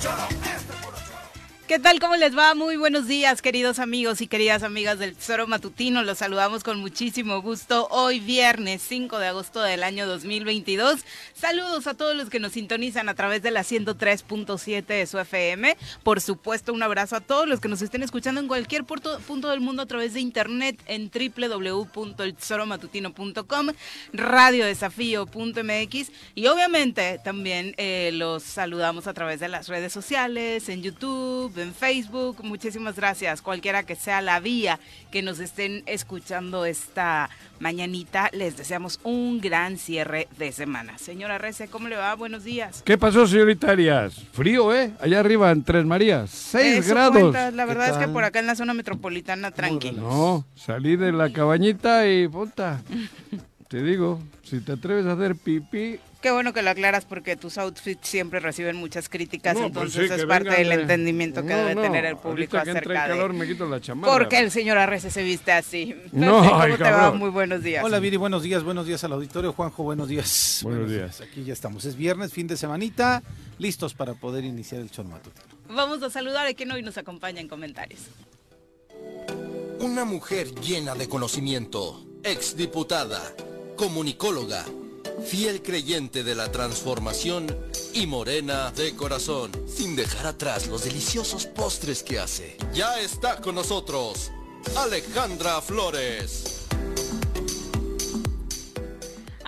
Shut 0.00 0.16
up! 0.16 0.37
¿Qué 1.68 1.78
tal? 1.78 2.00
¿Cómo 2.00 2.16
les 2.16 2.34
va? 2.34 2.54
Muy 2.54 2.78
buenos 2.78 3.06
días, 3.06 3.42
queridos 3.42 3.78
amigos 3.78 4.22
y 4.22 4.26
queridas 4.26 4.62
amigas 4.62 4.98
del 4.98 5.14
Tesoro 5.14 5.46
Matutino. 5.46 6.02
Los 6.02 6.16
saludamos 6.16 6.64
con 6.64 6.80
muchísimo 6.80 7.42
gusto 7.42 7.88
hoy 7.90 8.20
viernes 8.20 8.80
5 8.88 9.18
de 9.18 9.26
agosto 9.26 9.60
del 9.60 9.82
año 9.82 10.06
2022. 10.06 11.00
Saludos 11.34 11.86
a 11.86 11.92
todos 11.92 12.16
los 12.16 12.30
que 12.30 12.40
nos 12.40 12.52
sintonizan 12.52 13.10
a 13.10 13.14
través 13.14 13.42
de 13.42 13.50
la 13.50 13.64
103.7 13.64 14.86
de 14.86 15.06
su 15.06 15.18
FM. 15.18 15.76
Por 16.02 16.22
supuesto, 16.22 16.72
un 16.72 16.82
abrazo 16.82 17.16
a 17.16 17.20
todos 17.20 17.46
los 17.46 17.60
que 17.60 17.68
nos 17.68 17.82
estén 17.82 18.02
escuchando 18.02 18.40
en 18.40 18.48
cualquier 18.48 18.84
punto, 18.84 19.18
del 19.50 19.60
mundo 19.60 19.82
a 19.82 19.86
través 19.86 20.14
de 20.14 20.20
internet 20.20 20.80
en 20.86 21.10
www.eltesoromatutino.com, 21.10 23.68
radiodesafío.mx 24.14 26.12
y 26.34 26.46
obviamente 26.46 27.20
también 27.22 27.74
eh, 27.76 28.08
los 28.14 28.42
saludamos 28.42 29.06
a 29.06 29.12
través 29.12 29.38
de 29.38 29.48
las 29.48 29.68
redes 29.68 29.92
sociales, 29.92 30.70
en 30.70 30.82
YouTube 30.82 31.57
en 31.62 31.74
Facebook. 31.74 32.42
Muchísimas 32.42 32.96
gracias. 32.96 33.42
Cualquiera 33.42 33.82
que 33.82 33.96
sea 33.96 34.20
la 34.20 34.40
vía 34.40 34.78
que 35.10 35.22
nos 35.22 35.38
estén 35.40 35.82
escuchando 35.86 36.64
esta 36.64 37.30
mañanita, 37.60 38.30
les 38.32 38.56
deseamos 38.56 39.00
un 39.02 39.40
gran 39.40 39.78
cierre 39.78 40.28
de 40.38 40.52
semana. 40.52 40.98
Señora 40.98 41.38
Rece, 41.38 41.68
¿cómo 41.68 41.88
le 41.88 41.96
va? 41.96 42.14
Buenos 42.14 42.44
días. 42.44 42.82
¿Qué 42.84 42.96
pasó, 42.98 43.26
señorita 43.26 43.70
Arias? 43.70 44.14
Frío, 44.32 44.74
¿eh? 44.74 44.92
Allá 45.00 45.20
arriba 45.20 45.50
en 45.50 45.64
Tres 45.64 45.84
Marías, 45.84 46.30
seis 46.30 46.88
grados. 46.88 47.34
La 47.54 47.64
verdad 47.64 47.90
es 47.90 47.96
que 47.96 48.08
por 48.08 48.24
acá 48.24 48.38
en 48.38 48.46
la 48.46 48.54
zona 48.54 48.74
metropolitana, 48.74 49.50
tranquilo. 49.50 50.02
No, 50.02 50.44
salí 50.54 50.96
de 50.96 51.12
la 51.12 51.32
cabañita 51.32 52.08
y 52.08 52.28
puta. 52.28 52.82
te 53.68 53.82
digo, 53.82 54.20
si 54.42 54.60
te 54.60 54.72
atreves 54.72 55.06
a 55.06 55.12
hacer 55.12 55.36
pipí, 55.36 56.00
Qué 56.20 56.32
bueno 56.32 56.52
que 56.52 56.62
lo 56.62 56.70
aclaras 56.70 57.04
porque 57.04 57.36
tus 57.36 57.58
outfits 57.58 58.08
siempre 58.08 58.40
reciben 58.40 58.74
muchas 58.74 59.08
críticas, 59.08 59.54
pues 59.54 59.66
entonces 59.66 60.10
es 60.10 60.24
parte 60.24 60.50
del 60.50 60.72
entendimiento 60.72 61.42
que 61.42 61.54
debe 61.54 61.80
tener 61.80 62.04
el 62.06 62.16
público 62.16 62.58
acerca 62.58 63.04
de... 63.04 63.08
calor 63.10 63.32
me 63.32 63.46
quito 63.46 63.66
la 63.66 63.80
chamarra. 63.80 64.12
Porque 64.12 64.40
el 64.40 64.50
señor 64.50 64.78
Arrece 64.78 65.10
se 65.10 65.22
viste 65.22 65.52
así. 65.52 65.94
No, 66.12 66.38
¿Cómo 66.40 66.76
te 66.76 66.82
va? 66.82 67.12
Muy 67.12 67.30
buenos 67.30 67.62
días. 67.62 67.84
Hola 67.84 68.00
Viri, 68.00 68.16
buenos 68.16 68.42
días, 68.42 68.64
buenos 68.64 68.86
días 68.86 69.04
al 69.04 69.12
auditorio. 69.12 69.52
Juanjo, 69.52 69.84
buenos 69.84 70.08
días. 70.08 70.60
Buenos, 70.64 70.90
días. 70.90 71.20
Aquí 71.20 71.44
ya 71.44 71.52
estamos. 71.52 71.84
Es 71.84 71.96
viernes, 71.96 72.32
fin 72.32 72.46
de 72.48 72.56
semanita, 72.56 73.22
listos 73.58 73.94
para 73.94 74.14
poder 74.14 74.44
iniciar 74.44 74.80
el 74.80 74.90
matutino. 75.04 75.46
Vamos 75.68 76.02
a 76.02 76.10
saludar 76.10 76.46
a 76.46 76.54
quien 76.54 76.72
hoy 76.72 76.82
nos 76.82 76.98
acompaña 76.98 77.40
en 77.40 77.48
comentarios. 77.48 78.00
Una 79.78 80.04
mujer 80.04 80.52
llena 80.56 80.94
de 80.96 81.08
conocimiento, 81.08 82.04
exdiputada, 82.24 83.22
comunicóloga 83.76 84.64
fiel 85.24 85.62
creyente 85.62 86.24
de 86.24 86.34
la 86.34 86.50
transformación 86.50 87.46
y 87.94 88.06
morena 88.06 88.70
de 88.72 88.94
corazón, 88.94 89.50
sin 89.66 89.96
dejar 89.96 90.26
atrás 90.26 90.66
los 90.66 90.84
deliciosos 90.84 91.46
postres 91.46 92.02
que 92.02 92.18
hace. 92.18 92.56
Ya 92.74 93.00
está 93.00 93.40
con 93.40 93.54
nosotros, 93.54 94.30
Alejandra 94.76 95.60
Flores. 95.60 96.57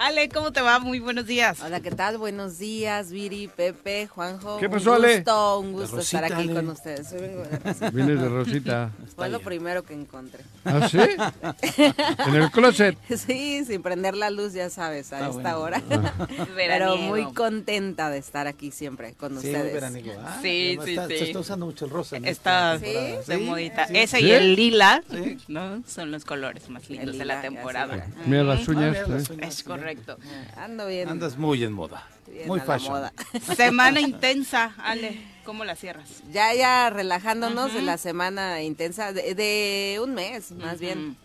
Ale, 0.02 0.30
¿cómo 0.30 0.50
te 0.50 0.62
va? 0.62 0.78
Muy 0.78 0.98
buenos 0.98 1.26
días. 1.26 1.60
Hola, 1.60 1.80
¿qué 1.80 1.90
tal? 1.90 2.16
Buenos 2.16 2.56
días, 2.56 3.10
Viri, 3.10 3.48
Pepe, 3.48 4.06
Juanjo. 4.06 4.56
¿Qué 4.56 4.66
pasó, 4.66 4.94
Ale? 4.94 5.08
Un 5.08 5.14
gusto, 5.16 5.58
un 5.58 5.72
gusto 5.74 6.00
estar 6.00 6.24
aquí 6.24 6.48
con 6.48 6.70
ustedes. 6.70 7.06
Soy 7.06 7.20
vengo 7.20 7.42
de 7.42 7.58
Rosita. 7.58 7.90
Vienes 7.90 8.20
de 8.22 8.28
Rosita. 8.30 8.90
Fue 9.14 9.28
lo 9.28 9.40
primero 9.40 9.82
que 9.82 9.92
encontré. 9.92 10.42
¿Ah, 10.64 10.88
sí? 10.88 10.96
¿En 12.26 12.34
el 12.34 12.50
closet? 12.50 12.96
Sí, 13.14 13.62
sin 13.66 13.82
prender 13.82 14.16
la 14.16 14.30
luz, 14.30 14.54
ya 14.54 14.70
sabes, 14.70 15.12
a 15.12 15.28
esta 15.28 15.58
hora. 15.58 15.82
Ah. 15.90 16.26
Pero 16.56 16.96
muy 16.96 17.34
contenta 17.34 18.08
de 18.08 18.16
estar 18.16 18.46
aquí 18.46 18.70
siempre 18.70 19.12
con 19.12 19.36
ustedes. 19.36 19.82
¿ah? 19.82 20.38
Sí, 20.40 20.78
sí, 20.82 20.96
sí. 20.96 21.18
Se 21.18 21.24
está 21.24 21.40
usando 21.40 21.66
mucho 21.66 21.84
el 21.84 21.90
rosa. 21.90 22.16
está 22.24 22.78
de 22.78 23.44
modita. 23.44 23.84
Ese 23.84 24.22
y 24.22 24.30
el 24.30 24.56
lila, 24.56 25.02
¿no? 25.48 25.82
Son 25.86 26.10
los 26.10 26.24
colores 26.24 26.70
más 26.70 26.88
lindos 26.88 27.18
de 27.18 27.24
la 27.26 27.42
temporada. 27.42 28.06
Mira 28.24 28.44
las 28.44 28.66
uñas. 28.66 28.96
Ah, 29.06 29.18
¿eh? 29.18 29.36
Es 29.42 29.62
correcto. 29.62 29.89
Ando 30.56 30.86
bien. 30.86 31.08
Andas 31.08 31.36
muy 31.36 31.62
en 31.64 31.72
moda. 31.72 32.06
muy 32.46 32.60
fashion. 32.60 33.10
Semana 33.56 34.00
intensa, 34.00 34.74
Ale. 34.78 35.20
¿Cómo 35.44 35.64
la 35.64 35.74
cierras? 35.74 36.22
Ya, 36.32 36.54
ya 36.54 36.90
relajándonos 36.90 37.74
de 37.74 37.82
la 37.82 37.98
semana 37.98 38.62
intensa, 38.62 39.12
de, 39.12 40.00
un 40.02 40.14
mes, 40.14 40.52
más 40.52 40.78
bien. 40.80 41.16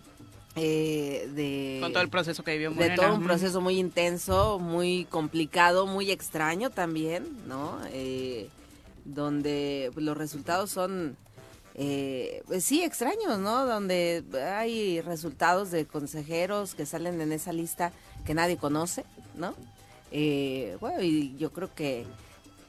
Eh, 0.55 1.29
de, 1.35 1.79
Con 1.81 1.91
todo 1.91 2.01
el 2.01 2.09
proceso 2.09 2.43
que 2.43 2.53
vivió 2.53 2.71
Morena. 2.71 2.95
De 2.95 3.01
todo 3.01 3.15
un 3.15 3.23
proceso 3.25 3.59
muy 3.59 3.77
intenso, 3.77 4.57
muy 4.57 5.05
complicado, 5.09 5.85
muy 5.85 6.11
extraño 6.11 6.69
también, 6.69 7.27
¿no? 7.45 7.77
Eh, 7.91 8.47
donde 9.03 9.91
los 9.95 10.17
resultados 10.17 10.71
son 10.71 11.17
eh, 11.77 12.41
pues 12.47 12.63
sí, 12.63 12.83
extraños, 12.83 13.37
¿no? 13.39 13.65
Donde 13.65 14.23
hay 14.57 15.01
resultados 15.01 15.71
de 15.71 15.85
consejeros 15.85 16.73
que 16.73 16.85
salen 16.85 17.19
en 17.19 17.33
esa 17.33 17.51
lista 17.51 17.91
que 18.25 18.33
nadie 18.33 18.57
conoce, 18.57 19.05
¿no? 19.35 19.53
Eh, 20.11 20.77
bueno, 20.79 21.01
y 21.01 21.35
yo 21.37 21.51
creo 21.51 21.73
que 21.73 22.05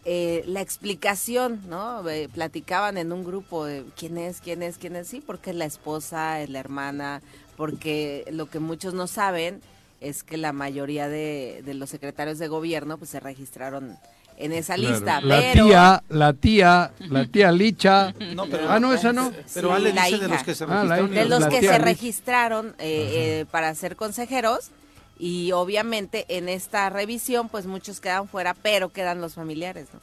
eh, 0.04 0.44
la 0.46 0.60
explicación, 0.60 1.62
¿no? 1.68 2.08
Eh, 2.08 2.28
platicaban 2.32 2.98
en 2.98 3.12
un 3.12 3.24
grupo 3.24 3.64
de 3.64 3.84
quién 3.96 4.18
es, 4.18 4.40
quién 4.40 4.62
es, 4.62 4.78
quién 4.78 4.96
es, 4.96 5.08
sí, 5.08 5.22
porque 5.24 5.50
es 5.50 5.56
la 5.56 5.64
esposa, 5.64 6.40
es 6.40 6.50
la 6.50 6.60
hermana, 6.60 7.22
porque 7.56 8.24
lo 8.30 8.48
que 8.48 8.58
muchos 8.58 8.94
no 8.94 9.06
saben 9.06 9.60
es 10.00 10.22
que 10.22 10.36
la 10.36 10.52
mayoría 10.52 11.08
de, 11.08 11.62
de 11.64 11.74
los 11.74 11.90
secretarios 11.90 12.38
de 12.38 12.48
gobierno 12.48 12.98
pues 12.98 13.10
se 13.10 13.20
registraron 13.20 13.98
en 14.38 14.52
esa 14.52 14.76
lista. 14.76 15.20
La 15.20 15.52
tía, 15.52 16.02
la 16.08 16.32
tía, 16.32 16.92
la 17.08 17.24
tía 17.26 17.52
Licha. 17.52 18.08
ah, 18.68 18.78
no, 18.80 18.92
esa 18.92 19.12
no. 19.12 19.32
Pero 19.54 19.72
Ale 19.72 19.92
dice 19.92 20.18
de 20.18 20.28
los 20.28 20.42
que 20.42 20.54
se 20.54 20.64
ah, 20.64 20.82
registraron. 20.82 21.10
de 21.10 21.24
los 21.24 21.46
que 21.46 21.60
se 21.60 21.78
registraron 21.78 22.66
eh, 22.78 23.40
eh, 23.40 23.46
para 23.50 23.74
ser 23.74 23.96
consejeros. 23.96 24.70
Y 25.18 25.52
obviamente 25.52 26.26
en 26.28 26.48
esta 26.48 26.90
revisión, 26.90 27.48
pues 27.48 27.66
muchos 27.66 28.00
quedan 28.00 28.28
fuera, 28.28 28.54
pero 28.54 28.90
quedan 28.90 29.20
los 29.20 29.34
familiares, 29.34 29.88
¿no? 29.92 30.00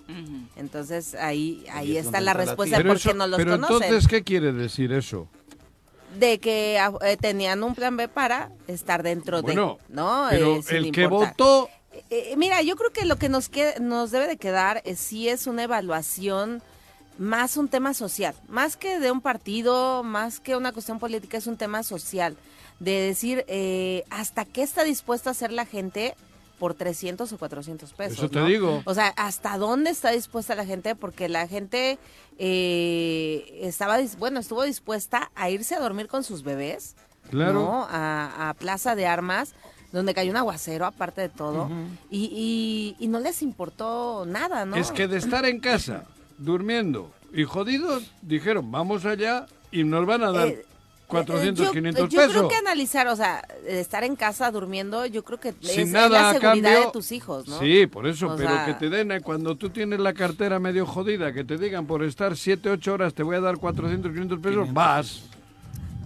Entonces 0.55 1.13
ahí 1.15 1.65
ahí 1.71 1.97
está 1.97 2.19
la 2.19 2.33
respuesta 2.33 2.77
de 2.77 2.85
por 2.85 2.99
qué 2.99 3.13
no 3.13 3.27
los 3.27 3.37
pero 3.37 3.55
entonces, 3.55 4.07
¿qué 4.07 4.23
quiere 4.23 4.51
decir 4.53 4.91
eso? 4.91 5.27
de 6.19 6.37
que 6.39 6.77
ah, 6.79 6.93
eh, 7.03 7.17
tenían 7.17 7.63
un 7.63 7.73
plan 7.73 7.97
B 7.97 8.07
para 8.07 8.51
estar 8.67 9.01
dentro 9.01 9.41
de, 9.41 9.55
¿no? 9.89 10.27
Pero 10.29 10.61
el 10.69 10.91
que 10.91 11.07
votó 11.07 11.69
eh, 12.09 12.31
eh, 12.31 12.35
mira, 12.37 12.61
yo 12.61 12.75
creo 12.75 12.91
que 12.91 13.05
lo 13.05 13.17
que 13.17 13.29
nos, 13.29 13.49
nos 13.79 14.11
debe 14.11 14.27
de 14.27 14.37
quedar 14.37 14.81
es, 14.85 14.99
sí 14.99 15.29
es 15.29 15.47
una 15.47 15.63
evaluación 15.63 16.61
más 17.17 17.57
un 17.57 17.67
tema 17.67 17.93
social, 17.93 18.33
más 18.47 18.75
que 18.75 18.99
de 18.99 19.11
un 19.11 19.21
partido, 19.21 20.03
más 20.03 20.39
que 20.39 20.55
una 20.55 20.71
cuestión 20.71 20.97
política, 20.97 21.37
es 21.37 21.45
un 21.45 21.57
tema 21.57 21.83
social, 21.83 22.35
de 22.83 22.91
decir 23.01 23.45
eh, 23.47 24.03
hasta 24.09 24.45
qué 24.45 24.63
está 24.63 24.83
dispuesta 24.83 25.29
a 25.29 25.31
hacer 25.31 25.51
la 25.51 25.65
gente 25.65 26.15
por 26.59 26.73
300 26.73 27.31
o 27.31 27.37
400 27.37 27.93
pesos. 27.93 28.17
Eso 28.17 28.29
te 28.29 28.43
digo. 28.45 28.81
O 28.85 28.93
sea, 28.93 29.07
hasta 29.17 29.57
dónde 29.57 29.89
está 29.89 30.11
dispuesta 30.11 30.55
la 30.55 30.65
gente, 30.65 30.95
porque 30.95 31.27
la 31.29 31.47
gente 31.47 31.97
estaba, 32.37 33.97
bueno, 34.17 34.39
estuvo 34.39 34.63
dispuesta 34.63 35.31
a 35.35 35.49
irse 35.49 35.75
a 35.75 35.79
dormir 35.79 36.07
con 36.07 36.23
sus 36.23 36.43
bebés, 36.43 36.95
claro. 37.29 37.85
A, 37.89 38.49
a 38.49 38.53
Plaza 38.53 38.95
de 38.95 39.07
Armas 39.07 39.53
donde 39.93 40.15
cayó 40.15 40.31
un 40.31 40.37
aguacero, 40.37 40.87
aparte 40.87 41.21
de 41.21 41.29
todo, 41.29 41.69
y, 42.09 42.95
y, 42.99 43.07
no 43.07 43.19
les 43.19 43.43
importó 43.43 44.25
nada, 44.25 44.65
¿no? 44.65 44.75
Es 44.75 44.91
que 44.91 45.07
de 45.07 45.17
estar 45.17 45.45
en 45.45 45.59
casa, 45.59 46.05
durmiendo 46.39 47.11
y 47.31 47.43
jodidos, 47.43 48.11
dijeron, 48.23 48.71
vamos 48.71 49.05
allá 49.05 49.45
y 49.71 49.83
nos 49.83 50.05
van 50.07 50.23
a 50.23 50.31
dar... 50.31 50.53
400, 51.07 51.71
500 51.71 52.09
pesos. 52.09 52.13
Yo 52.13 52.29
creo 52.29 52.47
que 52.49 52.55
analizar, 52.55 53.07
o 53.07 53.15
sea, 53.15 53.45
estar 53.67 54.03
en 54.03 54.15
casa 54.15 54.49
durmiendo, 54.51 55.05
yo 55.05 55.23
creo 55.23 55.39
que 55.39 55.49
es, 55.49 55.91
la 55.91 56.33
seguridad 56.33 56.85
de 56.85 56.91
tus 56.91 57.11
hijos, 57.11 57.47
¿no? 57.47 57.59
Sí, 57.59 57.87
por 57.87 58.07
eso, 58.07 58.35
pero 58.37 58.65
que 58.65 58.73
te 58.73 58.89
den, 58.89 59.11
eh, 59.11 59.21
cuando 59.21 59.55
tú 59.55 59.69
tienes 59.69 59.99
la 59.99 60.13
cartera 60.13 60.59
medio 60.59 60.85
jodida, 60.85 61.33
que 61.33 61.43
te 61.43 61.57
digan 61.57 61.85
por 61.85 62.03
estar 62.03 62.35
7, 62.35 62.69
8 62.69 62.93
horas 62.93 63.13
te 63.13 63.23
voy 63.23 63.35
a 63.35 63.41
dar 63.41 63.57
400, 63.57 64.11
500 64.11 64.39
pesos, 64.39 64.73
vas. 64.73 65.21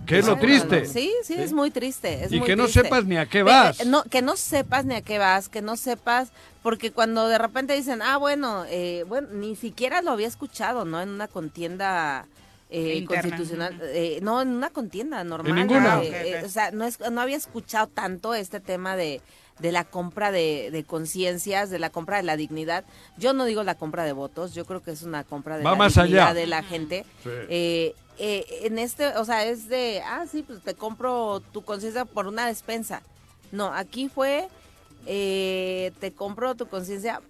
¿Qué 0.05 0.19
es 0.19 0.25
lo 0.25 0.37
triste? 0.37 0.85
Sí, 0.85 1.13
sí, 1.21 1.33
es 1.33 1.51
muy 1.51 1.69
triste. 1.69 2.27
y 2.29 2.39
que 2.39 2.55
no 2.55 2.67
sepas 2.67 3.03
ni 3.03 3.17
a 3.17 3.25
qué 3.25 3.43
vas. 3.43 3.85
no, 3.85 4.03
que 4.03 4.21
no 4.21 4.37
sepas 4.37 4.85
ni 4.85 4.95
a 4.95 5.01
qué 5.01 5.19
vas, 5.19 5.49
que 5.49 5.61
no 5.61 5.75
sepas, 5.75 6.29
porque 6.63 6.91
cuando 6.91 7.27
de 7.27 7.37
repente 7.37 7.73
dicen, 7.73 8.01
ah, 8.01 8.17
bueno, 8.17 8.63
eh, 8.69 9.03
bueno, 9.07 9.27
ni 9.33 9.55
siquiera 9.57 10.01
lo 10.01 10.11
había 10.11 10.27
escuchado, 10.27 10.85
¿no? 10.85 11.01
En 11.01 11.09
una 11.09 11.27
contienda 11.27 12.25
eh, 12.69 13.05
constitucional, 13.05 13.79
eh, 13.83 14.19
no, 14.21 14.41
en 14.41 14.49
una 14.49 14.69
contienda 14.69 15.23
normal. 15.23 15.57
¿En 15.57 15.67
ninguna? 15.67 16.01
o 16.43 16.49
sea, 16.49 16.71
no, 16.71 16.85
es, 16.85 16.99
no 16.99 17.21
había 17.21 17.37
escuchado 17.37 17.87
tanto 17.87 18.33
este 18.33 18.59
tema 18.59 18.95
de 18.95 19.21
de 19.59 19.71
la 19.71 19.83
compra 19.83 20.31
de, 20.31 20.69
de 20.71 20.83
conciencias, 20.83 21.69
de 21.69 21.79
la 21.79 21.89
compra 21.89 22.17
de 22.17 22.23
la 22.23 22.37
dignidad. 22.37 22.85
Yo 23.17 23.33
no 23.33 23.45
digo 23.45 23.63
la 23.63 23.75
compra 23.75 24.03
de 24.03 24.13
votos, 24.13 24.53
yo 24.53 24.65
creo 24.65 24.83
que 24.83 24.91
es 24.91 25.03
una 25.03 25.23
compra 25.23 25.57
de 25.57 25.63
la 25.63 25.87
dignidad 25.87 26.35
de 26.35 26.47
la 26.47 26.63
gente. 26.63 27.05
Eh, 27.25 27.95
eh, 28.19 28.45
en 28.63 28.79
este, 28.79 29.07
o 29.17 29.25
sea, 29.25 29.45
es 29.45 29.67
de, 29.67 30.01
ah, 30.05 30.25
sí, 30.29 30.43
pues 30.43 30.61
te 30.61 30.73
compro 30.73 31.41
tu 31.51 31.63
conciencia 31.63 32.05
por 32.05 32.27
una 32.27 32.47
despensa. 32.47 33.01
No, 33.51 33.73
aquí 33.73 34.09
fue, 34.09 34.47
eh, 35.05 35.91
te 35.99 36.11
compro 36.11 36.55
tu 36.55 36.67
conciencia 36.67 37.21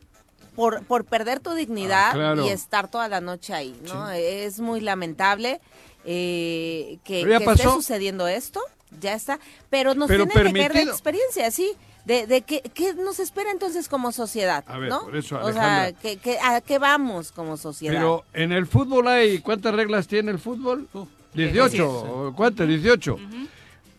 por, 0.58 0.84
por 0.84 1.06
perder 1.06 1.40
tu 1.40 1.54
dignidad 1.54 2.10
Ah, 2.10 2.14
claro. 2.14 2.46
y 2.46 2.50
estar 2.50 2.90
toda 2.92 3.08
la 3.08 3.22
noche 3.22 3.54
ahí, 3.54 3.80
¿no? 3.88 4.10
Es 4.10 4.60
muy 4.60 4.82
lamentable 4.82 5.62
eh, 6.04 6.98
que, 7.06 7.24
que 7.24 7.36
esté 7.36 7.64
sucediendo 7.64 8.28
esto, 8.28 8.60
ya 9.00 9.14
está, 9.14 9.40
pero 9.70 9.94
nos 9.94 10.08
Pero 10.08 10.26
tiene 10.26 10.34
que 10.34 10.40
caer 10.40 10.54
de 10.54 10.60
permitido. 10.70 10.92
experiencia, 10.94 11.52
sí. 11.52 11.72
De, 12.06 12.26
de 12.26 12.42
qué, 12.42 12.62
qué 12.74 12.94
nos 12.94 13.20
espera 13.20 13.52
entonces 13.52 13.90
como 13.90 14.14
sociedad, 14.14 14.64
A 14.68 14.78
ver, 14.78 14.90
¿no? 14.90 15.02
por 15.04 15.16
eso, 15.18 15.38
o 15.44 15.52
sea, 15.52 15.92
que, 15.92 16.16
que- 16.16 16.40
¿a 16.40 16.62
qué 16.62 16.80
vamos 16.80 17.34
como 17.34 17.58
sociedad? 17.58 17.96
Pero 17.96 18.24
en 18.34 18.54
el 18.54 18.66
fútbol 18.66 19.10
hay, 19.10 19.40
¿cuántas 19.40 19.76
reglas 19.76 20.08
tiene 20.08 20.32
el 20.32 20.40
fútbol? 20.40 20.88
18, 21.34 21.90
¿o 21.90 22.34
¿cuántas? 22.34 22.66
18. 22.66 23.18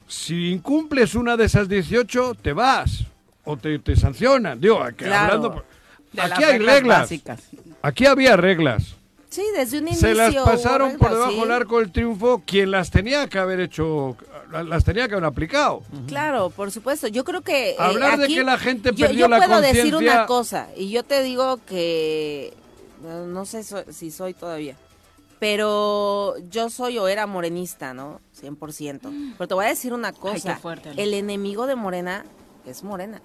Si 0.06 0.50
incumples 0.50 1.14
una 1.14 1.36
de 1.36 1.44
esas 1.44 1.68
18, 1.68 2.34
te 2.40 2.54
vas 2.54 3.04
o 3.44 3.58
te, 3.58 3.78
te 3.78 3.94
sancionan. 3.94 4.58
Digo, 4.58 4.82
aquí, 4.82 5.04
Claro. 5.04 5.24
hablando 5.34 5.52
por- 5.52 5.64
De 6.12 6.22
aquí 6.22 6.40
las 6.40 6.50
hay 6.50 6.58
reglas. 6.58 7.00
básicas. 7.00 7.40
Aquí 7.82 8.06
había 8.06 8.36
reglas. 8.36 8.94
sí, 9.30 9.42
desde 9.54 9.78
un 9.78 9.88
inicio 9.88 10.08
Se 10.08 10.14
las 10.14 10.34
pasaron 10.34 10.92
por 10.96 11.10
reglas, 11.10 11.12
debajo 11.12 11.32
sí. 11.32 11.40
del 11.40 11.52
arco 11.52 11.78
del 11.80 11.92
triunfo 11.92 12.42
quien 12.46 12.70
las 12.70 12.90
tenía 12.90 13.26
que 13.28 13.38
haber 13.38 13.60
hecho, 13.60 14.16
las 14.50 14.84
tenía 14.84 15.06
que 15.06 15.14
haber 15.14 15.26
aplicado. 15.26 15.82
Claro, 16.06 16.50
por 16.50 16.70
supuesto. 16.70 17.06
Yo 17.08 17.24
creo 17.24 17.42
que. 17.42 17.70
eh, 17.72 17.76
Hablar 17.78 18.18
de 18.18 18.24
aquí- 18.24 18.34
que 18.36 18.44
la 18.44 18.58
gente 18.58 18.90
yo, 18.94 19.06
perdió 19.06 19.20
yo 19.20 19.28
la 19.28 19.38
puedo 19.38 19.60
decir 19.60 19.92
conciencia- 19.92 20.14
una 20.16 20.26
cosa, 20.26 20.68
y 20.76 20.88
yo 20.90 21.02
te 21.04 21.22
digo 21.22 21.58
que. 21.66 22.54
no- 23.02 23.44
sé 23.44 23.62
so- 23.64 23.84
si 23.92 24.10
soy 24.10 24.34
todavía. 24.34 24.76
Pero 25.38 26.34
yo 26.50 26.68
soy 26.68 26.98
o 26.98 27.06
era 27.06 27.26
morenista, 27.26 27.94
¿no? 27.94 28.20
100%. 28.40 29.10
Pero 29.38 29.46
te 29.48 29.54
voy 29.54 29.66
a 29.66 29.68
decir 29.68 29.92
una 29.92 30.12
cosa. 30.12 30.54
qué 30.54 30.60
fuerte, 30.60 30.90
el 30.96 31.14
enemigo 31.14 31.66
de 31.66 31.76
Morena 31.76 32.24
es 32.66 32.82
Morena. 32.82 33.20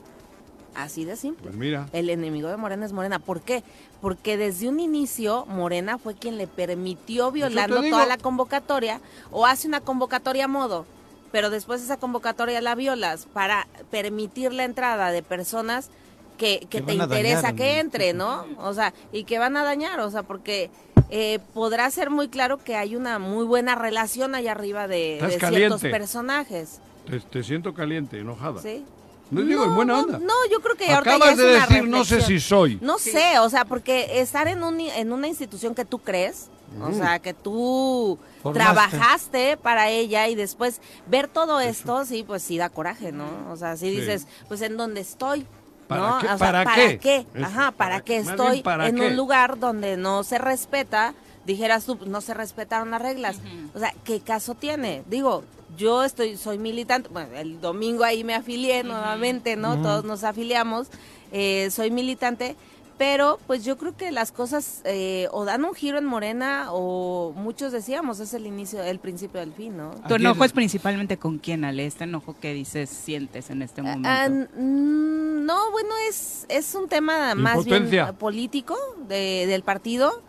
Así 0.75 1.05
de 1.05 1.15
simple. 1.15 1.43
Pues 1.43 1.55
mira. 1.55 1.87
El 1.93 2.09
enemigo 2.09 2.49
de 2.49 2.57
Morena 2.57 2.85
es 2.85 2.93
Morena. 2.93 3.19
¿Por 3.19 3.41
qué? 3.41 3.63
Porque 4.01 4.37
desde 4.37 4.67
un 4.69 4.79
inicio 4.79 5.45
Morena 5.45 5.97
fue 5.97 6.15
quien 6.15 6.37
le 6.37 6.47
permitió 6.47 7.31
violando 7.31 7.81
digo. 7.81 7.95
toda 7.95 8.07
la 8.07 8.17
convocatoria 8.17 8.99
o 9.31 9.45
hace 9.45 9.67
una 9.67 9.81
convocatoria 9.81 10.45
a 10.45 10.47
modo, 10.47 10.85
pero 11.31 11.49
después 11.49 11.81
esa 11.81 11.97
convocatoria 11.97 12.61
la 12.61 12.75
violas 12.75 13.27
para 13.31 13.67
permitir 13.91 14.53
la 14.53 14.63
entrada 14.63 15.11
de 15.11 15.23
personas 15.23 15.89
que, 16.37 16.67
te 16.69 16.93
interesa 16.93 17.41
dañar, 17.41 17.55
que 17.55 17.79
entre, 17.79 18.13
¿no? 18.13 18.45
O 18.57 18.73
sea, 18.73 18.93
y 19.11 19.23
que 19.23 19.39
van 19.39 19.55
a 19.55 19.63
dañar, 19.63 19.99
o 19.99 20.11
sea, 20.11 20.23
porque 20.23 20.69
eh, 21.09 21.39
podrá 21.53 21.89
ser 21.91 22.09
muy 22.09 22.27
claro 22.27 22.57
que 22.57 22.75
hay 22.75 22.95
una 22.95 23.19
muy 23.19 23.45
buena 23.45 23.75
relación 23.75 24.35
allá 24.35 24.51
arriba 24.51 24.87
de, 24.87 25.19
ciertos 25.39 25.81
personajes, 25.81 26.81
Te, 27.05 27.19
te 27.19 27.43
siento 27.43 27.73
caliente, 27.73 28.19
enojada. 28.19 28.61
¿sí? 28.61 28.83
No 29.33 29.41
digo 29.41 29.63
en 29.65 29.75
buena 29.75 29.99
onda. 29.99 30.17
No, 30.19 30.33
yo 30.51 30.59
creo 30.61 30.75
que 30.75 30.91
ahorita 30.91 31.15
Acabas 31.15 31.27
ya 31.27 31.31
es 31.31 31.37
de 31.37 31.45
una 31.57 31.65
decir, 31.67 31.87
no 31.89 32.05
sé 32.05 32.21
si 32.21 32.39
soy. 32.39 32.77
No 32.81 32.97
sé, 32.99 33.39
o 33.39 33.49
sea, 33.49 33.65
porque 33.65 34.19
estar 34.21 34.47
en, 34.47 34.63
un, 34.63 34.79
en 34.79 35.11
una 35.13 35.27
institución 35.27 35.75
que 35.75 35.85
tú 35.85 35.99
crees, 35.99 36.49
o 36.81 36.91
sea, 36.91 37.19
que 37.19 37.33
tú 37.33 38.17
Formaste. 38.41 38.63
trabajaste 38.97 39.57
para 39.57 39.89
ella 39.89 40.27
y 40.27 40.35
después 40.35 40.81
ver 41.07 41.27
todo 41.27 41.59
esto, 41.59 42.03
sí, 42.05 42.23
pues 42.25 42.41
sí 42.43 42.57
da 42.57 42.69
coraje, 42.69 43.11
¿no? 43.11 43.25
O 43.51 43.55
sea, 43.57 43.77
sí 43.77 43.91
Sí. 43.91 43.99
dices, 44.01 44.27
pues 44.47 44.61
en 44.61 44.77
dónde 44.77 45.01
estoy. 45.01 45.45
¿Para 45.87 46.01
¿no? 46.07 46.17
qué? 46.19 46.25
O 46.27 46.29
sea, 46.29 46.37
¿Para 46.37 46.63
¿para 46.63 46.97
qué? 46.97 47.27
Ajá, 47.41 47.71
¿para, 47.71 47.73
¿para 47.73 47.99
qué 47.99 48.13
qué? 48.13 48.17
Estoy 48.29 48.61
¿para 48.63 48.87
en 48.87 48.95
qué? 48.95 49.07
un 49.07 49.15
lugar 49.17 49.59
donde 49.59 49.97
no 49.97 50.23
se 50.23 50.37
respeta? 50.37 51.13
Dijeras 51.45 51.85
tú, 51.85 51.97
no 52.05 52.21
se 52.21 52.33
respetaron 52.33 52.91
las 52.91 53.01
reglas. 53.01 53.37
O 53.73 53.79
sea, 53.79 53.93
¿qué 54.03 54.19
caso 54.21 54.55
tiene? 54.55 55.03
Digo, 55.09 55.43
yo 55.77 56.03
estoy, 56.03 56.37
soy 56.37 56.57
militante, 56.57 57.09
bueno, 57.09 57.35
el 57.35 57.59
domingo 57.59 58.03
ahí 58.03 58.23
me 58.23 58.35
afilié 58.35 58.83
nuevamente, 58.83 59.55
¿no? 59.55 59.81
Todos 59.81 60.05
nos 60.05 60.23
afiliamos, 60.23 60.87
eh, 61.31 61.69
soy 61.71 61.89
militante, 61.91 62.55
pero 62.97 63.39
pues 63.47 63.65
yo 63.65 63.75
creo 63.77 63.97
que 63.97 64.11
las 64.11 64.31
cosas 64.31 64.81
eh, 64.85 65.27
o 65.31 65.45
dan 65.45 65.65
un 65.65 65.73
giro 65.73 65.97
en 65.97 66.05
Morena 66.05 66.67
o 66.69 67.33
muchos 67.35 67.71
decíamos, 67.71 68.19
es 68.19 68.35
el 68.35 68.45
inicio, 68.45 68.83
el 68.83 68.99
principio 68.99 69.39
del 69.39 69.51
fin, 69.51 69.75
¿no? 69.75 69.89
¿Tu 70.07 70.13
enojo 70.13 70.45
es 70.45 70.53
principalmente 70.53 71.17
con 71.17 71.39
quién, 71.39 71.65
Ale? 71.65 71.87
Este 71.87 72.03
enojo 72.03 72.35
que 72.39 72.53
dices, 72.53 72.89
sientes 72.91 73.49
en 73.49 73.63
este 73.63 73.81
momento. 73.81 74.07
Ah, 74.09 74.29
mm, 74.29 75.43
no, 75.45 75.71
bueno, 75.71 75.89
es, 76.07 76.45
es 76.49 76.75
un 76.75 76.87
tema 76.87 77.33
más 77.35 77.55
bien 77.65 77.89
político 78.13 78.77
de- 79.07 79.45
del 79.47 79.63
partido, 79.63 80.21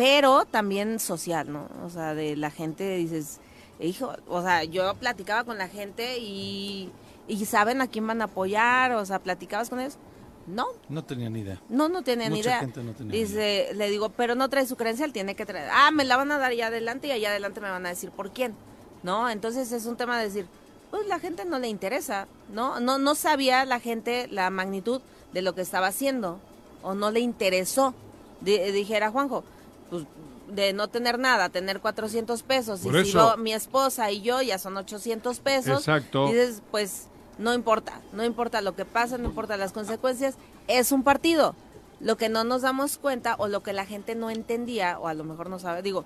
pero 0.00 0.46
también 0.46 0.98
social, 0.98 1.52
¿no? 1.52 1.68
O 1.84 1.90
sea, 1.90 2.14
de 2.14 2.34
la 2.34 2.50
gente 2.50 2.96
dices, 2.96 3.38
hijo, 3.80 4.12
o 4.28 4.40
sea, 4.40 4.64
yo 4.64 4.94
platicaba 4.94 5.44
con 5.44 5.58
la 5.58 5.68
gente 5.68 6.16
y, 6.18 6.90
y 7.28 7.44
saben 7.44 7.82
a 7.82 7.86
quién 7.86 8.06
van 8.06 8.22
a 8.22 8.24
apoyar, 8.24 8.92
o 8.92 9.04
sea, 9.04 9.18
platicabas 9.18 9.68
con 9.68 9.78
ellos. 9.80 9.98
No, 10.46 10.66
No 10.88 11.04
tenía 11.04 11.28
ni 11.28 11.40
idea. 11.40 11.60
no, 11.68 11.90
no 11.90 12.00
tienen 12.02 12.30
Mucha 12.30 12.40
idea. 12.40 12.58
gente 12.60 12.82
no 12.82 12.92
tenía 12.94 13.12
Dice, 13.12 13.72
le 13.74 13.90
digo, 13.90 14.08
pero 14.08 14.34
no 14.34 14.48
trae 14.48 14.66
su 14.66 14.74
credencial, 14.76 15.12
tiene 15.12 15.34
que 15.34 15.44
traer. 15.44 15.68
Ah, 15.70 15.90
me 15.90 16.04
la 16.04 16.16
van 16.16 16.32
a 16.32 16.38
dar 16.38 16.52
allá 16.52 16.68
adelante 16.68 17.06
y 17.08 17.10
allá 17.12 17.28
adelante 17.28 17.60
me 17.60 17.68
van 17.70 17.84
a 17.84 17.90
decir 17.90 18.10
por 18.10 18.30
quién. 18.30 18.54
¿No? 19.02 19.28
Entonces 19.28 19.70
es 19.70 19.84
un 19.84 19.96
tema 19.96 20.18
de 20.18 20.24
decir, 20.24 20.46
pues 20.90 21.06
la 21.08 21.18
gente 21.18 21.44
no 21.44 21.58
le 21.58 21.68
interesa, 21.68 22.26
¿no? 22.52 22.80
No, 22.80 22.96
no 22.98 23.14
sabía 23.14 23.64
la 23.66 23.80
gente 23.80 24.28
la 24.28 24.48
magnitud 24.50 25.02
de 25.34 25.42
lo 25.42 25.54
que 25.54 25.60
estaba 25.60 25.88
haciendo 25.88 26.38
o 26.82 26.94
no 26.94 27.10
le 27.10 27.20
interesó. 27.20 27.92
Di- 28.40 28.58
dijera 28.72 29.10
Juanjo, 29.10 29.44
pues 29.90 30.06
de 30.48 30.72
no 30.72 30.88
tener 30.88 31.18
nada, 31.18 31.48
tener 31.48 31.80
400 31.80 32.42
pesos 32.42 32.80
Por 32.80 32.96
y 32.96 33.04
si 33.04 33.12
yo, 33.12 33.36
mi 33.36 33.52
esposa 33.52 34.10
y 34.10 34.22
yo 34.22 34.42
ya 34.42 34.58
son 34.58 34.76
800 34.76 35.40
pesos. 35.40 35.78
Exacto. 35.80 36.26
Dices, 36.26 36.62
pues 36.70 37.08
no 37.38 37.54
importa, 37.54 38.00
no 38.12 38.24
importa 38.24 38.60
lo 38.60 38.74
que 38.74 38.84
pasa, 38.84 39.18
no 39.18 39.28
importa 39.28 39.56
las 39.56 39.72
consecuencias, 39.72 40.36
es 40.68 40.92
un 40.92 41.02
partido. 41.02 41.54
Lo 42.00 42.16
que 42.16 42.28
no 42.28 42.44
nos 42.44 42.62
damos 42.62 42.96
cuenta 42.96 43.34
o 43.38 43.48
lo 43.48 43.62
que 43.62 43.72
la 43.72 43.84
gente 43.84 44.14
no 44.14 44.30
entendía 44.30 44.98
o 44.98 45.08
a 45.08 45.14
lo 45.14 45.24
mejor 45.24 45.50
no 45.50 45.58
sabe, 45.58 45.82
digo, 45.82 46.04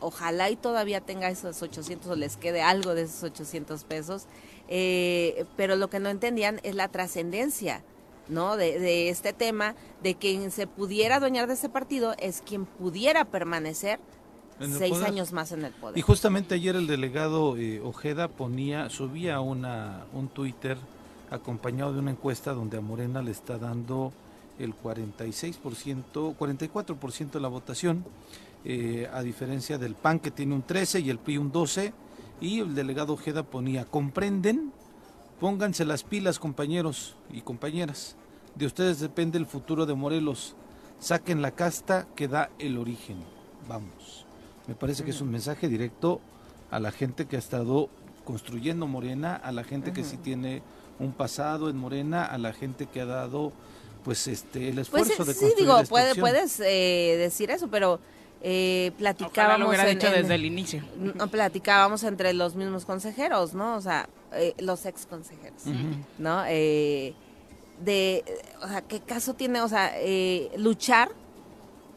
ojalá 0.00 0.50
y 0.50 0.56
todavía 0.56 1.00
tenga 1.00 1.30
esos 1.30 1.62
800 1.62 2.10
o 2.10 2.16
les 2.16 2.36
quede 2.36 2.62
algo 2.62 2.94
de 2.94 3.02
esos 3.02 3.22
800 3.22 3.84
pesos, 3.84 4.26
eh, 4.68 5.46
pero 5.56 5.76
lo 5.76 5.88
que 5.88 6.00
no 6.00 6.10
entendían 6.10 6.60
es 6.62 6.74
la 6.74 6.88
trascendencia. 6.88 7.82
¿No? 8.28 8.56
De, 8.56 8.78
de 8.78 9.08
este 9.08 9.32
tema, 9.32 9.74
de 10.02 10.14
quien 10.14 10.50
se 10.50 10.66
pudiera 10.66 11.16
adueñar 11.16 11.48
de 11.48 11.54
ese 11.54 11.68
partido 11.68 12.14
es 12.18 12.42
quien 12.42 12.64
pudiera 12.64 13.24
permanecer 13.24 13.98
seis 14.78 14.92
poder. 14.92 15.08
años 15.08 15.32
más 15.32 15.52
en 15.52 15.64
el 15.64 15.72
poder. 15.72 15.98
Y 15.98 16.02
justamente 16.02 16.54
ayer 16.54 16.76
el 16.76 16.86
delegado 16.86 17.56
eh, 17.56 17.80
Ojeda 17.80 18.28
ponía, 18.28 18.90
subía 18.90 19.40
una, 19.40 20.04
un 20.12 20.28
Twitter 20.28 20.76
acompañado 21.30 21.92
de 21.92 22.00
una 22.00 22.10
encuesta 22.10 22.52
donde 22.52 22.76
a 22.76 22.80
Morena 22.80 23.22
le 23.22 23.30
está 23.30 23.58
dando 23.58 24.12
el 24.58 24.74
46%, 24.76 26.36
44% 26.36 27.30
de 27.30 27.40
la 27.40 27.48
votación, 27.48 28.04
eh, 28.64 29.08
a 29.12 29.22
diferencia 29.22 29.78
del 29.78 29.94
PAN 29.94 30.20
que 30.20 30.30
tiene 30.30 30.54
un 30.54 30.62
13 30.62 31.00
y 31.00 31.10
el 31.10 31.18
PRI 31.18 31.38
un 31.38 31.50
12, 31.50 31.92
y 32.40 32.60
el 32.60 32.74
delegado 32.74 33.14
Ojeda 33.14 33.42
ponía, 33.44 33.84
comprenden, 33.84 34.72
pónganse 35.46 35.84
las 35.84 36.04
pilas 36.04 36.38
compañeros 36.38 37.16
y 37.32 37.40
compañeras, 37.40 38.14
de 38.54 38.64
ustedes 38.66 39.00
depende 39.00 39.38
el 39.38 39.46
futuro 39.46 39.86
de 39.86 39.94
Morelos, 39.94 40.54
saquen 41.00 41.42
la 41.42 41.50
casta 41.50 42.06
que 42.14 42.28
da 42.28 42.50
el 42.60 42.78
origen, 42.78 43.16
vamos. 43.68 44.24
Me 44.68 44.76
parece 44.76 45.02
que 45.02 45.10
es 45.10 45.20
un 45.20 45.32
mensaje 45.32 45.66
directo 45.66 46.20
a 46.70 46.78
la 46.78 46.92
gente 46.92 47.26
que 47.26 47.34
ha 47.34 47.38
estado 47.40 47.88
construyendo 48.24 48.86
Morena, 48.86 49.34
a 49.34 49.50
la 49.50 49.64
gente 49.64 49.92
que 49.92 50.04
sí 50.04 50.16
tiene 50.16 50.62
un 51.00 51.10
pasado 51.10 51.68
en 51.68 51.76
Morena, 51.76 52.24
a 52.24 52.38
la 52.38 52.52
gente 52.52 52.86
que 52.86 53.00
ha 53.00 53.06
dado 53.06 53.52
pues 54.04 54.28
este 54.28 54.68
el 54.68 54.76
Pues 54.76 54.86
esfuerzo 54.86 55.24
de 55.24 55.34
sí, 55.34 55.40
construir 55.40 55.56
digo, 55.56 55.76
esta 55.80 55.88
puede, 55.90 56.08
opción. 56.10 56.22
puedes 56.24 56.60
eh, 56.60 57.16
decir 57.18 57.50
eso, 57.50 57.66
pero 57.66 57.98
eh, 58.42 58.92
Ojalá 58.94 58.98
platicábamos 59.16 59.60
lo 59.60 59.68
hubiera 59.70 59.90
en- 59.90 59.98
dicho 59.98 60.06
en- 60.06 60.22
desde 60.22 60.34
el 60.36 60.44
inicio. 60.44 60.84
no, 61.16 61.26
platicábamos 61.26 62.04
entre 62.04 62.32
los 62.32 62.54
mismos 62.54 62.84
consejeros, 62.84 63.54
¿no? 63.54 63.74
O 63.74 63.80
sea, 63.80 64.08
eh, 64.34 64.54
los 64.58 64.84
ex 64.86 65.06
consejeros, 65.06 65.62
¿no? 66.18 66.42
Eh, 66.48 67.14
de, 67.84 68.24
o 68.62 68.68
sea, 68.68 68.82
¿qué 68.82 69.00
caso 69.00 69.34
tiene, 69.34 69.60
o 69.62 69.68
sea, 69.68 69.92
eh, 69.96 70.50
luchar 70.56 71.10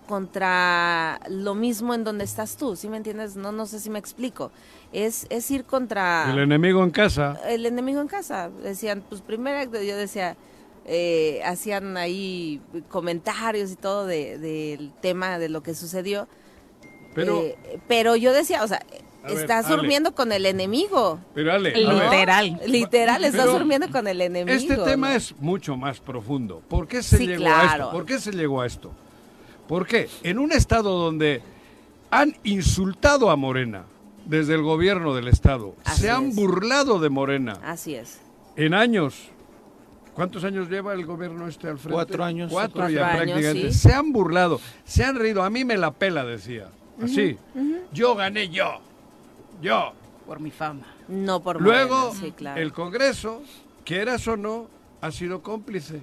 contra 0.07 1.19
lo 1.29 1.55
mismo 1.55 1.93
en 1.93 2.03
donde 2.03 2.23
estás 2.23 2.57
tú, 2.57 2.75
¿sí 2.75 2.87
me 2.89 2.97
entiendes? 2.97 3.35
No, 3.35 3.51
no 3.51 3.65
sé 3.65 3.79
si 3.79 3.89
me 3.89 3.99
explico. 3.99 4.51
Es, 4.93 5.25
es 5.29 5.49
ir 5.51 5.65
contra 5.65 6.29
El 6.31 6.39
enemigo 6.39 6.83
en 6.83 6.91
casa. 6.91 7.39
el 7.47 7.65
enemigo 7.65 8.01
en 8.01 8.07
casa. 8.07 8.49
Decían, 8.63 9.03
pues 9.09 9.21
primero 9.21 9.63
yo 9.81 9.97
decía, 9.97 10.37
eh, 10.85 11.41
hacían 11.43 11.97
ahí 11.97 12.61
comentarios 12.89 13.71
y 13.71 13.75
todo 13.75 14.05
de- 14.05 14.37
del 14.37 14.91
tema 15.01 15.39
de 15.39 15.49
lo 15.49 15.63
que 15.63 15.73
sucedió. 15.73 16.27
Pero, 17.15 17.41
Eh, 17.41 17.79
pero 17.87 18.15
yo 18.15 18.31
decía, 18.31 18.63
o 18.63 18.67
sea, 18.67 18.81
A 19.25 19.29
ver, 19.34 19.38
estás 19.39 19.67
durmiendo 19.70 20.13
con 20.13 20.32
el 20.32 20.46
enemigo. 20.46 21.20
pero 21.34 21.53
Ale, 21.53 21.74
Literal. 21.75 22.60
Literal, 22.67 23.24
estás 23.24 23.41
Pero 23.46 23.58
durmiendo 23.58 23.89
con 23.91 24.08
el 24.08 24.22
enemigo. 24.22 24.55
este 24.55 24.77
tema 24.77 25.10
¿no? 25.10 25.15
es 25.15 25.36
mucho 25.39 25.75
más 25.75 26.00
profundo. 26.00 26.62
¿Por 26.67 26.88
qué 26.88 27.01
se 27.03 27.17
Sí, 27.17 27.27
llegó 27.27 27.48
a 27.48 27.65
esto? 27.65 27.91
¿Por 27.91 28.05
qué 28.05 28.20
se 28.20 28.32
llegó 28.32 28.62
a 28.62 28.65
esto? 28.67 28.91
¿Por 29.67 29.88
qué? 29.88 30.08
En 30.24 30.38
un 30.39 30.51
estado 30.51 30.91
donde 30.98 31.41
han 32.12 32.36
insultado 32.44 33.29
a 33.32 33.36
Morena 33.36 33.86
desde 34.25 34.53
el 34.55 34.62
gobierno 34.62 35.13
del 35.15 35.27
estado, 35.27 35.75
Así 35.84 36.03
se 36.03 36.12
han 36.12 36.29
es. 36.29 36.36
burlado 36.36 37.00
de 37.00 37.10
Morena 37.10 37.60
Así 37.63 37.96
es. 37.96 38.20
en 38.55 38.74
años 38.74 39.29
¿Cuántos 40.13 40.46
años 40.46 40.70
lleva 40.70 40.94
el 40.94 41.05
gobierno 41.05 41.46
este 41.46 41.67
al 41.67 41.77
frente? 41.77 41.94
Cuatro 41.94 42.24
años. 42.24 42.50
Cuatro, 42.50 42.75
Cuatro 42.84 42.96
ya 42.96 43.05
años, 43.10 43.17
prácticamente. 43.34 43.74
sí. 43.74 43.79
Se 43.79 43.94
han 43.94 44.13
burlado, 44.13 44.62
se 44.86 45.03
han 45.03 45.17
reído. 45.17 45.44
A 45.44 45.50
mí 45.50 45.65
me 45.65 45.75
la 45.75 45.91
pela, 45.91 46.24
decía. 46.24 46.70
Así. 47.03 47.38
Yo 47.91 48.15
gané 48.15 48.48
yo. 48.48 48.79
Yo. 49.62 49.93
Por 50.25 50.39
mi 50.39 50.51
fama. 50.51 50.85
No 51.07 51.41
por 51.43 51.62
Luego, 51.62 52.07
Morena, 52.07 52.19
sí, 52.19 52.31
claro. 52.31 52.59
el 52.62 52.74
Congreso, 52.74 53.43
quieras 53.83 54.27
o 54.27 54.35
no, 54.38 54.67
ha 55.01 55.12
sido 55.12 55.41
cómplice. 55.43 56.01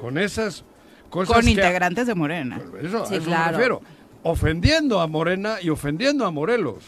Con 0.00 0.18
esas 0.18 0.62
cosas 1.10 1.34
Con 1.34 1.44
que- 1.44 1.50
integrantes 1.52 2.06
de 2.06 2.14
Morena. 2.14 2.60
Eso, 2.80 3.06
Sí, 3.06 3.14
a 3.14 3.16
eso 3.18 3.26
claro. 3.26 3.44
me 3.46 3.52
refiero. 3.52 3.82
Ofendiendo 4.22 5.00
a 5.00 5.06
Morena 5.06 5.56
y 5.60 5.70
ofendiendo 5.70 6.24
a 6.26 6.30
Morelos. 6.30 6.84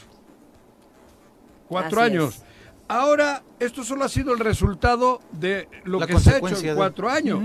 Cuatro 1.69 2.01
Así 2.01 2.11
años. 2.13 2.37
es. 2.37 2.45
Ahora, 2.89 3.43
esto 3.59 3.83
solo 3.83 4.05
ha 4.05 4.09
sido 4.09 4.33
el 4.33 4.39
resultado 4.39 5.21
de 5.33 5.69
lo 5.85 5.99
La 5.99 6.07
que 6.07 6.19
se 6.21 6.31
ha 6.31 6.39
hecho 6.39 6.57
en 6.57 6.63
de- 6.63 6.75
cuatro 6.75 7.09
años. 7.11 7.41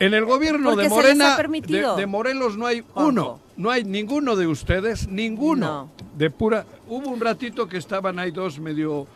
En 0.00 0.14
el 0.14 0.24
gobierno 0.24 0.70
Porque 0.70 0.84
de 0.84 0.88
Morena, 0.88 1.36
de, 1.36 1.94
de 1.96 2.06
Morelos 2.06 2.56
no 2.56 2.66
hay 2.66 2.80
Juanjo. 2.82 3.08
uno, 3.08 3.40
no 3.56 3.70
hay 3.70 3.82
ninguno 3.84 4.36
de 4.36 4.46
ustedes, 4.46 5.08
ninguno 5.08 5.66
No. 5.66 5.90
de 6.16 6.30
pura. 6.30 6.64
Hubo 6.88 7.08
un 7.10 7.20
ratito 7.20 7.68
que 7.68 7.78
estaban 7.78 8.18
ahí 8.20 8.30
dos 8.30 8.60
medio 8.60 9.06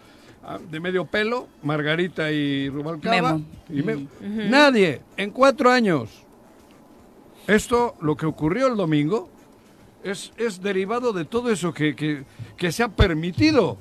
ah, 0.45 0.59
de 0.71 0.81
medio 0.81 1.05
pelo, 1.05 1.47
Margarita 1.63 2.33
y 2.33 2.69
Rubalcaba. 2.69 3.35
Memo. 3.35 3.45
y 3.71 3.83
Memo. 3.83 4.09
Nadie 4.21 5.01
en 5.17 5.31
cuatro 5.31 5.71
años. 5.71 6.11
Esto, 7.47 7.95
lo 8.01 8.17
que 8.17 8.27
ocurrió 8.27 8.67
el 8.69 8.77
domingo, 8.77 9.29
es, 10.05 10.33
es 10.37 10.61
derivado 10.63 11.13
de 11.13 11.25
todo 11.25 11.51
eso 11.51 11.73
que, 11.73 11.95
que, 11.95 12.25
que 12.57 12.73
se 12.73 12.83
ha 12.83 12.89
permitido. 12.89 13.77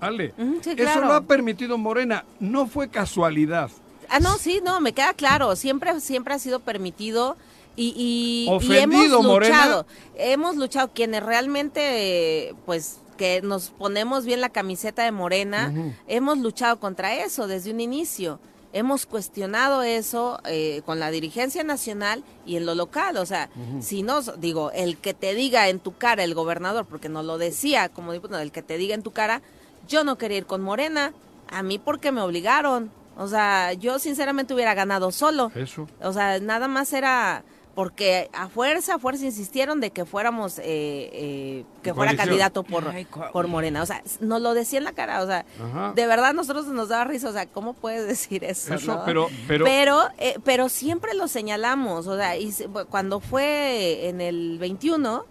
Ale, 0.00 0.32
sí, 0.60 0.74
eso 0.76 1.00
lo 1.00 1.14
ha 1.14 1.22
permitido 1.22 1.78
Morena, 1.78 2.24
no 2.38 2.66
fue 2.66 2.88
casualidad. 2.88 3.70
Ah, 4.08 4.20
no, 4.20 4.36
sí, 4.38 4.60
no, 4.64 4.80
me 4.80 4.92
queda 4.92 5.14
claro. 5.14 5.56
Siempre, 5.56 6.00
siempre 6.00 6.34
ha 6.34 6.38
sido 6.38 6.60
permitido 6.60 7.36
y, 7.76 7.94
y, 7.96 8.50
y 8.50 8.54
Ofendido, 8.54 9.18
hemos 9.20 9.26
Morena. 9.26 9.56
luchado. 9.56 9.86
Hemos 10.16 10.56
luchado 10.56 10.90
quienes 10.94 11.22
realmente, 11.22 12.54
pues, 12.66 12.98
que 13.16 13.42
nos 13.42 13.70
ponemos 13.70 14.24
bien 14.24 14.40
la 14.40 14.48
camiseta 14.48 15.04
de 15.04 15.12
Morena, 15.12 15.72
hemos 16.08 16.38
luchado 16.38 16.80
contra 16.80 17.14
eso 17.14 17.46
desde 17.46 17.70
un 17.70 17.80
inicio. 17.80 18.40
Hemos 18.72 19.06
cuestionado 19.06 19.84
eso 19.84 20.40
eh, 20.46 20.82
con 20.84 20.98
la 20.98 21.12
dirigencia 21.12 21.62
nacional 21.62 22.24
y 22.44 22.56
en 22.56 22.66
lo 22.66 22.74
local. 22.74 23.16
O 23.18 23.24
sea, 23.26 23.50
si 23.80 24.02
no, 24.02 24.20
digo, 24.20 24.72
el 24.72 24.96
que 24.96 25.14
te 25.14 25.32
diga 25.34 25.68
en 25.68 25.78
tu 25.78 25.96
cara 25.96 26.24
el 26.24 26.34
gobernador, 26.34 26.84
porque 26.86 27.08
nos 27.08 27.24
lo 27.24 27.38
decía 27.38 27.88
como 27.88 28.12
diputado, 28.12 28.42
el 28.42 28.50
que 28.50 28.62
te 28.62 28.78
diga 28.78 28.96
en 28.96 29.04
tu 29.04 29.12
cara, 29.12 29.42
yo 29.86 30.02
no 30.02 30.18
quería 30.18 30.38
ir 30.38 30.46
con 30.46 30.60
Morena, 30.60 31.12
a 31.48 31.62
mí 31.62 31.78
porque 31.78 32.10
me 32.10 32.20
obligaron. 32.20 32.90
O 33.16 33.28
sea, 33.28 33.72
yo 33.72 33.98
sinceramente 33.98 34.54
hubiera 34.54 34.74
ganado 34.74 35.12
solo. 35.12 35.50
Eso. 35.54 35.86
O 36.02 36.12
sea, 36.12 36.40
nada 36.40 36.68
más 36.68 36.92
era 36.92 37.44
porque 37.74 38.30
a 38.32 38.48
fuerza, 38.48 38.94
a 38.94 38.98
fuerza 38.98 39.24
insistieron 39.24 39.80
de 39.80 39.90
que 39.90 40.04
fuéramos, 40.04 40.58
eh, 40.58 40.62
eh, 40.64 41.64
que 41.82 41.92
fuera 41.94 42.10
Coalición. 42.12 42.26
candidato 42.28 42.62
por, 42.62 42.88
Ay, 42.88 43.06
por 43.32 43.48
Morena. 43.48 43.82
O 43.82 43.86
sea, 43.86 44.02
nos 44.20 44.40
lo 44.40 44.54
decía 44.54 44.78
en 44.78 44.84
la 44.84 44.92
cara. 44.92 45.22
O 45.22 45.26
sea, 45.26 45.44
Ajá. 45.62 45.92
de 45.94 46.06
verdad 46.06 46.32
nosotros 46.34 46.66
nos 46.66 46.88
daba 46.88 47.04
risa. 47.04 47.28
O 47.28 47.32
sea, 47.32 47.46
¿cómo 47.46 47.72
puedes 47.74 48.06
decir 48.06 48.44
eso? 48.44 48.74
Eso, 48.74 48.94
no? 48.96 49.04
pero- 49.04 49.28
pero- 49.48 49.64
pero, 49.64 50.00
eh, 50.18 50.38
pero 50.44 50.68
siempre 50.68 51.14
lo 51.14 51.28
señalamos. 51.28 52.06
O 52.06 52.16
sea, 52.16 52.36
y 52.36 52.52
se- 52.52 52.68
cuando 52.68 53.20
fue 53.20 54.08
en 54.08 54.20
el 54.20 54.58
21, 54.58 55.24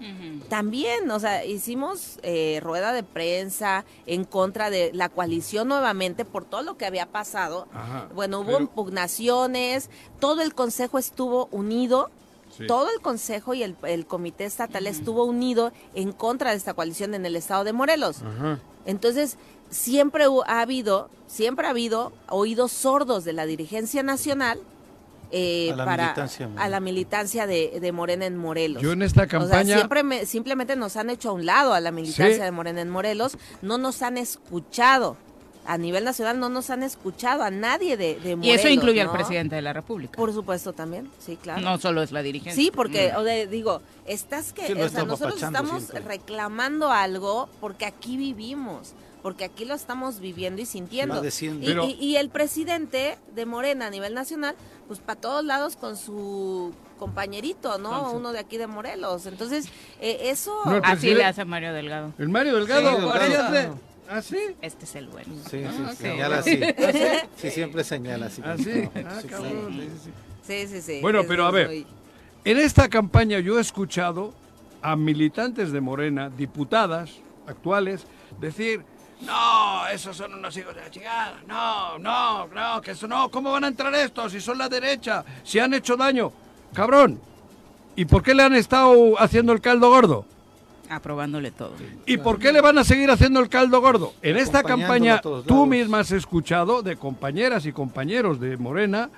también, 0.50 1.10
o 1.12 1.20
sea, 1.20 1.46
hicimos 1.46 2.20
eh, 2.24 2.60
rueda 2.64 2.94
de 2.94 3.04
prensa 3.04 3.86
en 4.06 4.24
contra 4.26 4.70
de 4.70 4.92
la 4.94 5.10
coalición 5.10 5.68
nuevamente 5.68 6.26
por 6.26 6.46
todo 6.46 6.62
lo 6.62 6.78
que 6.78 6.86
había 6.86 7.06
pasado. 7.06 7.68
Ajá, 7.74 8.08
Bueno, 8.14 8.40
hubo 8.40 8.46
pero- 8.48 8.60
impugnaciones, 8.62 9.90
todo 10.20 10.42
el 10.42 10.54
consejo 10.54 10.98
estuvo 10.98 11.48
unido. 11.52 12.10
Sí. 12.58 12.68
Todo 12.68 12.88
el 12.96 13.02
consejo 13.02 13.54
y 13.54 13.64
el, 13.64 13.76
el 13.84 14.06
comité 14.06 14.46
estatal 14.46 14.86
estuvo 14.88 15.24
unido 15.26 15.72
en 15.96 16.12
contra 16.12 16.52
de 16.52 16.58
esta 16.58 16.74
coalición 16.74 17.14
en 17.16 17.26
el 17.26 17.36
estado 17.36 17.64
de 17.64 17.74
Morelos. 17.74 18.22
Ajá. 18.22 18.60
Entonces, 18.86 19.38
siempre 19.70 20.26
ha 20.46 20.62
habido, 20.62 21.10
siempre 21.28 21.66
ha 21.66 21.72
habido 21.72 22.12
oídos 22.30 22.72
sordos 22.72 23.24
de 23.24 23.34
la 23.34 23.46
dirigencia 23.46 24.04
nacional 24.04 24.60
eh, 25.36 25.72
A 25.72 25.76
la 25.78 25.86
para 25.86 26.04
militancia, 26.04 26.50
a 26.58 26.70
la 26.70 26.80
militancia 26.80 27.48
de, 27.48 27.80
de 27.82 27.92
Morena 27.92 28.28
en 28.28 28.38
Morelos. 28.38 28.84
Yo 28.84 28.92
en 28.92 29.02
esta 29.02 29.24
O 29.24 29.28
sea, 29.30 29.40
campaña 29.40 29.76
siempre 29.78 30.04
me- 30.04 30.26
simplemente 30.28 30.76
nos 30.76 30.96
han 30.96 31.10
hecho 31.10 31.30
a 31.30 31.34
un 31.34 31.48
lado 31.48 31.74
a 31.74 31.80
la 31.80 31.90
militancia 31.92 32.36
Sí. 32.36 32.42
de 32.42 32.52
Morena 32.52 32.82
en 32.82 32.90
Morelos, 32.92 33.36
no 33.64 33.80
nos 33.80 34.04
han 34.04 34.18
escuchado. 34.20 35.18
A 35.66 35.78
nivel 35.78 36.04
nacional 36.04 36.40
no 36.40 36.50
nos 36.50 36.70
han 36.70 36.84
escuchado 36.84 37.44
a 37.44 37.50
nadie 37.50 37.96
de, 37.96 38.20
de 38.20 38.32
Y 38.32 38.36
Morelos. 38.36 38.60
eso 38.60 38.68
incluye 38.70 39.02
al 39.02 39.12
presidente 39.12 39.56
de 39.56 39.62
la 39.62 39.72
República. 39.74 40.18
Por 40.18 40.34
supuesto 40.34 40.74
también, 40.74 41.10
sí, 41.20 41.38
claro. 41.42 41.62
No 41.62 41.78
solo 41.78 42.02
es 42.04 42.12
la 42.12 42.22
dirigencia. 42.22 42.62
Sí, 42.62 42.70
porque 42.74 43.14
o 43.16 43.24
de- 43.24 43.48
digo, 43.48 43.82
estás 44.06 44.52
que, 44.52 44.68
Sí, 44.68 44.74
o 44.74 44.90
sea, 44.90 45.04
nosotros 45.06 45.42
estamos 45.42 45.84
siempre. 45.84 46.02
reclamando 46.02 46.92
algo 46.92 47.48
porque 47.62 47.86
aquí 47.86 48.18
vivimos, 48.18 48.94
porque 49.22 49.46
aquí 49.46 49.64
lo 49.64 49.74
estamos 49.74 50.20
viviendo 50.20 50.62
y 50.62 50.66
sintiendo. 50.66 51.24
Y, 51.24 51.66
Pero- 51.66 51.86
y- 51.86 51.94
y 51.94 52.18
el 52.18 52.30
presidente 52.30 53.18
de 53.34 53.46
Morena 53.46 53.88
a 53.88 53.90
nivel 53.90 54.14
nacional, 54.14 54.56
pues 54.88 55.00
para 55.00 55.22
todos 55.22 55.46
lados 55.46 55.78
con 55.78 55.96
su 55.96 56.74
compañerito, 57.00 57.78
¿no? 57.78 58.12
Uno 58.12 58.34
de 58.34 58.40
aquí 58.40 58.58
de 58.58 58.68
Morelos. 58.68 59.26
Entonces, 59.28 59.68
eh, 60.02 60.18
eso... 60.24 60.54
No, 60.66 60.82
Así 60.84 61.14
le 61.14 61.24
hace 61.24 61.46
Mario 61.46 61.74
Delgado. 61.74 62.12
El 62.18 62.28
Mario 62.28 62.56
Delgado. 62.56 63.14
Sí. 63.14 63.70
¿Ah, 64.10 64.22
sí? 64.22 64.38
Este 64.62 64.86
es 64.86 64.96
el 64.96 65.08
bueno. 65.08 65.34
Sí, 65.50 65.64
sí, 65.64 65.84
Ah, 65.86 65.94
señala 65.96 66.38
así. 66.40 66.60
Sí, 67.38 67.50
siempre 67.52 67.84
señala 67.84 68.26
así. 68.28 68.42
¿Ah, 68.44 68.56
sí? 68.58 68.90
Ah, 69.06 69.20
sí, 69.22 69.28
cabrón, 69.28 69.74
sí, 69.74 69.82
sí, 69.82 70.00
sí. 70.04 70.12
Sí, 70.46 70.68
sí, 70.68 70.82
sí. 70.82 71.00
Bueno, 71.02 71.22
pero 71.28 71.46
a 71.46 71.52
ver, 71.52 71.86
En 72.46 72.58
esta 72.58 72.90
campaña 72.90 73.40
yo 73.40 73.58
he 73.58 73.62
escuchado 73.62 74.34
a 74.82 74.96
militantes 74.98 75.72
de 75.72 75.80
Morena, 75.80 76.30
diputadas 76.30 77.12
actuales, 77.48 78.06
decir, 78.42 78.84
no, 79.22 79.88
esos 79.88 80.18
son 80.18 80.34
unos 80.34 80.56
hijos 80.58 80.76
de 80.76 80.82
la 80.82 80.92
chingada, 80.92 81.42
no, 81.48 81.98
no, 82.00 82.48
no, 82.48 82.82
que 82.82 82.92
eso 82.92 83.08
no, 83.08 83.30
¿cómo 83.32 83.54
van 83.54 83.64
a 83.64 83.68
entrar 83.70 83.96
estos 83.96 84.34
si 84.34 84.42
son 84.42 84.58
la 84.58 84.68
derecha, 84.68 85.24
si 85.46 85.60
han 85.60 85.74
hecho 85.74 85.96
daño? 85.96 86.34
Cabrón, 86.74 87.22
¿y 87.96 88.04
por 88.04 88.22
qué 88.24 88.34
le 88.34 88.44
han 88.44 88.56
estado 88.56 89.18
haciendo 89.18 89.54
el 89.54 89.62
caldo 89.62 89.90
gordo? 89.90 90.26
Aprobándole 90.90 91.52
todo. 91.52 91.74
¿Y 92.06 92.18
por 92.18 92.40
qué 92.40 92.52
le 92.52 92.62
van 92.62 92.78
a 92.78 92.84
seguir 92.84 93.10
haciendo 93.10 93.40
el 93.40 93.50
caldo 93.50 93.82
gordo? 93.82 94.14
En 94.22 94.38
esta 94.38 94.64
campaña 94.64 95.22
tú 95.22 95.66
misma 95.66 96.00
has 96.00 96.12
escuchado 96.12 96.82
de 96.82 96.98
compañeras 96.98 97.66
y 97.66 97.72
compañeros 97.72 98.40
de 98.40 98.58
Morena 98.58 99.10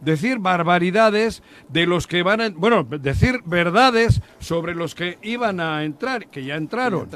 decir 0.00 0.38
barbaridades 0.38 1.42
de 1.68 1.86
los 1.86 2.06
que 2.06 2.22
van 2.22 2.40
a, 2.40 2.50
bueno, 2.50 2.84
decir 2.84 3.40
verdades 3.44 4.20
sobre 4.40 4.74
los 4.74 4.94
que 4.94 5.18
iban 5.22 5.60
a 5.60 5.84
entrar, 5.84 6.26
que 6.26 6.44
ya 6.44 6.56
entraron. 6.56 7.08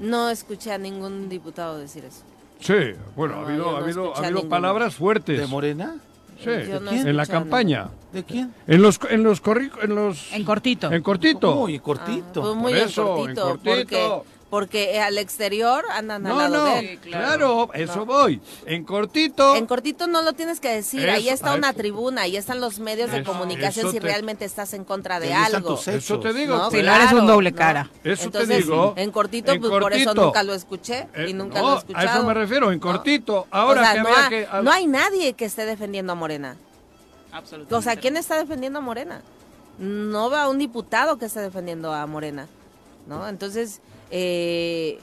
No 0.00 0.30
escuché 0.30 0.72
a 0.72 0.78
ningún 0.78 1.28
diputado 1.28 1.78
decir 1.78 2.04
eso. 2.04 2.22
Sí, 2.60 2.94
bueno, 3.16 3.36
No, 3.36 3.40
ha 3.40 3.48
habido, 3.48 3.76
ha 3.76 3.80
habido, 3.80 4.16
ha 4.16 4.26
habido 4.26 4.48
palabras 4.48 4.94
fuertes. 4.94 5.38
¿De 5.38 5.46
Morena? 5.46 5.96
Sí, 6.42 6.50
no 6.82 6.90
en 6.90 7.16
la 7.16 7.26
campaña. 7.26 7.88
¿De 8.12 8.24
quién? 8.24 8.52
En 8.66 8.82
los 8.82 8.98
en 9.08 9.22
los 9.22 9.42
corri- 9.42 9.70
en 9.82 9.94
los 9.94 10.32
En 10.32 10.44
cortito. 10.44 10.90
en 10.92 11.02
cortito. 11.02 11.60
Uy, 11.60 11.76
Ah, 11.76 11.82
cortito. 11.82 12.40
pues 12.40 12.54
muy 12.56 12.72
Por 12.72 12.80
en 12.80 12.86
eso, 12.88 13.02
en 13.02 13.16
cortito, 13.16 13.42
cortito. 13.48 13.74
porque 13.76 14.22
porque 14.50 15.00
al 15.00 15.16
exterior 15.16 15.84
andan 15.92 16.26
al 16.26 16.32
No, 16.32 16.38
lado 16.40 16.56
no, 16.66 16.74
de 16.74 16.78
él. 16.94 16.98
claro, 16.98 17.70
eso 17.72 18.04
voy. 18.04 18.40
En 18.66 18.84
cortito. 18.84 19.54
En 19.54 19.66
cortito 19.66 20.08
no 20.08 20.22
lo 20.22 20.32
tienes 20.32 20.58
que 20.58 20.68
decir, 20.68 21.08
ahí 21.08 21.28
está 21.28 21.54
una 21.54 21.68
eso. 21.70 21.78
tribuna, 21.78 22.22
ahí 22.22 22.36
están 22.36 22.60
los 22.60 22.80
medios 22.80 23.12
de 23.12 23.22
comunicación 23.22 23.92
si 23.92 24.00
te- 24.00 24.06
realmente 24.06 24.44
estás 24.44 24.74
en 24.74 24.84
contra 24.84 25.20
de 25.20 25.32
algo. 25.32 25.78
Eso 25.86 26.18
te 26.18 26.32
digo. 26.34 26.56
¿no? 26.56 26.64
Si 26.70 26.76
pues, 26.78 26.84
no 26.84 26.94
eres 26.96 27.12
un 27.12 27.26
doble 27.28 27.52
cara. 27.52 27.88
Eso 28.02 28.22
te 28.22 28.38
Entonces, 28.38 28.64
digo. 28.66 28.94
En 28.96 29.10
cortito, 29.12 29.52
En 29.52 29.60
pues 29.60 29.70
por 29.70 29.92
eso 29.92 30.14
nunca 30.14 30.42
lo 30.42 30.52
escuché 30.52 31.06
Eh, 31.14 31.26
y 31.28 31.32
nunca 31.32 31.60
no, 31.62 31.68
lo 31.68 31.74
he 31.76 31.78
escuchado. 31.78 32.08
A 32.08 32.12
eso 32.16 32.24
me 32.24 32.34
refiero, 32.34 32.72
en 32.72 32.80
¿no? 32.80 32.86
cortito. 32.86 33.46
Ahora 33.52 33.80
o 33.80 33.84
sea, 33.84 33.92
que 33.94 34.00
no, 34.00 34.08
había 34.08 34.26
ha- 34.26 34.28
que. 34.28 34.48
no 34.64 34.72
hay 34.72 34.86
nadie 34.88 35.32
que 35.34 35.44
esté 35.44 35.64
defendiendo 35.64 36.12
a 36.12 36.16
Morena. 36.16 36.56
Absolutamente. 37.32 37.74
O 37.76 37.82
sea, 37.82 37.94
¿quién 37.96 38.16
está 38.16 38.36
defendiendo 38.36 38.80
a 38.80 38.82
Morena? 38.82 39.22
No 39.78 40.28
va 40.28 40.48
un 40.48 40.58
diputado 40.58 41.16
que 41.18 41.26
esté 41.26 41.40
defendiendo 41.40 41.94
a 41.94 42.04
Morena, 42.06 42.48
¿no? 43.06 43.28
Entonces, 43.28 43.80
eh, 44.10 44.98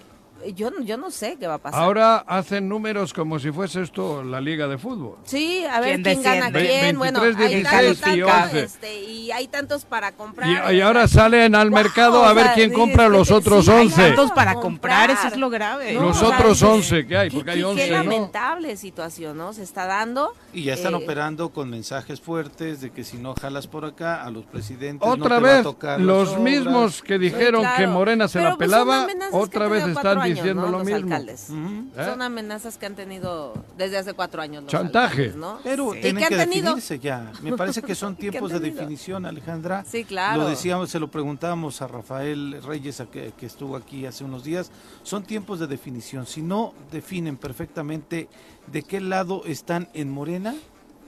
yo, 0.56 0.72
yo 0.82 0.98
no 0.98 1.12
sé 1.12 1.38
qué 1.40 1.48
va 1.48 1.56
a 1.56 1.58
pasar. 1.58 1.82
Ahora 1.84 2.18
hacen 2.28 2.68
números 2.70 3.14
como 3.14 3.40
si 3.40 3.52
fuese 3.52 3.82
esto 3.82 4.24
la 4.24 4.40
liga 4.42 4.68
de 4.68 4.78
fútbol. 4.78 5.18
Sí, 5.24 5.64
a 5.66 5.80
ver 5.80 6.02
¿Quién 6.02 6.04
quién 6.04 6.24
gana 6.24 6.52
quién. 6.52 6.94
Ve- 6.94 6.98
bueno, 6.98 7.22
23, 7.22 7.66
hay 7.68 7.86
16 7.86 8.00
tantos, 8.02 8.16
y 8.18 8.22
tantos, 8.22 8.44
11. 8.54 8.64
este, 8.64 9.04
y 9.04 9.32
hay 9.32 9.48
tantos 9.48 9.86
para 9.86 10.12
comprar. 10.14 10.72
Y, 10.74 10.78
y 10.78 10.82
ahora 10.82 11.08
sea, 11.08 11.22
salen 11.24 11.56
al 11.56 11.70
¡guau! 11.70 11.84
mercado 11.84 12.24
a 12.26 12.34
ver 12.34 12.46
sea, 12.46 12.54
quién 12.54 12.74
compra 12.74 13.06
sí, 13.08 13.12
los 13.12 13.32
otros 13.32 13.66
sí, 13.66 13.72
hay 13.72 13.86
11. 13.86 14.02
Tantos 14.08 14.32
para 14.32 14.54
comprar, 14.56 15.10
eso 15.12 15.28
es 15.28 15.38
lo 15.38 15.50
grave. 15.50 15.94
No, 15.94 16.02
Los 16.04 16.22
o 16.22 16.28
sea, 16.28 16.38
otros 16.38 16.60
qué- 16.60 16.66
11 16.66 17.08
que 17.08 17.18
hay, 17.18 17.30
porque 17.30 17.46
qué- 17.46 17.52
hay 17.52 17.58
qué- 17.60 17.66
11, 17.66 17.86
Qué 17.86 17.92
¿no? 17.92 17.98
lamentable 17.98 18.78
situación, 18.78 19.38
¿no? 19.38 19.54
Se 19.54 19.64
está 19.64 19.86
dando. 19.86 20.34
Y 20.54 20.64
ya 20.64 20.74
están 20.74 20.94
eh, 20.94 20.98
operando 20.98 21.50
con 21.50 21.70
mensajes 21.70 22.22
fuertes 22.22 22.82
de 22.82 22.92
que 22.92 23.04
si 23.04 23.18
no 23.18 23.34
jalas 23.40 23.68
por 23.68 23.86
acá 23.86 24.24
a 24.24 24.30
los 24.32 24.46
presidentes 24.46 25.08
no 25.08 25.14
Otra 25.14 25.38
te 25.38 25.42
va 25.44 25.50
a 25.50 25.54
vez, 25.56 25.64
tocar 25.64 26.00
los 26.00 26.38
mismos 26.40 27.02
que 27.02 27.18
dijeron 27.20 27.62
claro. 27.62 27.78
que 27.78 27.88
Morena 27.88 28.28
se 28.28 28.40
Pero, 28.40 28.50
la 28.52 28.56
pues, 28.58 28.70
pelaba, 28.70 29.08
otra 29.32 29.68
vez 29.68 29.86
están 29.88 30.22
años, 30.28 30.38
diciendo 30.38 30.62
¿no? 30.64 30.68
lo 30.72 30.78
los 30.80 30.86
mismo. 30.86 30.98
alcaldes. 30.98 31.50
¿Eh? 31.50 32.06
Son 32.06 32.22
amenazas 32.22 32.78
que 32.78 32.86
han 32.86 32.96
tenido 32.96 33.54
desde 33.78 33.98
hace 33.98 34.14
cuatro 34.14 34.42
años 34.42 34.64
los 34.64 34.72
Chantaje. 34.72 35.24
alcaldes, 35.32 35.36
¿no? 35.36 35.60
Pero 35.64 35.92
Sí. 35.94 35.98
¿Y 35.98 36.02
tienen 36.02 36.28
que 36.28 36.36
han 36.36 36.50
definirse 36.50 37.00
ya. 37.00 37.32
Me 37.42 37.56
parece 37.58 37.82
que 37.82 37.96
son 37.96 38.16
¿Qué 38.16 38.28
han 38.28 38.32
tiempos 38.32 38.52
de 38.52 38.60
definición, 38.60 39.26
Alejandra. 39.26 39.84
Sí, 39.88 40.04
claro. 40.06 40.44
Lo 40.44 40.50
decíamos, 40.50 40.90
se 40.90 41.00
lo 41.00 41.10
preguntábamos 41.10 41.82
a 41.82 41.88
Rafael 41.88 42.62
Reyes, 42.64 43.00
a 43.02 43.06
que, 43.08 43.34
que 43.38 43.46
estuvo 43.46 43.76
aquí 43.76 44.06
hace 44.06 44.24
unos 44.24 44.44
días. 44.44 44.72
Son 45.04 45.24
tiempos 45.24 45.60
de 45.60 45.68
definición. 45.68 46.26
Si 46.26 46.42
no 46.42 46.74
definen 46.92 47.38
perfectamente 47.38 48.30
de 48.72 48.84
qué 48.84 49.00
lado 49.02 49.44
están 49.46 49.90
en 49.94 50.10
Morena, 50.12 50.56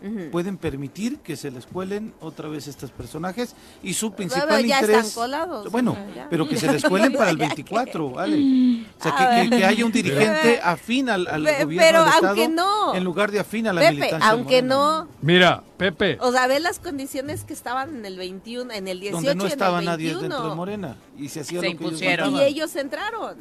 Ujú. 0.01 0.31
pueden 0.31 0.57
permitir 0.57 1.17
que 1.19 1.35
se 1.35 1.51
les 1.51 1.65
cuelen 1.65 2.13
otra 2.21 2.47
vez 2.47 2.67
estos 2.67 2.89
personajes 2.91 3.53
y 3.83 3.93
su 3.93 4.11
Bueno, 4.11 4.15
principal 4.17 4.65
ya 4.65 4.79
interés 4.79 5.07
están 5.07 5.11
colados, 5.23 5.71
bueno 5.71 5.97
ya. 6.15 6.27
pero 6.29 6.47
que 6.47 6.55
se 6.55 6.71
les 6.71 6.83
cuelen 6.85 7.11
para 7.13 7.29
el 7.31 7.37
24 7.37 8.09
¿vale? 8.11 8.85
o 8.97 9.03
sea 9.03 9.15
que, 9.43 9.49
que- 9.49 9.57
que 9.57 9.65
haya 9.65 9.85
un 9.85 9.91
dirigente 9.91 10.61
afín 10.63 11.09
al, 11.09 11.27
al 11.27 11.43
Pe- 11.43 11.63
gobierno 11.65 11.85
pero 11.87 11.99
del 12.05 12.13
estado 12.13 12.27
aunque 12.29 12.47
no. 12.47 12.95
en 12.95 13.03
lugar 13.03 13.31
de 13.31 13.39
afín 13.39 13.67
a 13.67 13.73
la 13.73 13.81
Pepe, 13.81 13.91
militancia 13.93 14.29
aunque 14.29 14.61
morena, 14.61 14.75
no, 14.75 15.07
Mira, 15.21 15.63
Pepe, 15.77 16.17
o 16.21 16.31
sea, 16.31 16.47
ve 16.47 16.59
las 16.61 16.79
condiciones 16.79 17.43
que 17.43 17.53
estaban 17.53 17.95
en 17.97 18.05
el 18.05 18.17
21, 18.17 18.71
en 18.73 18.87
el 18.87 18.99
18 19.01 19.15
donde 19.17 19.35
no 19.35 19.43
y 19.43 19.47
en 19.47 19.51
estaba 19.51 19.79
el 19.79 19.85
nadie 19.85 20.05
21. 20.13 20.29
dentro 20.29 20.49
de 20.49 20.55
Morena 20.55 20.95
y 21.17 21.27
se 21.29 21.41
hacía 21.41 21.59
Se 21.59 21.73
lo 21.73 21.77
que 21.77 22.13
ellos. 22.13 22.29
Y 22.31 22.41
ellos 22.41 22.75
entraron, 22.77 23.35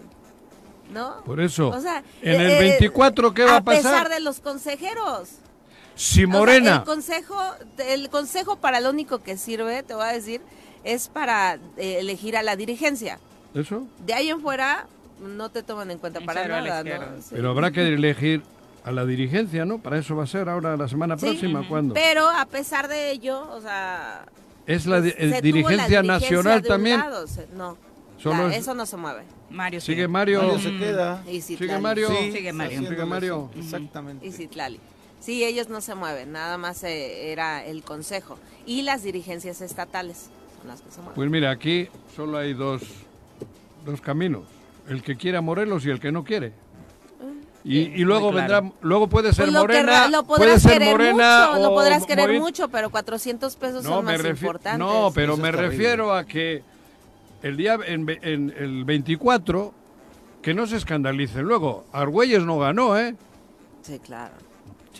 ¿no? 0.93 1.23
por 1.25 1.41
eso, 1.41 1.69
O 1.69 1.81
sea, 1.81 2.03
en 2.23 2.41
el 2.41 2.51
eh, 2.51 2.59
24, 2.59 3.33
¿qué 3.35 3.45
va 3.45 3.53
a 3.53 3.57
A 3.59 3.65
pesar 3.65 3.93
pasar? 3.93 4.09
de 4.09 4.21
los 4.21 4.41
consejeros. 4.41 5.29
Si 5.99 6.25
O 6.25 6.29
sea, 6.29 6.39
Morena, 6.39 6.77
el 6.77 6.85
consejo, 6.85 7.37
el 7.79 8.09
consejo 8.09 8.57
para 8.57 8.79
lo 8.81 8.91
único 8.91 9.19
que 9.21 9.37
sirve, 9.37 9.83
te 9.83 9.95
voy 9.95 10.05
a 10.05 10.13
decir, 10.13 10.41
es 10.85 11.09
para 11.09 11.55
eh, 11.77 11.97
elegir 11.99 12.37
a 12.37 12.43
la 12.45 12.55
dirigencia. 12.55 13.19
eso, 13.53 13.85
De 14.07 14.15
ahí 14.15 14.29
en 14.29 14.41
fuera 14.41 14.87
no 15.21 15.49
te 15.51 15.65
toman 15.65 15.91
en 15.91 15.99
cuenta 15.99 16.21
para 16.21 16.47
nada, 16.47 16.85
¿no? 16.85 17.21
Sí. 17.21 17.31
pero 17.33 17.51
habrá 17.51 17.73
que 17.73 17.83
elegir 17.89 18.43
a 18.85 18.93
la 18.93 19.05
dirigencia, 19.05 19.65
¿no? 19.65 19.79
Para 19.79 19.99
eso 19.99 20.15
va 20.15 20.23
a 20.23 20.27
ser 20.29 20.49
ahora 20.49 20.77
la 20.77 20.87
semana 20.87 21.19
Sí. 21.19 21.27
próxima, 21.27 21.67
¿cuándo? 21.69 21.95
Pero 21.95 22.29
a 22.29 22.47
pesar 22.47 22.87
de 22.87 23.11
ello, 23.11 23.51
o 23.51 23.61
sea, 23.61 24.25
Es 24.67 24.87
la 24.87 25.01
di- 25.01 25.11
se 25.11 25.27
la 25.27 25.41
dirigencia 25.41 26.03
nacional 26.05 26.63
también. 26.63 27.01
lado, 27.01 27.27
se- 27.27 27.49
no, 27.57 27.77
Solo 28.19 28.47
la- 28.47 28.55
es- 28.55 28.63
eso 28.63 28.73
no 28.75 28.87
se 28.87 28.97
mueve. 28.97 29.25
Mario 29.51 29.81
Sigue 29.81 29.97
sigue. 29.97 30.09
Mario. 30.09 30.43
Mario 30.43 30.59
se 30.61 30.77
queda 30.79 31.25
Y 31.29 31.41
Sigue. 31.41 31.79
Mario. 31.81 32.09
Sí, 32.11 32.31
Sigue 32.33 32.53
Mario. 32.53 32.79
Sigue 32.89 33.05
Mario. 33.05 33.51
exactamente 33.59 34.25
Y 34.27 34.31
Citlali. 34.31 34.79
Sí, 35.21 35.45
ellos 35.45 35.69
no 35.69 35.81
se 35.81 35.95
mueven, 35.95 36.33
nada 36.33 36.59
más 36.59 36.83
eh, 36.85 37.33
era 37.33 37.65
el 37.65 37.83
consejo. 37.83 38.39
Y 38.67 38.83
las 38.83 39.03
dirigencias 39.03 39.61
estatales 39.61 40.31
son 40.59 40.69
las 40.69 40.81
que 40.81 40.91
se 40.91 40.99
mueven. 40.99 41.15
Pues 41.15 41.31
mira, 41.31 41.51
aquí 41.51 41.89
solo 42.15 42.39
hay 42.39 42.55
dos, 42.55 42.83
dos 43.85 44.01
caminos. 44.01 44.45
El 44.89 45.03
que 45.03 45.17
quiera 45.17 45.41
Morelos 45.41 45.85
y 45.87 45.91
el 45.91 46.01
que 46.01 46.13
no 46.13 46.25
quiere. 46.25 46.53
Y, 47.65 47.79
y 47.81 47.99
luego 48.05 48.31
claro. 48.31 48.63
vendrá, 48.63 48.77
luego 48.81 49.09
puede 49.09 49.33
ser 49.35 49.47
Pues 49.47 49.53
lo, 49.53 49.61
Morena, 49.61 49.81
querrá- 50.05 50.09
lo 50.09 50.25
puede 50.25 50.41
podrás 50.45 50.63
ser 50.63 50.73
querer 50.75 50.93
Morena 50.93 51.49
mucho, 51.51 51.63
lo 51.63 51.71
o 51.71 51.75
podrás 51.75 52.07
querer 52.07 52.41
mucho, 52.41 52.69
pero 52.69 52.89
400 52.91 53.57
pesos 53.57 53.85
No, 53.85 53.91
son 53.97 54.05
más 54.07 54.21
refi- 54.23 54.31
importantes. 54.31 54.79
no, 54.79 55.11
pero 55.15 55.35
Eso 55.35 55.43
me 55.43 55.51
refiero 55.51 56.15
a 56.15 56.25
que 56.25 56.63
el 57.43 57.57
día 57.59 57.77
en, 57.87 58.07
ve- 58.07 58.21
en 58.23 58.55
el 58.57 58.85
24 58.85 59.75
que 60.41 60.55
no 60.55 60.67
se 60.67 60.77
escandalicen. 60.77 61.43
Luego, 61.43 61.85
Argüelles 61.93 62.45
no 62.45 62.59
ganó, 62.59 62.97
¿eh? 62.97 63.15
Sí, 63.83 63.99
claro. 63.99 64.35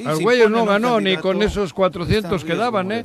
Sí, 0.05 0.25
ponen 0.25 0.53
no 0.53 0.65
ganó 0.65 1.01
ni 1.01 1.17
con 1.17 1.43
esos 1.43 1.73
400 1.73 2.33
está 2.33 2.47
en 2.47 2.47
que 2.47 2.57
daban, 2.59 2.93
¿eh? 2.93 3.05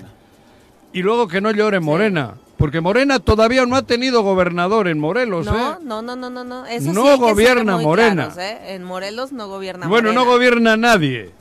Y 0.94 1.02
luego 1.02 1.28
que 1.28 1.42
no 1.42 1.52
llore 1.52 1.80
Morena, 1.80 2.36
porque 2.58 2.80
Morena 2.82 3.20
todavía 3.20 3.66
no 3.66 3.76
ha 3.76 3.82
tenido 3.82 4.22
gobernador 4.22 4.88
en 4.88 5.00
Morelos, 5.00 5.46
No, 5.48 5.74
¿eh? 5.74 5.78
no, 5.84 6.02
no, 6.02 6.16
no, 6.16 6.30
no, 6.30 6.44
no. 6.44 6.66
Eso 6.66 6.94
No 6.94 7.14
sí 7.14 7.20
gobierna 7.20 7.76
muy 7.76 7.86
Morena. 7.86 8.30
claros, 8.32 8.38
¿eh? 8.38 8.76
En 8.76 8.84
Morelos 8.84 9.32
no 9.32 9.48
gobierna 9.48 9.88
Bueno, 9.88 10.14
no 10.14 10.26
gobierna 10.26 10.78
nadie. 10.78 11.32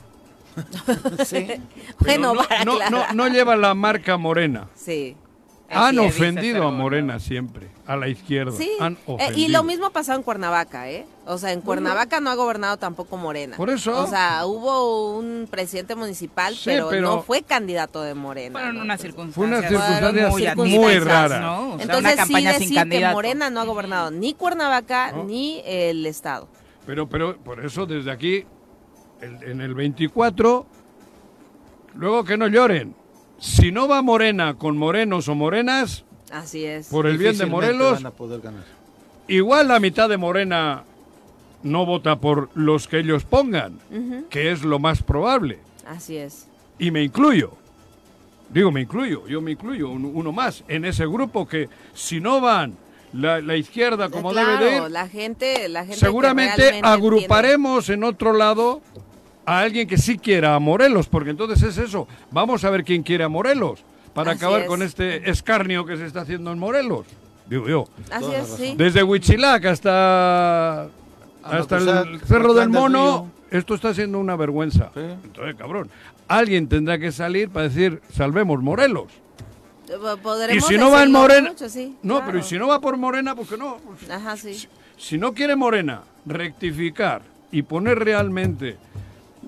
Sí. 1.25 1.47
Bueno, 1.99 2.33
no, 2.33 2.43
para 2.43 2.63
no, 2.65 2.77
no, 2.89 3.13
no 3.13 3.27
lleva 3.27 3.55
la 3.55 3.73
marca 3.73 4.17
Morena. 4.17 4.67
Sí. 4.75 5.15
Han 5.69 5.97
ofendido 5.99 6.57
a 6.57 6.65
Cerón. 6.65 6.77
Morena 6.77 7.19
siempre, 7.19 7.69
a 7.85 7.97
la 7.97 8.07
izquierda. 8.07 8.53
Sí. 8.53 8.71
Han 8.79 8.97
Eh, 9.19 9.33
y 9.35 9.49
lo 9.49 9.63
mismo 9.63 9.89
pasó 9.91 10.13
en 10.13 10.23
Cuernavaca, 10.23 10.89
¿eh? 10.89 11.05
O 11.25 11.37
sea, 11.37 11.51
en 11.51 11.61
Cuernavaca 11.61 12.19
no 12.21 12.29
ha 12.29 12.35
gobernado 12.35 12.77
tampoco 12.77 13.17
Morena. 13.17 13.57
Por 13.57 13.69
eso. 13.69 14.01
O 14.01 14.07
sea, 14.07 14.45
hubo 14.45 15.17
un 15.17 15.47
presidente 15.51 15.93
municipal, 15.95 16.55
Sí, 16.55 16.61
pero, 16.65 16.87
pero- 16.89 17.01
no 17.01 17.21
fue 17.23 17.41
candidato 17.43 18.01
de 18.01 18.13
Morena. 18.13 18.57
Fueron 18.59 18.75
¿no? 18.77 18.81
unas 18.83 19.01
Fue 19.01 19.09
circunstancias, 19.09 19.71
unas 19.71 19.81
circunstancias 19.83 20.55
muy, 20.55 20.69
muy 20.69 20.85
adversas, 20.93 21.07
raras. 21.31 21.41
¿no? 21.41 21.73
O 21.73 21.75
sea, 21.75 21.83
Entonces 21.83 22.13
una 22.15 22.25
sí 22.25 22.33
decir 22.45 22.69
que 22.69 22.75
candidato. 22.75 23.13
Morena 23.15 23.49
no 23.49 23.59
ha 23.59 23.65
gobernado 23.65 24.11
ni 24.11 24.33
Cuernavaca 24.33 25.11
No. 25.11 25.23
ni 25.25 25.61
el 25.65 26.05
Estado. 26.05 26.47
Pero, 26.85 27.07
pero 27.09 27.37
por 27.37 27.63
eso 27.65 27.85
desde 27.85 28.11
aquí, 28.11 28.45
el- 29.21 29.43
en 29.43 29.61
el 29.61 29.73
24, 29.73 30.65
luego 31.95 32.23
que 32.23 32.37
no 32.37 32.47
lloren. 32.47 32.95
Si 33.39 33.71
no 33.71 33.87
va 33.87 34.01
Morena 34.01 34.55
con 34.57 34.77
morenos 34.77 35.27
o 35.27 35.35
morenas, 35.35 36.05
Así 36.33 36.65
es. 36.65 36.87
por 36.87 37.07
el 37.07 37.17
bien 37.17 37.37
de 37.37 37.45
Morelos, 37.45 37.93
van 37.93 38.05
a 38.07 38.11
poder 38.11 38.41
ganar. 38.41 38.63
igual 39.27 39.67
la 39.69 39.79
mitad 39.79 40.09
de 40.09 40.17
Morena 40.17 40.83
no 41.63 41.85
vota 41.85 42.17
por 42.19 42.49
los 42.55 42.87
que 42.87 42.99
ellos 42.99 43.23
pongan, 43.23 43.79
que 44.29 44.51
es 44.51 44.63
lo 44.63 44.79
más 44.79 45.01
probable. 45.01 45.59
Así 45.87 46.17
es. 46.17 46.47
Y 46.79 46.91
me 46.91 47.03
incluyo. 47.03 47.51
Digo, 48.49 48.71
me 48.71 48.81
incluyo, 48.81 49.27
yo 49.27 49.41
me 49.41 49.51
incluyo, 49.51 49.89
un- 49.89 50.11
uno 50.13 50.31
más, 50.31 50.63
en 50.67 50.85
ese 50.85 51.05
grupo 51.07 51.47
que 51.47 51.69
si 51.93 52.19
no 52.19 52.41
van 52.41 52.75
la, 53.13 53.39
la 53.41 53.55
izquierda 53.55 54.09
como 54.09 54.31
claro, 54.31 54.57
debe 54.59 54.71
de 54.71 54.77
ir, 54.85 54.91
la 54.91 55.07
gente, 55.07 55.69
la 55.69 55.81
gente 55.85 55.97
seguramente 55.99 56.79
agruparemos 56.83 57.89
en 57.89 58.03
otro 58.03 58.33
lado 58.33 58.81
a 59.45 59.59
alguien 59.59 59.87
que 59.87 59.97
sí 59.97 60.17
quiera 60.17 60.55
a 60.55 60.59
Morelos, 60.59 61.07
porque 61.07 61.29
entonces 61.31 61.63
es 61.63 61.77
eso. 61.77 62.07
Vamos 62.31 62.63
a 62.63 62.69
ver 62.69 62.83
quién 62.83 63.03
quiere 63.03 63.23
a 63.23 63.29
Morelos 63.29 63.83
para 64.13 64.31
Así 64.31 64.37
acabar 64.39 64.61
es. 64.61 64.67
con 64.67 64.81
este 64.81 65.29
escarnio 65.29 65.85
que 65.85 65.97
se 65.97 66.05
está 66.05 66.21
haciendo 66.21 66.51
en 66.51 66.59
Morelos. 66.59 67.05
Digo 67.47 67.67
yo. 67.67 67.85
Así 68.11 68.33
es, 68.33 68.47
sí. 68.47 68.75
Desde 68.77 69.03
Huichilac 69.03 69.65
hasta, 69.65 70.87
hasta 71.43 71.77
el 71.77 71.89
Amacuzat, 71.89 72.27
Cerro 72.27 72.53
del 72.53 72.69
Mono, 72.69 73.31
esto 73.51 73.75
está 73.75 73.93
siendo 73.93 74.19
una 74.19 74.35
vergüenza. 74.35 74.91
Sí. 74.93 75.01
Entonces, 75.01 75.55
cabrón, 75.55 75.89
alguien 76.27 76.67
tendrá 76.67 76.97
que 76.97 77.11
salir 77.11 77.49
para 77.49 77.67
decir, 77.67 78.01
salvemos 78.13 78.61
Morelos. 78.61 79.07
Eh, 79.89 79.97
Podremos 80.21 80.63
y 80.63 80.73
si 80.73 80.77
no 80.79 80.89
va 80.89 81.03
en 81.03 81.11
Morena... 81.11 81.49
mucho, 81.49 81.67
sí, 81.69 81.97
no, 82.01 82.15
claro. 82.15 82.25
pero 82.27 82.39
¿y 82.39 82.43
si 82.43 82.57
no 82.57 82.67
va 82.67 82.79
por 82.79 82.97
Morena, 82.97 83.35
¿por 83.35 83.45
qué 83.45 83.57
no? 83.57 83.77
Ajá, 84.09 84.37
sí. 84.37 84.53
Si, 84.53 84.67
si 84.97 85.17
no 85.17 85.33
quiere 85.33 85.55
Morena 85.55 86.03
rectificar 86.25 87.21
y 87.51 87.63
poner 87.63 87.99
realmente 87.99 88.77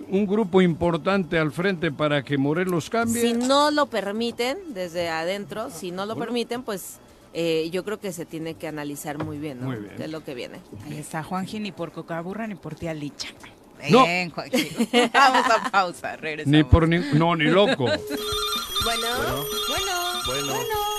un 0.09 0.25
grupo 0.25 0.61
importante 0.61 1.37
al 1.37 1.51
frente 1.51 1.91
para 1.91 2.23
que 2.23 2.37
Morelos 2.37 2.89
cambie, 2.89 3.21
Si 3.21 3.33
no 3.33 3.71
lo 3.71 3.87
permiten 3.87 4.57
desde 4.73 5.09
adentro, 5.09 5.69
si 5.69 5.91
no 5.91 6.05
lo 6.05 6.15
permiten, 6.15 6.63
pues 6.63 6.97
eh, 7.33 7.69
yo 7.71 7.83
creo 7.83 7.99
que 7.99 8.11
se 8.13 8.25
tiene 8.25 8.53
que 8.55 8.67
analizar 8.67 9.23
muy 9.23 9.37
bien, 9.37 9.59
¿no? 9.59 9.67
Muy 9.67 9.77
bien. 9.77 9.93
¿Qué 9.97 10.03
es 10.05 10.09
lo 10.11 10.23
que 10.23 10.33
viene? 10.33 10.59
Ahí 10.85 10.97
está 10.97 11.23
Juanji, 11.23 11.59
ni 11.59 11.71
por 11.71 11.91
cocaburra 11.91 12.47
ni 12.47 12.55
por 12.55 12.75
tía 12.75 12.93
Licha. 12.93 13.29
No. 13.89 14.05
Bien, 14.05 14.29
Juanji. 14.31 14.69
Vamos 15.13 15.45
a 15.51 15.69
pausa, 15.71 16.15
regresamos. 16.15 16.51
ni 16.57 16.63
por 16.63 16.87
ni, 16.87 16.99
no 17.13 17.35
ni 17.35 17.45
loco. 17.45 17.85
Bueno, 18.85 19.07
bueno, 19.67 19.93
Bueno, 20.27 20.53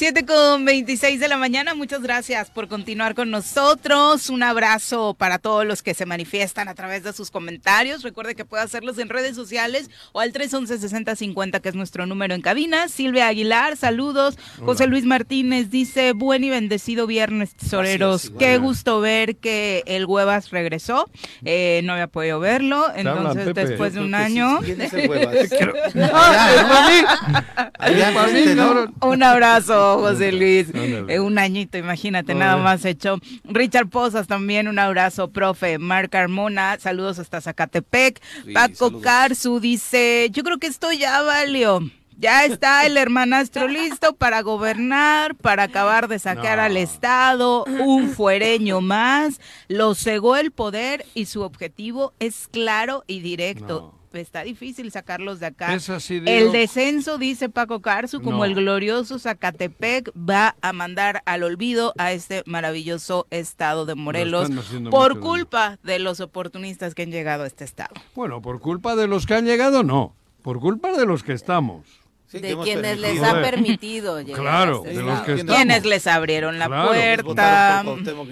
Siete 0.00 0.24
con 0.24 0.64
26 0.64 1.20
de 1.20 1.28
la 1.28 1.36
mañana, 1.36 1.74
muchas 1.74 2.00
gracias 2.00 2.48
por 2.48 2.68
continuar 2.68 3.14
con 3.14 3.30
nosotros. 3.30 4.30
Un 4.30 4.42
abrazo 4.42 5.12
para 5.12 5.38
todos 5.38 5.66
los 5.66 5.82
que 5.82 5.92
se 5.92 6.06
manifiestan 6.06 6.68
a 6.68 6.74
través 6.74 7.02
de 7.02 7.12
sus 7.12 7.30
comentarios. 7.30 8.02
Recuerde 8.02 8.34
que 8.34 8.46
puede 8.46 8.62
hacerlos 8.62 8.96
en 8.96 9.10
redes 9.10 9.36
sociales 9.36 9.90
o 10.12 10.20
al 10.20 10.32
311-6050, 10.32 11.60
que 11.60 11.68
es 11.68 11.74
nuestro 11.74 12.06
número 12.06 12.34
en 12.34 12.40
cabina. 12.40 12.88
Silvia 12.88 13.28
Aguilar, 13.28 13.76
saludos. 13.76 14.38
José 14.64 14.86
Luis 14.86 15.04
Martínez 15.04 15.68
dice, 15.68 16.14
buen 16.14 16.44
y 16.44 16.48
bendecido 16.48 17.06
viernes, 17.06 17.54
tesoreros. 17.54 18.32
Qué 18.38 18.56
gusto 18.56 19.02
ver 19.02 19.36
que 19.36 19.82
el 19.84 20.06
Huevas 20.06 20.48
regresó. 20.48 21.10
Eh, 21.44 21.82
no 21.84 21.92
había 21.92 22.06
podido 22.06 22.40
verlo, 22.40 22.86
entonces 22.96 23.54
después 23.54 23.92
de 23.92 24.00
un 24.00 24.14
año... 24.14 24.60
¿Quién 24.64 24.80
es 24.80 24.94
el 24.94 25.10
Huevas? 25.10 25.34
¿no? 28.56 28.86
Un 29.02 29.22
abrazo, 29.22 29.89
José 29.98 30.32
Luis. 30.32 30.68
Eh, 30.74 31.20
un 31.20 31.38
añito, 31.38 31.78
imagínate, 31.78 32.34
nada 32.34 32.56
más 32.56 32.84
hecho. 32.84 33.18
Richard 33.44 33.88
Pozas 33.88 34.26
también, 34.26 34.68
un 34.68 34.78
abrazo, 34.78 35.30
profe. 35.30 35.78
Marc 35.78 36.10
Carmona, 36.10 36.78
saludos 36.78 37.18
hasta 37.18 37.40
Zacatepec. 37.40 38.20
Sí, 38.44 38.52
Paco 38.52 38.74
saludos. 38.86 39.02
Carzu 39.02 39.60
dice, 39.60 40.28
yo 40.32 40.42
creo 40.42 40.58
que 40.58 40.66
esto 40.66 40.92
ya 40.92 41.22
valió. 41.22 41.80
Ya 42.18 42.44
está 42.44 42.84
el 42.84 42.98
hermanastro 42.98 43.66
listo 43.66 44.14
para 44.14 44.42
gobernar, 44.42 45.34
para 45.36 45.62
acabar 45.62 46.06
de 46.06 46.18
sacar 46.18 46.58
No. 46.58 46.64
al 46.64 46.76
Estado, 46.76 47.64
un 47.64 48.10
fuereño 48.10 48.82
más, 48.82 49.40
lo 49.68 49.94
cegó 49.94 50.36
el 50.36 50.50
poder 50.50 51.06
y 51.14 51.24
su 51.24 51.40
objetivo 51.40 52.12
es 52.18 52.46
claro 52.48 53.04
y 53.06 53.20
directo. 53.20 53.94
Está 54.12 54.42
difícil 54.42 54.90
sacarlos 54.90 55.40
de 55.40 55.46
acá. 55.46 55.74
Es 55.74 55.88
así, 55.90 56.20
digo. 56.20 56.30
el 56.30 56.52
descenso, 56.52 57.16
dice 57.18 57.48
Paco 57.48 57.80
Carzu, 57.80 58.20
como 58.20 58.38
No. 58.38 58.44
el 58.44 58.54
glorioso 58.54 59.18
Zacatepec, 59.18 60.10
va 60.16 60.56
a 60.60 60.72
mandar 60.72 61.22
al 61.26 61.42
olvido 61.42 61.92
a 61.98 62.12
este 62.12 62.42
maravilloso 62.46 63.26
estado 63.30 63.86
de 63.86 63.94
Morelos 63.94 64.50
por 64.90 65.20
culpa 65.20 65.78
de 65.82 65.98
los 65.98 66.20
oportunistas 66.20 66.94
que 66.94 67.02
han 67.02 67.10
llegado 67.10 67.44
a 67.44 67.46
este 67.46 67.64
estado. 67.64 67.94
Bueno, 68.14 68.40
por 68.42 68.60
culpa 68.60 68.96
de 68.96 69.06
los 69.06 69.26
que 69.26 69.34
han 69.34 69.44
llegado, 69.46 69.82
no. 69.82 70.14
Por 70.42 70.58
culpa 70.58 70.92
de 70.92 71.04
los 71.06 71.22
que 71.22 71.32
estamos. 71.34 71.99
Sí, 72.30 72.38
de 72.38 72.56
quienes 72.58 72.98
les 73.00 73.20
ha 73.24 73.32
permitido 73.42 74.20
llegar 74.20 74.40
Claro, 74.40 74.82
a 74.86 74.88
de 74.88 75.02
los 75.02 75.20
que 75.22 75.34
Quienes-. 75.34 75.56
Quienes 75.56 75.84
les 75.84 76.06
abrieron 76.06 76.58
la 76.60 76.66
Claro. 76.66 76.90
Quienes 76.92 77.22
puerta. 77.24 77.82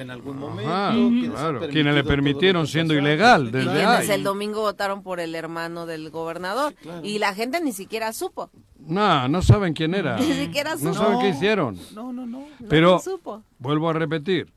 en 0.03 0.11
algún 0.11 0.39
momento. 0.39 0.73
Ajá, 0.73 0.93
quienes 0.93 1.31
claro. 1.33 1.61
Quienes 1.69 1.95
le 1.97 2.05
permitieron 2.05 2.67
siendo 2.69 2.95
ilegal 2.95 3.49
Y 3.49 3.51
desde 3.51 3.71
quienes 3.73 4.09
ahí. 4.09 4.11
el 4.13 4.23
domingo 4.23 4.61
votaron 4.61 5.03
por 5.03 5.19
el 5.19 5.35
hermano 5.35 5.85
del 5.87 6.11
gobernador. 6.11 6.71
Sí, 6.75 6.77
claro. 6.83 7.05
Y 7.05 7.19
la 7.19 7.35
gente 7.35 7.61
ni 7.61 7.73
siquiera 7.73 8.13
supo. 8.13 8.51
No, 8.79 9.27
no 9.29 9.43
saben 9.43 9.75
quién 9.75 9.95
era. 9.95 10.17
Ni 10.17 10.33
siquiera 10.33 10.75
No 10.77 10.79
supo. 10.79 10.95
saben 10.95 11.19
qué 11.19 11.29
hicieron. 11.31 11.77
No, 11.93 12.13
no, 12.13 12.25
no. 12.25 12.39
No 12.61 12.69
Pero 12.69 13.01
supo. 13.01 13.43
vuelvo 13.59 13.91
a 13.91 13.95
repetir, 13.95 14.53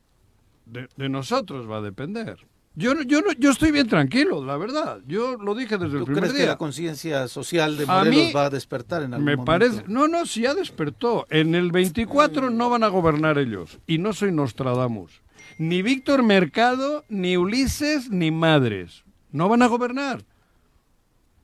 de, 0.68 0.88
de 0.96 1.10
nosotros 1.10 1.68
va 1.68 1.78
a 1.78 1.82
depender. 1.82 2.38
Yo, 2.74 2.96
no- 2.96 3.02
yo, 3.04 3.22
no- 3.22 3.34
yo 3.34 3.52
estoy 3.52 3.72
bien 3.72 3.88
tranquilo, 3.88 4.44
la 4.46 4.56
verdad. 4.56 5.00
Yo 5.06 5.36
lo 5.36 5.54
dije 5.56 5.78
desde 5.78 5.94
el 5.98 6.00
¿Tú 6.00 6.06
primer 6.06 6.22
crees 6.24 6.34
que 6.34 6.40
día. 6.44 6.52
la 6.52 6.58
conciencia 6.58 7.28
social 7.28 7.76
de 7.76 7.84
A 7.84 7.88
Morelos 8.00 8.16
mí 8.28 8.32
va 8.34 8.46
a 8.46 8.50
despertar 8.50 9.04
en 9.04 9.14
algún 9.14 9.26
Me 9.26 9.36
momento? 9.36 9.46
parece, 9.52 9.84
no, 9.88 10.08
no, 10.08 10.26
si 10.26 10.42
ya 10.44 10.54
despertó. 10.54 11.28
En 11.30 11.54
el 11.54 11.72
24 11.72 12.50
no 12.50 12.70
van 12.70 12.84
a 12.84 12.88
gobernar 12.88 13.38
ellos. 13.38 13.78
Y 13.88 13.98
no 13.98 14.14
soy 14.14 14.32
Nostradamus. 14.32 15.22
Ni 15.58 15.82
Víctor 15.82 16.24
Mercado, 16.24 17.04
ni 17.10 17.36
Ulises, 17.36 18.10
ni 18.10 18.32
Madres. 18.32 19.04
No 19.34 19.50
van 19.50 19.62
a 19.64 19.68
gobernar. 19.68 20.24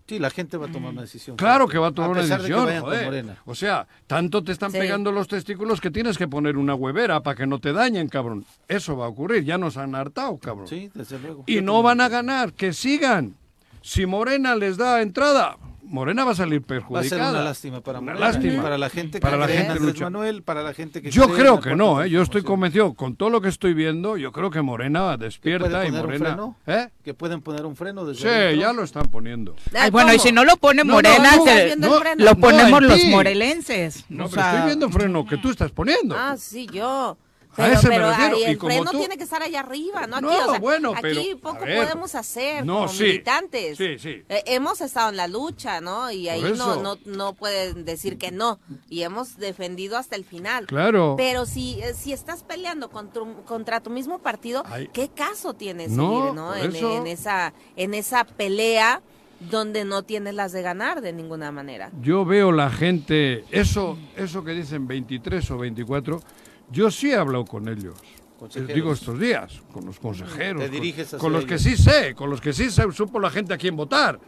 Sí, 0.08 0.20
la 0.20 0.30
gente 0.30 0.56
va 0.56 0.67
a 0.67 0.72
tomar 0.72 0.91
una 0.93 1.02
decisión. 1.02 1.36
Claro 1.36 1.67
que 1.67 1.78
va 1.78 1.88
a 1.88 1.91
tomar 1.91 2.12
una 2.12 2.22
de 2.22 2.30
decisión. 2.30 2.65
vayan 2.65 2.82
con 2.82 2.89
joder. 2.91 3.06
Morena. 3.06 3.38
O 3.46 3.54
sea, 3.54 3.86
tanto 4.08 4.41
te 4.43 4.54
están 4.54 4.72
Sí. 4.72 4.78
pegando 4.80 5.12
los 5.12 5.28
testículos 5.28 5.82
que 5.82 5.91
tienes 5.91 6.17
que 6.17 6.28
poner 6.30 6.56
una 6.56 6.76
huevera 6.76 7.22
para 7.22 7.36
que 7.36 7.46
no 7.46 7.60
te 7.60 7.74
dañen, 7.74 8.08
cabrón. 8.08 8.46
Eso 8.70 8.96
va 8.96 9.06
a 9.06 9.10
ocurrir. 9.10 9.43
Ya 9.43 9.58
nos 9.58 9.76
han 9.76 9.96
hartado, 9.96 10.38
cabrón. 10.38 10.67
Sí, 10.67 10.89
desde 10.93 11.20
luego. 11.20 11.43
Y 11.46 11.60
no 11.62 11.84
van 11.84 12.00
a 12.00 12.08
ganar. 12.08 12.54
Que 12.54 12.72
sigan. 12.72 13.36
Si 13.82 14.06
Morena 14.06 14.56
les 14.56 14.78
da 14.78 15.02
entrada, 15.02 15.58
Morena 15.89 16.23
va 16.26 16.32
a 16.32 16.36
salir 16.36 16.62
Va 16.62 16.65
a 16.65 16.67
perjudicada. 16.67 17.10
ser 17.10 17.19
una 17.21 17.41
lástima 17.43 17.82
para 17.82 18.00
Una 18.00 18.12
Morena, 18.13 18.28
lástima. 18.32 18.62
para 18.63 18.78
la 18.78 18.89
gente 18.89 19.19
que 19.19 19.21
Para 19.21 19.38
la 19.38 19.47
gente 19.47 19.67
Andrés 19.71 19.82
lucha. 19.82 20.04
Manuel, 20.06 20.43
para 20.43 20.62
la 20.63 20.73
gente 20.73 21.02
que 21.02 21.10
Yo 21.12 21.30
creo 21.30 21.60
que 21.60 21.76
no, 21.76 22.04
¿eh? 22.04 22.10
yo 22.10 22.21
estoy 22.21 22.43
convencido, 22.43 22.93
con 22.93 23.15
todo 23.15 23.30
lo 23.30 23.41
que 23.41 23.50
estoy 23.50 23.73
viendo, 23.73 24.17
yo 24.17 24.32
creo 24.32 24.52
que 24.52 24.62
Morena 24.62 25.15
¿Que 25.17 25.26
despierta 25.26 25.67
y 25.86 25.88
poner 25.88 25.91
un 25.93 26.06
Morena... 26.08 26.26
freno? 26.26 26.58
¿Eh? 26.67 26.89
Que 27.04 27.13
pueden 27.13 27.41
poner 27.41 27.65
un 27.65 27.76
freno 27.76 28.06
desde 28.06 28.52
Sí, 28.54 28.60
ya 28.60 28.73
lo 28.73 28.84
están 28.84 29.06
poniendo. 29.08 29.56
Ay, 29.73 29.89
bueno, 29.91 30.13
y 30.13 30.19
si 30.19 30.32
no 30.32 30.43
lo 30.45 30.58
pone 30.58 30.84
No, 30.84 30.93
Morena, 30.93 31.32
no, 31.32 31.38
no, 31.38 31.43
se- 31.45 31.65
viendo 31.65 31.88
el 31.88 31.93
no, 31.93 32.00
freno? 32.00 32.26
lo 32.26 32.36
ponemos 32.36 32.82
los 32.84 33.04
morelenses. 33.06 34.06
No, 34.10 34.26
O 34.26 34.30
pero 34.30 34.41
sea, 34.41 34.52
estoy 34.54 34.65
viendo 34.67 34.89
freno 34.89 35.26
que 35.26 35.38
tú 35.38 35.50
estás 35.50 35.71
poniendo. 35.71 36.15
Ah, 36.17 36.36
sí, 36.38 36.67
yo. 36.71 37.17
A 37.58 37.63
Pero, 37.63 37.74
ese 37.74 37.89
me 37.89 37.96
pero 37.96 38.10
refiero, 38.12 38.36
ahí 38.36 38.41
y 38.41 38.46
el 38.46 38.58
como 38.60 38.72
freno 38.72 38.91
tú- 38.91 38.98
tiene 39.00 39.17
que 39.17 39.24
estar 39.24 39.41
allá 39.41 39.62
arriba, 39.62 40.06
no 40.06 40.17
aquí. 40.17 40.26
No, 40.26 40.46
o 40.46 40.50
sea, 40.52 40.60
bueno, 40.60 40.91
aquí 40.96 41.02
pero, 41.02 41.39
poco 41.39 41.63
a 41.63 41.65
ver. 41.65 41.84
podemos 41.84 42.13
hacer 42.13 42.63
No, 42.65 42.76
como 42.76 42.88
sí. 42.89 43.04
militantes. 43.04 43.78
Sí, 43.78 43.98
sí. 43.98 44.22
Eh, 44.30 44.43
hemos 44.46 44.80
estado 44.82 45.10
en 45.10 45.17
la 45.17 45.28
lucha, 45.28 45.82
¿no? 45.82 46.12
Y 46.12 46.30
ahí 46.30 46.54
no, 46.56 46.76
no, 46.84 46.98
no 47.06 47.34
pueden 47.34 47.84
decir 47.84 48.20
que 48.20 48.32
no. 48.32 48.60
Y 48.89 49.02
hemos 49.02 49.38
defendido 49.38 49.98
hasta 49.98 50.15
el 50.15 50.24
final. 50.24 50.67
Claro. 50.67 51.15
Pero 51.17 51.48
si, 51.48 51.80
eh, 51.82 51.93
si 51.96 52.13
estás 52.13 52.43
peleando 52.43 52.89
contra, 52.91 53.24
contra 53.46 53.80
tu 53.82 53.89
mismo 53.89 54.20
partido, 54.20 54.62
Ay. 54.67 54.89
¿qué 54.93 55.10
caso 55.10 55.56
tienes 55.56 55.89
No, 55.91 56.34
¿no? 56.34 56.56
En, 56.56 56.76
en 56.76 57.08
esa, 57.08 57.54
en 57.76 57.96
esa 57.96 58.24
pelea 58.24 59.02
donde 59.39 59.84
no 59.86 60.04
tienes 60.04 60.34
las 60.34 60.52
de 60.52 60.62
ganar 60.63 61.02
de 61.02 61.13
ninguna 61.13 61.52
manera. 61.52 61.91
Yo 62.02 62.26
veo 62.26 62.52
la 62.52 62.70
gente, 62.72 63.46
eso, 63.52 63.98
eso 64.15 64.43
que 64.43 64.52
dicen 64.52 64.88
23 64.88 65.50
o 65.52 65.58
24, 65.60 66.22
yo 66.71 66.91
sí 66.91 67.12
he 67.12 67.15
hablado 67.15 67.45
con 67.45 67.67
ellos. 67.67 67.95
Les 68.53 68.67
digo 68.67 68.93
estos 68.93 69.19
días, 69.19 69.62
con 69.73 69.86
los 69.86 69.99
consejeros, 69.99 70.62
Te 70.62 70.67
con- 70.69 70.75
diriges 70.75 71.08
hacia 71.08 71.17
con, 71.17 71.34
los 71.34 71.45
que 71.45 71.56
ellos. 71.56 71.63
sí 71.63 71.75
sé, 71.77 72.13
con 72.13 72.30
los 72.30 72.39
que 72.39 72.53
sí 72.53 72.69
se- 72.69 72.91
supo 72.91 73.19
la 73.19 73.30
gente 73.32 73.53
a 73.53 73.58
quién 73.58 73.75
votar. 73.75 74.19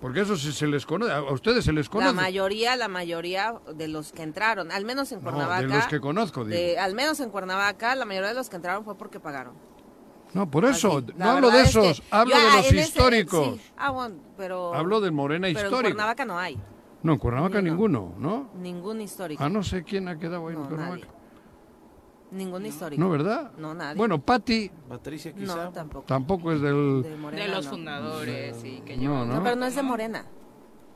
Porque 0.00 0.22
eso 0.22 0.36
sí 0.36 0.50
se 0.52 0.66
les 0.66 0.84
conoce, 0.84 1.12
a 1.12 1.22
ustedes 1.22 1.64
se 1.64 1.72
les 1.72 1.88
conoce. 1.88 2.08
La 2.12 2.20
mayoría, 2.20 2.74
la 2.74 2.88
mayoría 2.88 3.54
de 3.76 3.86
los 3.86 4.10
que 4.10 4.24
entraron, 4.24 4.72
al 4.72 4.84
menos 4.84 5.12
en 5.12 5.18
No, 5.22 5.30
Cuernavaca. 5.30 5.60
de 5.60 5.68
los 5.68 5.86
que 5.86 6.00
conozco, 6.00 6.44
digo. 6.44 6.56
de- 6.56 6.78
al 6.80 6.94
menos 6.94 7.20
en 7.20 7.30
Cuernavaca, 7.30 7.94
la 7.94 8.04
mayoría 8.04 8.30
de 8.30 8.34
los 8.34 8.48
que 8.50 8.56
entraron 8.56 8.84
fue 8.84 8.96
porque 8.98 9.20
pagaron. 9.20 9.54
No, 10.34 10.50
por 10.50 10.64
eso, 10.64 10.98
Así, 10.98 11.06
no 11.16 11.24
hablo 11.30 11.50
de 11.50 11.56
verdad 11.58 11.68
es 11.70 11.76
que 11.76 11.90
esos, 11.90 12.02
hablo 12.10 12.34
yo, 12.34 12.40
de 12.40 12.46
ah, 12.48 12.56
los 12.56 12.66
en 12.72 12.78
ese- 12.78 12.88
históricos. 12.88 13.54
sí. 13.54 13.60
Ah, 13.76 13.90
bueno, 13.90 14.16
pero. 14.36 14.74
Hablo 14.74 15.00
de 15.00 15.10
Morena 15.12 15.46
pero 15.54 15.68
en. 15.68 15.70
Cuernavaca 15.82 16.24
no 16.24 16.36
hay. 16.38 16.58
No, 17.04 17.12
en 17.12 17.18
Cuernavaca 17.20 17.62
No. 17.62 17.70
ninguno, 17.70 18.14
¿no? 18.18 18.50
Ningún 18.60 19.00
histórico. 19.02 19.44
Ah, 19.44 19.48
no 19.48 19.62
sé 19.62 19.84
quién 19.84 20.08
ha 20.08 20.18
quedado 20.18 20.48
ahí 20.48 20.54
en 20.56 20.62
Cuernavaca. 20.64 20.90
nadie. 20.96 21.06
Ningún 22.32 22.64
histórico. 22.66 23.00
No, 23.02 23.10
¿verdad? 23.10 23.52
No, 23.58 23.74
nadie. 23.74 23.96
Bueno, 23.96 24.20
Patti 24.20 24.70
Patricia 24.88 25.32
quizá. 25.32 25.64
no, 25.64 25.70
tampoco. 25.72 26.04
tampoco 26.06 26.52
es 26.52 26.60
del... 26.62 27.02
De, 27.02 27.16
Morena, 27.16 27.42
de 27.44 27.48
los 27.50 27.64
no. 27.66 27.70
fundadores 27.72 28.64
y 28.64 28.80
que 28.80 28.96
No, 28.96 29.02
llevan- 29.02 29.28
¿no? 29.28 29.34
No, 29.36 29.42
pero 29.42 29.56
no 29.56 29.66
es 29.66 29.74
de 29.76 29.82
Morena. 29.82 30.24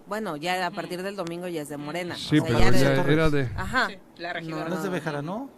Bueno, 0.07 0.37
ya 0.37 0.67
a 0.67 0.71
partir 0.71 1.03
del 1.03 1.15
domingo 1.17 1.47
ya 1.49 1.63
es 1.63 1.69
de 1.69 1.77
Morena. 1.77 2.15
Sí, 2.17 2.39
O 2.39 2.45
sea, 2.47 2.47
pero 2.47 2.59
ya 2.59 2.71
de- 2.71 3.13
era 3.13 3.29
de... 3.31 3.51
Ajá. 3.57 3.89
Sí, 3.89 3.99
la 4.17 4.33
regidora. 4.33 4.69
¿No 4.69 4.75
es 4.77 4.83
de 4.83 4.89
Bejarano? 4.89 5.51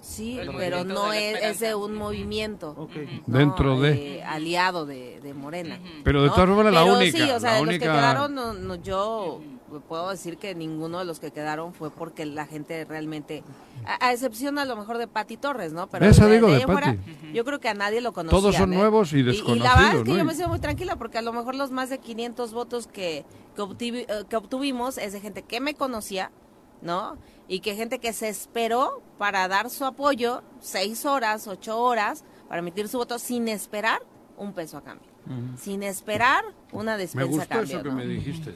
Sí, 0.00 0.38
El 0.38 0.50
pero 0.56 0.82
no 0.84 1.10
de 1.10 1.32
es, 1.32 1.42
es 1.42 1.60
de 1.60 1.74
un 1.74 1.94
movimiento. 1.94 2.70
Ok. 2.76 2.92
¿no? 3.26 3.38
Dentro 3.38 3.78
de... 3.78 4.16
Eh, 4.16 4.24
aliado 4.24 4.86
de, 4.86 5.20
de 5.20 5.34
Morena. 5.34 5.78
Pero 6.02 6.22
de 6.22 6.30
todas 6.30 6.46
formas 6.48 6.72
la 6.72 6.84
única, 6.84 7.18
Sí, 7.18 7.22
o 7.30 7.38
sea, 7.38 7.50
la 7.52 7.56
de 7.56 7.60
los 7.60 7.68
que 7.68 7.74
única- 7.76 7.92
quedaron, 7.92 8.34
no, 8.34 8.52
no, 8.54 8.74
yo 8.76 9.42
puedo 9.78 10.10
decir 10.10 10.36
que 10.38 10.54
ninguno 10.56 10.98
de 10.98 11.04
los 11.04 11.20
que 11.20 11.30
quedaron 11.30 11.72
fue 11.72 11.90
porque 11.90 12.26
la 12.26 12.46
gente 12.46 12.84
realmente, 12.84 13.44
a, 13.86 14.06
a 14.08 14.12
excepción 14.12 14.58
a 14.58 14.64
lo 14.64 14.74
mejor 14.74 14.98
de 14.98 15.06
Pati 15.06 15.36
Torres, 15.36 15.72
¿no? 15.72 15.86
Pero 15.88 16.06
Esa 16.06 16.26
de- 16.26 16.34
digo, 16.34 16.46
de 16.48 16.54
de 16.54 16.56
ahí 16.56 16.62
en 16.62 16.68
fuera, 16.72 16.86
Pati. 16.96 17.32
yo 17.32 17.44
creo 17.44 17.60
que 17.60 17.68
a 17.68 17.74
nadie 17.74 18.00
lo 18.00 18.12
conocía. 18.12 18.36
Todos 18.38 18.56
son 18.56 18.70
nuevos 18.70 19.12
y 19.12 19.18
Y, 19.18 19.22
la 19.22 19.30
verdad 19.30 19.36
es 19.36 19.44
desconocidos, 19.44 20.04
que 20.04 20.10
¿no? 20.10 20.16
yo 20.18 20.24
me 20.24 20.34
siento 20.34 20.48
muy 20.50 20.58
tranquila 20.60 20.96
porque 20.96 21.18
a 21.18 21.22
lo 21.22 21.32
mejor 21.32 21.54
los 21.54 21.70
más 21.70 21.88
de 21.90 21.98
500 21.98 22.52
votos 22.52 22.86
que, 22.88 23.24
que, 23.54 23.62
obtuvi- 23.62 24.06
eh, 24.08 24.24
que 24.28 24.36
obtuvimos 24.36 24.98
es 24.98 25.12
de 25.12 25.20
gente 25.20 25.42
que 25.42 25.60
me 25.60 25.74
conocía, 25.74 26.32
¿no? 26.82 27.16
Y 27.46 27.60
que 27.60 27.74
gente 27.76 27.98
que 27.98 28.12
se 28.12 28.28
esperó 28.28 29.02
para 29.18 29.46
dar 29.48 29.70
su 29.70 29.84
apoyo 29.84 30.42
seis 30.60 31.04
horas, 31.04 31.46
ocho 31.46 31.78
horas, 31.80 32.24
para 32.48 32.60
emitir 32.60 32.88
su 32.88 32.98
voto 32.98 33.18
sin 33.18 33.48
esperar 33.48 34.00
un 34.36 34.52
peso 34.54 34.78
a 34.78 34.82
cambio. 34.82 35.08
Sin 35.58 35.82
esperar 35.82 36.42
una 36.72 36.92
Me 36.92 36.98
despensa 37.02 37.26
a 37.28 37.36
gustó 37.36 37.48
cambio. 37.50 37.74
eso 37.76 37.82
que 37.84 37.90
me 37.90 38.06
dijiste. 38.06 38.54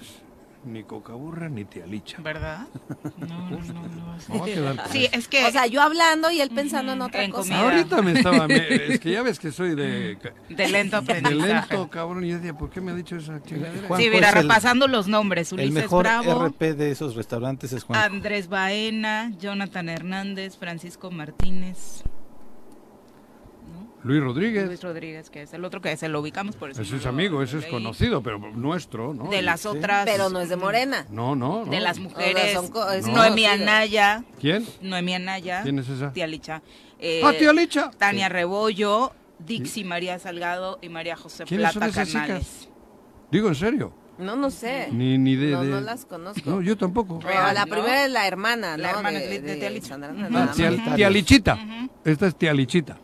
Ni 0.64 0.82
cocaburra 0.84 1.48
ni 1.48 1.64
tialicha. 1.64 2.20
¿Verdad? 2.22 2.66
No, 3.18 3.50
no, 3.50 3.58
no, 3.60 3.88
no. 3.88 4.42
A 4.42 4.44
quedar 4.44 4.76
con 4.76 4.88
Sí, 4.92 5.04
eso. 5.06 5.18
es 5.18 5.28
que 5.28 5.44
O 5.44 5.50
sea, 5.50 5.66
yo 5.66 5.82
hablando 5.82 6.30
y 6.30 6.40
él 6.40 6.50
pensando 6.50 6.92
en 6.92 7.02
otra 7.02 7.22
En 7.24 7.30
cosa. 7.30 7.42
comida. 7.54 7.60
Ahorita 7.62 8.02
me 8.02 8.12
estaba... 8.12 8.46
me- 8.48 8.74
es 8.94 9.00
que 9.00 9.10
ya 9.12 9.22
ves 9.22 9.38
que 9.38 9.50
soy 9.52 9.74
de... 9.74 10.16
de 10.48 10.68
lento 10.68 11.00
De 11.02 11.12
aprendizaje. 11.18 11.52
lento, 11.74 11.88
cabrón. 11.90 12.24
Y 12.24 12.30
yo 12.30 12.36
decía, 12.36 12.54
¿por 12.56 12.70
qué 12.70 12.80
me 12.80 12.92
ha 12.92 12.94
dicho 12.94 13.16
esa 13.16 13.42
chingadera? 13.42 13.86
Juan- 13.88 14.00
Sí, 14.00 14.08
mira, 14.10 14.28
el- 14.30 14.34
repasando 14.34 14.88
los 14.88 15.06
nombres. 15.08 15.52
El 15.52 15.58
Ulises 15.60 15.74
mejor 15.74 16.04
Bravo, 16.04 16.46
RP 16.46 16.74
de 16.74 16.90
esos 16.92 17.14
restaurantes 17.14 17.72
es 17.72 17.84
Juan. 17.84 18.00
Andrés 18.00 18.48
Baena, 18.48 19.30
Jonathan 19.38 19.88
Hernández, 19.88 20.56
Francisco 20.56 21.10
Martínez, 21.10 22.02
Luis 24.04 24.20
Rodríguez. 24.22 24.66
Luis 24.66 24.82
Rodríguez, 24.82 25.30
que 25.30 25.42
es 25.42 25.52
el 25.54 25.64
otro 25.64 25.80
que 25.80 25.96
se 25.96 26.08
lo 26.08 26.20
ubicamos 26.20 26.56
por 26.56 26.70
eso. 26.70 26.82
Ese 26.82 26.96
es 26.96 27.06
amigo, 27.06 27.42
ese 27.42 27.58
es 27.58 27.66
conocido, 27.66 28.22
pero 28.22 28.38
nuestro, 28.38 29.14
¿no? 29.14 29.28
De 29.30 29.40
las 29.42 29.60
Sí. 29.62 29.68
otras. 29.68 30.04
Pero 30.04 30.28
no 30.28 30.40
es 30.40 30.48
de 30.50 30.56
Morena. 30.56 31.06
No, 31.10 31.34
no, 31.34 31.64
no. 31.64 31.70
De 31.70 31.80
las 31.80 31.98
mujeres. 31.98 32.52
son 32.52 32.68
co- 32.68 32.90
es 32.90 33.06
Noemí. 33.06 33.46
Anaya. 33.46 34.22
¿Quién? 34.40 34.66
Noemí 34.82 35.14
Anaya. 35.14 35.62
¿Quién 35.62 35.78
es 35.78 35.88
esa? 35.88 36.12
Tía 36.12 36.26
Licha. 36.26 36.62
eh, 36.98 37.22
Ah, 37.24 37.32
tía 37.38 37.52
Licha. 37.52 37.90
Tania 37.98 38.28
Rebollo, 38.28 39.12
Dixie 39.38 39.84
María 39.84 40.18
Salgado 40.18 40.78
y 40.82 40.88
María 40.88 41.16
José 41.16 41.44
¿Quiénes 41.44 41.72
son 41.72 41.80
Plata 41.82 42.02
esas 42.02 42.12
Canales. 42.12 42.68
Digo, 43.30 43.48
en 43.48 43.54
serio. 43.54 43.92
No, 44.16 44.36
no 44.36 44.48
sé. 44.50 44.88
Ni, 44.92 45.18
ni 45.18 45.34
de, 45.34 45.50
no, 45.50 45.62
de- 45.64 45.70
no 45.70 45.80
las 45.80 46.04
conozco. 46.04 46.48
No, 46.48 46.62
yo 46.62 46.76
tampoco. 46.76 47.18
Pero 47.18 47.52
la 47.52 47.64
¿no? 47.64 47.70
primera 47.72 48.04
es 48.04 48.12
la 48.12 48.28
hermana, 48.28 48.76
¿no? 48.76 48.82
La 48.84 48.90
hermana 48.90 49.18
de 49.18 49.38
Tía 49.40 49.68
Ah, 49.90 50.30
nada 50.30 50.94
tía, 50.94 51.10
Lichita. 51.10 51.58
Esta 52.04 52.28
es 52.28 52.36
tía 52.36 52.52
Lichita. 52.54 52.96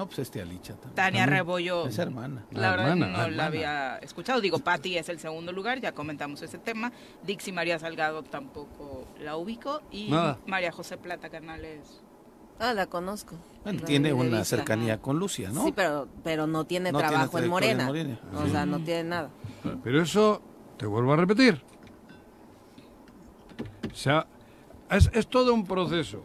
No, 0.00 0.06
pues 0.06 0.20
es 0.20 0.30
tía 0.30 0.46
Licha 0.46 0.72
también. 0.76 0.94
Tania 0.94 1.26
Rebollo. 1.26 1.86
Es 1.86 1.98
hermana. 1.98 2.46
La 2.52 2.60
La 2.62 2.70
verdad 2.70 2.88
hermana, 2.92 3.18
no 3.18 3.28
la 3.28 3.44
había 3.44 3.98
escuchado. 3.98 4.40
Digo, 4.40 4.58
Patti 4.58 4.96
es 4.96 5.10
el 5.10 5.18
segundo 5.18 5.52
lugar, 5.52 5.78
ya 5.78 5.92
comentamos 5.92 6.40
ese 6.40 6.56
tema. 6.56 6.90
Dixie 7.22 7.52
María 7.52 7.78
Salgado 7.78 8.22
tampoco 8.22 9.06
la 9.22 9.36
ubico. 9.36 9.82
Y 9.90 10.10
Nada. 10.10 10.38
María 10.46 10.72
José 10.72 10.96
Plata 10.96 11.28
Canales. 11.28 12.00
Ah, 12.58 12.72
la 12.72 12.86
conozco. 12.86 13.36
Bueno, 13.62 13.80
La 13.80 13.84
tiene 13.84 14.14
una 14.14 14.38
vista. 14.38 14.56
cercanía 14.56 15.02
con 15.02 15.18
Lucia, 15.18 15.50
¿no? 15.50 15.64
Sí, 15.64 15.72
pero, 15.76 16.08
pero 16.24 16.46
no 16.46 16.64
tiene 16.64 16.92
No 16.92 16.98
trabajo 16.98 17.38
en 17.38 17.50
trayectoria 17.50 17.70
en 17.72 17.76
Morena. 17.84 18.18
Morena. 18.24 18.42
O 18.42 18.48
sea, 18.48 18.64
no 18.64 18.78
tiene 18.82 19.04
nada. 19.04 19.28
Pero 19.84 20.00
eso, 20.00 20.40
te 20.78 20.86
vuelvo 20.86 21.12
a 21.12 21.16
repetir. 21.16 21.62
O 23.92 23.94
sea, 23.94 24.26
es, 24.90 25.10
es 25.12 25.26
todo 25.28 25.52
un 25.52 25.66
proceso. 25.66 26.24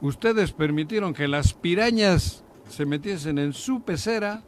Ustedes 0.00 0.52
permitieron 0.52 1.14
que 1.14 1.26
las 1.28 1.52
pirañas 1.54 2.44
se 2.68 2.84
metiesen 2.84 3.38
en 3.38 3.52
su 3.52 3.82
pecera 3.82 4.42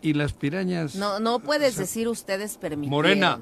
y 0.00 0.12
las 0.14 0.32
pirañas... 0.32 0.94
No, 0.94 1.18
no 1.20 1.40
puedes 1.40 1.76
decir 1.76 2.08
ustedes 2.08 2.56
permitieron. 2.58 2.90
Morena. 2.96 3.40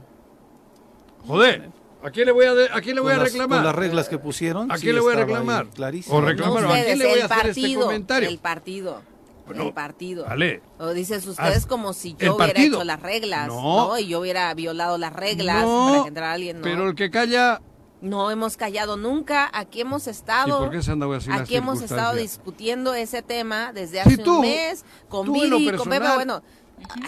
Joder, 1.26 1.70
¿a 2.02 2.10
quién 2.10 2.26
le 2.26 2.32
voy 2.32 2.46
a, 2.46 2.54
de- 2.54 2.68
a, 2.72 2.80
quién 2.80 2.94
le 2.96 3.00
voy 3.02 3.12
a 3.12 3.18
reclamar? 3.18 3.58
con 3.58 3.66
las 3.66 3.74
reglas 3.74 4.08
que 4.08 4.18
pusieron. 4.18 4.70
¿A 4.72 4.76
sí 4.76 4.84
quién 4.84 4.94
le 4.96 5.00
voy 5.00 5.14
a 5.14 5.16
reclamar? 5.16 5.66
Clarísimo. 5.68 6.16
O 6.16 6.20
No 6.20 6.26
reclamaron, 6.28 6.70
¿a 6.70 6.82
quién 6.84 6.98
le 6.98 7.04
voy 7.06 7.14
a 7.14 7.16
el 7.16 7.22
hacer 7.22 7.36
partido, 7.46 7.68
este 7.68 7.84
comentario? 7.84 8.28
El 8.28 8.38
partido. 8.38 9.02
Bueno, 9.46 9.64
el 9.64 9.72
partido. 9.72 10.24
vale. 10.24 10.62
O 10.78 10.90
dices 10.92 11.26
ustedes 11.26 11.66
como 11.66 11.92
si 11.92 12.10
yo 12.16 12.36
hubiera 12.36 12.52
partido. 12.54 12.76
hecho 12.76 12.84
las 12.84 13.02
reglas, 13.02 13.48
No. 13.48 13.88
no. 13.88 13.98
Y 13.98 14.06
yo 14.06 14.20
hubiera 14.20 14.52
violado 14.54 14.98
las 14.98 15.12
reglas 15.12 15.64
No, 15.64 15.88
para 15.90 16.02
que 16.02 16.08
entrara 16.08 16.32
alguien, 16.32 16.56
¿no? 16.58 16.62
Pero 16.62 16.88
el 16.88 16.94
que 16.94 17.10
calla... 17.10 17.60
No 18.02 18.32
hemos 18.32 18.56
callado 18.56 18.96
nunca, 18.96 19.48
aquí 19.54 19.80
hemos 19.80 20.08
estado. 20.08 20.58
¿Y 20.58 20.60
por 20.64 20.70
qué 20.70 20.82
se 20.82 20.90
han 20.90 21.02
así 21.04 21.30
Aquí 21.30 21.54
hemos 21.54 21.80
estado 21.80 22.16
discutiendo 22.16 22.94
ese 22.94 23.22
tema 23.22 23.72
desde 23.72 24.02
Sí, 24.02 24.08
hace 24.14 24.18
tú, 24.18 24.34
un 24.34 24.40
mes 24.40 24.84
con 25.08 25.32
Viri, 25.32 25.72
con 25.76 25.88
Beba, 25.88 26.16
bueno, 26.16 26.42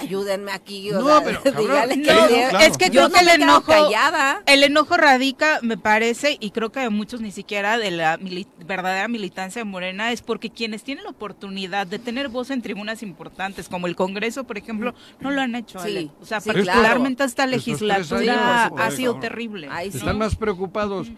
ayúdenme 0.01 0.53
aquí. 0.53 0.91
o 0.93 1.01
No, 1.01 1.07
sea, 1.07 1.25
pero, 1.25 1.43
cabrón, 1.45 1.67
No, 1.99 2.03
claro. 2.05 2.59
es 2.61 2.77
que 2.79 2.87
Yo 2.87 2.91
creo 2.91 3.09
no 3.09 3.15
que 3.15 3.21
el 3.21 3.29
enojo, 3.43 3.63
callada. 3.73 4.43
el 4.47 4.63
enojo 4.65 4.97
radica, 4.97 5.59
me 5.63 5.77
parece, 5.77 6.37
y 6.41 6.51
creo 6.51 6.71
que 6.73 6.81
de 6.81 6.91
muchos 6.91 7.21
ni 7.21 7.31
siquiera 7.31 7.79
de 7.79 7.91
la 7.91 8.19
mili- 8.19 8.47
verdadera 8.67 9.09
militancia 9.09 9.61
de 9.61 9.65
Morena, 9.65 10.13
es 10.13 10.23
porque 10.23 10.51
quienes 10.51 10.83
tienen 10.85 11.05
la 11.05 11.11
oportunidad 11.11 11.87
de 11.87 11.99
tener 11.99 12.29
voz 12.29 12.51
en 12.51 12.63
tribunas 12.63 13.03
importantes, 13.03 13.69
como 13.69 13.87
el 13.87 13.97
Congreso, 13.97 14.45
por 14.45 14.59
ejemplo, 14.59 14.95
no 15.21 15.31
lo 15.31 15.41
han 15.41 15.55
hecho. 15.55 15.79
Sí. 15.81 16.11
O 16.21 16.27
sea, 16.27 16.41
sí, 16.41 16.49
particularmente 16.51 17.25
esta 17.25 17.45
Estos 17.45 17.65
tres 17.65 17.67
legislatura 17.81 18.65
años, 18.67 18.81
ha 18.81 18.91
sido 18.91 19.13
cabrón. 19.15 19.21
terrible. 19.31 19.69
Sí. 19.91 19.99
Están 19.99 20.19
más 20.19 20.37
preocupados 20.37 21.09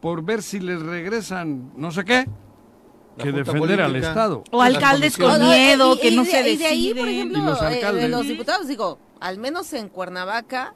por 0.00 0.22
ver 0.24 0.42
si 0.42 0.58
les 0.60 0.80
regresan 0.82 1.72
no 1.76 1.90
sé 1.92 2.04
qué 2.04 2.26
que 3.18 3.32
defender 3.32 3.80
al 3.80 3.88
Política. 3.90 4.08
Estado. 4.10 4.44
O 4.50 4.62
alcaldes 4.62 5.16
con 5.16 5.40
miedo, 5.40 5.94
y- 5.94 5.98
que 5.98 6.08
y 6.10 6.16
no 6.16 6.24
de- 6.24 6.30
se 6.30 6.50
y 6.50 6.56
de 6.56 6.66
ahí, 6.66 6.88
por 6.94 7.06
deciden. 7.06 7.14
ejemplo, 7.14 7.38
Y 7.38 7.42
los 7.42 7.62
eh, 7.62 7.92
de 7.92 8.08
los 8.08 8.26
diputados, 8.26 8.66
digo, 8.68 8.98
al 9.20 9.38
menos 9.38 9.72
en 9.72 9.88
Cuernavaca, 9.88 10.74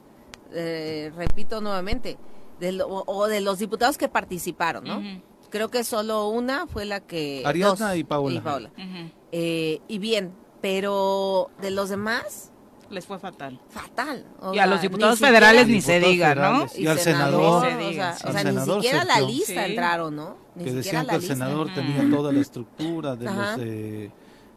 eh, 0.53 1.11
repito 1.15 1.61
nuevamente, 1.61 2.17
de 2.59 2.71
lo- 2.73 2.87
o, 2.87 3.27
de 3.27 3.41
los 3.41 3.59
diputados 3.59 3.97
que 3.97 4.07
participaron, 4.07 4.83
¿no? 4.83 5.01
Creo 5.49 5.69
que 5.69 5.83
solo 5.83 6.27
una 6.29 6.67
fue 6.67 6.85
la 6.85 6.99
que... 6.99 7.41
Ariadna 7.45 7.89
dos, 7.89 7.97
y 7.97 8.03
Paola. 8.03 8.69
Ujú. 8.77 9.11
Eh, 9.31 9.79
y 9.87 9.97
bien, 9.99 10.33
pero 10.61 11.49
de 11.61 11.71
los 11.71 11.89
demás, 11.89 12.51
Les 12.89 13.05
fue 13.05 13.19
fatal. 13.19 13.59
fatal. 13.69 14.25
O 14.39 14.53
Y 14.53 14.59
a 14.59 14.63
sea, 14.63 14.67
los 14.67 14.81
diputados 14.81 15.13
ni 15.19 15.27
siquiera- 15.27 15.47
federales 15.47 15.67
ni 15.67 15.81
se 15.81 15.99
diga, 15.99 16.35
¿no? 16.35 16.67
Y 16.75 16.87
al 16.87 16.97
senador, 16.99 17.63
senador. 17.65 17.83
Ni 17.83 17.93
se 17.93 17.99
o 17.99 18.03
sea, 18.31 18.41
o 18.41 18.51
ni 18.53 18.61
siquiera 18.81 19.03
la 19.03 19.19
lista 19.21 19.53
Sí. 19.65 19.69
entraron, 19.71 20.15
¿no? 20.15 20.37
Ni 20.55 20.63
que 20.63 20.69
siquiera 20.71 20.75
decían 20.75 21.07
que 21.07 21.15
el 21.15 21.21
lista. 21.21 21.33
senador 21.35 21.73
tenía 21.73 22.09
toda 22.15 22.31
la 22.31 22.39
estructura 22.39 23.15
de 23.15 23.25
los 23.25 23.57
eh, 23.59 24.11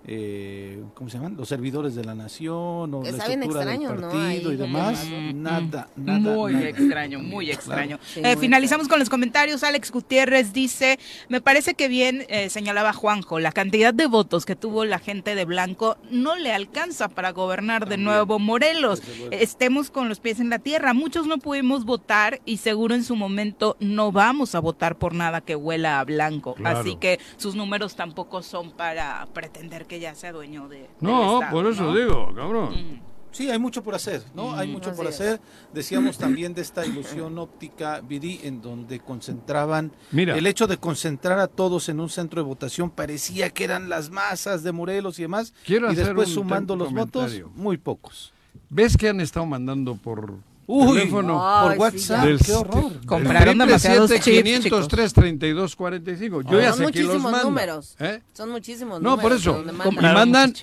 eh, 0.06 0.82
¿cómo 0.94 1.10
se 1.10 1.18
llaman? 1.18 1.36
Los 1.36 1.48
servidores 1.48 1.94
de 1.94 2.04
la 2.04 2.14
nación 2.14 2.94
o 2.94 3.02
Está 3.04 3.28
la 3.28 3.34
estructura 3.34 3.64
del 3.64 3.74
extraño, 3.74 3.94
¿no? 3.94 4.08
partido 4.10 4.50
Ahí 4.50 4.54
y 4.54 4.56
demás. 4.56 5.06
Nada, 5.34 5.88
nada. 5.96 6.18
Muy 6.34 6.52
nada. 6.54 6.68
extraño, 6.68 7.18
muy 7.18 7.50
extraño. 7.50 7.98
Sí, 8.02 8.20
Eh, 8.24 8.34
muy 8.34 8.36
finalizamos 8.36 8.88
con 8.88 8.98
los 8.98 9.10
comentarios. 9.10 9.62
Alex 9.62 9.90
Gutiérrez 9.92 10.52
dice, 10.52 10.98
me 11.28 11.40
parece 11.40 11.74
que 11.74 11.88
bien 11.88 12.24
eh, 12.28 12.48
señalaba 12.48 12.92
Juanjo, 12.92 13.38
la 13.40 13.52
cantidad 13.52 13.92
de 13.92 14.06
votos 14.06 14.46
que 14.46 14.56
tuvo 14.56 14.84
la 14.84 14.98
gente 14.98 15.34
de 15.34 15.44
Blanco 15.44 15.98
no 16.10 16.36
le 16.36 16.52
alcanza 16.52 17.08
para 17.08 17.32
gobernar 17.32 17.88
de 17.88 17.98
nuevo 17.98 18.38
Morelos. 18.38 19.02
Estemos 19.30 19.90
con 19.90 20.08
los 20.08 20.20
pies 20.20 20.40
en 20.40 20.48
la 20.50 20.58
tierra. 20.58 20.94
Muchos 20.94 21.26
no 21.26 21.38
pudimos 21.38 21.84
votar 21.84 22.40
y 22.44 22.56
seguro 22.56 22.94
en 22.94 23.04
su 23.04 23.16
momento 23.16 23.76
no 23.80 24.12
vamos 24.12 24.54
a 24.54 24.60
votar 24.60 24.96
por 24.96 25.14
nada 25.14 25.40
que 25.40 25.56
huela 25.56 26.00
a 26.00 26.04
Blanco. 26.04 26.54
Claro. 26.54 26.78
Así 26.80 26.96
que 26.96 27.20
sus 27.36 27.54
números 27.54 27.96
tampoco 27.96 28.42
son 28.42 28.70
para 28.72 29.26
pretender 29.34 29.86
que 29.90 29.98
ya 29.98 30.14
sea 30.14 30.30
dueño 30.30 30.68
de... 30.68 30.88
No, 31.00 31.40
Estado, 31.40 31.52
por 31.52 31.66
eso 31.66 31.82
¿no? 31.82 31.94
digo, 31.96 32.32
cabrón. 32.32 32.74
Mm. 32.74 33.00
Sí, 33.32 33.50
hay 33.50 33.58
mucho 33.58 33.82
por 33.82 33.96
hacer, 33.96 34.22
¿no? 34.34 34.54
Hay 34.54 34.68
mucho 34.68 34.92
por 34.94 35.06
es. 35.06 35.14
hacer. 35.14 35.40
Decíamos 35.74 36.16
también 36.16 36.54
de 36.54 36.62
esta 36.62 36.86
ilusión 36.86 37.36
óptica, 37.38 38.00
Viri, 38.00 38.40
en 38.44 38.62
donde 38.62 39.00
concentraban, 39.00 39.90
Mira. 40.12 40.36
el 40.36 40.46
hecho 40.46 40.68
de 40.68 40.76
concentrar 40.76 41.40
a 41.40 41.48
todos 41.48 41.88
en 41.88 41.98
un 41.98 42.08
centro 42.08 42.40
de 42.40 42.46
votación 42.46 42.90
parecía 42.90 43.50
que 43.50 43.64
eran 43.64 43.88
las 43.88 44.10
masas 44.10 44.62
de 44.62 44.70
Morelos 44.70 45.18
y 45.18 45.22
demás, 45.22 45.54
Quiero 45.64 45.88
y 45.88 45.92
hacer 45.92 46.06
después 46.06 46.28
un 46.28 46.34
sumando 46.34 46.76
los 46.76 46.92
votos, 46.92 47.40
muy 47.56 47.76
pocos. 47.76 48.32
¿Ves 48.68 48.96
que 48.96 49.08
han 49.08 49.20
estado 49.20 49.46
mandando 49.46 49.96
por 49.96 50.38
Uy, 50.72 50.98
teléfono? 50.98 51.40
Ay, 51.42 51.64
por 51.78 51.90
sí, 51.90 51.96
WhatsApp. 51.96 52.24
Del- 52.26 52.38
qué 52.38 52.52
horror. 52.52 53.06
Compraron 53.06 53.58
demasiados 53.58 54.10
chips, 54.10 54.24
503 54.24 55.12
32 55.12 55.76
45. 55.76 56.42
Yo 56.42 56.60
ya 56.60 56.72
Son 56.72 56.86
sé 56.86 56.92
quién 56.92 57.06
los 57.08 57.14
muchísimos 57.16 57.44
números. 57.44 57.96
¿eh? 57.98 58.22
Son 58.32 58.50
muchísimos 58.50 59.00
No, 59.02 59.10
números. 59.16 59.22
por 59.22 59.32
eso. 59.32 59.64
mandan. 59.72 60.14
Mandan-. 60.14 60.54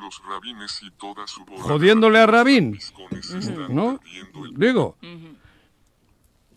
Los 0.00 0.22
rabines 0.28 0.80
y 0.82 0.90
toda 0.92 1.26
su 1.26 1.44
bola 1.44 1.60
Jodiéndole 1.62 2.18
a 2.20 2.26
Rabín, 2.26 2.78
¿no? 3.68 4.00
Digo, 4.56 4.96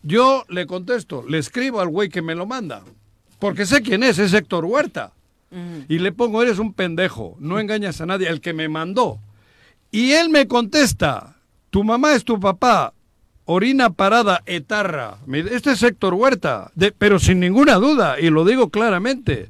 yo 0.02 0.44
le 0.48 0.66
contesto, 0.66 1.24
le 1.28 1.38
escribo 1.38 1.80
al 1.80 1.88
güey 1.88 2.08
que 2.08 2.22
me 2.22 2.34
lo 2.34 2.46
manda. 2.46 2.82
Porque 3.38 3.66
sé 3.66 3.82
quién 3.82 4.02
es, 4.04 4.18
es 4.18 4.32
Héctor 4.32 4.64
Huerta. 4.64 5.12
Y 5.88 5.98
le 5.98 6.12
pongo, 6.12 6.42
eres 6.42 6.58
un 6.58 6.72
pendejo, 6.72 7.36
no 7.40 7.58
engañas 7.58 8.00
a 8.00 8.06
nadie, 8.06 8.28
el 8.28 8.40
que 8.40 8.54
me 8.54 8.68
mandó. 8.70 9.18
Y 9.90 10.12
él 10.12 10.30
me 10.30 10.48
contesta, 10.48 11.36
tu 11.72 11.82
mamá 11.82 12.12
es 12.12 12.22
tu 12.22 12.38
papá, 12.38 12.92
orina 13.46 13.88
parada, 13.88 14.42
etarra. 14.44 15.16
Este 15.50 15.72
es 15.72 15.82
Héctor 15.82 16.12
Huerta, 16.12 16.70
de- 16.74 16.92
pero 16.92 17.18
sin 17.18 17.40
ninguna 17.40 17.76
duda, 17.76 18.20
y 18.20 18.28
lo 18.28 18.44
digo 18.44 18.68
claramente. 18.68 19.48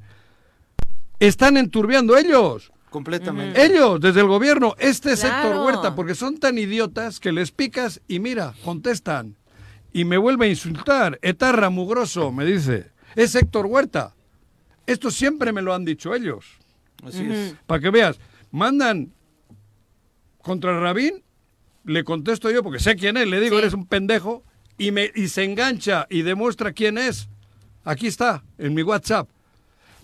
Están 1.19 1.57
enturbiando 1.57 2.17
ellos. 2.17 2.71
Completamente. 2.91 3.61
Ellos, 3.65 4.01
desde 4.01 4.21
el 4.21 4.29
gobierno, 4.29 4.77
este 4.79 5.15
es 5.15 5.25
Héctor. 5.25 5.57
Huerta, 5.67 5.97
porque 5.97 6.15
son 6.15 6.39
tan 6.39 6.59
idiotas 6.59 7.19
que 7.19 7.33
les 7.33 7.51
picas 7.51 8.01
y 8.07 8.21
mira, 8.21 8.55
contestan. 8.65 9.35
Y 9.93 10.05
me 10.05 10.17
vuelve 10.17 10.47
a 10.47 10.51
insultar. 10.51 11.19
Etarra 11.23 11.71
mugroso, 11.71 12.31
me 12.31 12.45
dice. 12.45 12.93
Es 13.17 13.35
Héctor 13.35 13.67
Huerta. 13.67 14.15
Esto 14.87 15.11
siempre 15.11 15.53
me 15.53 15.61
lo 15.63 15.75
han 15.75 15.85
dicho 15.85 16.15
ellos. 16.15 16.45
Así 17.05 17.25
es. 17.29 17.57
Para 17.67 17.81
que 17.81 17.91
veas, 17.91 18.21
mandan 18.53 19.13
contra 20.41 20.79
Rabín, 20.79 21.23
le 21.85 22.05
contesto 22.05 22.51
yo 22.51 22.63
porque 22.63 22.79
sé 22.81 22.97
quién 22.97 23.17
es, 23.17 23.27
le 23.27 23.41
digo, 23.41 23.57
Sí. 23.57 23.63
eres 23.63 23.75
un 23.75 23.87
pendejo, 23.87 24.43
y, 24.79 24.91
me, 24.91 25.11
y 25.15 25.29
se 25.29 25.45
engancha 25.45 26.07
y 26.11 26.23
demuestra 26.23 26.73
quién 26.73 26.99
es. 26.99 27.29
Aquí 27.85 28.07
está, 28.07 28.43
en 28.59 28.75
mi 28.75 28.83
WhatsApp. 28.83 29.29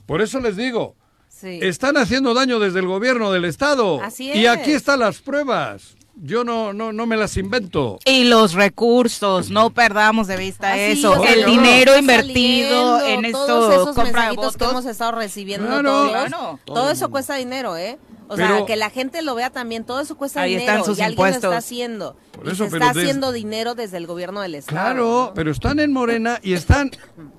Por 0.07 0.21
eso 0.23 0.41
les 0.41 0.57
digo, 0.57 0.95
Sí. 1.29 1.59
están 1.63 1.97
haciendo 1.97 2.35
daño 2.35 2.59
desde 2.59 2.81
el 2.81 2.87
gobierno 2.87 3.31
del 3.33 3.45
Estado. 3.45 4.03
Así 4.03 4.31
Y 4.33 4.47
aquí 4.47 4.71
es. 4.71 4.79
están 4.79 4.99
las 5.01 5.19
pruebas. 5.21 5.95
Yo 6.21 6.43
no, 6.43 6.73
no, 6.73 6.93
no 6.93 7.07
me 7.07 7.17
las 7.17 7.37
invento. 7.37 8.01
Y 8.05 8.25
los 8.25 8.55
recursos, 8.55 9.51
no 9.51 9.71
perdamos 9.71 10.27
de 10.27 10.37
vista 10.37 10.73
Así, 10.73 10.81
eso. 10.99 11.25
el 11.25 11.45
dinero 11.47 11.97
invertido 11.97 12.99
saliendo, 12.99 13.27
en 13.29 13.33
todos 13.33 13.71
esto, 13.71 13.83
esos 13.83 13.95
compra 13.95 14.05
de 14.05 14.13
mensajitos 14.31 14.57
que 14.57 14.65
hemos 14.65 14.85
estado 14.87 15.13
recibiendo 15.13 15.69
Claro. 15.69 15.89
todos, 15.91 16.11
Claro. 16.11 16.61
todo 16.65 16.91
eso 16.91 17.09
cuesta 17.11 17.37
dinero, 17.37 17.77
¿eh? 17.77 17.99
O 18.31 18.37
Pero- 18.37 18.57
sea, 18.59 18.67
que 18.67 18.77
la 18.77 18.91
gente 18.91 19.23
lo 19.23 19.35
vea 19.35 19.51
también, 19.51 19.85
todo 19.85 20.01
eso 20.01 20.17
cuesta 20.17 20.43
Ahí 20.43 20.51
dinero 20.57 20.71
están 20.73 20.85
sus 20.85 20.99
y 20.99 21.03
alguien 21.03 21.17
lo 21.17 21.27
impuestos. 21.27 21.45
está 21.51 21.57
haciendo. 21.59 22.17
Por 22.33 22.47
y 22.47 22.51
eso, 22.51 22.65
se 22.65 22.71
pero 22.71 22.85
está 22.85 22.95
des- 22.95 23.05
haciendo 23.05 23.33
dinero 23.33 23.75
desde 23.75 23.97
el 23.97 24.07
gobierno 24.07 24.41
del 24.43 24.55
estado. 24.57 24.77
Claro, 24.79 25.05
¿no? 25.29 25.33
pero 25.35 25.51
están 25.51 25.81
en 25.81 25.93
Morena 25.93 26.39
y 26.43 26.53
están 26.53 26.91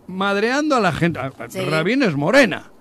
madreando 0.07 0.75
a 0.75 0.79
la 0.79 0.91
gente. 0.91 1.19
A- 1.19 1.31
a- 1.37 1.49
Sí. 1.49 1.59
Rabín 1.61 2.03
es 2.03 2.15
Morena. 2.15 2.71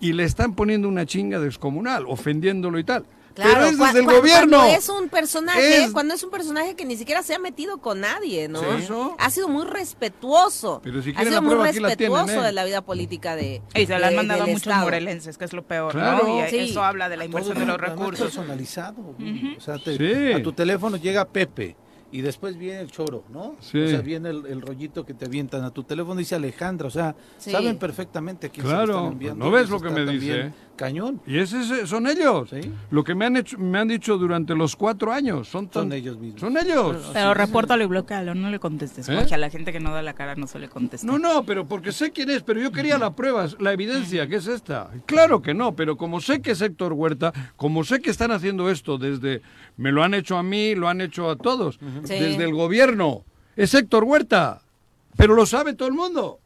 Y 0.00 0.12
le 0.14 0.24
están 0.24 0.54
poniendo 0.54 0.88
una 0.88 1.04
chinga 1.04 1.38
descomunal, 1.40 2.04
ofendiéndolo 2.06 2.78
y 2.78 2.84
tal. 2.84 3.04
Claro, 3.44 3.66
pero 3.78 3.98
es 3.98 4.04
gobierno. 4.04 4.58
Cuando 4.58 4.76
es 4.76 4.88
un 4.88 5.08
personaje, 5.08 5.84
Es- 5.84 5.90
cuando 5.92 6.14
es 6.14 6.22
un 6.22 6.30
personaje 6.30 6.74
que 6.76 6.84
ni 6.84 6.96
siquiera 6.96 7.22
se 7.22 7.34
ha 7.34 7.38
metido 7.38 7.78
con 7.78 8.00
nadie, 8.00 8.48
¿no? 8.48 8.60
Sí, 8.60 8.66
eso. 8.84 9.14
Ha 9.18 9.30
sido 9.30 9.48
muy 9.48 9.64
respetuoso. 9.64 10.80
Pero 10.82 11.02
si 11.02 11.10
ha 11.16 11.20
sido 11.20 11.30
la 11.30 11.40
muy 11.40 11.50
prueba, 11.50 11.68
aquí 11.68 11.80
la 11.80 11.96
tienen, 11.96 12.16
respetuoso 12.16 12.42
¿eh? 12.44 12.46
de 12.46 12.52
la 12.52 12.64
vida 12.64 12.82
política 12.82 13.36
de 13.36 13.62
Y 13.74 13.86
se 13.86 13.98
la 13.98 14.08
han 14.08 14.16
mandado 14.16 14.42
a 14.42 14.46
muchos 14.46 14.62
Estado. 14.62 14.84
morelenses, 14.84 15.38
que 15.38 15.44
es 15.44 15.52
lo 15.52 15.62
peor, 15.62 15.92
Claro. 15.92 16.26
¿no? 16.26 16.44
Y 16.46 16.50
Sí. 16.50 16.56
eso 16.58 16.82
habla 16.82 17.08
de 17.08 17.16
la 17.16 17.24
inversión 17.24 17.58
de 17.58 17.66
los 17.66 17.78
recursos. 17.78 18.26
personalizado. 18.26 19.14
O 19.56 19.60
sea, 19.60 19.78
te- 19.78 19.96
Sí. 19.96 20.32
a 20.32 20.42
tu 20.42 20.52
teléfono 20.52 20.96
llega 20.96 21.24
Pepe 21.26 21.76
y 22.12 22.22
después 22.22 22.56
viene 22.56 22.80
el 22.80 22.90
choro, 22.90 23.24
¿no? 23.30 23.54
Sí. 23.60 23.80
O 23.80 23.88
sea, 23.88 24.00
viene 24.00 24.30
el, 24.30 24.46
el 24.46 24.60
rollito 24.60 25.04
que 25.06 25.14
te 25.14 25.26
avientan 25.26 25.64
a 25.64 25.70
tu 25.70 25.84
teléfono 25.84 26.16
dice 26.16 26.34
Alejandra, 26.34 26.88
o 26.88 26.90
sea, 26.90 27.14
Sí. 27.38 27.50
saben 27.50 27.78
perfectamente 27.78 28.48
a 28.48 28.50
quién 28.50 28.66
se 28.66 28.72
Claro, 28.72 28.86
lo 28.86 28.98
están 28.98 29.12
enviando. 29.12 29.44
¿no 29.44 29.50
ves 29.50 29.68
lo 29.70 29.80
que 29.80 29.90
me 29.90 30.04
también 30.04 30.20
dice? 30.20 30.52
Cañón. 30.80 31.20
Y 31.26 31.38
ese, 31.38 31.60
ese- 31.60 31.86
son 31.86 32.06
ellos. 32.06 32.48
Sí. 32.50 32.72
Lo 32.90 33.04
que 33.04 33.14
me 33.14 33.26
han 33.26 33.36
hecho, 33.36 33.58
me 33.58 33.78
han 33.78 33.88
dicho 33.88 34.16
durante 34.16 34.54
los 34.54 34.74
cuatro 34.76 35.12
años. 35.12 35.46
Son, 35.46 35.68
tan- 35.68 35.82
Son 35.84 35.92
ellos 35.92 36.18
mismos. 36.18 36.40
Son 36.40 36.56
ellos. 36.56 37.10
Pero 37.12 37.34
repórtalo 37.34 37.84
y 37.84 37.86
bloquealo, 37.86 38.34
no 38.34 38.50
le 38.50 38.58
contestes, 38.58 39.06
¿Eh? 39.08 39.14
porque 39.16 39.34
a 39.34 39.38
la 39.38 39.50
gente 39.50 39.72
que 39.72 39.78
no 39.80 39.92
da 39.92 40.00
la 40.00 40.14
cara 40.14 40.36
no 40.36 40.46
se 40.46 40.58
le 40.58 40.68
contesta. 40.70 41.06
No, 41.06 41.18
no, 41.18 41.44
pero 41.44 41.66
porque 41.68 41.92
sé 41.92 42.10
quién 42.12 42.30
es, 42.30 42.42
pero 42.42 42.60
yo 42.60 42.72
quería 42.72 42.96
la 42.98 43.14
prueba, 43.14 43.46
la 43.58 43.72
evidencia, 43.74 44.26
que 44.26 44.36
es 44.36 44.46
esta. 44.46 44.90
Claro 45.06 45.42
que 45.42 45.52
no, 45.54 45.76
pero 45.76 45.96
como 45.98 46.20
sé 46.20 46.40
que 46.40 46.52
es 46.52 46.60
Héctor 46.62 46.94
Huerta, 46.94 47.32
como 47.56 47.84
sé 47.84 48.00
que 48.00 48.10
están 48.10 48.30
haciendo 48.32 48.70
esto 48.70 48.96
desde, 48.98 49.42
me 49.76 49.92
lo 49.92 50.02
han 50.02 50.14
hecho 50.14 50.36
a 50.38 50.42
mí, 50.42 50.74
lo 50.74 50.88
han 50.88 51.00
hecho 51.02 51.30
a 51.30 51.36
todos, 51.36 51.78
Sí. 52.04 52.14
desde 52.14 52.42
el 52.44 52.54
gobierno, 52.54 53.22
es 53.54 53.74
Héctor 53.74 54.04
Huerta, 54.04 54.62
pero 55.16 55.34
lo 55.34 55.44
sabe 55.46 55.74
todo 55.74 55.88
el 55.88 55.94
mundo. 55.94 56.39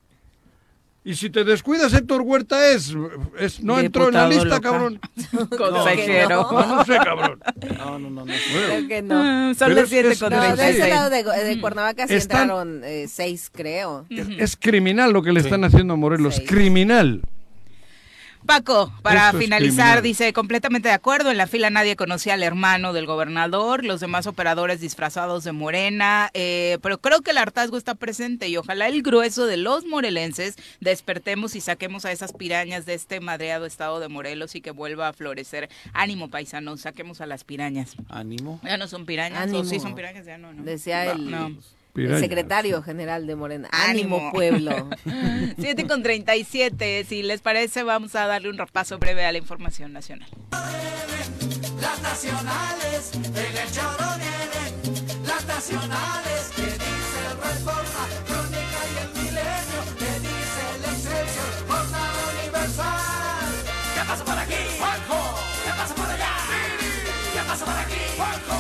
Y 1.07 1.17
si 1.17 1.29
te 1.29 1.45
descuidas, 1.45 1.93
Héctor 1.93 2.23
Huerta 2.23 2.71
es, 2.71 2.95
es 3.39 3.63
no 3.63 3.79
entró 3.79 4.09
en 4.09 4.15
la 4.15 4.27
lista, 4.27 4.59
cabrón. 4.61 4.99
Consejero. 5.59 6.49
No, 6.51 6.77
no 6.77 6.85
sé, 6.87 6.97
cabrón. 6.97 7.41
No, 7.77 7.99
no, 7.99 8.09
no. 8.11 8.25
no. 8.25 8.33
Creo 8.53 8.89
que 8.89 9.03
no. 9.03 9.55
Son 9.55 9.69
Pero 9.69 9.75
las 9.83 9.85
es- 9.85 9.91
7 9.91 10.09
es- 10.13 10.19
con 10.19 10.31
No, 10.33 10.41
de 10.41 10.47
ese 10.49 10.57
36. 10.57 10.89
lado 10.95 11.11
de, 11.11 11.45
de 11.45 11.61
Cuernavaca 11.61 12.07
sí 12.09 12.15
entraron 12.15 12.81
eh, 12.85 13.07
seis, 13.09 13.51
creo. 13.53 14.07
Es, 14.09 14.29
es 14.39 14.57
criminal 14.57 15.13
lo 15.13 15.23
que 15.23 15.33
le 15.33 15.41
Sí. 15.41 15.47
están 15.49 15.65
haciendo 15.65 15.93
a 15.93 15.97
Morelos, 15.99 16.41
criminal. 16.47 17.21
Paco, 18.47 18.93
para 19.03 19.29
Esto 19.29 19.39
finalizar, 19.39 20.03
dice, 20.03 20.33
completamente 20.35 20.89
de 20.89 20.95
acuerdo, 20.95 21.31
en 21.31 21.39
la 21.39 21.47
fila 21.47 21.71
nadie 21.71 21.97
conocía 21.97 22.35
al 22.35 22.43
hermano 22.43 22.93
del 22.93 23.07
gobernador, 23.07 23.85
los 23.85 24.01
demás 24.01 24.27
operadores 24.27 24.81
disfrazados 24.81 25.45
de 25.45 25.53
morena, 25.53 26.31
eh, 26.35 26.79
pero 26.83 26.99
creo 26.99 27.23
que 27.23 27.31
el 27.31 27.39
hartazgo 27.39 27.79
está 27.79 27.95
presente 27.95 28.49
y 28.49 28.57
ojalá 28.57 28.89
el 28.89 29.03
grueso 29.03 29.47
de 29.47 29.57
los 29.57 29.87
morelenses 29.87 30.57
despertemos 30.81 31.57
y 31.57 31.61
saquemos 31.61 32.05
a 32.05 32.13
esas 32.13 32.33
pirañas 32.33 32.85
de 32.85 32.95
este 32.95 33.21
madreado 33.21 33.65
estado 33.65 33.99
de 33.99 34.09
Morelos 34.09 34.55
y 34.55 34.61
que 34.61 34.73
vuelva 34.73 35.09
a 35.09 35.13
florecer. 35.13 35.71
Ánimo, 35.95 36.29
paisanos, 36.29 36.83
saquemos 36.83 37.21
a 37.21 37.27
las 37.27 37.45
pirañas. 37.45 37.97
Ánimo. 38.09 38.61
Ya 38.63 38.77
no 38.77 38.89
son 38.89 39.07
pirañas, 39.07 39.43
Ánimo. 39.43 39.61
o 39.61 39.65
sí 39.65 39.81
son 39.81 39.95
pirañas, 39.95 40.27
ya 40.27 40.37
no, 40.37 40.53
¿no? 40.53 40.65
Decía 40.65 41.13
el, 41.13 41.31
No. 41.31 41.51
El 41.95 42.03
Piraña. 42.07 42.21
secretario 42.21 42.83
general 42.83 43.27
de 43.27 43.37
Morena. 43.37 43.69
Ánimo. 43.73 44.17
Ánimo, 44.17 44.33
pueblo. 44.33 44.91
7 45.59 45.87
con 45.87 46.03
37, 46.03 47.05
si 47.09 47.23
les 47.23 47.41
parece, 47.41 47.83
vamos 47.83 48.15
a 48.17 48.27
darle 48.27 48.51
un 48.51 48.59
repaso 48.59 48.99
breve 48.99 49.25
a 49.25 49.33
la 49.33 49.39
información 49.39 49.93
nacional. 49.93 50.29
Las 51.81 52.03
nacionales, 52.03 53.13
en 53.15 53.57
el 53.57 53.71
choro 53.73 54.09
vienen. 54.17 55.25
Las 55.27 55.47
nacionales, 55.47 56.51
que 56.57 56.63
dice 56.63 57.19
el 57.31 57.37
Reforma, 57.43 58.05
Crónica 58.27 58.81
y 58.91 58.97
el 59.03 59.09
Milenio, 59.23 59.81
que 59.99 60.11
dice 60.21 60.63
el 60.75 60.85
Excelsior, 60.85 61.53
Jornada 61.69 62.21
Universal. 62.41 63.53
¿Qué 63.95 64.01
pasa 64.09 64.25
por 64.25 64.39
aquí? 64.39 64.61
Juanjo. 64.79 65.21
¿Qué 65.65 65.71
pasa 65.71 65.95
por 65.95 66.07
allá? 66.07 66.33
¿Qué 67.35 67.41
pasa 67.47 67.65
por 67.65 67.75
aquí? 67.75 68.01
Juanjo. 68.17 68.54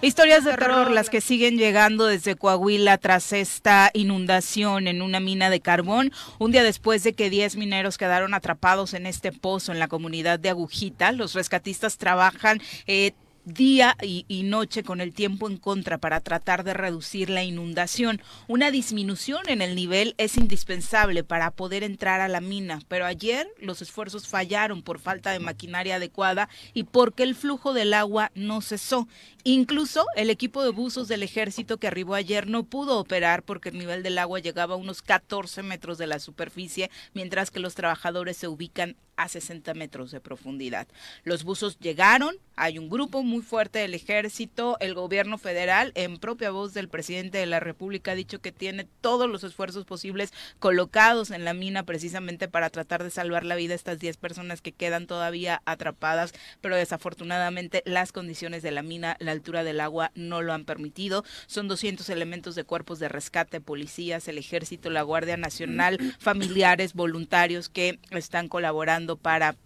Historias 0.00 0.44
de 0.44 0.52
terror, 0.52 0.92
las 0.92 1.10
que 1.10 1.20
siguen 1.20 1.58
llegando 1.58 2.06
desde 2.06 2.36
Coahuila 2.36 2.98
tras 2.98 3.32
esta 3.32 3.90
inundación 3.94 4.86
en 4.86 5.02
una 5.02 5.18
mina 5.18 5.50
de 5.50 5.60
carbón, 5.60 6.12
un 6.38 6.52
día 6.52 6.62
después 6.62 7.02
de 7.02 7.14
que 7.14 7.30
10 7.30 7.56
mineros 7.56 7.98
quedaron 7.98 8.32
atrapados 8.32 8.94
en 8.94 9.06
este 9.06 9.32
pozo 9.32 9.72
en 9.72 9.80
la 9.80 9.88
comunidad 9.88 10.38
de 10.38 10.50
Agujita. 10.50 11.10
Los 11.10 11.34
rescatistas 11.34 11.98
trabajan 11.98 12.62
eh, 12.86 13.12
día 13.54 13.96
y, 14.02 14.42
noche 14.44 14.82
con 14.82 15.00
el 15.00 15.12
tiempo 15.12 15.48
en 15.48 15.56
contra 15.56 15.98
para 15.98 16.20
tratar 16.20 16.64
de 16.64 16.74
reducir 16.74 17.30
la 17.30 17.44
inundación. 17.44 18.20
Una 18.46 18.70
disminución 18.70 19.48
en 19.48 19.62
el 19.62 19.74
nivel 19.74 20.14
es 20.18 20.36
indispensable 20.36 21.24
para 21.24 21.50
poder 21.50 21.82
entrar 21.82 22.20
a 22.20 22.28
la 22.28 22.40
mina, 22.40 22.80
pero 22.88 23.06
ayer 23.06 23.48
los 23.60 23.82
esfuerzos 23.82 24.28
fallaron 24.28 24.82
por 24.82 24.98
falta 24.98 25.32
de 25.32 25.40
maquinaria 25.40 25.96
adecuada 25.96 26.48
y 26.74 26.84
porque 26.84 27.22
el 27.22 27.34
flujo 27.34 27.72
del 27.72 27.94
agua 27.94 28.30
no 28.34 28.60
cesó. 28.60 29.08
Incluso 29.50 30.04
el 30.14 30.28
equipo 30.28 30.62
de 30.62 30.68
buzos 30.68 31.08
del 31.08 31.22
ejército 31.22 31.78
que 31.78 31.86
arribó 31.86 32.14
ayer 32.14 32.48
no 32.48 32.64
pudo 32.64 32.98
operar 32.98 33.42
porque 33.42 33.70
el 33.70 33.78
nivel 33.78 34.02
del 34.02 34.18
agua 34.18 34.40
llegaba 34.40 34.74
a 34.74 34.76
unos 34.76 35.00
14 35.00 35.62
metros 35.62 35.96
de 35.96 36.06
la 36.06 36.18
superficie, 36.18 36.90
mientras 37.14 37.50
que 37.50 37.58
los 37.58 37.74
trabajadores 37.74 38.36
se 38.36 38.46
ubican 38.46 38.94
a 39.18 39.28
60 39.28 39.74
metros 39.74 40.10
de 40.12 40.20
profundidad. 40.20 40.86
Los 41.24 41.44
buzos 41.44 41.78
llegaron, 41.80 42.36
hay 42.56 42.78
un 42.78 42.88
grupo 42.88 43.22
muy 43.22 43.42
fuerte 43.42 43.80
del 43.80 43.94
ejército, 43.94 44.76
el 44.80 44.94
gobierno 44.94 45.38
federal, 45.38 45.92
en 45.96 46.18
propia 46.18 46.50
voz 46.50 46.72
del 46.72 46.88
presidente 46.88 47.38
de 47.38 47.46
la 47.46 47.58
República, 47.58 48.12
ha 48.12 48.14
dicho 48.14 48.40
que 48.40 48.52
tiene 48.52 48.86
todos 49.00 49.28
los 49.28 49.42
esfuerzos 49.44 49.84
posibles 49.84 50.32
colocados 50.60 51.30
en 51.30 51.44
la 51.44 51.52
mina 51.52 51.82
precisamente 51.82 52.48
para 52.48 52.70
tratar 52.70 53.02
de 53.02 53.10
salvar 53.10 53.44
la 53.44 53.56
vida 53.56 53.72
a 53.72 53.76
estas 53.76 53.98
10 53.98 54.16
personas 54.18 54.62
que 54.62 54.72
quedan 54.72 55.06
todavía 55.06 55.62
atrapadas, 55.64 56.32
pero 56.60 56.76
desafortunadamente 56.76 57.82
las 57.86 58.12
condiciones 58.12 58.62
de 58.62 58.70
la 58.70 58.82
mina, 58.82 59.16
la 59.18 59.32
altura 59.38 59.64
del 59.64 59.80
agua 59.80 60.12
no 60.14 60.42
lo 60.42 60.52
han 60.52 60.64
permitido. 60.64 61.24
Son 61.46 61.68
200 61.68 62.08
elementos 62.10 62.54
de 62.54 62.64
cuerpos 62.64 62.98
de 62.98 63.08
rescate, 63.08 63.60
policías, 63.60 64.28
el 64.28 64.38
ejército, 64.38 64.90
la 64.90 65.02
Guardia 65.02 65.36
Nacional, 65.36 65.98
familiares, 66.18 66.94
voluntarios 66.94 67.68
que 67.68 67.98
están 68.10 68.48
colaborando 68.48 69.16
para 69.16 69.56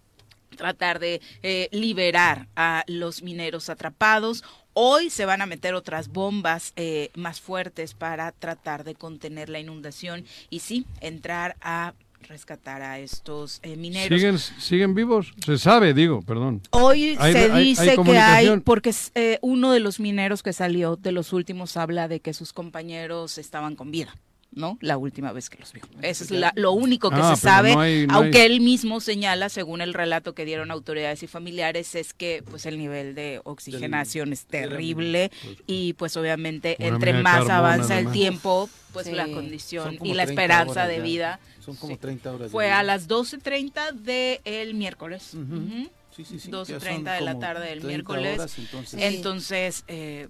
tratar 0.55 0.99
de 0.99 1.21
eh, 1.41 1.67
liberar 1.71 2.47
a 2.55 2.83
los 2.87 3.23
mineros 3.23 3.69
atrapados. 3.69 4.43
Hoy 4.73 5.09
se 5.09 5.25
van 5.25 5.41
a 5.41 5.45
meter 5.45 5.75
otras 5.75 6.07
bombas 6.07 6.73
eh, 6.75 7.11
más 7.15 7.41
fuertes 7.41 7.93
para 7.93 8.31
tratar 8.31 8.83
de 8.83 8.95
contener 8.95 9.49
la 9.49 9.59
inundación 9.59 10.25
y 10.49 10.59
sí, 10.59 10.85
entrar 10.99 11.55
a 11.61 11.93
rescatar 12.23 12.81
a 12.81 12.99
estos 12.99 13.59
eh, 13.63 13.75
mineros. 13.75 14.07
¿Siguen, 14.19 14.37
¿Siguen 14.39 14.95
vivos? 14.95 15.33
Se 15.45 15.57
sabe, 15.57 15.93
digo, 15.93 16.21
perdón. 16.21 16.61
Hoy 16.71 17.15
Hay- 17.19 17.33
se 17.33 17.39
hay- 17.39 17.51
hay 17.51 17.63
dice 17.65 17.95
que 18.03 18.17
hay, 18.17 18.59
porque 18.59 18.93
eh, 19.15 19.39
uno 19.41 19.71
de 19.71 19.79
los 19.79 19.99
mineros 19.99 20.43
que 20.43 20.53
salió 20.53 20.95
de 20.95 21.11
los 21.11 21.33
últimos 21.33 21.77
habla 21.77 22.07
de 22.07 22.19
que 22.19 22.33
sus 22.33 22.53
compañeros 22.53 23.37
estaban 23.37 23.75
con 23.75 23.91
vida. 23.91 24.15
¿No? 24.55 24.77
La 24.81 24.97
última 24.97 25.31
vez 25.31 25.49
que 25.49 25.57
los 25.59 25.73
vio. 25.73 25.83
Eso 26.01 26.23
es 26.23 26.31
la- 26.31 26.53
lo 26.55 26.71
único 26.71 27.09
que 27.09 27.17
Ah, 27.21 27.35
se 27.35 27.41
sabe, 27.41 27.73
no 27.73 27.79
hay- 27.81 28.07
no 28.07 28.15
aunque 28.15 28.41
hay- 28.41 28.51
él 28.53 28.61
mismo 28.61 28.99
señala, 28.99 29.49
según 29.49 29.81
el 29.81 29.93
relato 29.93 30.33
que 30.33 30.45
dieron 30.45 30.71
autoridades 30.71 31.23
y 31.23 31.27
familiares, 31.27 31.95
es 31.95 32.13
que 32.13 32.43
pues 32.49 32.65
el 32.65 32.77
nivel 32.77 33.15
de 33.15 33.41
oxigenación 33.43 34.33
es 34.33 34.45
terrible 34.45 35.31
y 35.67 35.93
pues 35.93 36.15
obviamente 36.17 36.75
Una 36.79 36.87
entre 36.89 37.13
más 37.13 37.35
carbón, 37.45 37.51
avanza 37.51 37.99
el 37.99 38.11
tiempo, 38.11 38.69
pues 38.93 39.07
Sí. 39.07 39.11
la 39.13 39.25
condición 39.27 39.95
y 40.03 40.13
la 40.13 40.25
30 40.25 40.41
esperanza 40.43 40.87
de 40.87 40.97
ya. 40.97 41.03
vida 41.03 41.39
Son 41.63 41.75
como 41.75 41.93
Sí. 41.93 41.99
30 41.99 42.31
horas. 42.33 42.51
fue 42.51 42.71
a 42.71 42.83
las 42.83 43.07
12.30 43.07 43.91
del 43.91 44.73
miércoles. 44.75 45.33
Ujú. 45.33 45.89
Sí, 46.15 46.23
sí, 46.25 46.39
sí, 46.39 46.51
12:30 46.51 46.79
ya 46.79 46.93
son 46.95 47.03
de 47.05 47.21
la 47.21 47.39
tarde 47.39 47.61
del 47.69 47.79
30 47.79 47.87
miércoles. 47.87 48.39
horas, 48.39 48.59
entonces, 48.59 48.99
Entonces, 49.01 49.83
eh, 49.87 50.27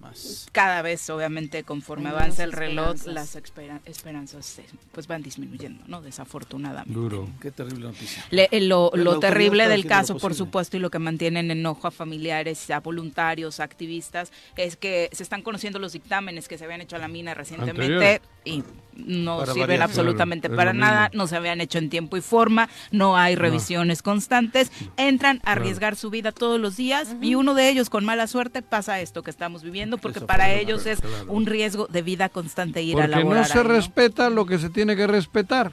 cada 0.52 0.82
vez, 0.82 1.10
obviamente, 1.10 1.64
conforme 1.64 2.10
Hay 2.10 2.16
avanza 2.16 2.44
el 2.44 2.52
reloj, 2.54 2.96
esperanzas. 2.96 3.14
las 3.14 3.36
espera- 3.36 3.82
esperanzas 3.86 4.60
eh, 4.60 4.66
pues 4.92 5.08
van 5.08 5.22
disminuyendo, 5.24 5.84
¿no? 5.88 6.02
Desafortunadamente. 6.02 6.94
Duro. 6.94 7.28
Qué 7.42 7.52
terrible 7.52 7.86
noticia. 7.88 8.24
Le- 8.32 8.48
eh, 8.52 8.62
lo 8.62 8.92
lo 8.96 9.20
terrible 9.20 9.68
del 9.68 9.86
caso, 9.86 10.18
por 10.18 10.34
supuesto, 10.34 10.78
y 10.78 10.80
lo 10.80 10.90
que 10.90 11.00
mantiene 11.00 11.40
en 11.42 11.52
enojo 11.52 11.88
a 11.88 11.92
familiares, 11.92 12.70
a 12.70 12.80
voluntarios, 12.80 13.60
a 13.60 13.64
activistas, 13.64 14.32
es 14.56 14.76
que 14.78 15.10
se 15.12 15.24
están 15.24 15.42
conociendo 15.42 15.80
los 15.80 15.94
dictámenes 15.94 16.48
que 16.48 16.58
se 16.58 16.64
habían 16.66 16.82
hecho 16.82 16.96
a 16.96 17.00
la 17.00 17.08
mina 17.08 17.34
recientemente 17.34 17.82
Anteriores. 17.84 18.22
y 18.46 18.64
no 18.96 19.40
Para 19.40 19.54
sirven 19.54 19.68
variar. 19.70 19.82
absolutamente 19.84 20.48
Claro, 20.48 20.58
para 20.58 20.74
nada, 20.74 21.10
mismo. 21.10 21.24
no 21.24 21.28
se 21.28 21.36
habían 21.36 21.62
hecho 21.62 21.78
en 21.78 21.90
tiempo 21.90 22.18
y 22.18 22.22
forma, 22.22 22.70
no 22.92 23.18
hay 23.18 23.36
revisiones 23.36 24.02
constantes, 24.02 24.72
entran 24.98 25.40
a 25.44 25.54
arriesgar 25.54 25.96
su 25.96 26.10
vida 26.10 26.32
todos 26.32 26.60
los 26.60 26.78
días 26.78 27.16
y 27.22 27.36
uno 27.36 27.54
de 27.54 27.70
ellos 27.70 27.90
con 27.90 28.06
mala 28.06 28.28
suerte 28.28 28.62
pasa 28.62 29.02
esto 29.02 29.24
que 29.24 29.30
estamos 29.32 29.64
viviendo 29.64 29.98
porque 29.98 30.20
Eso 30.20 30.28
para 30.28 30.52
ellos 30.54 30.86
es 30.86 31.02
claro. 31.02 31.26
un 31.32 31.46
riesgo 31.46 31.88
de 31.88 32.02
vida 32.02 32.30
constante 32.30 32.82
ir 32.84 32.96
a 32.98 33.02
Porque 33.02 33.16
laborar. 33.18 33.40
no 33.42 33.46
se 33.48 33.58
ahí, 33.60 33.64
¿no? 33.64 33.70
respeta 33.70 34.30
lo 34.30 34.46
que 34.46 34.58
se 34.60 34.70
tiene 34.70 34.96
que 34.96 35.08
respetar 35.08 35.72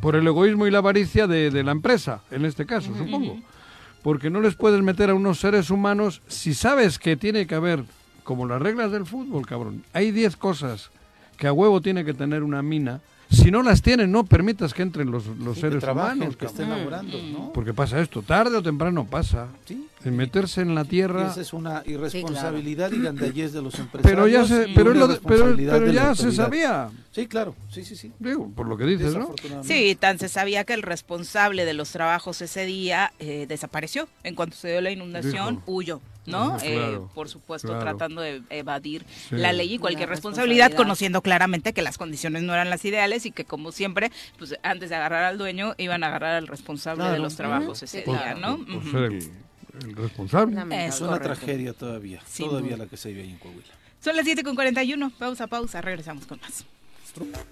por 0.00 0.16
el 0.16 0.26
egoísmo 0.26 0.66
y 0.66 0.70
la 0.70 0.78
avaricia 0.78 1.26
de, 1.26 1.50
de 1.50 1.64
la 1.64 1.72
empresa, 1.72 2.20
en 2.30 2.44
este 2.44 2.66
caso, 2.66 2.92
supongo. 2.96 3.38
Porque 4.02 4.30
no 4.30 4.40
les 4.40 4.54
puedes 4.54 4.80
meter 4.82 5.10
a 5.10 5.14
unos 5.14 5.40
seres 5.40 5.70
humanos 5.70 6.22
si 6.28 6.54
sabes 6.54 6.98
que 6.98 7.16
tiene 7.16 7.46
que 7.46 7.54
haber, 7.56 7.84
como 8.22 8.46
las 8.46 8.60
reglas 8.62 8.92
del 8.92 9.06
fútbol, 9.06 9.46
cabrón, 9.46 9.84
hay 9.92 10.12
10 10.12 10.36
cosas 10.36 10.90
que 11.38 11.46
a 11.46 11.52
huevo 11.54 11.80
tiene 11.80 12.04
que 12.04 12.12
tener 12.12 12.42
una 12.42 12.60
mina. 12.62 13.00
Si 13.30 13.50
no 13.50 13.62
las 13.62 13.82
tienen, 13.82 14.10
no 14.10 14.24
permitas 14.24 14.72
que 14.72 14.80
entren 14.80 15.10
los, 15.10 15.26
los 15.26 15.54
Sí, 15.56 15.60
que 15.60 15.68
seres 15.68 15.80
trabajen, 15.80 16.16
humanos. 16.16 16.36
que 16.38 16.46
estén 16.46 16.70
laborando, 16.70 17.18
¿no? 17.30 17.52
Porque 17.52 17.74
pasa 17.74 18.00
esto, 18.00 18.22
tarde 18.22 18.56
o 18.56 18.62
temprano 18.62 19.04
pasa. 19.06 19.48
Sí. 19.66 19.86
En 20.04 20.16
meterse 20.16 20.62
en 20.62 20.74
la 20.74 20.82
Y 20.82 20.84
tierra. 20.86 21.30
esa 21.30 21.42
es 21.42 21.52
una 21.52 21.82
irresponsabilidad 21.84 22.90
y 22.92 23.02
gandallez 23.02 23.52
de 23.52 23.60
los 23.60 23.78
empresarios. 23.78 24.10
Pero 24.10 24.28
ya 24.28 24.46
se, 24.46 24.68
pero, 24.74 24.94
lo 24.94 25.92
ya 25.92 26.14
se 26.14 26.32
sabía. 26.32 26.88
Sí, 27.12 27.26
claro, 27.26 27.54
sí, 27.70 27.84
sí, 27.84 27.96
sí. 27.96 28.12
Digo, 28.18 28.50
por 28.54 28.66
lo 28.66 28.78
que 28.78 28.84
dices, 28.86 29.14
¿no? 29.14 29.34
Sí, 29.62 29.94
tan 29.98 30.18
se 30.18 30.28
sabía 30.30 30.64
que 30.64 30.72
el 30.72 30.82
responsable 30.82 31.64
de 31.66 31.74
los 31.74 31.90
trabajos 31.90 32.40
ese 32.40 32.64
día 32.64 33.12
eh, 33.18 33.44
desapareció. 33.46 34.08
En 34.22 34.34
cuanto 34.36 34.56
se 34.56 34.70
dio 34.70 34.80
la 34.80 34.90
inundación, 34.90 35.56
Dijo. 35.56 35.62
huyó, 35.66 36.00
¿no? 36.28 36.56
Eh, 36.62 37.00
por 37.14 37.28
supuesto, 37.28 37.68
claro. 37.68 37.82
tratando 37.82 38.20
de 38.22 38.42
evadir 38.50 39.04
Sí. 39.28 39.36
la 39.36 39.52
ley 39.52 39.74
y 39.74 39.78
cualquier 39.78 40.08
responsabilidad, 40.08 40.66
responsabilidad. 40.66 40.76
conociendo 40.76 41.22
claramente 41.22 41.72
que 41.72 41.82
las 41.82 41.98
condiciones 41.98 42.42
no 42.42 42.52
eran 42.54 42.70
las 42.70 42.84
ideales 42.84 43.26
y 43.26 43.32
que, 43.32 43.44
como 43.44 43.72
siempre, 43.72 44.10
pues 44.38 44.54
antes 44.62 44.90
de 44.90 44.96
agarrar 44.96 45.24
al 45.24 45.38
dueño, 45.38 45.74
iban 45.78 46.04
a 46.04 46.08
agarrar 46.08 46.36
al 46.36 46.46
responsable 46.46 47.04
de 47.04 47.18
los 47.18 47.36
trabajos 47.36 47.82
ese 47.82 48.02
día. 48.02 48.34
¿no? 48.34 48.58
Por 48.58 48.76
Ujú. 48.76 48.90
ser 48.90 49.02
el, 49.04 49.30
el 49.82 49.96
responsable. 49.96 50.56
Es 50.86 51.00
una 51.00 51.12
correcto. 51.18 51.34
tragedia 51.34 51.72
todavía, 51.72 52.20
todavía 52.36 52.76
la 52.76 52.86
que 52.86 52.96
se 52.96 53.08
vive 53.10 53.22
ahí 53.22 53.30
en 53.30 53.38
Coahuila. 53.38 53.74
Son 54.00 54.14
las 54.16 54.24
7 54.24 54.42
con 54.44 54.54
41. 54.54 55.10
Vamos 55.18 55.40
a 55.40 55.46
pausa, 55.48 55.80
regresamos 55.80 56.26
con 56.26 56.38
más. 56.40 56.64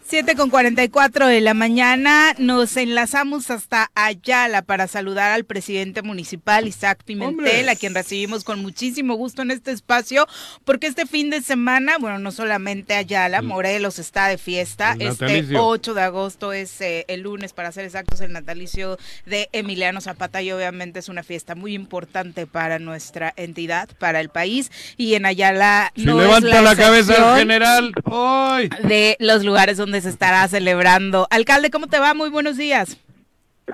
7 0.09 0.37
con 0.37 0.51
44 0.51 1.27
de 1.27 1.41
la 1.41 1.53
mañana. 1.53 2.33
Nos 2.39 2.77
enlazamos 2.77 3.51
hasta 3.51 3.91
Ayala 3.97 4.63
para 4.63 4.87
saludar 4.87 5.33
al 5.33 5.45
presidente 5.45 6.03
municipal 6.03 6.69
Isaac 6.69 7.03
Pimentel, 7.05 7.69
a 7.69 7.75
quien 7.75 7.93
recibimos 7.93 8.45
con 8.45 8.63
muchísimo 8.63 9.17
gusto 9.17 9.43
en 9.43 9.51
este 9.51 9.73
espacio, 9.73 10.29
porque 10.65 10.87
este 10.87 11.07
fin 11.07 11.31
de 11.31 11.43
semana, 11.43 11.97
bueno, 11.99 12.21
no 12.21 12.31
solamente 12.31 12.95
Ayala, 12.95 13.43
Morelos 13.43 13.99
está 13.99 14.29
de 14.29 14.39
fiesta, 14.39 14.93
este 14.93 15.25
natalicio. 15.25 15.67
8 15.67 15.95
de 15.95 16.03
agosto 16.03 16.53
es 16.53 16.81
eh, 16.81 17.05
el 17.09 17.23
lunes, 17.23 17.53
para 17.53 17.73
ser 17.73 17.85
exactos, 17.85 18.21
el 18.21 18.33
natalicio 18.33 18.99
de 19.25 19.49
Emiliano 19.51 20.01
Zapata 20.01 20.41
y 20.41 20.53
obviamente 20.53 21.01
es 21.01 21.09
una 21.09 21.25
fiesta 21.25 21.57
muy 21.57 21.75
importante 21.75 22.47
para 22.47 22.79
nuestra 22.79 23.35
entidad, 23.37 23.89
para 23.99 24.21
el 24.21 24.29
país, 24.29 24.71
y 24.97 25.15
en 25.15 25.27
Ayala 25.27 25.91
Si 25.97 26.05
no 26.05 26.21
es 26.21 26.29
levanta 26.29 26.63
la, 26.63 26.77
cabeza 26.77 27.33
el 27.33 27.41
general, 27.41 27.93
¡ay! 28.05 28.69
de 28.85 29.17
los 29.19 29.43
lugares 29.43 29.56
donde 29.77 30.01
se 30.03 30.11
estará 30.11 30.47
celebrando. 30.49 31.27
Alcalde, 31.31 31.71
¿cómo 31.71 31.87
te 31.87 31.99
va? 31.99 32.15
Muy 32.15 32.29
buenos 32.29 32.57
días. 32.57 32.99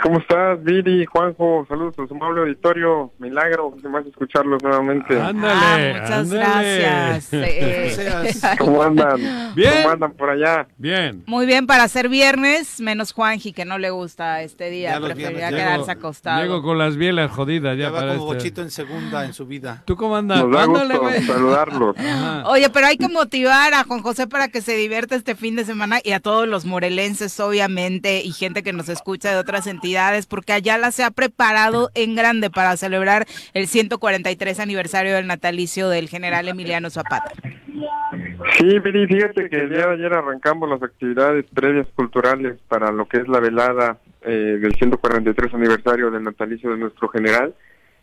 ¿Cómo 0.03 0.18
estás, 0.18 0.62
Viri, 0.64 1.05
Juanjo? 1.05 1.66
Saludos 1.68 1.95
a 1.99 2.07
su 2.09 2.14
amable 2.14 2.40
auditorio. 2.40 3.12
Milagro, 3.18 3.74
que 3.80 3.88
más 3.90 4.07
escucharlos 4.07 4.62
nuevamente. 4.62 5.20
Ándale, 5.20 5.90
Ah, 5.93 6.01
muchas 6.01 6.11
ándale. 6.32 6.78
gracias. 6.78 7.28
Eh, 7.32 8.57
¿Cómo 8.59 8.82
andan? 8.82 9.20
Bien. 9.55 9.70
¿Cómo 9.82 9.90
andan 9.90 10.12
por 10.12 10.30
allá? 10.30 10.66
Bien. 10.78 11.22
muy 11.26 11.45
bien 11.45 11.66
para 11.66 11.86
ser 11.88 12.09
viernes, 12.09 12.80
menos 12.80 13.12
Juanji, 13.12 13.53
que 13.53 13.66
no 13.66 13.76
le 13.78 13.90
gusta 13.90 14.40
este 14.43 14.70
día, 14.70 14.99
preferiría 14.99 15.51
quedarse 15.51 15.80
llego- 15.86 15.90
acostado. 15.90 16.43
Llego 16.43 16.62
con 16.62 16.78
las 16.78 16.97
bielas 16.97 17.30
jodidas 17.30 17.76
ya, 17.76 17.84
Ya 17.84 17.90
va 17.90 18.01
para 18.01 18.16
como 18.16 18.32
este. 18.32 18.36
bochito 18.45 18.62
en 18.62 18.70
segunda 18.70 19.26
en 19.26 19.34
su 19.34 19.47
vida. 19.47 19.82
¿Tú 19.84 19.97
cómo 19.97 20.16
andas? 20.16 20.43
Nos 20.43 20.53
da 20.53 20.62
Ándale, 20.64 20.95
gusto 20.97 21.03
güey. 21.03 21.22
saludarlos. 21.22 21.97
Ajá. 21.99 22.49
Oye, 22.49 22.70
pero 22.70 22.86
hay 22.86 22.97
que 22.97 23.09
motivar 23.09 23.74
a 23.74 23.84
Juan 23.84 24.01
José 24.01 24.26
para 24.26 24.49
que 24.49 24.62
se 24.62 24.74
divierta 24.74 25.14
este 25.16 25.34
fin 25.36 25.55
de 25.55 25.64
semana 25.66 25.99
y 26.03 26.12
a 26.12 26.20
todos 26.20 26.49
los 26.49 26.64
morelenses, 26.64 27.38
obviamente, 27.40 28.22
y 28.24 28.32
gente 28.32 28.62
que 28.62 28.72
nos 28.72 28.88
escucha 28.88 29.30
de 29.30 29.36
otras 29.36 29.66
entidades, 29.66 29.82
porque 30.28 30.53
Ayala 30.53 30.91
se 30.91 31.05
ha 31.05 31.11
preparado 31.11 31.91
en 31.95 32.14
grande 32.14 32.51
para 32.51 32.76
celebrar 32.76 33.26
el 33.55 33.66
143 33.66 34.61
aniversario 34.61 35.14
del 35.14 35.26
natalicio 35.26 35.89
del 35.89 36.09
general 36.09 36.49
Emiliano 36.49 36.91
Zapata. 36.91 37.33
Sí, 38.59 38.78
Viri, 38.78 39.07
fíjate 39.07 39.49
que 39.49 39.57
el 39.57 39.70
día 39.70 39.87
de 39.87 39.95
ayer 39.95 40.12
arrancamos 40.12 40.68
las 40.68 40.83
actividades 40.83 41.47
previas 41.53 41.87
culturales 41.95 42.59
para 42.68 42.93
lo 42.93 43.07
que 43.07 43.18
es 43.18 43.28
la 43.28 43.41
velada 43.41 43.99
eh, 44.22 44.59
del 44.61 44.74
143 44.74 45.55
aniversario 45.55 46.11
del 46.11 46.22
natalicio 46.22 46.70
de 46.70 46.78
nuestro 46.78 47.09
general. 47.09 47.55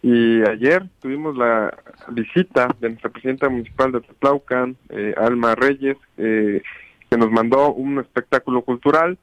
Y 0.02 0.42
ayer 0.48 0.84
tuvimos 1.02 1.36
la 1.36 1.78
visita 2.10 2.70
de 2.80 2.90
nuestra 2.90 3.10
presidenta 3.10 3.50
municipal 3.50 3.92
de 3.92 4.02
Tetlaucan, 4.02 4.78
eh, 4.90 5.14
Alma 5.18 5.56
Reyes, 5.56 5.98
eh, 6.18 6.62
que 7.10 7.18
nos 7.18 7.32
mandó 7.32 7.74
un 7.74 8.00
espectáculo 8.00 8.62
cultural. 8.62 9.18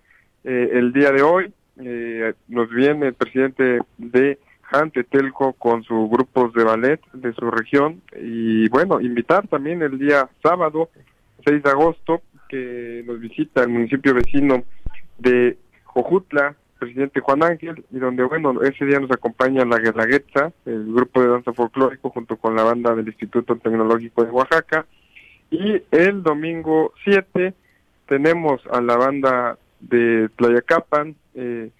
Eh, 0.44 0.70
el 0.74 0.92
día 0.92 1.10
de 1.12 1.22
hoy 1.22 1.52
eh, 1.78 2.34
nos 2.48 2.70
viene 2.70 3.08
el 3.08 3.14
presidente 3.14 3.80
de 3.98 4.38
Jantetelco 4.62 5.52
con 5.54 5.84
sus 5.84 6.10
grupos 6.10 6.52
de 6.54 6.64
ballet 6.64 7.00
de 7.12 7.32
su 7.34 7.50
región. 7.50 8.02
Y 8.20 8.68
bueno, 8.68 9.00
invitar 9.00 9.46
también 9.48 9.82
el 9.82 9.98
día 9.98 10.28
sábado 10.42 10.90
6 11.44 11.62
de 11.62 11.70
agosto 11.70 12.22
que 12.48 13.04
nos 13.06 13.20
visita 13.20 13.62
el 13.62 13.68
municipio 13.68 14.14
vecino 14.14 14.64
de 15.18 15.56
Jojutla, 15.84 16.54
presidente 16.78 17.20
Juan 17.20 17.42
Ángel, 17.42 17.84
y 17.90 17.98
donde 17.98 18.22
bueno, 18.24 18.62
ese 18.62 18.84
día 18.84 19.00
nos 19.00 19.10
acompaña 19.10 19.64
la 19.64 19.78
Guelaguetza, 19.78 20.52
el 20.66 20.92
grupo 20.92 21.22
de 21.22 21.28
danza 21.28 21.52
folclórico 21.52 22.10
junto 22.10 22.36
con 22.36 22.54
la 22.54 22.62
banda 22.62 22.94
del 22.94 23.08
Instituto 23.08 23.56
Tecnológico 23.56 24.24
de 24.24 24.30
Oaxaca, 24.30 24.86
y 25.50 25.82
el 25.90 26.22
domingo 26.22 26.92
7 27.04 27.54
tenemos 28.06 28.60
a 28.70 28.80
la 28.80 28.96
banda 28.96 29.58
de 29.80 30.28
Tlayacapan 30.36 31.16
eh, 31.36 31.70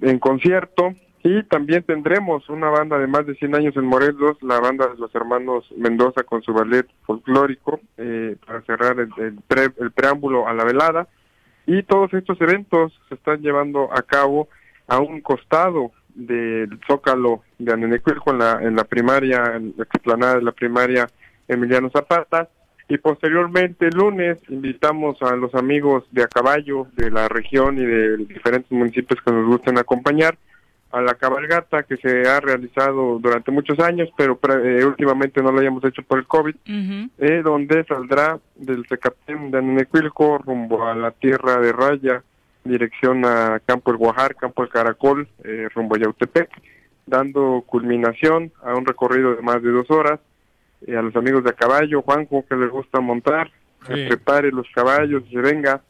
en 0.00 0.18
concierto. 0.18 0.94
Y 1.24 1.42
también 1.42 1.82
tendremos 1.82 2.48
una 2.48 2.70
banda 2.70 2.96
de 2.96 3.08
más 3.08 3.26
de 3.26 3.34
100 3.34 3.56
años 3.56 3.76
en 3.76 3.84
Morelos, 3.84 4.40
la 4.40 4.60
banda 4.60 4.86
de 4.86 4.96
los 4.96 5.12
hermanos 5.14 5.66
Mendoza 5.76 6.22
con 6.22 6.42
su 6.42 6.54
ballet 6.54 6.86
folclórico 7.04 7.80
eh, 7.98 8.36
para 8.46 8.62
cerrar 8.62 8.98
el, 9.00 9.10
pre- 9.46 9.74
el 9.80 9.90
preámbulo 9.90 10.46
a 10.48 10.54
la 10.54 10.64
velada. 10.64 11.08
Y 11.66 11.82
todos 11.82 12.14
estos 12.14 12.40
eventos 12.40 12.92
se 13.08 13.16
están 13.16 13.42
llevando 13.42 13.90
a 13.92 14.02
cabo 14.02 14.48
a 14.86 15.00
un 15.00 15.20
costado 15.20 15.90
del 16.14 16.78
Zócalo 16.86 17.42
de 17.58 17.72
Anenecuilco 17.72 18.30
en 18.30 18.38
la, 18.38 18.58
en 18.62 18.74
la 18.76 18.84
primaria, 18.84 19.56
en 19.56 19.74
la 19.76 19.84
explanada 19.84 20.36
de 20.36 20.42
la 20.42 20.52
primaria 20.52 21.08
Emiliano 21.46 21.90
Zapata 21.90 22.48
y 22.88 22.96
posteriormente 22.98 23.86
el 23.86 23.96
lunes 23.96 24.38
invitamos 24.48 25.20
a 25.22 25.36
los 25.36 25.54
amigos 25.54 26.04
de 26.10 26.22
a 26.22 26.26
caballo 26.26 26.86
de 26.96 27.10
la 27.10 27.28
región 27.28 27.76
y 27.78 27.84
de 27.84 28.16
diferentes 28.16 28.70
municipios 28.72 29.20
que 29.22 29.30
nos 29.30 29.46
gusten 29.46 29.78
acompañar 29.78 30.38
a 30.90 31.02
la 31.02 31.14
cabalgata 31.14 31.82
que 31.82 31.98
se 31.98 32.26
ha 32.26 32.40
realizado 32.40 33.18
durante 33.18 33.50
muchos 33.50 33.78
años, 33.78 34.08
pero 34.16 34.38
eh, 34.64 34.84
últimamente 34.86 35.42
no 35.42 35.52
lo 35.52 35.60
hayamos 35.60 35.84
hecho 35.84 36.02
por 36.02 36.18
el 36.18 36.26
COVID, 36.26 36.54
eh, 37.18 37.42
donde 37.44 37.84
saldrá 37.84 38.38
del 38.56 38.86
Tecapén 38.86 39.50
de 39.50 39.58
Anenecuilco 39.58 40.38
rumbo 40.38 40.86
a 40.86 40.94
la 40.94 41.10
tierra 41.10 41.60
de 41.60 41.72
Raya, 41.72 42.22
dirección 42.64 43.24
a 43.26 43.60
Campo 43.66 43.90
El 43.90 43.98
Guajar, 43.98 44.34
Campo 44.34 44.62
El 44.62 44.70
Caracol, 44.70 45.28
eh, 45.44 45.68
rumbo 45.74 45.96
a 45.96 45.98
Yautepec, 45.98 46.48
dando 47.04 47.62
culminación 47.66 48.50
a 48.62 48.74
un 48.74 48.86
recorrido 48.86 49.34
de 49.34 49.42
más 49.42 49.62
de 49.62 49.70
dos 49.70 49.90
horas. 49.90 50.20
Eh, 50.86 50.96
a 50.96 51.02
los 51.02 51.14
amigos 51.16 51.42
de 51.44 51.50
a 51.50 51.54
caballo, 51.54 52.02
Juanjo, 52.02 52.44
que 52.48 52.54
les 52.56 52.70
gusta 52.70 53.00
montar, 53.00 53.50
Sí. 53.86 53.94
que 53.94 54.06
prepare 54.08 54.50
los 54.50 54.66
caballos 54.74 55.22
y 55.28 55.32
se 55.34 55.40
venga. 55.40 55.80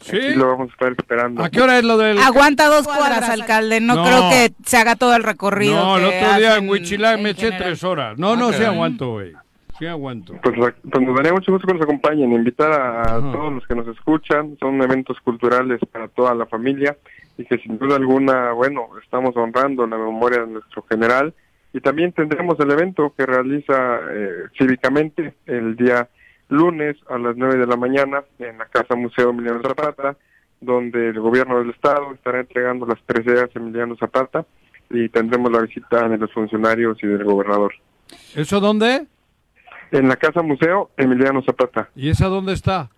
Sí. 0.00 0.16
Aquí 0.16 0.34
lo 0.34 0.48
vamos 0.48 0.68
a 0.68 0.72
estar 0.72 0.92
esperando. 0.92 1.42
¿A 1.42 1.48
qué 1.50 1.60
hora 1.62 1.78
es 1.78 1.84
lo 1.84 1.96
del.? 1.96 2.18
Aguanta 2.18 2.66
dos 2.68 2.86
cuadras, 2.86 3.28
alcalde. 3.30 3.80
No, 3.80 3.94
No. 3.94 4.04
creo 4.04 4.30
que 4.30 4.52
se 4.64 4.76
haga 4.76 4.96
todo 4.96 5.16
el 5.16 5.22
recorrido. 5.22 5.74
No, 5.82 5.96
el 5.96 6.04
otro 6.04 6.38
día 6.38 6.56
en 6.56 6.68
Huichilán 6.68 7.22
me 7.22 7.30
eché 7.30 7.46
general. 7.46 7.62
tres 7.64 7.84
horas. 7.84 8.18
No, 8.18 8.36
no, 8.36 8.48
Ah, 8.48 8.52
sí 8.52 8.64
aguanto, 8.64 9.12
güey. 9.12 9.32
Sí 9.78 9.86
aguanto. 9.86 10.34
Pues, 10.42 10.54
pues 10.90 11.02
nos 11.04 11.16
daría 11.16 11.32
mucho 11.32 11.52
gusto 11.52 11.66
que 11.66 11.74
nos 11.74 11.82
acompañen, 11.82 12.32
invitar 12.32 12.72
a, 12.72 13.16
a 13.16 13.20
todos 13.20 13.52
los 13.52 13.66
que 13.66 13.74
nos 13.74 13.86
escuchan, 13.88 14.56
son 14.60 14.80
eventos 14.82 15.18
culturales 15.20 15.80
para 15.92 16.08
toda 16.08 16.34
la 16.34 16.46
familia 16.46 16.96
y 17.38 17.44
que 17.44 17.58
sin 17.58 17.78
duda 17.78 17.96
alguna, 17.96 18.52
bueno, 18.52 18.88
estamos 19.02 19.36
honrando 19.36 19.86
la 19.86 19.96
memoria 19.98 20.40
de 20.40 20.46
nuestro 20.46 20.82
general 20.88 21.34
y 21.76 21.80
también 21.82 22.10
tendremos 22.12 22.58
el 22.58 22.70
evento 22.70 23.12
que 23.14 23.26
realiza 23.26 23.98
eh, 24.10 24.44
cívicamente 24.56 25.34
el 25.44 25.76
día 25.76 26.08
lunes 26.48 26.96
a 27.10 27.18
las 27.18 27.36
9 27.36 27.58
de 27.58 27.66
la 27.66 27.76
mañana 27.76 28.24
en 28.38 28.56
la 28.56 28.64
Casa 28.64 28.96
Museo 28.96 29.28
Emiliano 29.28 29.60
Zapata, 29.60 30.16
donde 30.58 31.10
el 31.10 31.20
gobierno 31.20 31.58
del 31.58 31.68
estado 31.68 32.14
estará 32.14 32.40
entregando 32.40 32.86
las 32.86 32.98
preseas 33.02 33.50
Emiliano 33.54 33.94
Zapata 33.98 34.46
y 34.88 35.10
tendremos 35.10 35.52
la 35.52 35.60
visita 35.60 36.08
de 36.08 36.16
los 36.16 36.32
funcionarios 36.32 36.96
y 37.02 37.08
del 37.08 37.24
gobernador. 37.24 37.74
¿Eso 38.34 38.58
dónde? 38.58 39.06
En 39.90 40.08
la 40.08 40.16
Casa 40.16 40.40
Museo 40.40 40.92
Emiliano 40.96 41.42
Zapata. 41.42 41.90
¿Y 41.94 42.08
esa 42.08 42.28
dónde 42.28 42.54
está? 42.54 42.88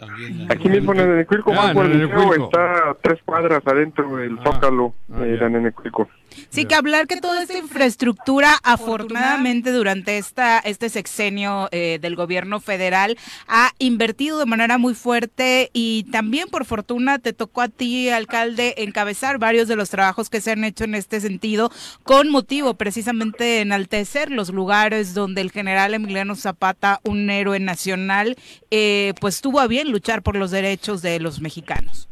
También. 0.00 0.50
Aquí 0.50 0.68
mismo 0.68 0.92
en 0.94 1.00
Anenecuilco, 1.00 1.52
Ah, 1.54 1.72
en 1.72 1.92
el 1.92 2.10
está 2.42 2.90
a 2.90 2.96
tres 3.02 3.20
cuadras 3.24 3.62
adentro 3.66 4.16
del 4.16 4.38
Ah, 4.38 4.42
Zócalo 4.44 4.94
ah, 5.12 5.24
eh, 5.24 5.36
de 5.36 5.44
Anenecuilco. 5.44 6.08
Sí, 6.48 6.64
que 6.64 6.74
hablar 6.74 7.06
que 7.06 7.20
toda 7.20 7.42
esta 7.42 7.58
infraestructura, 7.58 8.54
afortunadamente 8.62 9.72
durante 9.72 10.16
esta 10.16 10.60
este 10.60 10.88
sexenio 10.88 11.68
eh, 11.72 11.98
del 12.00 12.14
gobierno 12.14 12.60
federal, 12.60 13.18
ha 13.48 13.72
invertido 13.78 14.38
de 14.38 14.46
manera 14.46 14.78
muy 14.78 14.94
fuerte 14.94 15.70
y 15.72 16.04
también 16.12 16.48
por 16.48 16.64
fortuna 16.64 17.18
te 17.18 17.32
tocó 17.32 17.62
a 17.62 17.68
ti, 17.68 18.10
alcalde, 18.10 18.74
encabezar 18.78 19.38
varios 19.38 19.68
de 19.68 19.76
los 19.76 19.90
trabajos 19.90 20.30
que 20.30 20.40
se 20.40 20.52
han 20.52 20.64
hecho 20.64 20.84
en 20.84 20.94
este 20.94 21.20
sentido, 21.20 21.70
con 22.04 22.30
motivo 22.30 22.74
precisamente 22.74 23.44
de 23.44 23.60
enaltecer 23.60 24.30
los 24.30 24.50
lugares 24.50 25.14
donde 25.14 25.40
el 25.40 25.50
general 25.50 25.94
Emiliano 25.94 26.36
Zapata, 26.36 27.00
un 27.02 27.28
héroe 27.28 27.58
nacional, 27.58 28.36
eh, 28.70 29.14
pues 29.20 29.40
tuvo 29.40 29.60
a 29.60 29.66
bien 29.66 29.89
luchar 29.90 30.22
por 30.22 30.36
los 30.36 30.50
derechos 30.50 31.02
de 31.02 31.20
los 31.20 31.40
mexicanos. 31.40 32.08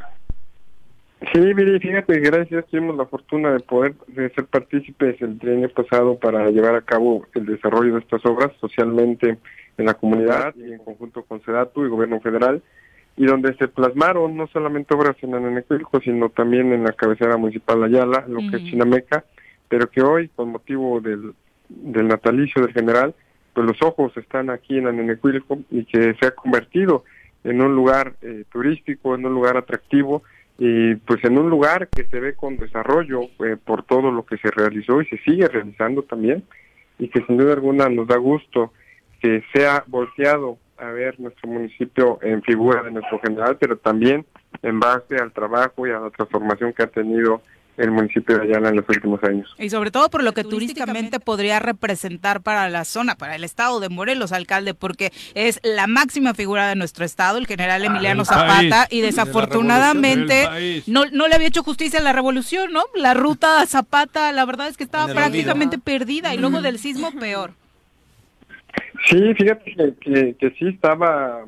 Sí, 1.33 1.41
mire, 1.41 1.81
fíjate, 1.81 2.21
gracias, 2.21 2.67
tuvimos 2.67 2.97
la 2.97 3.05
fortuna 3.07 3.53
de 3.53 3.59
poder 3.59 3.95
de 4.07 4.31
ser 4.31 4.47
partícipes 4.47 5.21
el 5.21 5.39
año 5.43 5.69
pasado 5.69 6.17
para 6.17 6.49
llevar 6.51 6.77
a 6.77 6.83
cabo 6.83 7.27
el 7.35 7.45
desarrollo 7.45 7.95
de 7.95 8.01
estas 8.01 8.25
obras 8.25 8.53
socialmente 8.61 9.37
en 9.77 9.85
la 9.85 9.95
comunidad 9.95 10.55
y 10.55 10.73
en 10.73 10.79
conjunto 10.79 11.25
con 11.25 11.43
SEDATU 11.45 11.87
y 11.87 11.89
Gobierno 11.89 12.21
Federal, 12.21 12.63
y 13.17 13.27
donde 13.27 13.53
se 13.57 13.67
plasmaron 13.67 14.37
no 14.37 14.47
solamente 14.47 14.95
obras 14.95 15.17
en 15.23 15.35
Anenecuilco, 15.35 16.01
sino 16.01 16.29
también 16.29 16.73
en 16.73 16.85
la 16.85 16.93
cabecera 16.93 17.37
municipal 17.37 17.83
Ayala, 17.83 18.25
lo 18.29 18.39
que 18.39 18.57
es 18.57 18.63
Ujú. 18.63 18.71
Chinameca, 18.71 19.25
pero 19.69 19.91
que 19.91 20.03
hoy, 20.03 20.29
con 20.29 20.53
motivo 20.53 21.01
del, 21.01 21.35
del 21.69 22.07
natalicio 22.07 22.63
del 22.63 22.73
general, 22.73 23.13
pues 23.55 23.67
los 23.67 23.83
ojos 23.83 24.17
están 24.17 24.51
aquí 24.51 24.79
en 24.79 24.87
Anenecuilco 24.87 25.59
y 25.71 25.85
que 25.85 26.15
se 26.15 26.27
ha 26.29 26.31
convertido 26.31 27.05
en 27.45 27.63
un 27.63 27.75
lugar 27.75 28.15
eh, 28.23 28.45
turístico, 28.51 29.15
en 29.15 29.27
un 29.27 29.35
lugar 29.35 29.57
atractivo 29.57 30.23
y 30.59 30.97
pues 30.97 31.25
en 31.25 31.39
un 31.39 31.49
lugar 31.49 31.89
que 31.89 32.05
se 32.05 32.19
ve 32.19 32.35
con 32.35 32.57
desarrollo 32.57 33.23
eh, 33.45 33.57
por 33.65 33.85
todo 33.85 34.11
lo 34.11 34.27
que 34.27 34.39
se 34.39 34.51
realizó 34.51 35.01
y 35.01 35.07
se 35.07 35.19
sigue 35.19 35.47
realizando 35.47 36.03
también 36.03 36.43
y 36.99 37.09
que 37.09 37.25
sin 37.25 37.37
duda 37.37 37.53
alguna 37.53 37.89
nos 37.89 38.09
da 38.09 38.17
gusto 38.17 38.73
que 39.21 39.45
sea 39.53 39.85
volteado 39.87 40.59
a 40.79 40.87
ver 40.91 41.19
nuestro 41.19 41.49
municipio 41.49 42.19
en 42.23 42.43
figura 42.43 42.83
de 42.83 42.93
nuestro 42.93 43.21
general, 43.21 43.57
pero 43.59 43.77
también 43.77 44.25
en 44.63 44.81
base 44.81 45.17
al 45.17 45.33
trabajo 45.33 45.87
y 45.87 45.91
a 45.91 46.01
la 46.01 46.11
transformación 46.11 46.73
que 46.73 46.85
ha 46.85 46.89
tenido 46.89 47.43
el 47.79 47.91
municipio 47.91 48.37
de 48.39 48.45
Ayala 48.45 48.71
en 48.71 48.77
los 48.77 48.89
últimos 48.89 49.23
años. 49.23 49.55
Y 49.59 49.71
sobre 49.71 49.91
todo 49.91 50.11
por 50.11 50.23
lo 50.23 50.33
que 50.33 50.45
turísticamente 50.45 51.21
podría 51.21 51.59
representar 51.61 52.41
para 52.43 52.69
la 52.69 52.85
zona, 52.85 53.15
para 53.15 53.37
el 53.37 53.45
estado 53.45 53.81
de 53.81 53.89
Morelos, 53.89 54.33
alcalde, 54.33 54.75
porque 54.75 55.13
es 55.35 55.61
la 55.63 55.87
máxima 55.87 56.35
figura 56.35 56.69
de 56.69 56.77
nuestro 56.77 57.05
estado, 57.05 57.39
el 57.39 57.47
general 57.47 57.85
Emiliano 57.85 58.25
Zapata, 58.25 58.87
país, 58.87 58.87
y 58.91 59.01
desafortunadamente 59.01 60.83
no, 60.87 61.05
no 61.07 61.29
le 61.29 61.35
había 61.35 61.49
hecho 61.49 61.63
justicia 61.63 62.01
a 62.01 62.03
la 62.03 62.13
revolución, 62.13 62.73
¿no? 62.73 62.83
La 62.95 63.15
ruta 63.15 63.61
a 63.61 63.67
Zapata, 63.67 64.33
la 64.33 64.45
verdad 64.45 64.69
es 64.69 64.77
que 64.77 64.85
estaba 64.85 65.13
prácticamente 65.13 65.79
perdida, 65.79 66.35
y 66.35 66.39
luego 66.39 66.61
del 66.61 66.79
sismo 66.79 67.13
peor. 67.13 67.53
Sí, 69.07 69.35
fíjate 69.35 69.75
que, 69.75 69.95
que, 70.01 70.35
que 70.35 70.51
sí 70.59 70.67
estaba, 70.69 71.45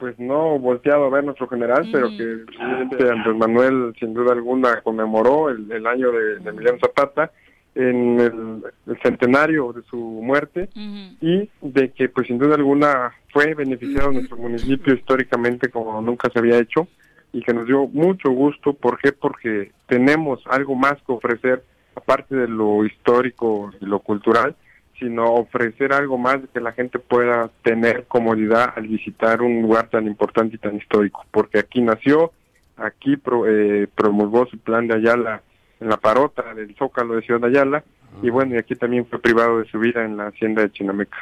pues 0.00 0.18
no 0.18 0.58
volteado 0.58 1.04
a 1.04 1.10
ver 1.10 1.22
nuestro 1.22 1.46
general, 1.46 1.88
pero 1.92 2.08
que 2.08 2.22
el 2.22 2.44
presidente 2.46 3.10
Andrés 3.10 3.36
Manuel 3.36 3.94
sin 4.00 4.14
duda 4.14 4.32
alguna 4.32 4.80
conmemoró 4.80 5.50
el, 5.50 5.70
el 5.70 5.86
año 5.86 6.10
de, 6.10 6.38
de 6.38 6.50
Emiliano 6.50 6.78
Zapata 6.80 7.30
en 7.74 8.18
el, 8.18 8.62
el 8.86 9.02
centenario 9.02 9.72
de 9.72 9.82
su 9.82 9.96
muerte 9.96 10.68
y 10.74 11.48
de 11.60 11.90
que 11.92 12.08
pues 12.08 12.26
sin 12.26 12.38
duda 12.38 12.56
alguna 12.56 13.12
fue 13.32 13.54
beneficiado 13.54 14.10
nuestro 14.10 14.36
municipio 14.38 14.94
históricamente 14.94 15.68
como 15.68 16.00
nunca 16.00 16.30
se 16.32 16.38
había 16.38 16.58
hecho 16.58 16.88
y 17.32 17.42
que 17.42 17.54
nos 17.54 17.66
dio 17.66 17.86
mucho 17.86 18.30
gusto. 18.30 18.72
¿Por 18.72 18.98
qué? 18.98 19.12
Porque 19.12 19.70
tenemos 19.86 20.40
algo 20.46 20.74
más 20.74 20.94
que 21.06 21.12
ofrecer, 21.12 21.62
aparte 21.94 22.34
de 22.34 22.48
lo 22.48 22.84
histórico 22.84 23.70
y 23.80 23.84
lo 23.84 24.00
cultural, 24.00 24.56
sino 25.00 25.24
ofrecer 25.34 25.92
algo 25.92 26.16
más 26.18 26.38
que 26.54 26.60
la 26.60 26.70
gente 26.72 27.00
pueda 27.00 27.50
tener 27.62 28.04
comodidad 28.06 28.74
al 28.76 28.86
visitar 28.86 29.42
un 29.42 29.62
lugar 29.62 29.88
tan 29.88 30.06
importante 30.06 30.54
y 30.54 30.58
tan 30.58 30.76
histórico. 30.76 31.24
Porque 31.32 31.58
aquí 31.58 31.80
nació, 31.80 32.30
aquí 32.76 33.16
pro- 33.16 33.46
eh, 33.48 33.88
promulgó 33.92 34.46
su 34.46 34.58
plan 34.58 34.86
de 34.86 34.94
Ayala 34.94 35.42
en 35.80 35.88
la 35.88 35.96
parota 35.96 36.54
del 36.54 36.76
Zócalo 36.76 37.16
de 37.16 37.22
Ciudad 37.22 37.40
de 37.40 37.46
Ayala, 37.48 37.82
y 38.22 38.28
bueno, 38.30 38.54
y 38.54 38.58
aquí 38.58 38.74
también 38.76 39.06
fue 39.06 39.18
privado 39.18 39.60
de 39.60 39.70
su 39.70 39.78
vida 39.78 40.04
en 40.04 40.16
la 40.16 40.26
hacienda 40.28 40.62
de 40.62 40.70
Chinameca. 40.70 41.16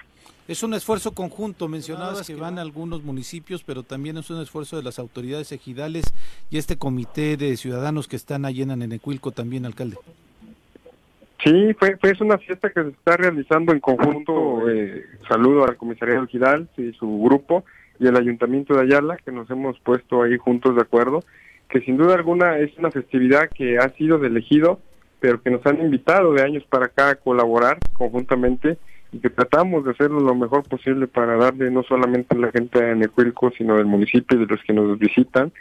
Es 0.49 0.63
un 0.63 0.73
esfuerzo 0.73 1.13
conjunto, 1.13 1.69
mencionabas 1.69 2.27
que 2.27 2.35
van 2.35 2.59
algunos 2.59 3.03
municipios, 3.05 3.63
pero 3.63 3.83
también 3.83 4.17
es 4.17 4.31
un 4.31 4.41
esfuerzo 4.41 4.79
de 4.79 4.83
las 4.83 4.99
autoridades 4.99 5.53
ejidales 5.53 6.07
y 6.51 6.57
este 6.57 6.77
comité 6.79 7.37
de 7.37 7.55
ciudadanos 7.59 8.09
que 8.09 8.17
están 8.17 8.47
allí 8.47 8.63
en 8.63 8.77
Nenecuilco 8.79 9.31
también, 9.31 9.67
alcalde. 9.67 9.99
Sí, 11.45 11.75
fue, 11.79 11.97
fue 11.99 12.11
es 12.11 12.21
una 12.21 12.39
fiesta 12.39 12.71
que 12.71 12.83
se 12.83 12.89
está 12.89 13.17
realizando 13.17 13.73
en 13.73 13.81
conjunto. 13.81 14.69
eh, 14.69 15.05
saludo 15.29 15.65
al 15.65 15.77
comisariado 15.77 16.27
Gidal 16.27 16.69
y 16.77 16.93
su 16.93 17.23
grupo 17.23 17.65
y 18.01 18.07
el 18.07 18.17
ayuntamiento 18.17 18.75
de 18.75 18.83
Ayala, 18.83 19.17
que 19.17 19.33
nos 19.33 19.51
hemos 19.51 19.79
puesto 19.81 20.23
ahí 20.23 20.37
juntos 20.37 20.75
de 20.77 20.83
acuerdo, 20.83 21.25
que 21.69 21.81
sin 21.81 21.97
duda 21.97 22.15
alguna 22.15 22.59
es 22.59 22.77
una 22.79 22.91
festividad 22.91 23.51
que 23.51 23.79
ha 23.79 23.89
sido 23.91 24.19
de 24.19 24.29
elegido, 24.29 24.81
pero 25.21 25.43
que 25.43 25.51
nos 25.51 25.65
han 25.67 25.81
invitado 25.81 26.33
de 26.33 26.43
años 26.43 26.65
para 26.69 26.87
acá 26.87 27.11
a 27.11 27.15
colaborar 27.17 27.79
conjuntamente 27.93 28.79
y 29.13 29.19
que 29.19 29.31
tratamos 29.31 29.85
de 29.85 29.93
hacerlo 29.93 30.21
lo 30.21 30.35
mejor 30.35 30.69
posible 30.69 31.07
para 31.07 31.37
darle 31.37 31.71
no 31.71 31.83
solamente 31.83 32.37
a 32.37 32.39
la 32.39 32.53
gente 32.53 32.83
de 32.83 32.95
Necuilco, 32.95 33.51
sino 33.57 33.77
del 33.77 33.87
municipio 33.87 34.37
y 34.37 34.41
de 34.41 34.47
los 34.47 34.63
que 34.63 34.73
nos 34.73 34.99
visitan, 34.99 35.53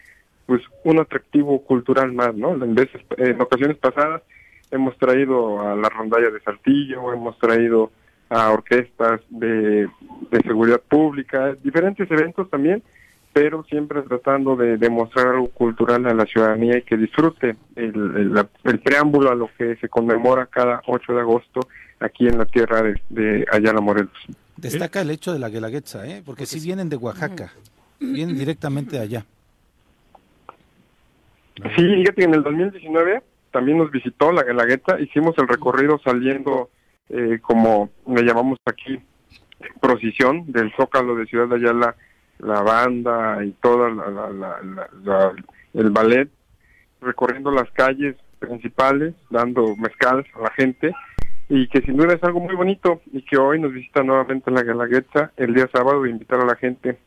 pues 0.45 0.61
un 0.83 0.99
atractivo 0.99 1.61
cultural 1.63 2.13
más, 2.13 2.35
¿no? 2.35 2.53
En 2.53 2.75
veces, 2.75 3.01
en 3.17 3.39
ocasiones 3.41 3.77
pasadas 3.77 4.21
hemos 4.71 4.97
traído 4.97 5.61
a 5.61 5.75
la 5.75 5.89
rondalla 5.89 6.29
de 6.29 6.39
Saltillo, 6.41 7.13
hemos 7.13 7.37
traído 7.39 7.91
a 8.29 8.49
orquestas 8.51 9.21
de, 9.29 9.87
de 10.31 10.41
seguridad 10.43 10.81
pública, 10.81 11.55
diferentes 11.63 12.09
eventos 12.11 12.49
también, 12.49 12.83
pero 13.31 13.63
siempre 13.65 14.01
tratando 14.01 14.55
de 14.55 14.77
demostrar 14.77 15.27
algo 15.27 15.47
cultural 15.49 16.05
a 16.07 16.13
la 16.13 16.25
ciudadanía 16.25 16.77
y 16.79 16.81
que 16.81 16.97
disfrute 16.97 17.55
el, 17.75 17.93
el- 18.17 18.33
la- 18.33 18.47
el 18.63 18.79
preámbulo 18.79 19.31
a 19.31 19.35
lo 19.35 19.49
que 19.57 19.75
se 19.77 19.87
conmemora 19.89 20.47
cada 20.47 20.81
8 20.87 21.13
de 21.13 21.19
agosto 21.21 21.61
aquí 21.99 22.27
en 22.27 22.37
la 22.37 22.45
tierra 22.45 22.81
de, 22.81 22.99
de 23.09 23.45
Ayala 23.51 23.79
Morelos. 23.79 24.11
Destaca 24.57 25.01
el 25.01 25.11
hecho 25.11 25.31
de 25.33 25.39
la 25.39 25.49
Guelaguetza, 25.49 26.05
¿eh? 26.07 26.23
porque 26.25 26.45
si 26.47 26.59
vienen 26.59 26.89
de 26.89 26.95
Oaxaca, 26.97 27.53
vienen 27.99 28.37
directamente 28.37 28.97
de 28.97 29.03
allá. 29.03 29.25
Sí, 31.75 31.81
fíjate 31.81 32.13
que 32.15 32.23
en 32.23 32.33
el 32.35 32.43
2019 32.43 33.21
también 33.57 33.79
nos 33.79 33.89
visitó 33.89 34.31
la 34.31 34.43
Guelaguetza, 34.43 34.99
hicimos 34.99 35.35
el 35.39 35.47
recorrido 35.47 35.99
saliendo, 36.03 36.69
eh, 37.09 37.39
como 37.41 37.89
le 38.05 38.21
llamamos 38.21 38.59
aquí, 38.65 38.99
procesión 39.81 40.51
del 40.51 40.71
Zócalo 40.75 41.15
de 41.15 41.25
Ciudad 41.25 41.47
de 41.47 41.55
Ayala, 41.55 41.95
la 42.37 42.61
banda 42.61 43.43
y 43.43 43.49
toda 43.53 43.89
la, 43.89 44.09
la- 44.11 44.29
la- 44.29 44.59
la- 45.03 45.33
el 45.73 45.89
ballet, 45.89 46.29
recorriendo 47.01 47.49
las 47.49 47.67
calles 47.71 48.15
principales, 48.37 49.15
dando 49.31 49.75
mezcal 49.77 50.23
a 50.35 50.41
la 50.43 50.51
gente, 50.51 50.93
y 51.49 51.67
que 51.69 51.81
sin 51.81 51.97
duda 51.97 52.13
es 52.13 52.23
algo 52.23 52.39
muy 52.39 52.53
bonito, 52.55 53.01
y 53.11 53.23
que 53.23 53.37
hoy 53.37 53.59
nos 53.59 53.73
visita 53.73 54.03
nuevamente 54.03 54.51
la 54.51 54.61
Guelaguetza 54.61 55.31
el 55.37 55.55
día 55.55 55.67
sábado, 55.73 56.05
e 56.05 56.11
invitar 56.11 56.39
a 56.41 56.45
la 56.45 56.55
gente 56.57 56.99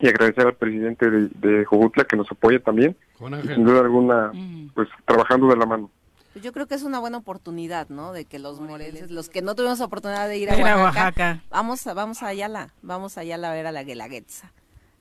y 0.00 0.08
agradecer 0.08 0.46
al 0.46 0.54
presidente 0.54 1.10
de, 1.10 1.28
de 1.28 1.66
que 2.08 2.16
nos 2.16 2.30
apoya 2.30 2.60
también, 2.60 2.96
y 3.20 3.46
sin 3.48 3.64
duda 3.64 3.80
alguna, 3.80 4.32
pues 4.74 4.88
trabajando 5.04 5.48
de 5.48 5.56
la 5.56 5.66
mano. 5.66 5.90
Pues 6.32 6.44
yo 6.44 6.52
creo 6.52 6.66
que 6.66 6.74
es 6.76 6.84
una 6.84 7.00
buena 7.00 7.18
oportunidad, 7.18 7.88
¿no? 7.88 8.12
De 8.12 8.24
que 8.24 8.38
los 8.38 8.60
morelenses, 8.60 9.10
los 9.10 9.28
que 9.28 9.42
no 9.42 9.54
tuvimos 9.54 9.80
oportunidad 9.80 10.28
de 10.28 10.38
ir 10.38 10.48
a 10.50 10.52
Oaxaca, 10.54 10.82
Oaxaca. 10.82 11.42
vamos 11.50 11.86
a, 11.86 11.94
vamos 11.94 12.22
a 12.22 12.28
Ayala, 12.28 12.68
vamos 12.82 13.18
a 13.18 13.22
Ayala 13.22 13.50
a 13.50 13.54
ver 13.54 13.66
a 13.66 13.72
la 13.72 13.82
Guelaguetza. 13.82 14.52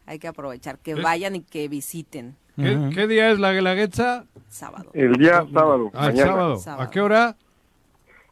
Hay 0.07 0.17
que 0.17 0.27
aprovechar, 0.27 0.79
que 0.79 0.95
vayan 0.95 1.35
y 1.35 1.41
que 1.41 1.67
visiten 1.67 2.35
¿Qué, 2.55 3.07
día 3.07 3.29
es 3.31 3.39
la 3.39 3.53
Guelaguetza? 3.53 4.25
sábado. 4.49 4.89
El 4.93 5.13
día 5.13 5.45
sábado, 5.53 5.91
Ah, 5.93 6.07
mañana. 6.07 6.57
Sábado. 6.57 6.81
¿A 6.81 6.89
qué 6.89 6.99
hora? 6.99 7.35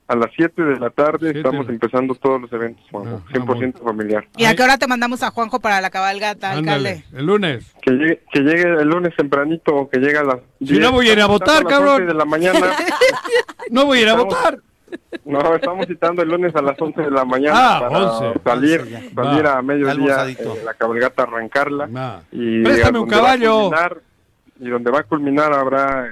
A 0.07 0.15
las 0.15 0.31
7 0.37 0.61
de 0.63 0.79
la 0.79 0.89
tarde, 0.89 1.19
Siete 1.33 1.39
estamos 1.39 1.67
empezando 1.67 2.15
todos 2.15 2.39
los 2.41 2.53
eventos, 2.53 2.83
Juanjo, 2.89 3.21
Ah, 3.25 3.29
100% 3.31 3.83
familiar. 3.83 4.25
¿Y 4.37 4.45
a 4.45 4.55
qué 4.55 4.63
hora 4.63 4.77
te 4.77 4.87
mandamos 4.87 5.21
a 5.23 5.31
Juanjo 5.31 5.59
para 5.59 5.81
la 5.81 5.89
cabalgata, 5.89 6.51
alcalde? 6.51 6.89
Ándale, 6.89 7.03
el 7.13 7.25
lunes. 7.25 7.73
Que 7.81 7.91
llegue, 7.91 8.23
que 8.31 8.39
llegue 8.39 8.63
el 8.63 8.87
lunes 8.87 9.13
tempranito 9.17 9.75
o 9.75 9.89
que 9.89 9.99
llegue 9.99 10.17
a 10.17 10.23
las 10.23 10.37
Si 10.59 10.65
10, 10.65 10.79
no 10.79 10.91
voy 10.93 11.09
a 11.09 11.13
ir 11.13 11.21
a 11.21 11.25
votar, 11.25 11.63
las 11.63 11.73
cabrón. 11.73 11.95
11 12.03 12.05
de 12.05 12.13
la 12.13 12.25
mañana. 12.25 12.59
No 13.69 13.85
voy 13.85 13.97
a 13.99 14.01
ir 14.03 14.07
a 14.07 14.11
Estamos- 14.11 14.33
votar. 14.33 14.59
No, 15.25 15.55
estamos 15.55 15.85
citando 15.87 16.21
el 16.21 16.29
lunes 16.29 16.55
a 16.55 16.61
las 16.61 16.81
11 16.81 17.01
de 17.01 17.11
la 17.11 17.25
mañana 17.25 17.53
Ah, 17.75 17.79
para 17.81 17.97
11. 17.99 18.39
salir, 18.45 18.79
11 18.79 18.91
ya. 19.13 19.13
salir 19.23 19.45
a 19.45 19.61
mediodía, 19.61 20.25
eh, 20.29 20.37
la 20.63 20.73
cabalgata 20.73 21.23
arrancarla. 21.23 21.87
Nah. 21.87 22.19
y 22.31 22.63
Préstame 22.63 22.99
a 22.99 23.01
un 23.01 23.13
a 23.13 23.15
caballo. 23.17 23.59
culminar- 23.69 23.97
y 24.61 24.69
donde 24.69 24.89
va 24.89 24.99
a 25.01 25.03
culminar 25.03 25.51
habrá 25.53 26.07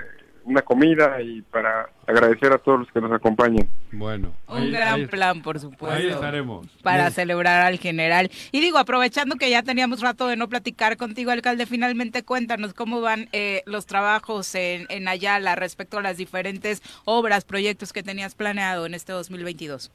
una 0.46 0.62
comida 0.62 1.22
y 1.22 1.42
para 1.42 1.90
agradecer 2.08 2.54
a 2.54 2.58
todos 2.60 2.80
los 2.80 2.92
que 2.92 3.02
nos 3.02 3.12
acompañan. 3.12 3.68
Bueno. 3.92 4.32
Un 4.48 4.58
ahí- 4.58 4.72
gran 4.72 4.94
ahí- 4.94 5.08
plan, 5.08 5.42
por 5.42 5.60
supuesto. 5.60 5.98
Ahí 5.98 6.08
estaremos. 6.08 6.68
para 6.84 7.10
celebrar 7.12 7.66
al 7.66 7.80
general. 7.80 8.30
Y 8.52 8.62
digo, 8.62 8.78
aprovechando 8.78 9.36
que 9.36 9.50
ya 9.50 9.64
teníamos 9.64 10.02
rato 10.02 10.28
de 10.28 10.36
no 10.38 10.48
platicar 10.48 10.98
contigo, 10.98 11.32
alcalde, 11.32 11.66
finalmente 11.66 12.24
cuéntanos 12.24 12.74
cómo 12.74 13.02
van 13.02 13.28
eh, 13.34 13.64
los 13.66 13.86
trabajos 13.88 14.54
en, 14.56 14.86
en 14.90 15.08
Ayala 15.08 15.56
respecto 15.56 15.98
a 15.98 16.02
las 16.02 16.18
diferentes 16.18 16.82
obras, 17.06 17.44
proyectos 17.44 17.92
que 17.92 18.04
tenías 18.04 18.36
planeado 18.36 18.86
en 18.86 18.94
este 18.94 19.12
2022. 19.14 19.92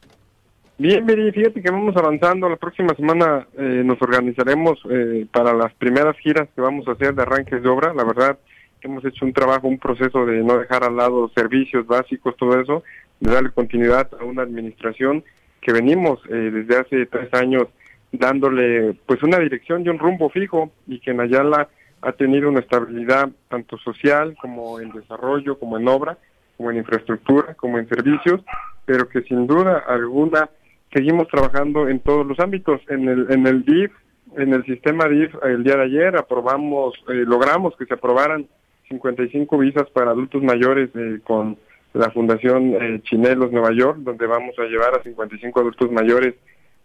Bien, 0.79 1.05
Miri, 1.05 1.31
fíjate 1.33 1.61
que 1.63 1.71
vamos 1.71 1.95
avanzando. 1.95 2.49
La 2.49 2.57
próxima 2.57 2.95
semana 2.95 3.47
eh, 3.59 3.83
nos 3.85 4.01
organizaremos 4.01 4.79
eh, 4.91 5.27
para 5.31 5.53
las 5.53 5.75
primeras 5.75 6.17
giras 6.21 6.49
que 6.55 6.61
vamos 6.63 6.89
a 6.89 6.93
hacer 6.93 7.15
de 7.15 7.21
arranques 7.23 7.63
de 7.63 7.69
obra. 7.69 7.93
La 7.93 8.03
verdad, 8.03 8.39
hemos 8.83 9.05
hecho 9.05 9.25
un 9.25 9.33
trabajo, 9.33 9.69
un 9.69 9.79
proceso 9.79 10.25
de 10.27 10.43
no 10.43 10.59
dejar 10.59 10.85
al 10.85 10.97
lado 10.97 11.31
servicios 11.35 11.87
básicos, 11.87 12.37
todo 12.37 12.61
eso, 12.61 12.83
de 13.21 13.33
darle 13.33 13.51
continuidad 13.51 14.11
a 14.19 14.25
una 14.25 14.43
administración 14.43 15.25
que 15.61 15.73
venimos 15.73 16.21
eh, 16.29 16.35
desde 16.35 16.79
hace 16.79 17.07
tres 17.07 17.33
años 17.35 17.69
dándole 18.13 18.95
pues 19.07 19.23
una 19.23 19.39
dirección 19.39 19.85
y 19.85 19.89
un 19.89 19.99
rumbo 19.99 20.31
fijo 20.31 20.73
y 20.87 21.01
que 21.01 21.11
en 21.13 21.21
Ayala 21.21 21.69
ha 22.03 22.13
tenido 22.13 22.49
una 22.49 22.61
estabilidad 22.61 23.29
tanto 23.49 23.77
social 23.79 24.35
como 24.41 24.81
en 24.81 24.91
desarrollo, 24.91 25.59
como 25.59 25.79
en 25.79 25.87
obra, 25.87 26.19
como 26.57 26.71
en 26.71 26.79
infraestructura, 26.79 27.55
como 27.55 27.79
en 27.79 27.89
servicios, 27.89 28.41
pero 28.85 29.09
que 29.09 29.23
sin 29.23 29.47
duda 29.47 29.85
alguna 29.87 30.49
seguimos 30.93 31.29
trabajando 31.29 31.89
en 31.89 32.01
todos 32.01 32.27
los 32.27 32.39
ámbitos. 32.41 32.81
En 32.89 33.09
el, 33.09 33.31
en 33.31 33.47
el 33.47 33.65
DIF, 33.65 33.93
en 34.37 34.55
el 34.55 34.65
sistema 34.65 35.07
DIF, 35.07 35.35
el 35.45 35.63
día 35.63 35.77
de 35.77 35.85
ayer 35.85 36.17
aprobamos, 36.17 36.95
eh, 37.09 37.25
logramos 37.27 37.77
que 37.77 37.87
se 37.87 37.95
aprobaran 37.95 38.47
55 38.91 39.59
visas 39.59 39.89
para 39.91 40.11
adultos 40.11 40.43
mayores 40.43 40.91
eh, 40.95 41.21
con 41.23 41.57
la 41.93 42.11
Fundación 42.11 42.75
eh, 42.75 43.01
Chinelos 43.05 43.53
Nueva 43.53 43.73
York, 43.73 43.99
donde 44.01 44.27
vamos 44.27 44.59
a 44.59 44.65
llevar 44.65 44.99
a 44.99 45.03
55 45.03 45.61
adultos 45.61 45.91
mayores 45.91 46.35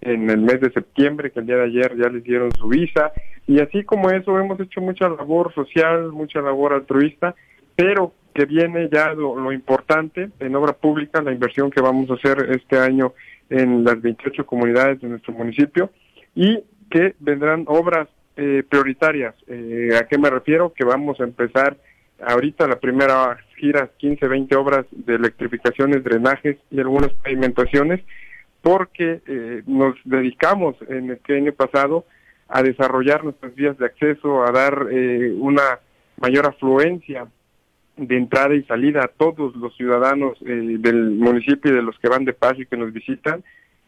en 0.01 0.29
el 0.29 0.39
mes 0.39 0.61
de 0.61 0.71
septiembre, 0.71 1.31
que 1.31 1.39
el 1.39 1.47
día 1.47 1.57
de 1.57 1.63
ayer 1.63 1.95
ya 1.97 2.09
les 2.09 2.23
dieron 2.23 2.51
su 2.51 2.67
visa. 2.67 3.11
Y 3.47 3.59
así 3.59 3.83
como 3.83 4.11
eso, 4.11 4.39
hemos 4.39 4.59
hecho 4.59 4.81
mucha 4.81 5.09
labor 5.09 5.53
social, 5.53 6.11
mucha 6.11 6.41
labor 6.41 6.73
altruista, 6.73 7.35
pero 7.75 8.13
que 8.33 8.45
viene 8.45 8.89
ya 8.91 9.13
lo, 9.13 9.39
lo 9.39 9.51
importante 9.51 10.29
en 10.39 10.55
obra 10.55 10.73
pública, 10.73 11.21
la 11.21 11.31
inversión 11.31 11.71
que 11.71 11.81
vamos 11.81 12.09
a 12.11 12.15
hacer 12.15 12.49
este 12.51 12.77
año 12.77 13.13
en 13.49 13.83
las 13.83 14.01
28 14.01 14.45
comunidades 14.45 15.01
de 15.01 15.07
nuestro 15.07 15.33
municipio 15.33 15.89
y 16.35 16.59
que 16.89 17.15
vendrán 17.19 17.63
obras 17.67 18.07
eh, 18.37 18.63
prioritarias. 18.67 19.33
Eh, 19.47 19.91
¿A 19.97 20.07
qué 20.07 20.17
me 20.17 20.29
refiero? 20.29 20.73
Que 20.73 20.83
vamos 20.83 21.19
a 21.21 21.23
empezar 21.23 21.77
ahorita 22.21 22.67
la 22.67 22.79
primera 22.79 23.37
gira, 23.57 23.89
15, 23.97 24.27
20 24.27 24.55
obras 24.55 24.85
de 24.91 25.15
electrificaciones, 25.15 26.03
drenajes 26.03 26.57
y 26.71 26.79
algunas 26.79 27.11
pavimentaciones, 27.13 28.01
porque 28.61 29.21
eh, 29.27 29.63
nos 29.67 29.95
dedicamos 30.03 30.75
en 30.87 31.11
el 31.11 31.35
año 31.35 31.53
pasado 31.53 32.05
a 32.47 32.63
desarrollar 32.63 33.23
nuestras 33.23 33.53
vías 33.55 33.77
de 33.77 33.85
acceso, 33.85 34.43
a 34.43 34.51
dar 34.51 34.87
eh, 34.91 35.33
una 35.37 35.79
mayor 36.17 36.45
afluencia 36.47 37.27
de 37.97 38.17
entrada 38.17 38.53
y 38.55 38.63
salida 38.63 39.03
a 39.03 39.07
todos 39.07 39.55
los 39.55 39.75
ciudadanos 39.75 40.37
eh, 40.41 40.77
del 40.79 41.11
municipio 41.11 41.71
y 41.71 41.75
de 41.75 41.81
los 41.81 41.97
que 41.99 42.09
van 42.09 42.25
de 42.25 42.33
paso 42.33 42.61
y 42.61 42.65
que 42.65 42.77
nos 42.77 42.91
visitan, 42.91 43.43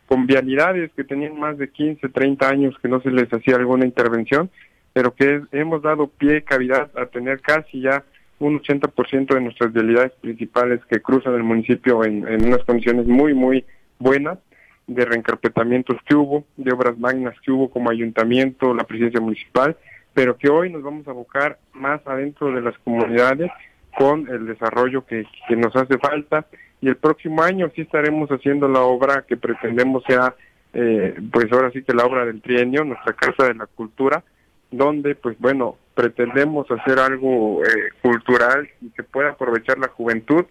con 0.08 0.26
vialidades 0.26 0.92
que 0.96 1.04
tenían 1.04 1.38
más 1.38 1.58
de 1.58 1.70
15, 1.70 2.08
30 2.10 2.48
años 2.48 2.76
que 2.82 2.88
no 2.88 3.02
se 3.02 3.12
les 3.12 3.32
hacía 3.32 3.56
alguna 3.56 3.86
intervención, 3.86 4.50
pero 4.94 5.14
que 5.14 5.42
hemos 5.52 5.82
dado 5.82 6.08
pie, 6.08 6.44
cavidad 6.44 6.90
a 6.96 7.08
tener 7.08 7.42
casi 7.42 7.82
ya 7.82 8.04
un 8.40 8.60
80% 8.62 9.34
de 9.34 9.42
nuestras 9.42 9.74
vialidades 9.74 10.12
principales 10.22 10.80
que 10.86 11.02
cruzan 11.02 11.36
el 11.36 11.44
municipio 11.44 12.04
en, 12.04 12.24
unas 12.46 12.64
condiciones 12.66 13.08
muy, 13.08 13.34
muy 13.34 13.66
buenas 14.00 14.38
de 14.86 15.06
reencarpetamientos 15.06 15.98
que 16.06 16.16
hubo, 16.16 16.46
de 16.56 16.72
obras 16.72 16.98
magnas 16.98 17.36
que 17.42 17.52
hubo 17.52 17.70
como 17.70 17.90
ayuntamiento, 17.90 18.74
la 18.74 18.86
presidencia 18.86 19.20
municipal, 19.20 19.76
pero 20.14 20.38
que 20.38 20.50
hoy 20.50 20.72
nos 20.72 20.84
vamos 20.84 21.08
a 21.08 21.12
abocar 21.12 21.58
más 21.74 22.00
adentro 22.06 22.52
de 22.52 22.62
las 22.62 22.78
comunidades 22.80 23.52
con 23.98 24.28
el 24.30 24.46
desarrollo 24.46 25.06
que, 25.06 25.26
que 25.48 25.56
nos 25.56 25.76
hace 25.76 25.98
falta. 25.98 26.46
Y 26.80 26.88
el 26.88 26.96
próximo 26.96 27.42
año 27.42 27.72
sí 27.76 27.82
estaremos 27.82 28.30
haciendo 28.30 28.68
la 28.68 28.82
obra 28.82 29.26
que 29.28 29.36
pretendemos 29.36 30.04
sea 30.08 30.36
eh, 30.74 31.16
pues 31.32 31.52
ahora 31.52 31.72
sí 31.72 31.82
que 31.82 31.94
la 31.94 32.06
obra 32.06 32.26
del 32.26 32.42
trienio, 32.42 32.84
nuestra 32.84 33.14
Casa 33.14 33.48
de 33.48 33.56
la 33.56 33.66
Cultura, 33.66 34.24
donde 34.70 35.16
pues 35.16 35.38
bueno, 35.40 35.78
pretendemos 35.98 36.70
hacer 36.70 37.00
algo 37.00 37.64
eh, 37.64 37.90
cultural 38.04 38.70
y 38.82 38.92
que 38.92 39.02
pueda 39.02 39.32
aprovechar 39.32 39.80
la 39.80 39.88
juventud 39.88 40.46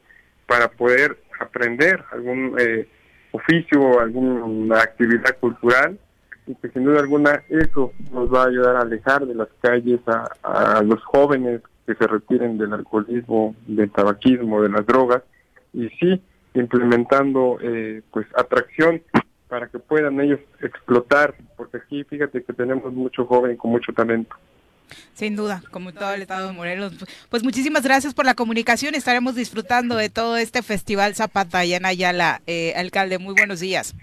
para 0.47 0.67
poder 0.67 1.17
aprender 1.39 2.03
algún 2.11 2.57
eh, 2.59 2.89
oficio, 3.31 4.01
alguna 4.01 4.81
actividad 4.81 5.39
cultural 5.39 6.01
y 6.49 6.57
que 6.57 6.69
sin 6.71 6.85
duda 6.85 6.99
alguna 6.99 7.45
eso 7.49 7.93
nos 8.11 8.33
va 8.33 8.43
a 8.43 8.49
ayudar 8.49 8.75
a 8.75 8.81
alejar 8.81 9.25
de 9.25 9.37
las 9.37 9.49
calles 9.61 10.01
a, 10.09 10.79
a 10.79 10.83
los 10.83 11.03
jóvenes 11.05 11.61
que 11.87 11.95
se 11.95 12.07
retiren 12.09 12.59
del 12.59 12.73
alcoholismo, 12.73 13.55
del 13.69 13.91
tabaquismo, 13.93 14.63
de 14.63 14.71
las 14.71 14.85
drogas 14.85 15.23
y 15.73 15.89
sí 16.01 16.21
implementando 16.55 17.59
eh, 17.63 18.03
pues 18.11 18.27
atracción 18.35 19.01
para 19.47 19.69
que 19.69 19.79
puedan 19.79 20.21
ellos 20.21 20.41
explotar, 20.61 21.37
porque 21.57 21.77
aquí 21.77 22.03
fíjate 22.03 22.43
que 22.43 22.53
tenemos 22.53 22.93
mucho 22.93 23.27
joven 23.27 23.57
con 23.57 23.71
mucho 23.71 23.93
talento. 23.93 24.35
Sin 25.14 25.37
duda, 25.37 25.62
como 25.70 25.93
todo 25.93 26.12
el 26.14 26.22
estado 26.22 26.49
de 26.49 26.53
Morelos. 26.53 26.93
Pues 27.28 27.43
muchísimas 27.43 27.82
gracias 27.82 28.14
por 28.14 28.24
la 28.24 28.34
comunicación. 28.34 28.95
Estaremos 28.95 29.34
disfrutando 29.34 29.97
de 29.97 30.11
todo 30.11 30.37
este 30.37 30.62
festival 30.62 31.14
Zapata 31.14 31.64
y 31.64 31.74
Ayala, 31.74 32.43
eh, 32.47 32.74
alcalde. 32.76 33.18
Muy 33.18 33.34
buenos 33.34 33.61
días. 33.61 33.95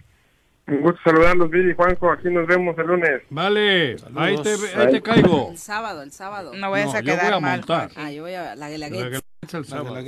Un 0.66 0.82
gusto 0.82 1.00
saludarlos, 1.04 1.50
Viri 1.50 1.72
y 1.72 1.74
Juanjo. 1.76 2.10
Aquí 2.12 2.30
nos 2.30 2.48
vemos 2.48 2.78
el 2.78 2.88
lunes. 2.88 3.22
Vale, 3.30 3.98
ahí 4.16 4.38
te, 4.42 4.56
ahí 4.78 4.92
te 4.92 5.02
caigo. 5.02 5.50
El 5.52 5.58
sábado, 5.58 6.02
el 6.04 6.12
sábado. 6.14 6.54
No 6.56 6.72
vayas 6.72 6.94
No, 6.94 6.98
a 6.98 7.02
yo 7.02 7.12
voy 7.12 7.20
quedar 7.20 7.34
a 7.34 7.40
mal. 7.42 7.58
montar. 7.60 7.92
Ah, 7.98 8.12
yo 8.12 8.22
voy 8.24 8.34
a 8.34 8.56
la 8.56 8.70
La 8.70 8.70
Guelaguetza. 8.70 9.22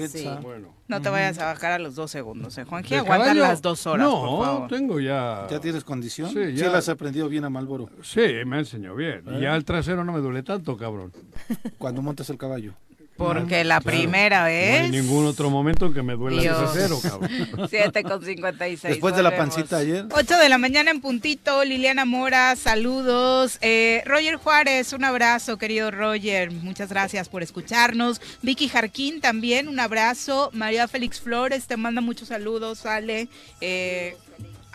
Sí. 0.07 0.29
Bueno. 0.41 0.73
No 0.87 1.01
te 1.01 1.09
vayas 1.09 1.37
a 1.39 1.45
bajar 1.47 1.73
a 1.73 1.79
los 1.79 1.95
dos 1.95 2.09
segundos, 2.09 2.57
¿eh, 2.57 2.63
Juanji? 2.63 2.91
¿De 2.91 2.99
Aguanta 3.01 3.25
caballo? 3.25 3.41
las 3.41 3.61
dos 3.61 3.85
horas, 3.85 4.07
No, 4.07 4.21
por 4.21 4.45
favor. 4.45 4.67
tengo 4.69 4.99
ya. 5.01 5.45
¿Ya 5.51 5.59
tienes 5.59 5.83
condición? 5.83 6.29
Sí, 6.29 6.51
Sí, 6.51 6.55
ya. 6.55 6.67
las 6.67 6.87
has 6.87 6.89
aprendido 6.89 7.27
bien 7.27 7.43
a 7.43 7.49
Malboro. 7.49 7.89
Sí, 8.01 8.21
me 8.45 8.59
enseñó 8.59 8.95
bien. 8.95 9.23
Y 9.37 9.41
ya 9.41 9.55
el 9.57 9.65
trasero 9.65 10.05
no 10.05 10.13
me 10.13 10.19
duele 10.19 10.41
tanto, 10.41 10.77
cabrón. 10.77 11.11
Cuando 11.77 12.01
montas 12.01 12.29
el 12.29 12.37
caballo. 12.37 12.73
Porque 13.17 13.63
la 13.63 13.79
primera 13.79 14.39
No 14.41 14.45
hay 14.47 14.53
vez... 14.53 14.91
ningún 14.91 15.25
otro 15.25 15.49
momento 15.49 15.85
en 15.85 15.93
que 15.93 16.03
me 16.03 16.15
duela 16.15 16.35
el 16.37 16.43
Dios. 16.43 16.57
trasero, 16.73 16.99
cabrón. 16.99 17.29
7 17.69 18.03
con 18.03 18.23
56. 18.25 18.81
Después 18.93 19.15
de 19.15 19.23
la 19.23 19.29
volvemos. 19.29 19.55
pancita 19.55 19.77
ayer. 19.77 20.05
8 20.11 20.37
de 20.37 20.49
la 20.49 20.57
mañana 20.57 20.91
en 20.91 20.99
puntito, 20.99 21.63
Liliana 21.63 22.03
Mora, 22.03 22.55
saludos. 22.57 23.57
Eh, 23.61 24.03
Roger 24.05 24.35
Juárez, 24.35 24.91
un 24.91 25.05
abrazo, 25.05 25.57
querido 25.57 25.91
Roger. 25.91 26.51
Muchas 26.51 26.89
gracias 26.89 27.29
por 27.29 27.41
escucharnos. 27.41 28.19
Vicky 28.41 28.67
Jarquín 28.67 29.21
también, 29.21 29.69
un 29.69 29.79
abrazo. 29.79 30.49
María 30.53 30.87
Félix 30.89 31.21
Flores 31.21 31.67
te 31.67 31.77
manda 31.77 32.01
muchos 32.01 32.27
saludos, 32.27 32.79
sale. 32.79 33.29
Eh, 33.61 34.17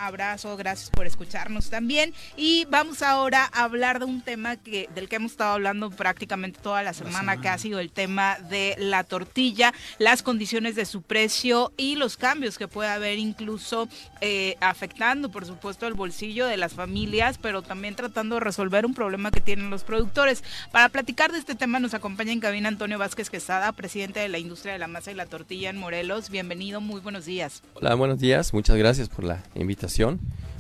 abrazo, 0.01 0.57
gracias 0.57 0.91
por 0.91 1.07
escucharnos 1.07 1.71
también. 1.71 2.15
Y 2.37 2.67
vamos 2.71 3.03
ahora 3.03 3.49
a 3.53 3.65
hablar 3.65 3.99
de 3.99 4.07
un 4.07 4.23
tema 4.23 4.57
que 4.57 4.89
del 4.95 5.09
que 5.09 5.17
hemos 5.17 5.33
estado 5.33 5.53
hablando 5.53 5.91
prácticamente 5.91 6.61
toda 6.61 6.83
la 6.83 6.93
semana, 6.93 7.41
que 7.41 7.49
ha 7.49 7.59
sido 7.59 7.79
el 7.79 7.93
tema 7.93 8.39
de 8.49 8.75
la 8.79 9.05
tortilla, 9.05 9.73
las 9.99 10.23
condiciones 10.23 10.77
de 10.77 10.85
su 10.85 11.03
precio 11.03 11.73
y 11.77 11.97
los 11.97 12.17
cambios 12.17 12.59
que 12.59 12.69
puede 12.69 12.89
haber 12.89 13.19
incluso 13.19 13.89
eh, 14.21 14.57
afectando, 14.61 15.31
por 15.31 15.47
supuesto, 15.47 15.87
el 15.87 15.95
bolsillo 15.95 16.47
de 16.47 16.57
las 16.57 16.73
familias, 16.73 17.39
pero 17.39 17.63
también 17.63 17.95
tratando 17.95 18.37
de 18.37 18.41
resolver 18.41 18.87
un 18.87 18.95
problema 18.95 19.31
que 19.31 19.41
tienen 19.41 19.71
los 19.71 19.85
productores. 19.85 20.43
Para 20.73 20.89
platicar 20.89 21.33
de 21.33 21.39
este 21.39 21.55
tema 21.55 21.79
nos 21.79 21.95
acompaña 21.95 22.33
en 22.33 22.41
cabina 22.41 22.69
Antonio 22.69 22.99
Vázquez 22.99 23.31
Quesada, 23.31 23.73
presidente 23.73 24.21
de 24.21 24.29
la 24.29 24.39
industria 24.39 24.73
de 24.73 24.79
la 24.79 24.89
masa 24.89 25.11
y 25.11 25.15
la 25.15 25.27
tortilla 25.27 25.71
en 25.71 25.77
Morelos. 25.77 26.31
Bienvenido, 26.31 26.81
muy 26.81 27.01
buenos 27.01 27.27
días. 27.27 27.63
Hola, 27.75 27.95
buenos 27.95 28.19
días. 28.19 28.55
Muchas 28.55 28.77
gracias 28.77 29.09
por 29.09 29.25
la 29.25 29.43
invitación. 29.55 29.90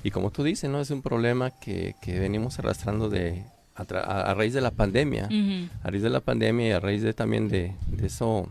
Y 0.02 0.10
como 0.10 0.30
tú 0.30 0.42
dices, 0.42 0.68
¿no? 0.70 0.80
Es 0.80 0.90
un 0.90 1.02
problema 1.02 1.50
que, 1.50 1.94
que 2.02 2.18
venimos 2.18 2.58
arrastrando 2.58 3.08
de 3.08 3.44
a, 3.74 3.82
a- 3.82 4.34
raíz 4.34 4.52
de 4.54 4.60
la 4.60 4.70
pandemia. 4.70 5.26
Ujú. 5.26 5.68
A 5.82 5.90
raíz 5.90 6.02
de 6.02 6.10
la 6.10 6.20
pandemia 6.20 6.68
y 6.68 6.70
a 6.72 6.80
raíz 6.80 7.02
de 7.02 7.12
también 7.12 7.48
de, 7.48 7.74
de 7.88 8.06
eso, 8.06 8.48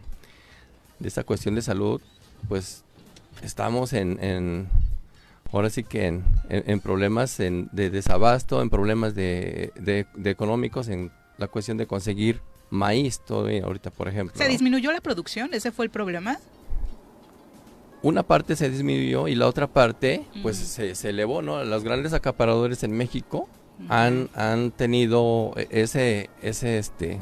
de 0.99 1.07
esa 1.07 1.23
cuestión 1.23 1.55
de 1.55 1.61
salud, 1.61 2.01
pues 2.47 2.83
estamos 3.41 3.93
en, 3.93 4.23
en- 4.23 4.67
ahora 5.51 5.69
sí 5.69 5.83
que 5.83 6.05
en, 6.07 6.23
en- 6.49 6.63
en 6.69 6.79
problemas 6.79 7.39
en- 7.39 7.69
de 7.71 7.89
desabasto, 7.89 8.61
en 8.61 8.69
problemas 8.69 9.15
de, 9.15 9.71
de- 9.79 10.05
de 10.15 10.29
económicos, 10.29 10.87
en 10.87 11.11
la 11.37 11.47
cuestión 11.47 11.77
de 11.77 11.87
conseguir 11.87 12.41
maíz 12.69 13.19
todavía 13.25 13.63
ahorita, 13.63 13.89
por 13.89 14.07
ejemplo. 14.07 14.37
¿Se 14.37 14.43
¿no? 14.43 14.49
disminuyó 14.51 14.91
la 14.91 15.01
producción? 15.01 15.49
¿Ese 15.53 15.71
fue 15.71 15.85
el 15.85 15.91
problema? 15.91 16.37
Una 18.01 18.23
parte 18.23 18.55
se 18.55 18.69
disminuyó 18.69 19.27
y 19.27 19.35
la 19.35 19.47
otra 19.47 19.67
parte 19.67 20.25
pues 20.41 20.57
se, 20.57 20.95
se 20.95 21.09
elevó, 21.09 21.41
¿no? 21.41 21.63
Los 21.65 21.83
grandes 21.83 22.13
acaparadores 22.13 22.83
en 22.83 22.91
México 22.91 23.47
han, 23.89 24.29
han 24.35 24.71
tenido 24.71 25.53
e- 25.57 25.67
ese, 25.71 26.29
ese, 26.41 26.77
este, 26.77 27.19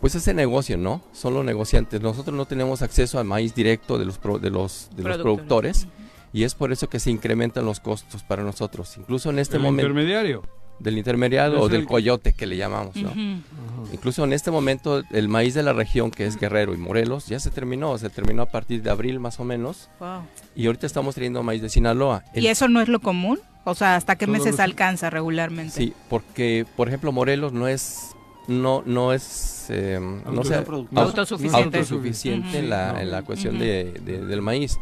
pues 0.00 0.14
ese 0.14 0.34
negocio, 0.34 0.76
¿no? 0.76 1.02
Son 1.12 1.34
los 1.34 1.44
negociantes. 1.44 2.00
Nosotros 2.00 2.36
no 2.36 2.46
tenemos 2.46 2.82
acceso 2.82 3.18
al 3.18 3.24
maíz 3.24 3.54
directo 3.54 3.98
de 3.98 4.04
los, 4.04 4.18
pro- 4.18 4.38
de 4.38 4.50
los, 4.50 4.88
de 4.96 5.02
los 5.02 5.16
Productores. 5.18 5.84
productores 5.84 5.88
y 6.32 6.44
es 6.44 6.54
por 6.54 6.72
eso 6.72 6.88
que 6.88 7.00
se 7.00 7.10
incrementan 7.10 7.64
los 7.64 7.80
costos 7.80 8.22
para 8.22 8.42
nosotros. 8.44 8.96
Incluso 8.98 9.30
en 9.30 9.38
este 9.38 9.56
el 9.56 9.62
momento 9.62 9.88
intermediario. 9.88 10.42
Del 10.80 10.98
intermediario 10.98 11.56
Es 11.56 11.62
o 11.62 11.66
el 11.66 11.72
del 11.72 11.86
coyote 11.86 12.32
que 12.32 12.46
le 12.46 12.56
llamamos, 12.56 12.94
¿no? 12.96 13.10
Ujú. 13.10 13.88
Incluso 13.92 14.24
en 14.24 14.32
este 14.32 14.50
momento 14.50 15.02
el 15.10 15.28
maíz 15.28 15.54
de 15.54 15.62
la 15.62 15.72
región 15.72 16.10
que 16.10 16.26
es 16.26 16.36
Guerrero 16.38 16.74
y 16.74 16.76
Morelos 16.76 17.26
ya 17.26 17.40
se 17.40 17.50
terminó, 17.50 17.96
se 17.98 18.10
terminó 18.10 18.42
a 18.42 18.46
partir 18.46 18.82
de 18.82 18.90
abril 18.90 19.18
más 19.20 19.40
o 19.40 19.44
menos. 19.44 19.88
Wow. 20.00 20.22
Y 20.54 20.66
ahorita 20.66 20.86
estamos 20.86 21.14
trayendo 21.14 21.42
maíz 21.42 21.62
de 21.62 21.68
Sinaloa. 21.68 22.24
El- 22.34 22.44
¿Y 22.44 22.48
eso 22.48 22.68
no 22.68 22.80
es 22.80 22.88
lo 22.88 23.00
común? 23.00 23.38
O 23.64 23.74
sea, 23.74 23.96
¿hasta 23.96 24.16
qué 24.16 24.26
meses 24.26 24.52
los- 24.52 24.60
alcanza 24.60 25.10
regularmente? 25.10 25.72
Sí, 25.76 25.92
porque 26.08 26.64
por 26.76 26.88
ejemplo 26.88 27.12
Morelos 27.12 27.52
no 27.52 27.68
es 27.68 28.10
no 28.46 28.82
no 28.86 29.12
es 29.12 29.66
eh, 29.68 29.98
no 30.00 30.42
sé, 30.42 30.54
Autosuficiente. 30.54 30.70
au- 30.70 31.02
Autosuficiente. 31.02 31.78
autosuficiente 31.78 32.48
Ujú. 32.48 32.56
en 32.56 32.70
la 32.70 32.92
No. 32.92 32.98
en 33.00 33.10
la 33.10 33.22
cuestión 33.22 33.58
de, 33.58 33.92
de- 34.04 34.24
del 34.24 34.40
maíz. 34.42 34.78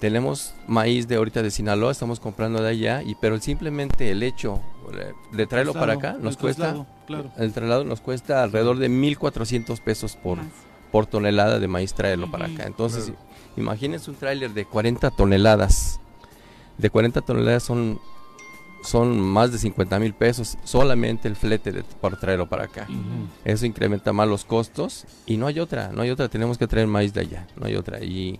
Tenemos 0.00 0.54
maíz 0.68 1.08
de 1.08 1.16
ahorita 1.16 1.42
de 1.42 1.50
Sinaloa, 1.50 1.90
estamos 1.90 2.20
comprando 2.20 2.62
de 2.62 2.70
allá 2.70 3.02
y 3.02 3.14
pero 3.16 3.38
simplemente 3.40 4.10
el 4.12 4.22
hecho 4.22 4.60
de 5.32 5.46
traerlo 5.46 5.72
para 5.74 5.94
acá 5.94 6.16
nos 6.20 6.34
el 6.34 6.40
cuesta 6.40 6.62
traslado, 6.64 6.86
Claro. 7.06 7.30
el 7.36 7.52
traslado 7.52 7.84
nos 7.84 8.00
cuesta 8.00 8.42
alrededor 8.42 8.78
de 8.78 8.88
1400 8.88 9.80
pesos 9.80 10.16
por 10.16 10.38
Más. 10.38 10.46
por 10.92 11.06
tonelada 11.06 11.58
de 11.58 11.68
maíz 11.68 11.94
traerlo 11.94 12.30
para 12.30 12.46
acá. 12.46 12.64
Entonces, 12.66 13.04
Claro. 13.06 13.18
imagínense 13.56 14.10
un 14.10 14.16
tráiler 14.16 14.52
de 14.52 14.64
40 14.64 15.10
toneladas. 15.10 16.00
De 16.78 16.90
40 16.90 17.20
toneladas 17.22 17.62
son, 17.64 17.98
son 18.84 19.20
más 19.20 19.50
de 19.52 19.58
50 19.58 19.98
mil 19.98 20.14
pesos 20.14 20.56
solamente 20.64 21.26
el 21.28 21.34
flete 21.36 21.72
de, 21.72 21.82
por 21.82 22.16
traerlo 22.18 22.48
para 22.48 22.64
acá. 22.64 22.86
Eso 23.44 23.66
incrementa 23.66 24.12
más 24.12 24.28
los 24.28 24.44
costos 24.44 25.04
y 25.26 25.36
no 25.36 25.46
hay 25.48 25.58
otra, 25.60 25.90
no 25.92 26.02
hay 26.02 26.10
otra, 26.10 26.28
tenemos 26.28 26.56
que 26.56 26.66
traer 26.68 26.86
maíz 26.86 27.12
de 27.12 27.20
allá, 27.22 27.46
no 27.56 27.66
hay 27.66 27.74
otra. 27.74 28.02
Y, 28.04 28.38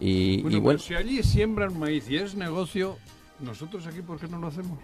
y, 0.00 0.34
y 0.38 0.42
Bueno, 0.42 0.60
bueno, 0.60 0.78
pero 0.78 0.88
si 0.88 0.94
allí 0.94 1.22
siembran 1.24 1.76
maíz 1.78 2.08
y 2.08 2.16
es 2.16 2.36
negocio, 2.36 2.96
nosotros 3.40 3.84
aquí, 3.88 4.00
¿por 4.00 4.18
qué 4.20 4.28
no 4.28 4.38
lo 4.38 4.46
hacemos? 4.46 4.78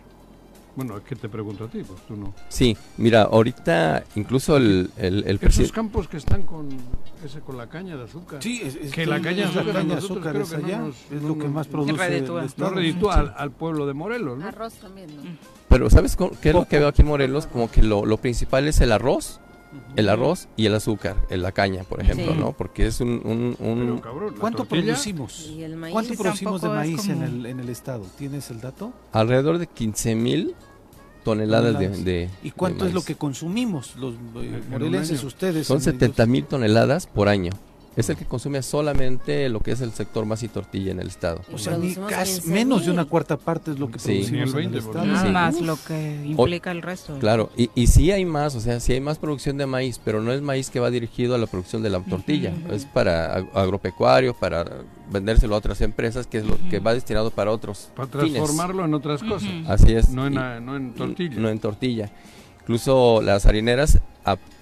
Bueno, 0.76 0.96
es 0.96 1.04
que 1.04 1.14
te 1.14 1.28
pregunto 1.28 1.64
a 1.64 1.68
ti, 1.68 1.82
pues 1.86 2.00
tú 2.06 2.16
no. 2.16 2.34
Sí, 2.48 2.76
mira, 2.96 3.22
ahorita 3.22 4.02
incluso 4.16 4.56
el, 4.56 4.90
el, 4.96 5.22
el 5.26 5.38
Esos 5.40 5.70
campos 5.70 6.08
que 6.08 6.16
están 6.16 6.42
con 6.42 6.68
ese 7.24 7.40
con 7.40 7.56
la 7.56 7.68
caña 7.68 7.96
de 7.96 8.04
azúcar. 8.04 8.42
Sí, 8.42 8.60
es, 8.64 8.74
es 8.74 8.90
que 8.92 9.06
la 9.06 9.20
caña 9.20 9.46
de 9.48 9.54
la 9.54 9.60
azúcar, 9.60 9.66
caña 9.66 9.88
de 9.88 9.94
nosotros 9.94 10.26
azúcar 10.26 10.32
creo 10.32 10.42
es 10.44 10.50
no 10.52 10.66
allá, 10.66 10.78
nos- 10.78 10.96
es 11.12 11.22
no 11.22 11.28
lo 11.28 11.38
que 11.38 11.48
más 11.48 11.66
produce 11.68 11.92
reditúa. 12.08 12.46
No 12.56 12.70
reditúa 12.70 13.14
al, 13.14 13.34
al 13.36 13.50
pueblo 13.52 13.86
de 13.86 13.94
Morelos, 13.94 14.36
¿no? 14.38 14.46
Arroz 14.48 14.74
también, 14.74 15.14
¿no? 15.16 15.22
Pero 15.68 15.90
¿sabes 15.90 16.16
qué 16.42 16.48
es 16.48 16.54
lo 16.54 16.66
que 16.66 16.78
veo 16.80 16.88
aquí 16.88 17.02
en 17.02 17.08
Morelos? 17.08 17.46
Como 17.46 17.70
que 17.70 17.82
lo, 17.82 18.04
lo 18.04 18.16
principal 18.16 18.66
es 18.66 18.80
el 18.80 18.90
arroz, 18.92 19.40
el 19.96 20.08
arroz 20.08 20.48
y 20.56 20.66
el 20.66 20.74
azúcar, 20.74 21.16
en 21.30 21.42
la 21.42 21.52
caña, 21.52 21.84
por 21.84 22.00
ejemplo, 22.00 22.32
Sí. 22.32 22.38
¿no? 22.38 22.52
Porque 22.52 22.86
es 22.86 23.00
un... 23.00 23.20
un- 23.24 23.56
un- 23.58 23.78
Pero 23.80 24.00
cabrón, 24.00 24.34
¿Cuánto 24.38 24.58
tortilla, 24.64 24.82
producimos? 24.84 25.46
Y 25.50 25.62
el 25.62 25.76
maíz 25.76 25.92
¿Cuánto 25.92 26.14
producimos 26.14 26.62
de 26.62 26.68
maíz 26.68 27.08
en 27.08 27.22
el, 27.22 27.46
en 27.46 27.60
el 27.60 27.68
estado? 27.68 28.04
¿Tienes 28.18 28.50
el 28.50 28.60
dato? 28.60 28.92
alrededor 29.12 29.58
de 29.58 29.66
15 29.66 30.14
mil 30.14 30.54
toneladas 31.24 31.78
de, 31.78 31.86
Toneladas. 31.86 32.04
de- 32.04 32.30
¿Y 32.42 32.50
cuánto 32.50 32.84
de 32.84 32.90
es 32.90 32.94
lo 32.94 33.02
que 33.02 33.14
consumimos 33.14 33.96
los 33.96 34.14
eh, 34.36 34.62
morelenses 34.70 35.24
ustedes? 35.24 35.66
Son 35.66 35.76
en 35.78 35.82
ellos? 35.82 35.92
70 35.94 36.26
mil 36.26 36.44
toneladas 36.44 37.06
por 37.06 37.28
año. 37.28 37.52
Es 37.96 38.08
el 38.08 38.16
que 38.16 38.24
consume 38.24 38.60
solamente 38.62 39.48
lo 39.48 39.60
que 39.60 39.70
es 39.70 39.80
el 39.80 39.92
sector 39.92 40.26
más 40.26 40.42
y 40.42 40.48
tortilla 40.48 40.90
en 40.90 40.98
el 40.98 41.06
estado. 41.06 41.42
O 41.52 41.58
sea, 41.58 41.76
ni 41.78 41.94
casi 41.94 42.34
15,000. 42.40 42.52
menos 42.52 42.84
de 42.86 42.90
una 42.90 43.04
cuarta 43.04 43.36
parte 43.36 43.70
es 43.70 43.78
lo 43.78 43.88
que 43.90 43.98
Sí. 44.00 44.08
producimos 44.14 44.54
el 44.54 44.60
en 44.60 44.74
el 44.74 44.80
20%. 44.82 44.88
estado. 44.90 45.04
Nada 45.06 45.26
Sí. 45.26 45.32
más 45.32 45.60
lo 45.60 45.76
que 45.86 46.22
implica 46.26 46.72
el 46.72 46.82
resto. 46.82 47.16
Claro, 47.20 47.50
y, 47.56 47.70
y 47.76 47.86
sí 47.86 48.10
hay 48.10 48.24
más, 48.24 48.56
o 48.56 48.60
sea, 48.60 48.80
sí 48.80 48.92
hay 48.94 49.00
más 49.00 49.18
producción 49.18 49.56
de 49.58 49.66
maíz, 49.66 50.00
pero 50.04 50.20
no 50.20 50.32
es 50.32 50.42
maíz 50.42 50.70
que 50.70 50.80
va 50.80 50.90
dirigido 50.90 51.36
a 51.36 51.38
la 51.38 51.46
producción 51.46 51.82
de 51.84 51.90
la 51.90 52.00
tortilla, 52.00 52.52
es 52.72 52.84
para 52.84 53.38
ag- 53.38 53.48
agropecuario, 53.54 54.34
para 54.34 54.64
vendérselo 55.12 55.54
a 55.54 55.58
otras 55.58 55.80
empresas, 55.80 56.26
que 56.26 56.38
es 56.38 56.46
lo 56.46 56.56
que 56.70 56.80
va 56.80 56.94
destinado 56.94 57.30
para 57.30 57.52
otros 57.52 57.90
Para 57.94 58.08
fines. 58.08 58.32
transformarlo 58.34 58.84
en 58.84 58.94
otras 58.94 59.22
cosas. 59.22 59.50
Así 59.68 59.92
es. 59.92 60.08
No 60.10 60.26
en, 60.26 60.32
y- 60.32 60.36
no 60.64 60.76
en 60.76 60.94
tortilla. 60.94 61.36
No 61.38 61.48
en 61.48 61.58
tortilla. 61.60 62.10
Incluso 62.62 63.20
las 63.22 63.46
harineras, 63.46 64.00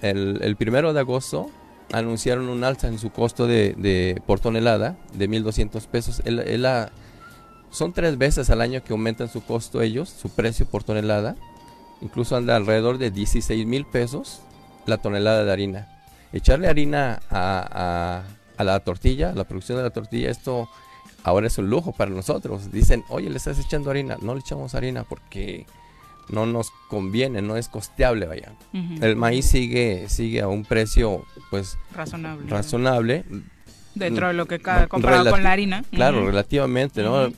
el 0.01 0.55
primero 0.57 0.93
de 0.93 0.99
agosto, 0.99 1.49
anunciaron 1.93 2.49
un 2.49 2.63
alza 2.63 2.87
en 2.87 2.99
su 2.99 3.11
costo 3.11 3.47
de, 3.47 3.73
de- 3.77 4.21
por 4.25 4.39
tonelada 4.39 4.97
de 5.13 5.29
1.200 5.29 5.87
pesos. 5.87 6.21
El- 6.25 6.39
el- 6.39 6.63
la- 6.63 6.91
son 7.71 7.93
tres 7.93 8.17
veces 8.17 8.49
al 8.49 8.61
año 8.61 8.83
que 8.83 8.93
aumentan 8.93 9.29
su 9.29 9.43
costo 9.43 9.81
ellos, 9.81 10.09
su 10.09 10.29
precio 10.29 10.65
por 10.65 10.83
tonelada. 10.83 11.35
Incluso 12.01 12.35
anda 12.35 12.55
alrededor 12.55 12.97
de 12.97 13.09
16 13.11 13.65
mil 13.65 13.85
pesos 13.85 14.41
la 14.85 14.97
tonelada 14.97 15.45
de 15.45 15.51
harina. 15.51 15.87
Echarle 16.33 16.67
harina 16.67 17.21
a, 17.29 17.67
a- 17.71 18.23
a 18.57 18.63
la 18.63 18.79
tortilla, 18.81 19.29
a 19.31 19.33
la 19.35 19.45
producción 19.45 19.77
de 19.77 19.83
la 19.83 19.89
tortilla, 19.91 20.29
esto 20.29 20.69
ahora 21.23 21.47
es 21.47 21.57
un 21.57 21.69
lujo 21.69 21.91
para 21.93 22.11
nosotros. 22.11 22.71
Dicen, 22.71 23.03
oye, 23.09 23.29
le 23.29 23.37
estás 23.37 23.57
echando 23.59 23.89
harina. 23.89 24.17
No 24.21 24.33
le 24.33 24.41
echamos 24.41 24.75
harina 24.75 25.03
porque 25.03 25.65
no 26.29 26.45
nos 26.45 26.71
conviene, 26.89 27.41
no 27.41 27.57
es 27.57 27.67
costeable, 27.69 28.25
vaya. 28.25 28.53
Ujú. 28.73 29.03
El 29.03 29.15
maíz 29.15 29.45
sigue, 29.45 30.05
sigue 30.09 30.41
a 30.41 30.47
un 30.47 30.63
precio, 30.65 31.25
pues, 31.49 31.77
razonable. 31.95 32.49
razonable. 32.49 33.25
Dentro 33.95 34.27
de 34.27 34.33
lo 34.33 34.45
que 34.47 34.59
ca- 34.59 34.81
No, 34.83 34.89
comparado 34.89 35.29
con 35.29 35.43
la 35.43 35.51
harina. 35.51 35.83
Claro, 35.91 36.17
Ujú. 36.19 36.27
relativamente, 36.27 37.03
¿no? 37.03 37.25
Ujú. 37.27 37.33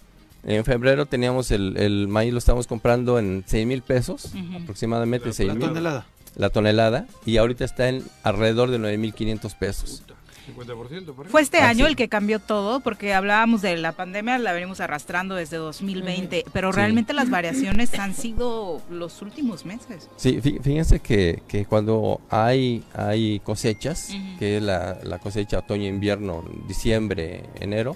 En 0.48 0.64
febrero 0.64 1.06
teníamos 1.08 1.50
el, 1.52 1.76
el 1.78 2.08
maíz, 2.08 2.32
lo 2.32 2.38
estábamos 2.38 2.68
comprando 2.68 3.18
en 3.20 3.44
6 3.48 3.66
mil 3.66 3.82
pesos, 3.82 4.32
aproximadamente 4.62 5.28
La 5.30 5.34
6 5.34 5.48
La 5.48 5.56
mil 5.56 5.68
tonelada. 5.68 6.06
la 6.36 6.50
tonelada, 6.50 7.08
y 7.26 7.38
ahorita 7.38 7.66
está 7.66 7.90
en 7.90 8.04
alrededor 8.24 8.70
de 8.70 8.78
9 8.78 8.98
mil 9.00 9.14
500 9.14 9.56
pesos. 9.56 10.04
50% 10.46 11.14
por 11.14 11.26
ahí. 11.26 11.32
Fue 11.32 11.42
este 11.42 11.60
Ah, 11.60 11.70
año 11.70 11.86
sí. 11.86 11.92
el 11.92 11.96
que 11.96 12.08
cambió 12.10 12.40
todo, 12.40 12.80
porque 12.80 13.14
hablábamos 13.14 13.62
de 13.62 13.78
la 13.78 13.92
pandemia, 13.92 14.38
la 14.38 14.54
venimos 14.54 14.80
arrastrando 14.80 15.36
desde 15.36 15.58
2020, 15.58 16.46
pero 16.54 16.72
Sí. 16.72 16.76
realmente 16.78 17.14
las 17.14 17.30
variaciones 17.30 17.94
han 18.00 18.14
sido 18.14 18.82
los 18.90 19.22
últimos 19.22 19.66
meses. 19.66 20.10
Sí, 20.18 20.40
fí- 20.42 20.62
fíjense 20.62 21.00
que, 21.00 21.42
que 21.48 21.66
cuando 21.66 22.22
hay, 22.30 22.84
hay 22.94 23.40
cosechas, 23.40 24.10
que 24.40 24.58
es 24.58 24.64
la, 24.64 25.00
la 25.04 25.20
cosecha 25.20 25.60
otoño-invierno, 25.60 26.44
diciembre, 26.68 27.44
enero, 27.60 27.96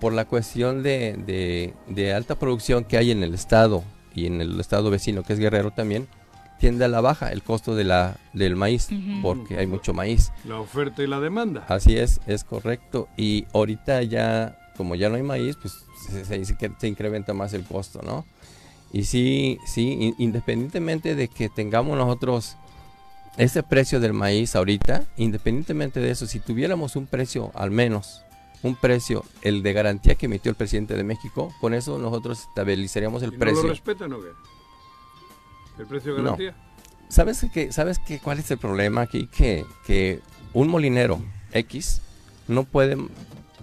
por 0.00 0.12
la 0.12 0.26
cuestión 0.26 0.82
de, 0.82 1.16
de- 1.26 1.72
de 1.88 2.12
alta 2.12 2.34
producción 2.38 2.84
que 2.84 2.98
hay 2.98 3.10
en 3.10 3.22
el 3.22 3.32
estado 3.34 3.82
y 4.14 4.26
en 4.26 4.40
el 4.40 4.58
estado 4.60 4.90
vecino, 4.90 5.22
que 5.22 5.32
es 5.32 5.38
Guerrero 5.38 5.70
también, 5.70 6.06
tiende 6.58 6.84
a 6.84 6.88
la 6.88 7.00
baja 7.00 7.32
el 7.32 7.42
costo 7.42 7.74
de 7.74 7.84
la, 7.84 8.16
del 8.32 8.56
maíz, 8.56 8.88
Ujú. 8.90 9.22
porque 9.22 9.58
hay 9.58 9.66
mucho 9.66 9.92
maíz. 9.92 10.32
La 10.44 10.58
oferta 10.60 11.02
y 11.02 11.06
la 11.06 11.20
demanda. 11.20 11.64
Así 11.68 11.96
es, 11.96 12.20
es 12.26 12.44
correcto. 12.44 13.08
Y 13.16 13.46
ahorita 13.52 14.02
ya, 14.02 14.58
como 14.76 14.94
ya 14.94 15.08
no 15.08 15.16
hay 15.16 15.22
maíz, 15.22 15.56
pues 15.56 15.74
se, 16.08 16.24
se- 16.24 16.44
se- 16.44 16.70
se 16.78 16.88
incrementa 16.88 17.34
más 17.34 17.52
el 17.52 17.64
costo, 17.64 18.00
¿no? 18.02 18.24
Y 18.92 19.04
sí, 19.04 19.58
sí, 19.66 19.90
in- 20.00 20.14
independientemente 20.18 21.14
de 21.14 21.28
que 21.28 21.48
tengamos 21.48 21.96
nosotros 21.98 22.56
ese 23.36 23.62
precio 23.62 24.00
del 24.00 24.14
maíz 24.14 24.56
ahorita, 24.56 25.04
independientemente 25.18 26.00
de 26.00 26.10
eso, 26.10 26.26
si 26.26 26.40
tuviéramos 26.40 26.96
un 26.96 27.06
precio 27.06 27.50
al 27.54 27.70
menos, 27.70 28.22
un 28.62 28.74
precio, 28.76 29.24
el 29.42 29.62
de 29.62 29.72
garantía 29.74 30.14
que 30.14 30.24
emitió 30.26 30.48
el 30.50 30.56
presidente 30.56 30.94
de 30.94 31.04
México, 31.04 31.52
con 31.60 31.74
eso 31.74 31.98
nosotros 31.98 32.40
estabilizaríamos 32.48 33.22
el 33.22 33.30
¿Y 33.30 33.32
¿No 33.32 33.38
precio. 33.38 33.62
lo 33.64 33.68
respetan 33.68 34.12
o 34.14 34.20
qué? 34.22 34.28
¿El 35.78 35.86
precio 35.86 36.12
de 36.14 36.18
No. 36.18 36.24
garantía? 36.36 36.54
¿Sabes 37.08 37.46
qué? 37.52 37.70
¿Sabes 37.72 37.98
qué? 37.98 38.18
¿Cuál 38.18 38.38
es 38.40 38.50
el 38.50 38.58
problema 38.58 39.02
aquí? 39.02 39.26
Que, 39.28 39.64
que 39.86 40.20
un 40.52 40.68
molinero 40.68 41.20
X 41.52 42.00
no 42.48 42.64
puede 42.64 42.96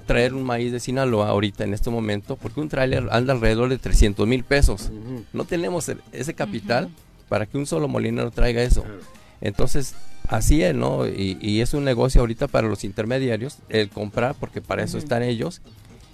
traer 0.05 0.33
un 0.33 0.43
maíz 0.43 0.71
de 0.71 0.79
Sinaloa 0.79 1.29
ahorita 1.29 1.63
en 1.63 1.73
este 1.73 1.89
momento 1.89 2.35
porque 2.35 2.59
un 2.59 2.69
tráiler 2.69 3.07
anda 3.11 3.33
alrededor 3.33 3.69
de 3.69 3.77
300 3.77 4.27
mil 4.27 4.43
pesos. 4.43 4.91
No 5.33 5.45
tenemos 5.45 5.87
el- 5.89 6.01
ese 6.11 6.33
capital 6.33 6.89
para 7.29 7.45
que 7.45 7.57
un 7.57 7.65
solo 7.65 7.87
molinero 7.87 8.31
traiga 8.31 8.61
eso. 8.61 8.83
claro. 8.83 8.99
Entonces, 9.41 9.95
así 10.29 10.61
es, 10.63 10.73
¿no? 10.73 11.05
Y, 11.07 11.37
y 11.41 11.59
es 11.61 11.73
un 11.73 11.83
negocio 11.83 12.21
ahorita 12.21 12.47
para 12.47 12.67
los 12.69 12.83
intermediarios 12.85 13.57
el 13.69 13.89
comprar 13.89 14.35
porque 14.39 14.61
para 14.61 14.83
eso 14.83 14.97
están 14.97 15.21
ellos 15.23 15.61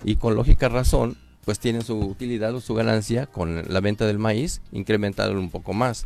y 0.03 0.15
con 0.15 0.33
lógica 0.35 0.67
razón 0.69 1.15
pues 1.49 1.57
tienen 1.57 1.81
su 1.81 1.97
utilidad 1.97 2.53
o 2.53 2.61
su 2.61 2.75
ganancia 2.75 3.25
con 3.25 3.63
la 3.73 3.79
venta 3.79 4.05
del 4.05 4.19
maíz 4.19 4.61
incrementándolo 4.71 5.39
un 5.39 5.49
poco 5.49 5.73
más. 5.73 6.05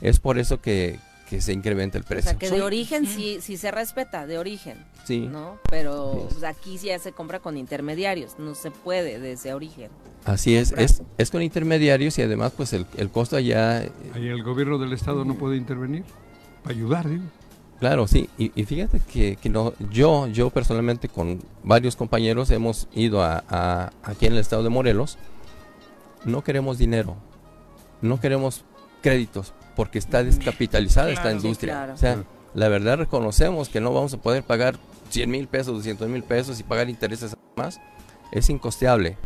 Es 0.00 0.18
por 0.18 0.38
eso 0.38 0.62
que, 0.62 0.98
que 1.28 1.42
se 1.42 1.52
incrementa 1.52 1.98
el 1.98 2.04
O 2.04 2.06
precio. 2.06 2.30
sea, 2.30 2.38
que 2.38 2.48
de 2.50 2.62
origen 2.62 3.04
sí, 3.04 3.36
sí 3.42 3.58
se 3.58 3.70
respeta, 3.70 4.26
de 4.26 4.38
origen, 4.38 4.78
Sí, 5.04 5.28
¿no? 5.30 5.58
Pero 5.68 6.14
Sí. 6.14 6.26
pues, 6.30 6.44
aquí 6.44 6.78
ya 6.78 6.98
se 6.98 7.12
compra 7.12 7.38
con 7.40 7.58
intermediarios, 7.58 8.38
no 8.38 8.54
se 8.54 8.70
puede 8.70 9.20
desde 9.20 9.52
origen. 9.52 9.90
así 10.24 10.56
es, 10.56 10.72
es. 10.72 11.02
Es 11.18 11.30
con 11.30 11.42
intermediarios 11.42 12.16
y 12.18 12.22
además 12.22 12.52
pues 12.56 12.72
el, 12.72 12.86
el 12.96 13.10
costo 13.10 13.36
allá, 13.36 13.82
eh, 13.84 13.92
Ahí 14.14 14.26
el 14.28 14.42
gobierno 14.42 14.78
del 14.78 14.94
estado 14.94 15.26
no 15.26 15.34
puede 15.34 15.58
intervenir. 15.58 16.04
Para 16.62 16.74
ayudar, 16.74 17.06
digo. 17.10 17.24
Claro, 17.80 18.06
sí. 18.06 18.28
Y, 18.38 18.52
y 18.60 18.64
fíjate 18.64 19.00
que, 19.00 19.36
que 19.36 19.48
no, 19.48 19.72
yo, 19.90 20.26
yo 20.28 20.50
personalmente 20.50 21.08
con 21.08 21.40
varios 21.62 21.96
compañeros 21.96 22.50
hemos 22.50 22.88
ido 22.94 23.22
a, 23.22 23.44
a- 23.48 23.90
aquí 24.02 24.26
en 24.26 24.32
el 24.34 24.38
estado 24.38 24.62
de 24.62 24.68
Morelos. 24.70 25.18
No 26.24 26.42
queremos 26.42 26.78
dinero, 26.78 27.16
no 28.02 28.20
queremos 28.20 28.64
créditos 29.02 29.54
porque 29.76 29.98
está 29.98 30.24
descapitalizada 30.24 31.10
esta 31.10 31.30
sí, 31.30 31.36
industria. 31.36 31.72
claro. 31.74 31.94
O 31.94 31.96
sea, 31.96 32.24
la 32.54 32.68
verdad 32.68 32.98
reconocemos 32.98 33.68
que 33.68 33.80
no 33.80 33.92
vamos 33.94 34.14
a 34.14 34.16
poder 34.18 34.42
pagar 34.42 34.76
100 35.10 35.30
mil 35.30 35.46
pesos, 35.46 35.74
200 35.76 36.08
mil 36.08 36.24
pesos 36.24 36.58
y 36.58 36.64
pagar 36.64 36.90
intereses 36.90 37.36
más. 37.56 37.80
Es 38.32 38.50
incosteable. 38.50 39.16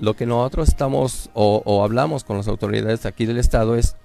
Lo 0.00 0.14
que 0.16 0.24
nosotros 0.24 0.68
estamos 0.68 1.28
o, 1.34 1.62
o 1.66 1.84
hablamos 1.84 2.24
con 2.24 2.38
las 2.38 2.48
autoridades 2.48 3.04
aquí 3.04 3.26
del 3.26 3.36
estado 3.38 3.76
es 3.76 3.96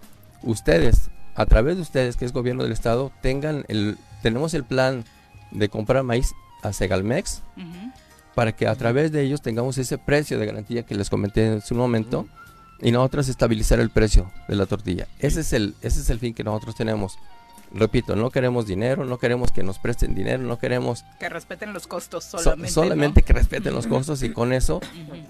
ustedes, 0.44 1.10
a 1.36 1.46
través 1.46 1.76
de 1.76 1.82
ustedes, 1.82 2.16
que 2.18 2.26
es 2.26 2.32
gobierno 2.34 2.64
del 2.64 2.72
estado, 2.72 3.12
tengan 3.22 3.66
el, 3.68 3.98
tenemos 4.22 4.54
el 4.54 4.64
plan 4.64 5.04
de 5.52 5.70
comprar 5.70 6.04
maíz 6.04 6.34
a 6.64 6.74
Segalmex 6.74 7.42
Ujú. 7.58 7.92
para 8.34 8.54
que 8.54 8.68
a 8.68 8.76
través 8.76 9.12
de 9.12 9.22
ellos 9.22 9.42
tengamos 9.42 9.78
ese 9.78 9.98
precio 9.98 10.40
de 10.40 10.46
garantía 10.46 10.84
que 10.84 10.96
les 10.96 11.10
comenté 11.10 11.46
en 11.46 11.62
su 11.62 11.76
momento 11.76 12.28
y 12.82 12.92
nosotros 12.92 13.30
estabilizar 13.30 13.80
el 13.80 13.90
precio 13.90 14.32
de 14.48 14.56
la 14.56 14.66
tortilla. 14.66 15.08
Ese 15.20 15.42
es 15.42 15.54
el 15.54 15.76
ese 15.82 16.02
es 16.02 16.10
el 16.10 16.20
fin 16.20 16.34
que 16.34 16.44
nosotros 16.44 16.76
tenemos. 16.76 17.18
Repito, 17.74 18.16
no 18.16 18.30
queremos 18.30 18.68
dinero, 18.68 19.06
no 19.06 19.18
queremos 19.18 19.52
que 19.52 19.64
nos 19.64 19.80
presten 19.80 20.14
dinero, 20.16 20.44
no 20.44 20.58
queremos 20.60 21.04
Que 21.20 21.28
respeten 21.30 21.74
los 21.74 21.88
costos 21.88 22.24
so- 22.24 22.38
solamente. 22.40 22.72
solamente 22.72 23.22
¿no? 23.22 23.26
que 23.28 23.34
respeten 23.34 23.74
los 23.74 23.88
costos 23.88 24.24
y 24.24 24.30
con 24.32 24.54
eso, 24.54 24.80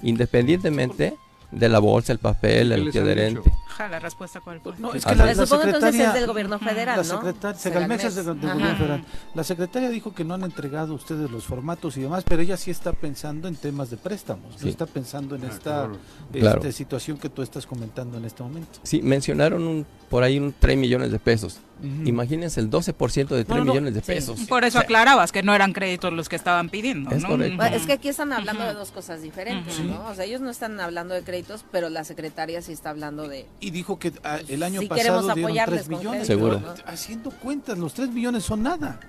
independientemente 0.03 1.15
de 1.51 1.69
la 1.69 1.79
bolsa, 1.79 2.11
el 2.11 2.19
papel, 2.19 2.69
¿Qué 2.69 2.73
el 2.75 2.85
les 2.85 2.95
han 2.95 3.01
adherente. 3.03 3.41
dicho? 3.43 3.55
Ajá, 3.67 3.87
la 3.89 3.99
respuesta 3.99 4.39
cuál 4.39 4.61
fue. 4.61 4.73
No, 4.77 4.93
es 4.93 5.05
Ah, 5.05 5.09
que 5.11 5.15
la, 5.17 5.25
la 5.25 5.33
supongo 5.35 5.63
entonces 5.63 5.81
secretaria... 5.91 6.07
es 6.07 6.13
del 6.13 6.27
gobierno 6.27 6.59
federal, 6.59 6.97
La 6.97 7.03
¿no? 7.03 7.03
secretaria, 7.03 7.59
Segalmex 7.59 8.03
es 8.05 8.15
del, 8.15 8.25
del 8.25 8.35
gobierno 8.35 8.75
federal. 8.77 9.05
La 9.33 9.43
secretaria 9.43 9.89
dijo 9.89 10.13
que 10.13 10.23
no 10.23 10.33
han 10.33 10.43
entregado 10.43 10.93
ustedes 10.93 11.29
los 11.29 11.43
formatos 11.43 11.97
y 11.97 12.01
demás, 12.01 12.23
pero 12.27 12.41
ella 12.41 12.55
sí 12.57 12.71
está 12.71 12.93
pensando 12.93 13.47
en 13.47 13.55
temas 13.55 13.89
de 13.89 13.97
préstamos, 13.97 14.53
Sí. 14.57 14.63
no 14.65 14.69
está 14.69 14.85
pensando 14.85 15.35
en 15.35 15.43
Ah, 15.43 15.47
esta 15.51 15.61
claro. 15.63 15.97
este, 16.27 16.39
Claro. 16.39 16.71
situación 16.71 17.17
que 17.17 17.29
tú 17.29 17.41
estás 17.41 17.65
comentando 17.65 18.17
en 18.17 18.25
este 18.25 18.43
momento. 18.43 18.79
Sí, 18.83 19.01
mencionaron 19.01 19.63
un- 19.67 19.85
por 20.09 20.23
ahí 20.23 20.39
un 20.39 20.53
3 20.57 20.77
millones 20.77 21.11
de 21.11 21.19
pesos. 21.19 21.59
Imagínense 22.05 22.59
el 22.59 22.69
12% 22.69 23.27
de 23.27 23.43
3 23.45 23.47
No, 23.49 23.57
no, 23.57 23.65
millones 23.65 23.93
de 23.93 23.99
sí. 24.01 24.07
pesos. 24.07 24.39
Por 24.47 24.63
eso 24.63 24.77
O 24.77 24.81
sea, 24.81 24.85
aclarabas 24.85 25.31
que 25.31 25.43
no 25.43 25.53
eran 25.53 25.73
créditos 25.73 26.11
los 26.13 26.29
que 26.29 26.35
estaban 26.35 26.69
pidiendo, 26.69 27.11
Es 27.11 27.21
¿no? 27.23 27.29
correcto. 27.29 27.57
Bueno, 27.57 27.75
es 27.75 27.85
que 27.85 27.93
aquí 27.93 28.07
están 28.09 28.31
hablando 28.33 28.63
de 28.63 28.73
dos 28.73 28.91
cosas 28.91 29.21
diferentes, 29.21 29.79
Ujú. 29.79 29.89
¿no? 29.89 30.07
O 30.07 30.15
sea, 30.15 30.25
ellos 30.25 30.41
no 30.41 30.49
están 30.49 30.79
hablando 30.79 31.13
de 31.13 31.21
créditos, 31.23 31.65
pero 31.71 31.89
la 31.89 32.03
secretaria 32.03 32.61
sí 32.61 32.71
está 32.71 32.89
hablando 32.91 33.27
de... 33.27 33.45
Y 33.59 33.71
dijo 33.71 33.99
que 33.99 34.13
ah, 34.23 34.39
el 34.47 34.63
año 34.63 34.81
Sí 34.81 34.87
pasado 34.87 35.01
queremos 35.03 35.23
dieron 35.25 35.39
apoyarles 35.43 35.83
3 35.85 35.89
con 35.89 35.97
millones. 35.97 36.27
Seguro. 36.27 36.59
pero 36.61 36.75
Haciendo 36.87 37.29
cuentas, 37.31 37.77
los 37.77 37.93
3 37.93 38.09
millones 38.09 38.43
son 38.43 38.63
nada. 38.63 38.99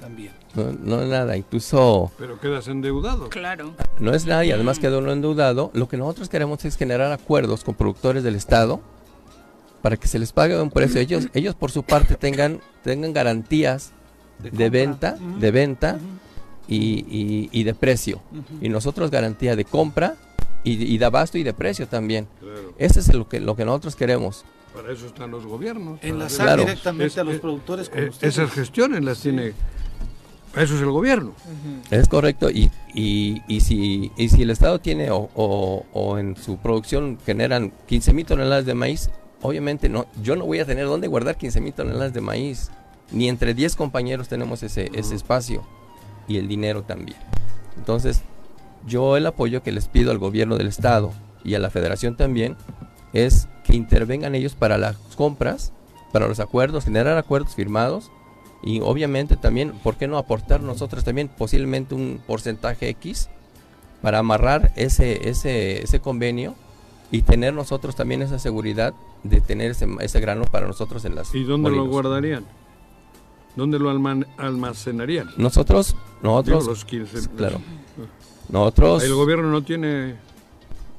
También. 0.00 0.32
No, 0.54 0.72
no 0.72 1.02
es 1.02 1.08
nada, 1.08 1.36
incluso 1.36 2.12
Pero 2.18 2.38
quedas 2.38 2.68
endeudado. 2.68 3.28
Claro. 3.28 3.74
no 3.98 4.14
es 4.14 4.24
nada 4.24 4.44
y 4.44 4.52
además 4.52 4.78
quedó 4.78 5.00
uno 5.00 5.10
endeudado. 5.12 5.70
Lo 5.74 5.88
que 5.88 5.96
nosotros 5.96 6.28
queremos 6.28 6.64
es 6.64 6.76
generar 6.76 7.10
acuerdos 7.12 7.64
con 7.64 7.74
productores 7.74 8.22
del 8.22 8.36
Estado 8.36 8.80
para 9.82 9.96
que 9.96 10.08
se 10.08 10.18
les 10.18 10.32
pague 10.32 10.60
un 10.60 10.70
precio. 10.70 11.00
Ellos, 11.00 11.28
ellos 11.34 11.54
por 11.54 11.70
su 11.70 11.82
parte 11.82 12.14
tengan, 12.16 12.60
tengan 12.82 13.12
garantías 13.12 13.92
de, 14.38 14.70
venta, 14.70 15.12
de 15.40 15.50
venta 15.50 15.98
y, 16.68 16.76
y- 16.76 17.48
y 17.52 17.64
de 17.64 17.74
precio. 17.74 18.20
Y 18.60 18.68
nosotros 18.68 19.10
garantía 19.10 19.56
de 19.56 19.64
compra 19.64 20.16
y, 20.64 20.72
y 20.92 20.98
de 20.98 21.04
abasto 21.04 21.38
y 21.38 21.42
de 21.42 21.54
precio 21.54 21.86
también. 21.88 22.26
Claro. 22.40 22.74
Ese 22.78 23.00
es 23.00 23.14
lo 23.14 23.28
que, 23.28 23.40
lo 23.40 23.54
que 23.56 23.64
nosotros 23.64 23.96
queremos. 23.96 24.44
Para 24.74 24.92
eso 24.92 25.06
están 25.06 25.30
los 25.30 25.46
gobiernos. 25.46 25.98
Enlazar 26.02 26.46
Claro. 26.46 26.62
directamente 26.64 27.06
Es- 27.14 27.18
a 27.18 27.24
los 27.24 27.34
es- 27.36 27.40
productores 27.40 27.88
con 27.88 27.98
Eh, 28.00 28.08
ustedes. 28.10 28.34
esas 28.36 28.50
gestiones 28.52 29.02
las 29.04 29.20
tiene. 29.20 29.54
Eso 30.54 30.74
es 30.74 30.80
el 30.80 30.90
gobierno. 30.90 31.32
Es 31.90 32.08
correcto, 32.08 32.50
y, 32.50 32.70
y, 32.94 33.42
y 33.46 33.60
si, 33.60 34.10
y 34.16 34.28
si 34.30 34.42
el 34.42 34.50
Estado 34.50 34.78
tiene 34.80 35.10
o, 35.10 35.28
o- 35.34 35.84
o 35.92 36.18
en 36.18 36.34
su 36.36 36.56
producción 36.56 37.18
generan 37.26 37.72
15 37.86 38.12
mil 38.14 38.24
toneladas 38.24 38.64
de 38.64 38.74
maíz, 38.74 39.10
obviamente 39.42 39.88
no, 39.88 40.06
yo 40.22 40.36
no 40.36 40.44
voy 40.44 40.60
a 40.60 40.64
tener 40.64 40.86
dónde 40.86 41.08
guardar 41.08 41.36
15 41.36 41.60
mil 41.60 41.72
toneladas 41.72 42.12
de 42.12 42.20
maíz, 42.20 42.70
ni 43.10 43.28
entre 43.28 43.54
10 43.54 43.76
compañeros 43.76 44.28
tenemos 44.28 44.62
ese, 44.62 44.90
ese 44.94 45.14
espacio, 45.14 45.62
y 46.28 46.38
el 46.38 46.48
dinero 46.48 46.82
también. 46.82 47.18
Entonces, 47.76 48.22
yo 48.86 49.16
el 49.16 49.26
apoyo 49.26 49.62
que 49.62 49.72
les 49.72 49.88
pido 49.88 50.10
al 50.10 50.18
gobierno 50.18 50.56
del 50.56 50.68
Estado 50.68 51.12
y 51.44 51.54
a 51.54 51.58
la 51.58 51.70
Federación 51.70 52.16
también 52.16 52.56
es 53.12 53.48
que 53.64 53.76
intervengan 53.76 54.34
ellos 54.34 54.54
para 54.54 54.78
las 54.78 54.96
compras, 55.16 55.72
para 56.12 56.28
los 56.28 56.40
acuerdos, 56.40 56.84
generar 56.84 57.18
acuerdos 57.18 57.54
firmados 57.54 58.10
y 58.62 58.80
obviamente 58.80 59.36
también, 59.36 59.72
¿por 59.82 59.96
qué 59.96 60.08
no 60.08 60.18
aportar 60.18 60.60
nosotros 60.60 61.04
también 61.04 61.28
posiblemente 61.28 61.94
un 61.94 62.20
porcentaje 62.26 62.88
X 62.90 63.28
para 64.02 64.18
amarrar 64.18 64.72
ese, 64.76 65.28
ese, 65.28 65.82
ese 65.82 66.00
convenio 66.00 66.54
y 67.10 67.22
tener 67.22 67.54
nosotros 67.54 67.96
también 67.96 68.22
esa 68.22 68.38
seguridad 68.38 68.94
de 69.28 69.40
tener 69.40 69.70
ese, 69.72 69.86
ese 70.00 70.20
grano 70.20 70.44
para 70.44 70.66
nosotros 70.66 71.04
en 71.04 71.14
las 71.14 71.34
¿Y 71.34 71.44
dónde 71.44 71.70
lo 71.70 71.86
guardarían? 71.86 72.44
¿Dónde 73.56 73.78
lo 73.78 73.90
almacenarían? 74.38 75.30
Nosotros, 75.38 75.96
nosotros, 76.22 76.60
Digo, 76.64 76.70
los 76.72 76.84
15. 76.84 77.28
claro, 77.36 77.60
nosotros 78.48 79.02
El 79.02 79.14
gobierno 79.14 79.50
no 79.50 79.62
tiene. 79.62 80.16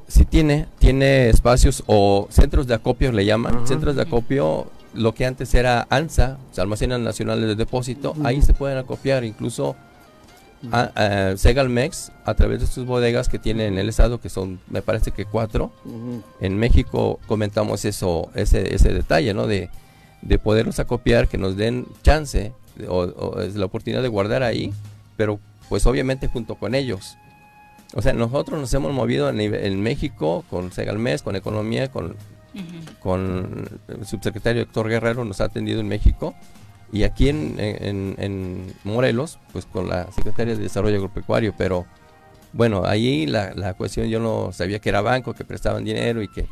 sí 0.07 0.25
tiene, 0.25 0.67
tiene 0.79 1.29
espacios 1.29 1.83
o 1.87 2.27
centros 2.31 2.65
de 2.67 2.73
acopio 2.73 3.11
le 3.11 3.25
llaman, 3.25 3.57
Ajá. 3.57 3.67
centros 3.67 3.95
de 3.95 4.01
acopio, 4.01 4.67
lo 4.93 5.13
que 5.13 5.25
antes 5.25 5.53
era 5.53 5.85
ANSA, 5.89 6.39
o 6.51 6.53
sea, 6.55 6.63
almacenan 6.63 7.03
nacionales 7.03 7.45
de 7.47 7.55
depósito, 7.55 8.15
ahí 8.23 8.41
se 8.41 8.53
pueden 8.53 8.77
acopiar, 8.79 9.23
incluso 9.23 9.75
a, 10.71 10.91
a 10.95 11.37
Segalmex, 11.37 12.11
a 12.25 12.33
través 12.33 12.61
de 12.61 12.67
sus 12.67 12.85
bodegas 12.85 13.29
que 13.29 13.39
tiene 13.39 13.67
en 13.67 13.77
el 13.77 13.89
estado, 13.89 14.19
que 14.19 14.29
son, 14.29 14.59
me 14.69 14.81
parece 14.81 15.11
que 15.11 15.25
cuatro, 15.25 15.71
en 16.39 16.57
México 16.57 17.19
comentamos 17.27 17.85
eso, 17.85 18.29
ese, 18.35 18.73
ese 18.75 18.93
detalle, 18.93 19.33
¿no? 19.33 19.47
De, 19.47 19.69
de 20.21 20.39
poderlos 20.39 20.79
acopiar, 20.79 21.27
que 21.27 21.37
nos 21.37 21.55
den 21.57 21.85
chance 22.03 22.53
o, 22.87 22.97
o 22.97 23.41
es 23.41 23.55
la 23.55 23.65
oportunidad 23.65 24.01
de 24.01 24.07
guardar 24.07 24.43
ahí, 24.43 24.73
pero 25.15 25.39
pues 25.69 25.85
obviamente 25.85 26.27
junto 26.27 26.55
con 26.55 26.75
ellos. 26.75 27.17
O 27.93 28.01
sea, 28.01 28.13
nosotros 28.13 28.59
nos 28.59 28.73
hemos 28.73 28.93
movido 28.93 29.29
en 29.29 29.81
México 29.81 30.43
con 30.49 30.71
Segalmex, 30.71 31.21
con 31.21 31.35
Economía, 31.37 31.89
con, 31.89 32.15
con 32.99 33.69
el 33.87 34.05
subsecretario 34.05 34.61
Héctor 34.61 34.89
Guerrero, 34.89 35.23
nos 35.23 35.39
ha 35.39 35.45
atendido 35.45 35.79
en 35.79 35.87
México. 35.87 36.35
Y 36.91 37.03
aquí 37.03 37.29
en, 37.29 37.55
en- 37.59 38.15
en 38.17 38.73
Morelos, 38.83 39.39
pues 39.51 39.65
con 39.65 39.89
la 39.89 40.09
Secretaria 40.13 40.55
de 40.55 40.63
Desarrollo 40.63 40.95
Agropecuario, 40.97 41.53
pero 41.57 41.85
bueno, 42.53 42.83
ahí 42.85 43.25
la, 43.25 43.53
la 43.55 43.73
cuestión 43.73 44.07
yo 44.07 44.19
no 44.19 44.51
sabía 44.53 44.79
que 44.79 44.89
era 44.89 45.01
banco, 45.01 45.33
que 45.33 45.43
prestaban 45.43 45.83
dinero 45.83 46.21
y 46.21 46.29
que, 46.29 46.41
eh, 46.41 46.47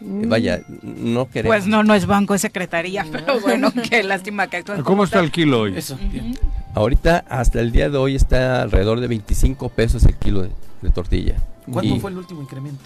vaya, 0.00 0.60
no 0.82 1.28
queremos. 1.30 1.56
Pues 1.56 1.66
no, 1.68 1.84
no 1.84 1.94
es 1.94 2.06
banco, 2.06 2.34
es 2.34 2.40
secretaría, 2.40 3.06
pero 3.12 3.40
bueno, 3.40 3.70
qué 3.88 4.02
lástima 4.02 4.48
que 4.48 4.56
actúen 4.58 4.82
¿Cómo 4.82 5.04
está 5.04 5.20
el 5.20 5.30
kilo 5.30 5.60
hoy? 5.60 5.76
Eso, 5.76 5.96
bien. 6.10 6.36
Ahorita, 6.74 7.24
hasta 7.28 7.60
el 7.60 7.70
día 7.70 7.88
de 7.88 7.96
hoy, 7.96 8.16
está 8.16 8.62
alrededor 8.62 8.98
de 9.00 9.06
25 9.06 9.68
pesos 9.68 10.04
el 10.04 10.16
kilo 10.16 10.42
de, 10.42 10.50
de 10.82 10.90
tortilla. 10.90 11.36
¿Cuándo 11.70 11.94
Y 11.94 12.00
fue 12.00 12.10
el 12.10 12.16
último 12.16 12.42
incremento? 12.42 12.84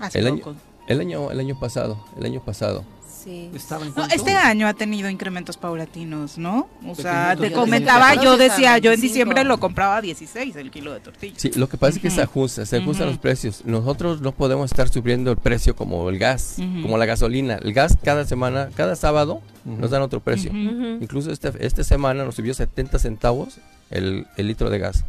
Hace 0.00 0.18
el 0.18 0.26
año, 0.26 0.56
el 0.88 1.00
año, 1.00 1.30
el 1.30 1.38
año 1.38 1.58
pasado, 1.58 2.04
el 2.18 2.24
año 2.24 2.42
pasado. 2.44 2.84
Sí. 3.24 3.50
Estaba 3.54 3.82
en 3.82 3.88
No, 3.88 3.94
cuánto? 3.94 4.14
este 4.14 4.32
año 4.34 4.66
ha 4.68 4.74
tenido 4.74 5.08
incrementos 5.08 5.56
paulatinos, 5.56 6.36
¿no? 6.36 6.68
O 6.86 6.94
sea, 6.94 7.34
te 7.36 7.50
comentaba, 7.52 8.14
yo 8.22 8.36
decía, 8.36 8.76
yo 8.78 8.90
en 8.90 9.00
25. 9.00 9.02
diciembre 9.02 9.44
lo 9.44 9.58
compraba 9.58 9.96
a 9.96 10.00
16 10.02 10.54
el 10.56 10.70
kilo 10.70 10.92
de 10.92 11.00
tortilla. 11.00 11.34
Sí, 11.38 11.50
lo 11.56 11.68
que 11.68 11.78
pasa 11.78 11.96
es 11.96 12.02
que 12.02 12.10
se 12.10 12.20
ajusta, 12.20 12.66
se 12.66 12.76
ajustan 12.76 13.06
los 13.06 13.18
precios. 13.18 13.62
Nosotros 13.64 14.20
no 14.20 14.32
podemos 14.32 14.70
estar 14.70 14.88
subiendo 14.90 15.30
el 15.30 15.38
precio 15.38 15.74
como 15.74 16.08
el 16.10 16.18
gas, 16.18 16.56
como 16.82 16.98
la 16.98 17.06
gasolina. 17.06 17.54
El 17.62 17.72
gas 17.72 17.96
cada 18.04 18.26
semana, 18.26 18.68
cada 18.74 18.94
sábado 18.94 19.40
nos 19.64 19.90
dan 19.90 20.02
otro 20.02 20.20
precio. 20.20 20.50
Incluso 20.52 21.30
este, 21.32 21.50
esta 21.60 21.82
semana 21.82 22.24
nos 22.24 22.34
subió 22.34 22.52
70 22.52 22.98
centavos 22.98 23.58
el, 23.90 24.26
el 24.36 24.46
litro 24.48 24.68
de 24.68 24.78
gas. 24.78 25.04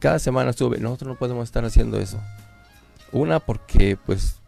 Cada 0.00 0.18
semana 0.18 0.52
sube. 0.52 0.78
Nosotros 0.78 1.08
no 1.10 1.14
podemos 1.14 1.44
estar 1.44 1.64
haciendo 1.64 1.98
eso. 2.00 2.20
Una 3.12 3.38
porque 3.38 3.96
pues 4.04 4.40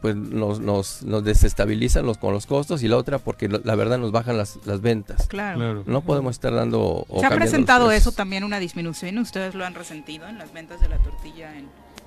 pues 0.00 0.16
nos, 0.16 0.60
nos, 0.60 1.02
nos 1.02 1.22
desestabilizan 1.24 2.06
los, 2.06 2.16
con 2.18 2.32
los 2.32 2.46
costos 2.46 2.82
y 2.82 2.88
la 2.88 2.96
otra 2.96 3.18
porque 3.18 3.48
lo- 3.48 3.60
la 3.64 3.74
verdad 3.74 3.98
nos 3.98 4.12
bajan 4.12 4.36
las, 4.38 4.58
las 4.64 4.80
ventas. 4.80 5.26
Claro. 5.28 5.58
Claro. 5.58 5.82
No 5.86 6.00
podemos 6.00 6.32
estar 6.36 6.54
dando... 6.54 7.04
o 7.08 7.20
¿Se 7.20 7.26
ha 7.26 7.30
presentado 7.30 7.90
eso 7.92 8.12
también, 8.12 8.44
una 8.44 8.58
disminución? 8.58 9.18
¿Ustedes 9.18 9.54
lo 9.54 9.64
han 9.64 9.74
resentido 9.74 10.26
en 10.28 10.38
las 10.38 10.52
ventas 10.52 10.80
de 10.80 10.88
la 10.88 10.96
tortilla 10.98 11.56
en, 11.56 11.66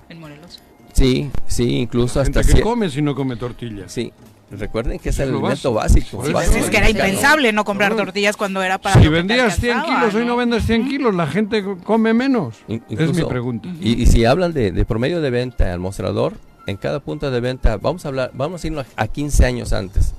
en 0.10 0.20
Morelos? 0.20 0.62
Sí, 0.94 1.30
sí, 1.48 1.78
incluso 1.80 2.20
La 2.20 2.24
hasta... 2.24 2.42
que 2.44 2.54
cier- 2.54 2.62
come 2.64 2.90
si 2.90 3.02
no 3.02 3.16
come 3.16 3.36
tortillas. 3.36 3.92
Sí, 3.92 4.12
recuerden 4.52 5.00
que 5.00 5.10
es 5.10 5.20
el 5.20 5.30
alimento 5.30 5.74
básico. 5.74 6.18
básico. 6.18 6.40
Es 6.58 6.70
que 6.70 6.78
era 6.78 6.90
impensable 6.90 7.52
no 7.54 7.64
comprar 7.64 7.92
Claro. 7.94 8.06
tortillas 8.06 8.38
cuando 8.38 8.62
era 8.62 8.78
para 8.80 9.02
Si 9.02 9.08
vendías 9.08 9.56
100 9.60 9.78
alcanzaba, 9.78 10.00
kilos, 10.02 10.16
hoy 10.16 10.26
no 10.28 10.36
vendes 10.36 10.64
100 10.66 10.82
Ujú. 10.82 10.90
kilos, 10.90 11.16
la 11.16 11.28
gente 11.28 11.64
come 11.84 12.14
menos. 12.14 12.56
In- 12.68 12.84
Es 12.90 12.98
mi 12.98 13.04
incluso- 13.06 13.28
pregunta. 13.28 13.70
Y, 13.82 14.02
y 14.02 14.06
si 14.08 14.26
hablan 14.26 14.54
de, 14.54 14.72
de 14.72 14.86
promedio 14.86 15.22
de 15.22 15.30
venta 15.32 15.72
al 15.74 15.80
mostrador, 15.80 16.34
en 16.68 16.78
cada 16.78 17.00
punto 17.00 17.30
de 17.32 17.40
venta, 17.40 17.78
vamos 17.78 18.06
a 18.06 18.08
hablar, 18.10 18.32
vamos 18.34 18.64
a 18.64 18.68
irnos 18.68 18.86
a 18.96 19.08
15 19.08 19.46
años 19.46 19.74
antes. 19.74 20.14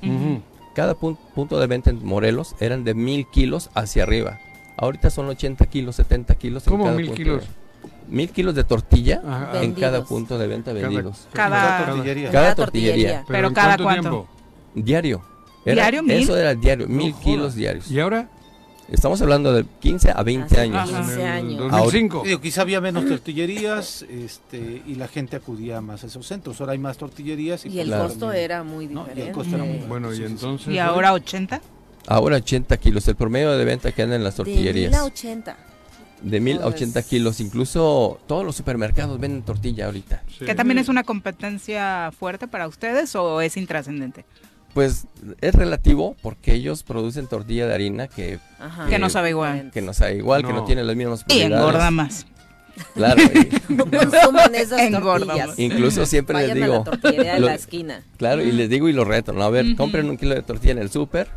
Cada 0.75 0.95
pun- 0.97 1.17
punto 1.35 1.59
de 1.61 1.67
venta 1.67 1.91
en 1.91 2.05
Morelos 2.05 2.55
eran 2.61 2.85
de 2.85 2.95
mil 2.95 3.27
kilos 3.31 3.71
hacia 3.75 4.03
arriba. 4.03 4.39
Ahorita 4.77 5.09
son 5.11 5.29
80 5.29 5.67
kilos, 5.67 5.97
70 5.97 6.35
kilos. 6.35 6.67
en 6.67 6.71
¿Cómo 6.73 6.85
cada 6.85 6.97
mil 6.97 7.07
punto 7.07 7.17
kilos? 7.23 7.41
de- 7.43 8.15
mil 8.15 8.29
kilos 8.31 8.55
de 8.55 8.65
tortilla 8.65 9.23
Ajá. 9.27 9.63
en 9.63 9.73
cada 9.75 10.05
punto 10.05 10.37
de 10.37 10.47
venta 10.49 10.73
Cada- 10.75 10.89
vendidos. 10.89 11.29
Cada- 11.33 11.87
tortillería. 11.87 12.31
Cada 12.31 12.55
tortillería. 12.57 13.25
Pero 13.29 13.49
¿en 13.49 13.55
cada 13.55 13.67
cuánto 13.77 13.85
cuánto? 13.85 14.01
tiempo? 14.11 14.29
Diario. 14.75 15.23
Era- 15.65 15.75
¿Diario 15.83 16.03
mil? 16.03 16.13
Eso 16.23 16.37
era 16.37 16.55
diario, 16.55 16.89
mil 16.89 17.15
kilos 17.15 17.55
diarios. 17.55 17.91
¿Y 17.91 18.01
ahora? 18.01 18.29
Estamos 18.95 19.21
hablando 19.23 19.53
de 19.53 19.65
15 19.81 20.13
a 20.15 20.23
20 20.23 20.47
Hace 20.47 20.61
años. 20.61 20.77
Ajá. 20.91 20.99
15 21.03 21.15
En 21.15 21.21
el 21.21 21.27
años. 21.27 21.59
2005. 21.71 22.23
Digo, 22.25 22.41
quizá 22.41 22.63
había 22.63 22.81
menos 22.81 23.07
tortillerías 23.07 24.03
este, 24.03 24.83
y 24.87 24.95
la 24.95 25.09
gente 25.09 25.37
acudía 25.37 25.81
más 25.81 26.05
a 26.05 26.07
esos 26.07 26.27
centros. 26.27 26.61
Ahora 26.61 26.73
hay 26.73 26.79
más 26.79 26.97
tortillerías. 26.97 27.67
Y 27.67 27.81
el 27.81 27.89
Claro. 27.89 28.05
costo 28.09 28.33
era 28.33 28.63
muy 28.63 28.87
No, 28.87 29.01
y 29.07 29.11
el 29.11 29.15
diferente. 29.17 29.33
costo 29.33 29.55
era 29.57 29.65
muy 29.65 29.79
Bueno, 29.87 30.13
y 30.13 30.17
Sí, 30.17 30.23
sí, 30.23 30.27
sí. 30.29 30.33
entonces. 30.33 30.69
¿Y 30.75 30.79
ahora 30.79 31.13
80? 31.13 31.61
Ahora 32.07 32.37
80 32.37 32.77
kilos, 32.77 33.07
el 33.09 33.17
promedio 33.17 33.53
de 33.57 33.65
venta 33.65 33.91
que 33.93 34.03
andan 34.03 34.19
en 34.19 34.25
las 34.25 34.35
De 34.35 34.45
tortillerías. 34.45 34.91
1000 34.93 35.01
a 35.01 35.05
80. 35.05 35.57
De 36.23 36.41
1000 36.41 36.59
a 36.59 36.63
Pues- 36.63 36.75
80 36.77 37.03
kilos, 37.03 37.41
incluso 37.41 38.19
todos 38.27 38.45
los 38.45 38.55
supermercados 38.57 39.19
venden 39.21 39.43
tortilla 39.43 39.87
ahorita. 39.87 40.23
Sí. 40.39 40.45
¿Que 40.45 40.55
también 40.55 40.79
es 40.79 40.89
una 40.89 41.03
competencia 41.05 42.11
fuerte 42.19 42.47
para 42.49 42.67
ustedes 42.69 43.15
o 43.17 43.41
es 43.41 43.57
intrascendente? 43.57 44.25
Pues 44.75 45.07
es 45.41 45.55
relativo 45.55 46.17
porque 46.21 46.53
ellos 46.53 46.83
producen 46.83 47.29
tortilla 47.29 47.67
de 47.67 47.75
harina 47.75 48.09
que, 48.09 48.41
Ajá. 48.59 48.87
Que 48.89 48.99
no 48.99 49.09
sabe 49.09 49.31
igual. 49.31 49.71
que 49.73 49.81
no 49.83 49.95
sabe 49.95 50.17
igual, 50.17 50.45
que 50.45 50.53
no 50.53 50.65
tiene 50.65 50.83
las 50.85 50.97
mismas 50.97 51.25
Y 51.29 51.43
engorda 51.43 51.91
más. 51.93 52.27
Claro, 52.95 53.23
y- 53.23 53.49
No 53.73 53.85
consuman 53.89 54.53
esas 54.57 54.81
Engorda 54.81 55.27
tortillas. 55.27 55.49
más. 55.51 55.59
incluso 55.61 56.05
siempre 56.07 56.37
les 56.39 56.49
Vayan 56.49 56.63
a 56.63 56.67
digo, 56.67 56.79
la 56.79 56.85
tortillería 56.85 57.35
de 57.35 57.41
lo- 57.41 57.47
la 57.47 57.55
esquina. 57.55 58.03
claro, 58.17 58.43
y 58.43 58.51
les 58.51 58.69
digo 58.69 58.89
y 58.89 58.93
lo 58.93 59.05
reto, 59.05 59.33
¿no? 59.33 59.45
A 59.45 59.51
ver, 59.51 59.77
compren 59.77 60.11
un 60.11 60.17
kilo 60.17 60.35
de 60.35 60.43
tortilla 60.43 60.73
en 60.73 60.79
el 60.79 60.91
súper 60.91 61.29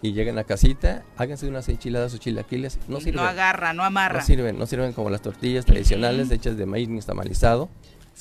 y 0.00 0.12
lleguen 0.14 0.38
a 0.38 0.44
casita, 0.44 1.02
háganse 1.18 1.46
unas 1.48 1.68
enchiladas 1.68 2.14
o 2.14 2.16
chilaquiles, 2.16 2.78
no 2.88 2.98
sirven. 3.00 3.16
No 3.16 3.22
agarra, 3.28 3.74
no 3.74 3.84
amarra. 3.84 4.20
No 4.20 4.24
sirven, 4.24 4.58
no 4.58 4.64
sirven 4.66 4.94
como 4.94 5.10
las 5.10 5.20
tortillas 5.20 5.66
tradicionales 5.66 6.30
hechas 6.30 6.56
de 6.56 6.64
maíz 6.64 6.88
nixtamalizado. 6.88 7.68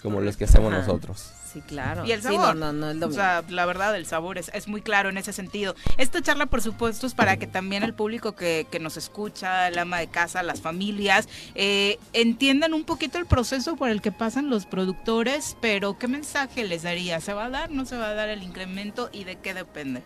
Como 0.01 0.19
los 0.21 0.37
que 0.37 0.45
hacemos 0.45 0.71
Ajá. 0.73 0.81
nosotros. 0.81 1.31
Sí, 1.53 1.61
claro. 1.61 2.03
Y 2.05 2.11
el 2.11 2.21
Sí, 2.21 2.29
sabor. 2.29 2.55
no, 2.55 2.73
no, 2.73 2.93
no 2.95 3.05
es 3.05 3.11
o 3.11 3.15
sea, 3.15 3.43
la 3.47 3.65
verdad, 3.67 3.95
el 3.95 4.07
sabor 4.07 4.39
es, 4.39 4.49
es 4.55 4.67
muy 4.67 4.81
claro 4.81 5.09
en 5.09 5.17
ese 5.17 5.33
sentido. 5.33 5.75
Esta 5.97 6.19
charla, 6.21 6.47
por 6.47 6.61
supuesto, 6.63 7.05
es 7.05 7.13
para 7.13 7.37
que 7.37 7.45
también 7.45 7.83
el 7.83 7.93
público 7.93 8.35
que, 8.35 8.65
que 8.71 8.79
nos 8.79 8.97
escucha, 8.97 9.67
el 9.67 9.77
ama 9.77 9.99
de 9.99 10.07
casa, 10.07 10.41
las 10.41 10.61
familias, 10.61 11.29
eh, 11.53 11.99
entiendan 12.13 12.73
un 12.73 12.85
poquito 12.85 13.19
el 13.19 13.27
proceso 13.27 13.75
por 13.75 13.89
el 13.89 14.01
que 14.01 14.11
pasan 14.11 14.49
los 14.49 14.65
productores, 14.65 15.55
pero 15.61 15.99
¿qué 15.99 16.07
mensaje 16.07 16.63
les 16.63 16.81
daría? 16.83 17.21
¿Se 17.21 17.33
va 17.33 17.45
a 17.45 17.49
dar, 17.51 17.69
no 17.69 17.85
se 17.85 17.97
va 17.97 18.07
a 18.09 18.13
dar 18.15 18.29
el 18.29 18.41
incremento 18.41 19.09
y 19.13 19.23
de 19.25 19.35
qué 19.35 19.53
depende? 19.53 20.01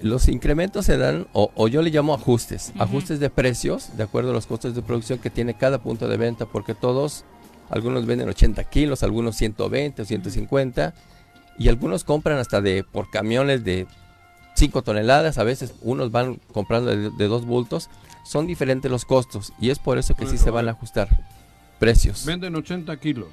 Los 0.00 0.28
incrementos 0.28 0.84
se 0.86 0.96
dan, 0.96 1.26
o, 1.32 1.50
o 1.56 1.66
yo 1.66 1.82
le 1.82 1.90
llamo 1.90 2.14
ajustes, 2.14 2.72
ajustes 2.78 3.18
de 3.18 3.30
precios 3.30 3.96
de 3.96 4.04
acuerdo 4.04 4.30
a 4.30 4.32
los 4.32 4.46
costos 4.46 4.74
de 4.76 4.82
producción 4.82 5.18
que 5.18 5.28
tiene 5.30 5.54
cada 5.54 5.82
punto 5.82 6.06
de 6.08 6.16
venta, 6.16 6.46
porque 6.46 6.74
todos, 6.74 7.24
algunos 7.70 8.06
venden 8.06 8.28
80 8.28 8.64
kilos, 8.64 9.02
algunos 9.02 9.36
120 9.36 10.02
o 10.02 10.04
150, 10.04 10.94
y 11.58 11.68
algunos 11.68 12.04
compran 12.04 12.38
hasta 12.38 12.60
de 12.60 12.84
por 12.84 13.10
camiones 13.10 13.64
de 13.64 13.86
5 14.54 14.82
toneladas, 14.82 15.38
a 15.38 15.44
veces 15.44 15.74
unos 15.82 16.10
van 16.10 16.40
comprando 16.52 16.90
de, 16.90 17.10
de 17.10 17.26
dos 17.28 17.44
bultos, 17.46 17.90
son 18.24 18.46
diferentes 18.46 18.90
los 18.90 19.04
costos, 19.04 19.52
y 19.60 19.70
es 19.70 19.78
por 19.78 19.98
eso 19.98 20.14
que 20.14 20.26
sí 20.26 20.36
se 20.38 20.50
van 20.50 20.68
a 20.68 20.72
ajustar 20.72 21.08
precios. 21.78 22.24
Venden 22.24 22.54
80 22.56 22.96
kilos. 22.98 23.28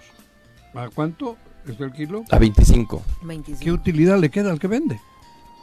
¿A 0.73 0.89
cuánto 0.93 1.37
es 1.67 1.79
el 1.79 1.91
kilo? 1.93 2.23
A 2.31 2.37
25. 2.39 3.01
25. 3.23 3.59
¿Qué 3.63 3.71
utilidad 3.71 4.19
le 4.19 4.29
queda 4.29 4.51
al 4.51 4.59
que 4.59 4.67
vende? 4.67 4.99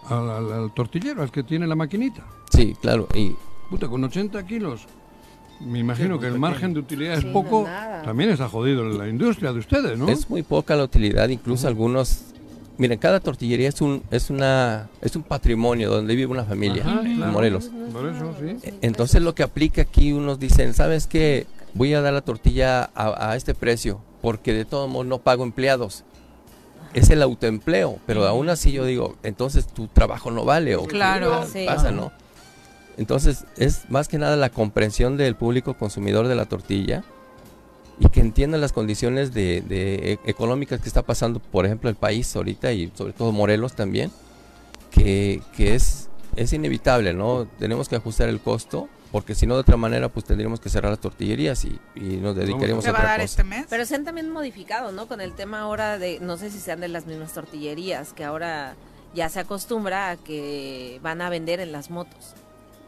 Al, 0.09 0.29
al- 0.31 0.53
al 0.53 0.75
tortillero, 0.75 1.23
al 1.23 1.31
que 1.31 1.43
tiene 1.43 1.67
la 1.67 1.77
maquinita. 1.77 2.25
Sí, 2.53 2.75
claro, 2.81 3.07
y 3.15 3.37
Puta, 3.71 3.89
con 3.89 4.05
80 4.05 4.45
kilos. 4.47 4.87
Me 5.65 5.79
imagino 5.79 6.19
que 6.19 6.27
el 6.27 6.39
margen 6.39 6.75
de 6.75 6.81
utilidad 6.81 7.15
es 7.19 7.25
no 7.25 7.33
poco. 7.33 7.67
También 8.05 8.31
está 8.31 8.49
jodido 8.49 8.85
la 8.85 9.09
industria 9.09 9.53
de 9.53 9.59
ustedes, 9.61 9.99
¿no? 9.99 10.09
Es 10.09 10.29
muy 10.29 10.43
poca 10.43 10.75
la 10.77 10.85
utilidad, 10.85 11.29
incluso 11.29 11.69
algunos. 11.69 12.23
Miren, 12.79 12.99
cada 12.99 13.21
tortillería 13.21 13.69
es 13.69 13.81
un 13.81 14.03
es 14.11 14.31
una 14.31 14.89
es 15.03 15.15
un 15.15 15.23
patrimonio 15.23 15.91
donde 15.91 16.17
vive 16.17 16.33
una 16.33 16.45
familia 16.45 16.83
Ajá, 16.85 17.03
en 17.05 17.17
claro. 17.17 17.33
Morelos. 17.33 17.71
Por 17.93 18.09
eso, 18.09 18.35
sí. 18.41 18.57
E- 18.67 18.75
Entonces 18.81 19.23
lo 19.23 19.35
que 19.35 19.43
aplica 19.43 19.83
aquí 19.83 20.13
unos 20.13 20.41
dicen, 20.41 20.73
¿sabes 20.75 21.07
qué? 21.07 21.47
Voy 21.75 21.93
a 21.95 22.01
dar 22.01 22.13
la 22.15 22.23
tortilla 22.23 22.91
a, 22.95 23.31
a 23.31 23.37
este 23.37 23.55
precio 23.55 24.01
porque 24.23 24.53
de 24.55 24.65
todos 24.65 24.91
modos 24.91 25.07
no 25.07 25.19
pago 25.19 25.45
empleados. 25.45 26.05
Es 26.95 27.09
el 27.11 27.23
autoempleo, 27.23 27.99
pero 28.07 28.27
aún 28.27 28.49
así 28.51 28.73
yo 28.73 28.85
digo, 28.85 29.17
entonces 29.23 29.67
tu 29.67 29.87
trabajo 29.87 30.31
no 30.31 30.45
vale 30.45 30.75
o 30.77 30.85
Claro. 30.85 31.43
¿qué 31.53 31.61
Sí. 31.61 31.67
pasa, 31.67 31.91
¿no? 31.91 32.11
Entonces 32.97 33.45
es 33.57 33.89
más 33.91 34.09
que 34.09 34.19
nada 34.19 34.37
la 34.37 34.51
comprensión 34.51 35.17
del 35.17 35.35
público 35.37 35.75
consumidor 35.75 36.29
de 36.29 36.35
la 36.35 36.47
tortilla 36.47 37.05
y 37.99 38.09
que 38.09 38.21
entiendan 38.21 38.61
las 38.61 38.73
condiciones 38.73 39.33
de, 39.33 39.63
de 39.63 40.13
e- 40.13 40.19
económicas 40.25 40.81
que 40.81 40.89
está 40.89 41.03
pasando, 41.03 41.41
por 41.41 41.65
ejemplo, 41.67 41.89
el 41.89 41.97
país 41.97 42.35
ahorita 42.37 42.73
y 42.73 42.91
sobre 42.95 43.13
todo 43.13 43.33
Morelos 43.33 43.75
también, 43.75 44.11
que, 44.91 45.43
que 45.57 45.75
es, 45.75 46.09
es 46.37 46.53
inevitable, 46.53 47.15
¿no? 47.15 47.47
Tenemos 47.59 47.89
que 47.89 47.97
ajustar 47.97 48.29
el 48.29 48.41
costo 48.41 48.89
porque 49.11 49.35
si 49.35 49.47
no 49.47 49.55
de 49.55 49.61
otra 49.61 49.77
manera 49.77 50.09
pues 50.09 50.25
tendríamos 50.25 50.59
que 50.61 50.71
cerrar 50.71 50.91
las 50.91 51.01
tortillerías 51.01 51.65
y, 51.67 51.79
y 51.95 52.17
nos 52.17 52.35
dedicaríamos 52.35 52.83
¿Se 52.85 52.91
a 52.91 52.93
va 52.93 52.99
a 52.99 53.03
otra 53.03 53.11
dar 53.11 53.21
cosa. 53.21 53.25
este 53.25 53.45
mes? 53.45 53.67
Pero 53.69 53.85
se 53.85 53.95
han 53.95 54.05
también 54.05 54.31
modificado, 54.31 54.91
¿no? 54.93 55.07
Con 55.07 55.21
el 55.21 55.35
tema 55.35 55.61
ahora 55.61 55.99
de, 55.99 56.19
no 56.21 56.37
sé 56.39 56.51
si 56.51 56.59
sean 56.59 56.81
de 56.81 56.89
las 56.89 57.07
mismas 57.07 57.33
tortillerías, 57.33 58.13
que 58.15 58.25
ahora 58.25 58.75
ya 59.15 59.29
se 59.29 59.41
acostumbra 59.41 60.11
a 60.11 60.17
que 60.17 60.99
van 61.03 61.21
a 61.21 61.29
vender 61.29 61.61
en 61.61 61.73
las 61.73 61.91
motos. 61.91 62.35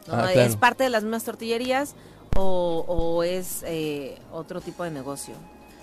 ¿No? 0.09 0.15
Ah, 0.15 0.33
¿Es 0.33 0.57
parte 0.57 0.85
de 0.85 0.91
las 0.91 1.03
mismas 1.03 1.25
tortillerías 1.25 1.95
o, 2.37 2.85
o 2.89 3.23
es 3.23 3.63
eh, 3.67 4.19
otro 4.33 4.61
tipo 4.61 4.85
de 4.85 4.91
negocio? 4.91 5.35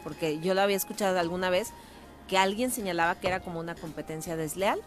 Porque 0.03 0.39
yo 0.39 0.53
lo 0.53 0.61
había 0.61 0.77
escuchado 0.77 1.19
alguna 1.19 1.49
vez 1.49 1.69
que 2.27 2.37
alguien 2.37 2.71
señalaba 2.71 3.15
que 3.15 3.27
era 3.27 3.39
como 3.41 3.59
una 3.59 3.75
competencia 3.75 4.35
desleal 4.35 4.79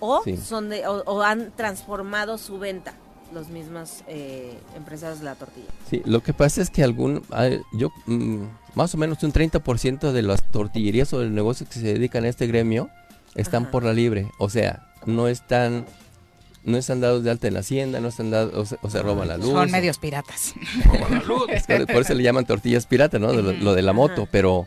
o, 0.00 0.22
Sí. 0.24 0.36
son 0.36 0.68
de, 0.70 0.86
o, 0.86 1.02
o 1.04 1.22
han 1.22 1.50
transformado 1.52 2.38
su 2.38 2.58
venta 2.58 2.94
los 3.32 3.48
mismos 3.48 4.02
eh, 4.08 4.58
empresarios 4.76 5.20
de 5.20 5.24
la 5.26 5.36
tortilla. 5.36 5.68
Sí, 5.88 6.02
lo 6.04 6.20
que 6.20 6.32
pasa 6.32 6.60
es 6.62 6.68
que 6.70 6.82
algún, 6.82 7.22
hay- 7.30 7.60
yo, 7.72 7.90
mm, 8.06 8.42
más 8.74 8.92
o 8.94 8.98
menos 8.98 9.22
un 9.22 9.32
30% 9.32 10.10
de 10.10 10.22
las 10.22 10.42
tortillerías 10.50 11.12
o 11.12 11.20
de 11.20 11.30
negocios 11.30 11.68
que 11.68 11.78
se 11.78 11.86
dedican 11.92 12.24
a 12.24 12.28
este 12.28 12.48
gremio 12.48 12.90
están 13.36 13.62
Ajá. 13.64 13.70
por 13.70 13.84
la 13.84 13.92
libre, 13.92 14.28
o 14.38 14.50
sea, 14.50 14.84
no 15.06 15.28
están, 15.28 15.86
no 16.64 16.76
están 16.76 17.00
dados 17.00 17.24
de 17.24 17.30
alta 17.30 17.48
en 17.48 17.54
la 17.54 17.60
hacienda, 17.60 18.00
no 18.00 18.08
están 18.08 18.30
dados, 18.30 18.54
o 18.54 18.64
se, 18.66 18.78
o 18.82 18.90
se 18.90 19.02
roban 19.02 19.28
la 19.28 19.36
luz. 19.36 19.50
Son 19.50 19.70
medios 19.70 19.98
piratas. 19.98 20.54
Por 21.92 22.02
eso 22.02 22.14
le 22.14 22.22
llaman 22.22 22.44
tortillas 22.44 22.86
pirata, 22.86 23.18
¿no? 23.18 23.32
De 23.32 23.42
lo, 23.42 23.52
lo 23.52 23.74
de 23.74 23.82
la 23.82 23.92
moto, 23.92 24.28
pero 24.30 24.66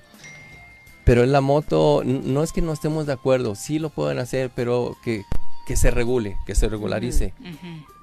pero 1.06 1.24
en 1.24 1.32
la 1.32 1.42
moto 1.42 2.02
no 2.06 2.44
es 2.44 2.54
que 2.54 2.62
no 2.62 2.72
estemos 2.72 3.06
de 3.06 3.14
acuerdo, 3.14 3.56
sí 3.56 3.78
lo 3.78 3.90
pueden 3.90 4.20
hacer, 4.20 4.50
pero 4.56 4.96
que, 5.04 5.24
que 5.68 5.76
se 5.76 5.92
regule, 5.92 6.38
que 6.46 6.56
se 6.56 6.70
regularice. 6.70 7.34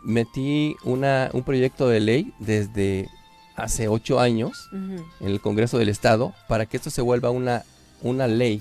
Metí 0.05 0.76
una, 0.84 1.30
un 1.32 1.43
proyecto 1.43 1.88
de 1.88 2.01
ley 2.01 2.34
desde 2.38 3.09
hace 3.57 3.88
ocho 3.88 4.20
años 4.20 4.68
en 4.72 5.03
el 5.20 5.41
Congreso 5.41 5.78
del 5.78 5.88
Estado 5.88 6.34
para 6.47 6.66
que 6.66 6.76
esto 6.76 6.91
se 6.91 7.01
vuelva 7.01 7.30
una, 7.30 7.64
una 8.03 8.26
ley, 8.26 8.61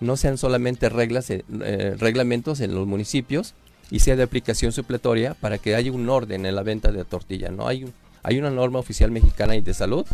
no 0.00 0.16
sean 0.16 0.36
solamente 0.36 0.88
reglas, 0.88 1.30
eh, 1.30 1.44
eh, 1.62 1.94
reglamentos 1.96 2.60
en 2.60 2.74
los 2.74 2.88
municipios 2.88 3.54
y 3.90 4.00
sea 4.00 4.16
de 4.16 4.22
aplicación 4.22 4.72
supletoria 4.72 5.34
para 5.34 5.58
que 5.58 5.74
haya 5.74 5.92
un 5.92 6.08
orden 6.08 6.46
en 6.46 6.54
la 6.54 6.62
venta 6.62 6.90
de 6.92 7.04
tortilla. 7.04 7.50
No 7.50 7.68
hay, 7.68 7.86
hay 8.22 8.38
una 8.38 8.50
norma 8.50 8.78
oficial 8.78 9.10
mexicana 9.10 9.56
y 9.56 9.60
de 9.60 9.74
salud 9.74 10.04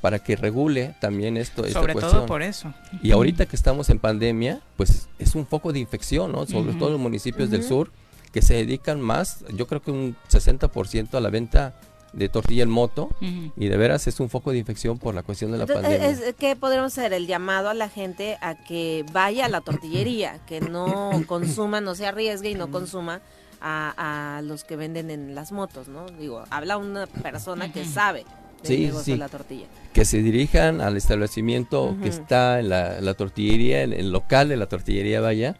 para 0.00 0.18
que 0.18 0.34
regule 0.34 0.94
también 1.00 1.36
esto, 1.36 1.64
esta 1.64 1.78
Sobre 1.78 1.92
cuestión. 1.92 2.16
todo 2.18 2.26
por 2.26 2.42
eso. 2.42 2.74
Y 3.02 3.12
ahorita 3.12 3.46
que 3.46 3.54
estamos 3.54 3.88
en 3.88 4.00
pandemia, 4.00 4.60
pues 4.76 5.08
es 5.20 5.34
un 5.36 5.46
foco 5.46 5.72
de 5.72 5.78
infección, 5.78 6.32
¿no? 6.32 6.44
Sobre 6.46 6.70
Ujú. 6.70 6.78
todo 6.78 6.88
en 6.88 6.92
los 6.94 7.00
municipios 7.02 7.50
del 7.50 7.62
sur, 7.62 7.90
que 8.32 8.42
se 8.42 8.54
dedican 8.54 9.00
más, 9.00 9.44
yo 9.54 9.66
creo 9.68 9.80
que 9.80 9.92
un 9.92 10.16
60% 10.28 11.14
a 11.14 11.20
la 11.20 11.30
venta 11.30 11.74
de 12.12 12.28
tortilla 12.28 12.62
en 12.62 12.70
moto, 12.70 13.08
y 13.20 13.68
de 13.68 13.76
veras 13.76 14.06
es 14.06 14.20
un 14.20 14.28
foco 14.28 14.52
de 14.52 14.58
infección 14.58 14.98
por 14.98 15.14
la 15.14 15.22
cuestión 15.22 15.50
de 15.52 15.58
la 15.58 15.64
Entonces, 15.64 15.84
pandemia. 15.84 16.08
es, 16.10 16.20
es 16.20 16.34
que 16.34 16.56
podríamos 16.56 16.92
hacer 16.96 17.12
el 17.12 17.26
llamado 17.26 17.68
a 17.70 17.74
la 17.74 17.88
gente 17.88 18.36
a 18.42 18.54
que 18.54 19.04
vaya 19.12 19.46
a 19.46 19.48
la 19.48 19.60
tortillería, 19.62 20.38
que 20.46 20.60
no 20.60 21.10
consuma, 21.26 21.80
no 21.80 21.94
se 21.94 22.06
arriesgue 22.06 22.50
y 22.50 22.54
no 22.54 22.70
consuma 22.70 23.20
a, 23.60 24.36
a 24.38 24.42
los 24.42 24.64
que 24.64 24.76
venden 24.76 25.10
en 25.10 25.34
las 25.34 25.52
motos, 25.52 25.88
¿no? 25.88 26.06
Digo, 26.06 26.44
habla 26.50 26.76
una 26.76 27.06
persona 27.06 27.72
que 27.72 27.84
sabe 27.84 28.24
del 28.62 28.76
Sí, 28.76 28.78
negocio 28.86 29.04
sí. 29.04 29.12
de 29.12 29.18
la 29.18 29.28
tortilla. 29.28 29.66
que 29.92 30.04
se 30.04 30.18
dirijan 30.22 30.80
al 30.80 30.96
establecimiento 30.96 31.96
que 32.02 32.08
está 32.08 32.60
en 32.60 32.68
la, 32.68 33.00
la 33.00 33.14
tortillería, 33.14 33.82
en 33.82 33.92
el 33.92 34.10
local 34.12 34.48
de 34.48 34.56
la 34.56 34.66
tortillería, 34.66 35.20
vaya, 35.20 35.56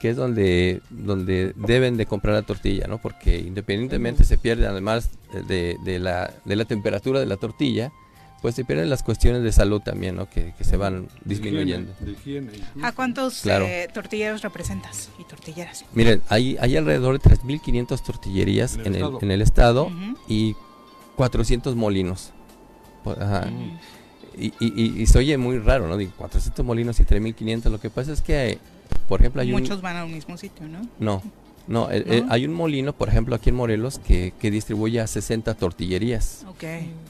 que 0.00 0.08
es 0.10 0.16
donde, 0.16 0.80
donde 0.90 1.52
deben 1.56 1.96
de 1.96 2.06
comprar 2.06 2.34
la 2.34 2.42
tortilla, 2.42 2.86
¿no? 2.88 2.98
Porque 2.98 3.38
independientemente 3.38 4.24
se 4.24 4.38
pierde, 4.38 4.66
además 4.66 5.10
de, 5.46 5.76
de 5.84 5.98
la, 6.00 6.32
de 6.44 6.56
la 6.56 6.64
temperatura 6.64 7.20
de 7.20 7.26
la 7.26 7.36
tortilla, 7.36 7.92
pues 8.40 8.54
se 8.54 8.64
pierden 8.64 8.88
las 8.88 9.02
cuestiones 9.02 9.42
de 9.42 9.52
salud 9.52 9.82
también, 9.82 10.16
¿no? 10.16 10.28
Que, 10.30 10.54
que 10.56 10.64
se 10.64 10.78
van 10.78 11.08
disminuyendo. 11.26 11.92
De 12.00 12.12
higiene, 12.12 12.50
de 12.50 12.56
higiene. 12.56 12.86
¿A 12.86 12.92
cuántos 12.92 13.42
Claro. 13.42 13.66
eh, 13.66 13.88
tortilleros 13.92 14.40
representas 14.40 15.10
y 15.18 15.24
tortilleras? 15.24 15.84
Miren, 15.92 16.22
hay, 16.30 16.56
hay 16.58 16.78
alrededor 16.78 17.20
de 17.20 17.30
3.500 17.30 18.02
tortillerías 18.02 18.76
En 18.76 18.80
el 18.80 18.86
en 18.86 18.94
el, 18.94 19.02
estado. 19.02 19.18
en 19.20 19.30
el 19.30 19.42
estado 19.42 19.90
y 20.28 20.56
400 21.16 21.76
molinos. 21.76 22.32
Y, 24.38 24.46
y, 24.46 24.52
y- 24.60 25.02
y 25.02 25.06
se 25.06 25.18
oye 25.18 25.36
muy 25.36 25.58
raro, 25.58 25.86
¿no? 25.88 25.96
Digo, 25.96 26.12
400 26.16 26.64
molinos 26.64 26.98
y 27.00 27.04
3.500. 27.04 27.64
Lo 27.70 27.80
que 27.80 27.90
pasa 27.90 28.12
es 28.12 28.20
que, 28.22 28.58
por 29.08 29.20
ejemplo, 29.20 29.42
hay 29.42 29.52
Muchos 29.52 29.76
un... 29.76 29.82
van 29.82 29.96
al 29.96 30.08
mismo 30.08 30.36
sitio, 30.36 30.66
¿no? 30.68 30.80
No, 30.98 31.22
no, 31.66 31.90
eh, 31.90 32.04
¿No? 32.06 32.12
eh, 32.12 32.24
hay 32.28 32.44
un 32.46 32.52
molino, 32.54 32.92
por 32.92 33.08
ejemplo, 33.08 33.34
aquí 33.34 33.50
en 33.50 33.56
Morelos, 33.56 33.98
que, 33.98 34.32
que 34.38 34.50
distribuye 34.50 35.00
a 35.00 35.06
60 35.06 35.54
tortillerías. 35.54 36.44
Ok. 36.48 36.64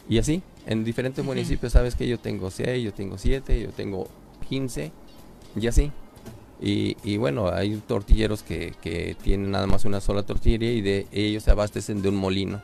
Y 0.09 0.18
así, 0.18 0.43
en 0.66 0.85
diferentes 0.85 1.24
municipios, 1.24 1.72
sabes 1.72 1.95
que 1.95 2.07
yo 2.07 2.18
tengo 2.18 2.51
6, 2.51 2.85
yo 2.85 2.93
tengo 2.93 3.16
7, 3.18 3.61
yo 3.61 3.70
tengo 3.70 4.09
15, 4.49 4.93
y 5.57 5.66
así. 5.66 5.93
Y, 6.62 6.97
y 7.05 7.16
bueno, 7.16 7.49
hay 7.49 7.74
tortilleros 7.87 8.43
que, 8.43 8.74
que 8.83 9.16
tienen 9.22 9.51
nada 9.51 9.66
más 9.66 9.87
una 9.87 10.01
sola 10.03 10.24
tortillería 10.24 10.72
y 10.72 10.83
de 10.83 11.07
ellos 11.11 11.45
se 11.45 11.51
abastecen 11.51 12.03
de 12.03 12.11
un 12.11 12.16
molino. 12.16 12.61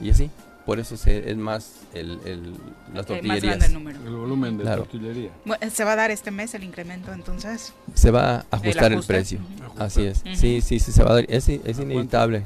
Y 0.00 0.10
así, 0.10 0.28
por 0.68 0.78
eso 0.78 0.98
se- 0.98 1.30
es 1.30 1.36
más 1.38 1.76
el, 1.94 2.18
el- 2.26 2.42
las 2.52 2.58
Eh, 2.58 2.92
más 2.92 3.06
tortillerías. 3.06 3.42
grande 3.42 3.66
el 3.68 3.72
número. 3.72 3.98
El 4.06 4.14
volumen 4.14 4.58
de 4.58 4.64
Claro. 4.64 4.82
tortillería. 4.82 5.30
Bueno, 5.46 5.70
¿Se 5.72 5.82
va 5.82 5.92
a 5.92 5.96
dar 5.96 6.10
este 6.10 6.30
mes 6.30 6.52
el 6.52 6.62
incremento 6.62 7.10
entonces? 7.14 7.72
Se 7.94 8.10
va 8.10 8.34
a 8.40 8.44
ajustar 8.50 8.92
el, 8.92 8.98
ajuste. 8.98 9.14
precio. 9.14 9.38
Ujú. 9.38 9.82
Así 9.82 10.04
es. 10.04 10.18
Ujú. 10.26 10.34
Sí, 10.36 10.60
sí, 10.60 10.78
sí, 10.78 10.92
se 10.92 11.02
va 11.02 11.12
a 11.12 11.14
dar. 11.14 11.24
Es, 11.30 11.48
es 11.48 11.78
inevitable. 11.78 12.38
eh, 12.38 12.42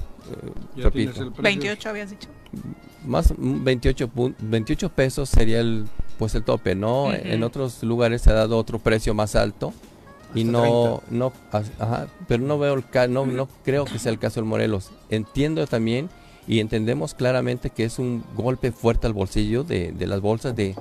repito. 0.77 0.91
tienes 0.93 1.17
el 1.19 1.33
precio. 1.33 1.43
28 1.43 1.89
habías 1.89 2.11
dicho. 2.11 2.29
Más 3.05 3.35
mm, 3.37 3.65
28, 3.65 4.09
pun- 4.09 4.37
28 4.39 4.89
pesos 4.91 5.29
sería 5.29 5.59
el 5.59 5.87
pues 6.17 6.37
el 6.37 6.45
tope, 6.45 6.77
¿no? 6.77 7.07
Ujú. 7.07 7.15
En 7.25 7.43
otros 7.43 7.83
lugares 7.83 8.23
se 8.23 8.31
ha 8.31 8.35
dado 8.35 8.57
otro 8.57 8.79
precio 8.79 9.15
más 9.15 9.35
alto 9.35 9.75
y 10.33 10.45
no 10.45 11.03
no 11.11 11.33
as- 11.51 11.73
ajá, 11.81 12.07
pero 12.29 12.45
no 12.45 12.57
veo 12.61 12.75
el 12.75 12.87
ca- 12.89 13.09
no 13.09 13.27
no 13.27 13.49
creo 13.65 13.85
que 13.85 13.99
sea 13.99 14.13
el 14.13 14.21
caso 14.21 14.39
del 14.41 14.49
Morelos. 14.49 14.93
Entiendo 15.11 15.67
también 15.67 16.09
y 16.47 16.61
entendemos 16.61 17.15
claramente 17.15 17.71
que 17.71 17.85
es 17.85 17.99
un 17.99 18.25
golpe 18.37 18.73
fuerte 18.73 19.07
al 19.07 19.13
bolsillo 19.13 19.65
de, 19.65 19.93
de 19.93 20.07
las 20.07 20.21
bolsas 20.21 20.55
de 20.57 20.75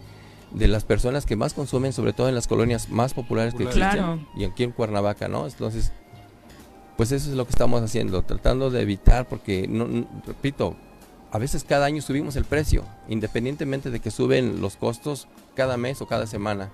de 0.54 0.68
las 0.68 0.84
personas 0.84 1.26
que 1.26 1.38
más 1.38 1.54
consumen, 1.54 1.94
sobre 1.94 2.12
todo 2.12 2.28
en 2.28 2.36
las 2.36 2.46
colonias 2.46 2.90
más 2.90 3.14
populares 3.14 3.54
que 3.54 3.64
existen, 3.64 3.90
Claro. 3.92 4.20
y 4.36 4.44
aquí 4.44 4.64
en 4.64 4.72
Cuernavaca, 4.74 5.30
¿no? 5.30 5.48
Entonces, 5.48 5.94
pues 6.98 7.14
eso 7.14 7.30
es 7.30 7.38
lo 7.38 7.46
que 7.46 7.52
estamos 7.52 7.82
haciendo, 7.82 8.22
tratando 8.24 8.70
de 8.70 8.82
evitar, 8.82 9.30
porque, 9.30 9.66
no, 9.70 9.88
no- 9.88 10.06
repito, 10.28 10.76
a 11.32 11.38
veces 11.38 11.64
cada 11.64 11.86
año 11.86 12.02
subimos 12.02 12.36
el 12.36 12.44
precio, 12.44 12.84
independientemente 13.08 13.92
de 13.92 14.02
que 14.02 14.12
suben 14.12 14.60
los 14.60 14.76
costos 14.76 15.30
cada 15.56 15.78
mes 15.78 16.02
o 16.02 16.06
cada 16.08 16.28
semana. 16.28 16.70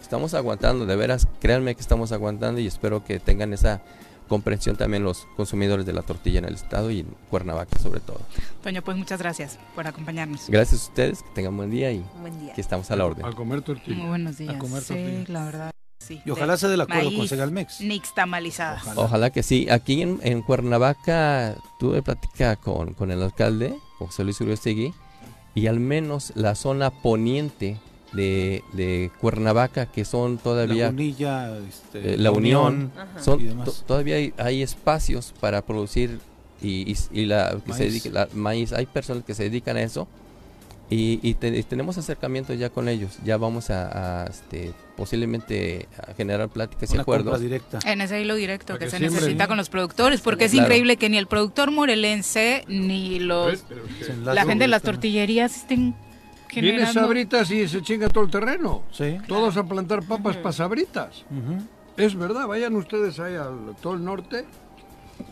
Estamos 0.00 0.32
aguantando, 0.32 0.86
de 0.86 0.96
veras, 0.96 1.28
créanme 1.38 1.74
que 1.74 1.82
estamos 1.82 2.12
aguantando 2.12 2.62
y 2.62 2.66
espero 2.66 3.04
que 3.04 3.20
tengan 3.20 3.52
esa 3.52 3.82
comprensión 4.28 4.76
también 4.76 5.02
los 5.02 5.26
consumidores 5.36 5.84
de 5.86 5.92
la 5.92 6.02
tortilla 6.02 6.38
en 6.38 6.44
el 6.44 6.54
estado 6.54 6.90
y 6.90 7.00
en 7.00 7.06
Cuernavaca 7.30 7.78
sobre 7.78 8.00
todo. 8.00 8.20
Toño, 8.62 8.82
pues 8.82 8.96
muchas 8.96 9.20
gracias 9.20 9.58
por 9.74 9.86
acompañarnos. 9.86 10.48
Gracias 10.48 10.82
a 10.82 10.84
ustedes, 10.88 11.22
que 11.22 11.30
tengan 11.34 11.56
buen 11.56 11.70
día 11.70 11.90
y 11.90 12.04
Buen 12.20 12.38
día. 12.40 12.52
que 12.54 12.60
estamos 12.60 12.90
a 12.90 12.96
la 12.96 13.04
orden. 13.06 13.24
A 13.24 13.32
comer 13.32 13.62
tortilla. 13.62 13.96
Muy 13.96 14.08
buenos 14.08 14.38
días. 14.38 14.56
comer 14.56 14.82
sí, 14.82 14.88
tortilla. 14.94 15.24
la 15.28 15.44
verdad. 15.44 15.70
Sí. 16.00 16.22
Y 16.24 16.30
ojalá 16.30 16.56
se 16.56 16.68
dé 16.68 16.74
el 16.74 16.80
acuerdo 16.80 17.14
con 17.14 17.28
Segalmex. 17.28 17.80
Nixtamalizadas. 17.80 18.82
Ojalá. 18.82 19.00
Ojalá 19.00 19.30
que 19.30 19.42
sí. 19.42 19.68
Aquí 19.68 20.00
en, 20.02 20.20
en 20.22 20.42
Cuernavaca 20.42 21.56
tuve 21.78 22.02
plática 22.02 22.56
con, 22.56 22.94
con 22.94 23.10
el 23.10 23.22
alcalde, 23.22 23.74
con 23.98 24.06
José 24.08 24.24
Luis 24.24 24.40
Uriostegui, 24.40 24.94
y 25.54 25.66
al 25.66 25.80
menos 25.80 26.32
la 26.34 26.54
zona 26.54 26.90
poniente 26.90 27.78
de, 28.12 28.62
de 28.72 29.10
Cuernavaca, 29.20 29.86
que 29.86 30.04
son 30.04 30.38
todavía 30.38 30.88
este, 30.88 32.14
eh, 32.14 32.16
La 32.16 32.30
Unión, 32.30 32.90
Ajá. 32.96 33.22
son, 33.22 33.40
y 33.40 33.44
demás. 33.44 33.66
to- 33.66 33.72
todavía 33.86 34.16
hay, 34.16 34.32
hay 34.38 34.62
espacios 34.62 35.34
para 35.40 35.62
producir 35.62 36.18
y, 36.62 36.90
y- 36.90 36.96
y 37.12 37.26
la, 37.26 37.50
que 37.64 37.72
se 37.74 37.78
Maíz. 37.84 37.92
dedique- 37.92 38.10
la- 38.10 38.28
maíz. 38.34 38.72
Hay 38.72 38.86
personas 38.86 39.24
que 39.24 39.34
se 39.34 39.44
dedican 39.44 39.76
a 39.76 39.82
eso 39.82 40.08
y, 40.90 41.20
y 41.22 41.34
te- 41.34 41.56
y 41.56 41.62
tenemos 41.64 41.98
acercamiento 41.98 42.54
ya 42.54 42.70
con 42.70 42.88
ellos. 42.88 43.18
Ya 43.24 43.36
vamos 43.36 43.68
a, 43.68 44.22
a, 44.22 44.26
este, 44.26 44.72
posiblemente 44.96 45.86
a 46.08 46.14
generar 46.14 46.48
pláticas 46.48 46.90
y 46.90 46.94
una 46.94 47.02
acuerdos. 47.02 47.40
directa. 47.40 47.78
En 47.84 48.00
ese 48.00 48.20
hilo 48.22 48.34
directo 48.36 48.68
Para 48.68 48.78
que 48.78 48.84
que 48.86 48.90
se 48.90 49.00
necesita 49.00 49.46
con 49.48 49.58
los 49.58 49.68
productores, 49.68 50.22
porque 50.22 50.46
es 50.46 50.54
increíble 50.54 50.96
que 50.96 51.10
ni 51.10 51.18
el 51.18 51.26
productor 51.26 51.70
morelense 51.70 52.64
ni 52.68 53.20
los 53.20 53.58
Se 54.04 54.16
la 54.16 54.46
gente 54.46 54.64
de 54.64 54.68
las 54.68 54.80
tortillerías 54.82 55.54
estén 55.56 55.94
Viene 56.54 56.70
generando 56.70 57.00
sabritas 57.00 57.50
y 57.50 57.68
se 57.68 57.82
chinga 57.82 58.08
todo 58.08 58.24
el 58.24 58.30
terreno. 58.30 58.82
Sí. 58.90 59.18
Todos 59.26 59.56
a 59.56 59.64
plantar 59.64 60.02
papas 60.04 60.36
para 60.36 60.52
sabritas. 60.52 61.24
Ujú. 61.30 61.62
Es 61.96 62.14
verdad, 62.14 62.46
vayan 62.46 62.76
ustedes 62.76 63.18
ahí 63.20 63.34
al 63.34 63.74
todo 63.82 63.94
el 63.94 64.04
norte 64.04 64.44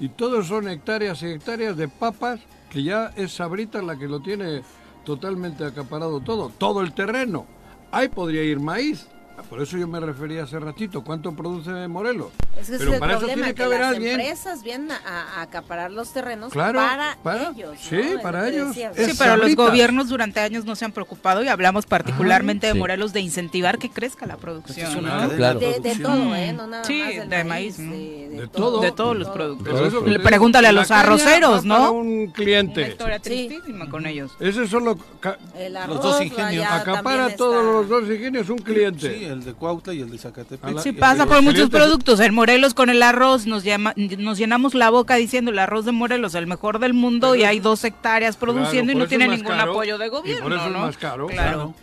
y 0.01 0.09
todos 0.09 0.49
son 0.49 0.69
hectáreas 0.69 1.23
y 1.23 1.27
hectáreas 1.27 1.77
de 1.77 1.89
papas 1.89 2.41
que 2.71 2.83
ya 2.83 3.12
es 3.17 3.33
Sabrita 3.33 3.81
la 3.83 3.97
que 3.97 4.09
lo 4.09 4.21
tiene 4.21 4.62
totalmente 5.05 5.64
acaparado 5.64 6.21
todo, 6.21 6.51
todo 6.59 6.83
el 6.83 6.93
terreno. 6.93 7.47
Ahí 7.93 8.09
podría 8.09 8.43
ir 8.43 8.59
maíz. 8.59 9.07
Ah, 9.39 9.43
Por 9.51 9.61
eso 9.61 9.76
yo 9.76 9.87
me 9.87 10.01
refería 10.01 10.45
hace 10.45 10.59
ratito, 10.59 11.05
¿cuánto 11.05 11.32
produce 11.34 11.70
Morelos? 11.89 12.28
Es 12.59 12.70
que 12.70 12.78
Pero 12.78 12.91
es 12.91 12.95
el 12.95 13.01
para 13.01 13.12
eso 13.12 13.18
problema, 13.20 13.34
tiene 13.43 13.49
que, 13.49 13.55
que 13.55 13.62
haber 13.64 13.80
las 13.80 13.91
alguien. 13.95 14.11
empresas 14.20 14.62
vienen 14.62 14.91
a, 14.93 14.97
a 15.37 15.43
acaparar 15.43 15.91
los 15.91 16.11
terrenos 16.12 16.53
Claro, 16.53 16.78
para, 16.78 17.18
para- 17.22 17.51
ellos. 17.51 17.76
sí, 17.78 18.01
para 18.22 18.49
ellos. 18.49 18.74
Sí, 18.74 19.12
pero 19.18 19.37
los 19.37 19.55
gobiernos 19.55 20.09
durante 20.09 20.41
años 20.41 20.64
no 20.64 20.74
se 20.74 20.87
han 20.87 20.93
preocupado 20.93 21.45
y 21.45 21.49
hablamos 21.49 21.84
particularmente 21.84 22.66
de 22.68 22.72
sí. 22.72 22.78
Morelos 22.78 23.12
de 23.12 23.20
incentivar 23.20 23.78
que 23.78 23.91
crezca 23.91 24.24
la 24.24 24.37
producción. 24.39 24.91
Es 24.91 24.97
una 24.97 25.14
¿no? 25.14 25.20
cadena 25.28 25.37
Claro. 25.37 25.61
de 25.61 25.97
todo, 26.03 26.34
¿eh? 26.34 26.53
No 26.55 26.66
nada 26.66 26.84
Sí, 26.84 26.99
más 27.01 27.09
del 27.16 27.28
de 27.28 27.45
maíz, 27.45 27.78
maíz, 27.78 27.78
¿no? 27.78 27.93
de, 27.93 28.28
De 28.41 28.49
todo. 28.49 28.80
De 28.80 28.93
todos 28.93 29.16
los 29.16 29.28
productos. 29.28 29.66
Pero 29.70 29.87
eso- 29.87 30.07
Le- 30.07 30.20
Pregúntale 30.20 30.68
a 30.68 30.72
los 30.72 30.91
arroceros, 30.91 31.64
¿no? 31.64 31.93
un 31.93 32.07
Una 32.22 32.32
cliente. 32.32 32.89
historia 32.89 33.16
Sí. 33.18 33.22
tristísima 33.49 33.89
con 33.91 34.07
ellos. 34.07 34.32
Ese 34.41 34.66
solo 34.66 34.97
Los 35.89 36.03
dos 36.03 36.22
ingenios. 36.22 36.66
acapara 36.70 37.37
todos 37.37 37.62
los 37.64 37.89
dos 37.89 38.11
ingenios 38.11 38.49
un 38.49 38.59
cliente. 38.59 39.26
El 39.27 39.45
de 39.45 39.53
Cuautla 39.55 39.93
y 39.95 40.01
el 40.01 40.11
de 40.11 40.18
Zacatepec. 40.18 40.79
Sí, 40.81 40.93
pasa 40.93 41.27
por 41.27 41.43
muchos 41.43 41.68
productos. 41.70 42.20
En 42.20 42.35
Morelos 42.35 42.74
con 42.74 42.91
el 42.91 43.03
arroz 43.03 43.47
nos, 43.47 43.64
llama, 43.64 43.93
nos 43.97 44.39
llenamos 44.39 44.74
la 44.74 44.91
boca 44.91 45.16
diciendo 45.16 45.51
el 45.51 45.59
arroz 45.59 45.85
de 45.85 45.93
Morelos 45.93 46.35
el 46.35 46.47
mejor 46.47 46.79
del 46.79 46.95
mundo 46.95 47.33
Pero 47.33 47.43
y 47.43 47.45
hay 47.45 47.57
es- 47.59 47.62
dos 47.62 47.85
hectáreas 47.85 48.37
produciendo 48.37 48.93
Claro, 48.93 48.99
y 48.99 49.03
no 49.03 49.09
tiene 49.09 49.24
es 49.27 49.31
ningún 49.31 49.57
caro, 49.57 49.72
apoyo 49.72 49.99
de 49.99 50.07
y 50.07 50.09
gobierno. 50.09 50.43
por 50.45 50.53
eso 50.53 50.66
es 50.66 50.72
¿no? 50.72 50.79
más 50.79 50.97
caro, 50.97 51.27
Claro. 51.27 51.74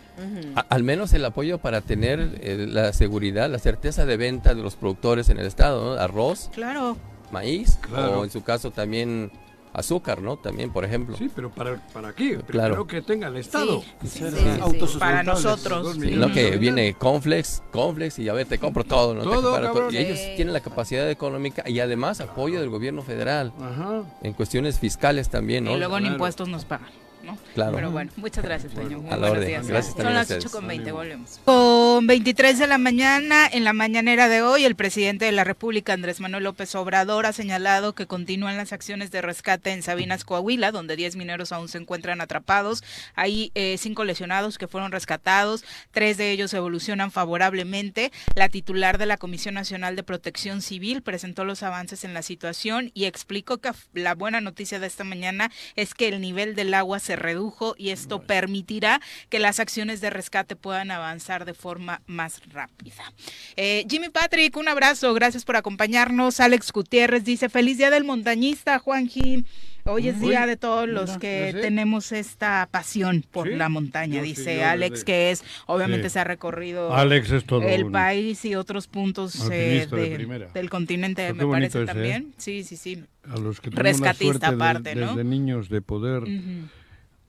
A- 0.54 0.60
al 0.68 0.82
menos 0.84 1.12
el 1.12 1.24
apoyo 1.24 1.58
para 1.58 1.80
tener 1.80 2.38
eh, 2.40 2.66
la 2.70 2.92
seguridad, 2.92 3.50
la 3.50 3.58
certeza 3.58 4.06
de 4.06 4.16
venta 4.16 4.54
de 4.54 4.62
los 4.62 4.76
productores 4.76 5.28
en 5.28 5.38
el 5.38 5.46
estado, 5.46 5.84
¿no? 5.96 6.00
Arroz, 6.00 6.50
Claro. 6.54 6.96
maíz 7.32 7.78
Claro. 7.80 8.20
o 8.20 8.24
en 8.24 8.30
su 8.30 8.42
caso 8.44 8.70
también 8.70 9.32
azúcar, 9.74 10.22
¿no? 10.22 10.36
También, 10.38 10.70
por 10.72 10.84
ejemplo. 10.84 11.16
Sí, 11.16 11.30
pero 11.34 11.50
para, 11.50 11.76
para 11.92 12.08
aquí, 12.08 12.30
primero 12.30 12.46
Claro. 12.46 12.86
que 12.86 13.02
tenga 13.02 13.28
el 13.28 13.36
Estado. 13.36 13.82
Sí, 14.02 14.08
sí, 14.08 14.18
Ser 14.20 14.32
sí. 14.32 14.98
Para 14.98 15.22
nosotros. 15.22 15.98
No 15.98 16.32
que 16.32 16.56
viene 16.56 16.94
Conflex, 16.94 17.62
Conflex 17.72 18.18
y 18.20 18.28
a 18.28 18.32
ver, 18.32 18.46
te 18.46 18.58
compro 18.58 18.84
todo, 18.84 19.14
¿no? 19.14 19.20
Te 19.22 19.26
Todo, 19.28 19.50
acapara 19.54 19.72
cabrón. 19.72 19.94
Y 19.94 19.98
ellos 19.98 20.18
tienen 20.36 20.52
la 20.54 20.60
capacidad 20.60 21.10
económica 21.10 21.68
y 21.68 21.80
además 21.80 22.20
apoyo 22.20 22.60
del 22.60 22.70
gobierno 22.70 23.02
federal 23.02 23.52
Ajá. 23.60 24.04
en 24.22 24.32
cuestiones 24.32 24.78
fiscales 24.78 25.28
también, 25.28 25.64
¿no? 25.64 25.72
Y 25.74 25.78
luego 25.78 25.98
en 25.98 26.06
impuestos 26.06 26.48
nos 26.48 26.64
pagan. 26.64 26.88
¿No? 27.24 27.38
Claro. 27.54 27.72
Pero 27.74 27.90
bueno, 27.90 28.10
muchas 28.16 28.44
gracias, 28.44 28.72
Toño. 28.72 28.98
Muy 29.00 29.08
A 29.10 29.16
la 29.16 29.16
buenos 29.18 29.36
orden. 29.38 29.48
días. 29.48 29.66
Gracias 29.66 29.94
Son 29.96 30.12
las 30.14 30.22
ustedes. 30.22 30.44
8 30.46 30.52
con 30.52 30.66
20, 30.68 30.92
volvemos. 30.92 31.40
Con 31.44 32.06
23 32.06 32.58
de 32.58 32.66
la 32.66 32.78
mañana, 32.78 33.46
en 33.50 33.64
la 33.64 33.72
mañanera 33.72 34.28
de 34.28 34.42
hoy, 34.42 34.64
el 34.64 34.76
presidente 34.76 35.24
de 35.24 35.32
la 35.32 35.44
República, 35.44 35.92
Andrés 35.92 36.20
Manuel 36.20 36.44
López 36.44 36.74
Obrador, 36.74 37.26
ha 37.26 37.32
señalado 37.32 37.94
que 37.94 38.06
continúan 38.06 38.56
las 38.56 38.72
acciones 38.72 39.10
de 39.10 39.22
rescate 39.22 39.72
en 39.72 39.82
Sabinas, 39.82 40.24
Coahuila, 40.24 40.70
donde 40.72 40.96
10 40.96 41.16
mineros 41.16 41.52
aún 41.52 41.68
se 41.68 41.78
encuentran 41.78 42.20
atrapados. 42.20 42.82
Hay 43.14 43.50
eh, 43.54 43.76
cinco 43.78 44.04
lesionados 44.04 44.58
que 44.58 44.68
fueron 44.68 44.92
rescatados, 44.92 45.64
tres 45.90 46.16
de 46.16 46.30
ellos 46.30 46.52
evolucionan 46.54 47.10
favorablemente. 47.10 48.12
La 48.34 48.48
titular 48.48 48.98
de 48.98 49.06
la 49.06 49.16
Comisión 49.16 49.54
Nacional 49.54 49.96
de 49.96 50.02
Protección 50.02 50.62
Civil 50.62 51.02
presentó 51.02 51.44
los 51.44 51.62
avances 51.62 52.04
en 52.04 52.14
la 52.14 52.22
situación 52.22 52.90
y 52.94 53.04
explicó 53.04 53.58
que 53.58 53.70
la 53.94 54.14
buena 54.14 54.40
noticia 54.40 54.78
de 54.78 54.86
esta 54.86 55.04
mañana 55.04 55.50
es 55.76 55.94
que 55.94 56.08
el 56.08 56.20
nivel 56.20 56.54
del 56.54 56.74
agua 56.74 56.98
se 56.98 57.13
redujo 57.16 57.74
y 57.78 57.90
esto 57.90 58.22
permitirá 58.22 59.00
que 59.28 59.38
las 59.38 59.60
acciones 59.60 60.00
de 60.00 60.10
rescate 60.10 60.56
puedan 60.56 60.90
avanzar 60.90 61.44
de 61.44 61.54
forma 61.54 62.02
más 62.06 62.40
rápida. 62.52 63.12
Eh, 63.56 63.84
Jimmy 63.88 64.08
Patrick, 64.08 64.56
un 64.56 64.68
abrazo, 64.68 65.12
gracias 65.14 65.44
por 65.44 65.56
acompañarnos. 65.56 66.40
Alex 66.40 66.72
Gutiérrez 66.72 67.24
dice, 67.24 67.48
feliz 67.48 67.78
día 67.78 67.90
del 67.90 68.04
montañista, 68.04 68.78
Juanji. 68.78 69.44
Hoy 69.86 70.08
es 70.08 70.18
día 70.18 70.46
de 70.46 70.56
todos 70.56 70.88
los 70.88 71.18
que 71.18 71.54
tenemos 71.60 72.10
esta 72.12 72.66
pasión 72.70 73.22
por 73.30 73.48
¿Sí? 73.48 73.54
la 73.54 73.68
montaña, 73.68 74.16
Yo 74.16 74.22
dice 74.22 74.64
Alex, 74.64 75.04
que 75.04 75.30
es, 75.30 75.44
obviamente 75.66 76.08
Sí. 76.08 76.14
se 76.14 76.20
ha 76.20 76.24
recorrido 76.24 76.94
Alex 76.94 77.30
es 77.32 77.44
todo 77.44 77.60
el 77.68 77.90
país 77.90 78.42
y 78.46 78.54
otros 78.54 78.86
puntos 78.88 79.34
eh, 79.52 79.86
de 79.90 80.48
del 80.54 80.70
continente, 80.70 81.34
Pero 81.34 81.48
me 81.48 81.52
parece 81.52 81.82
ese, 81.82 81.82
¿eh? 81.82 81.86
también. 81.86 82.32
Sí, 82.38 82.64
sí, 82.64 82.78
sí. 82.78 83.04
A 83.30 83.36
los 83.36 83.60
que 83.60 83.68
Rescatista 83.68 84.48
de- 84.48 84.54
aparte, 84.54 84.94
¿no? 84.94 85.08
desde 85.08 85.24
niños 85.24 85.68
de 85.68 85.82
poder. 85.82 86.22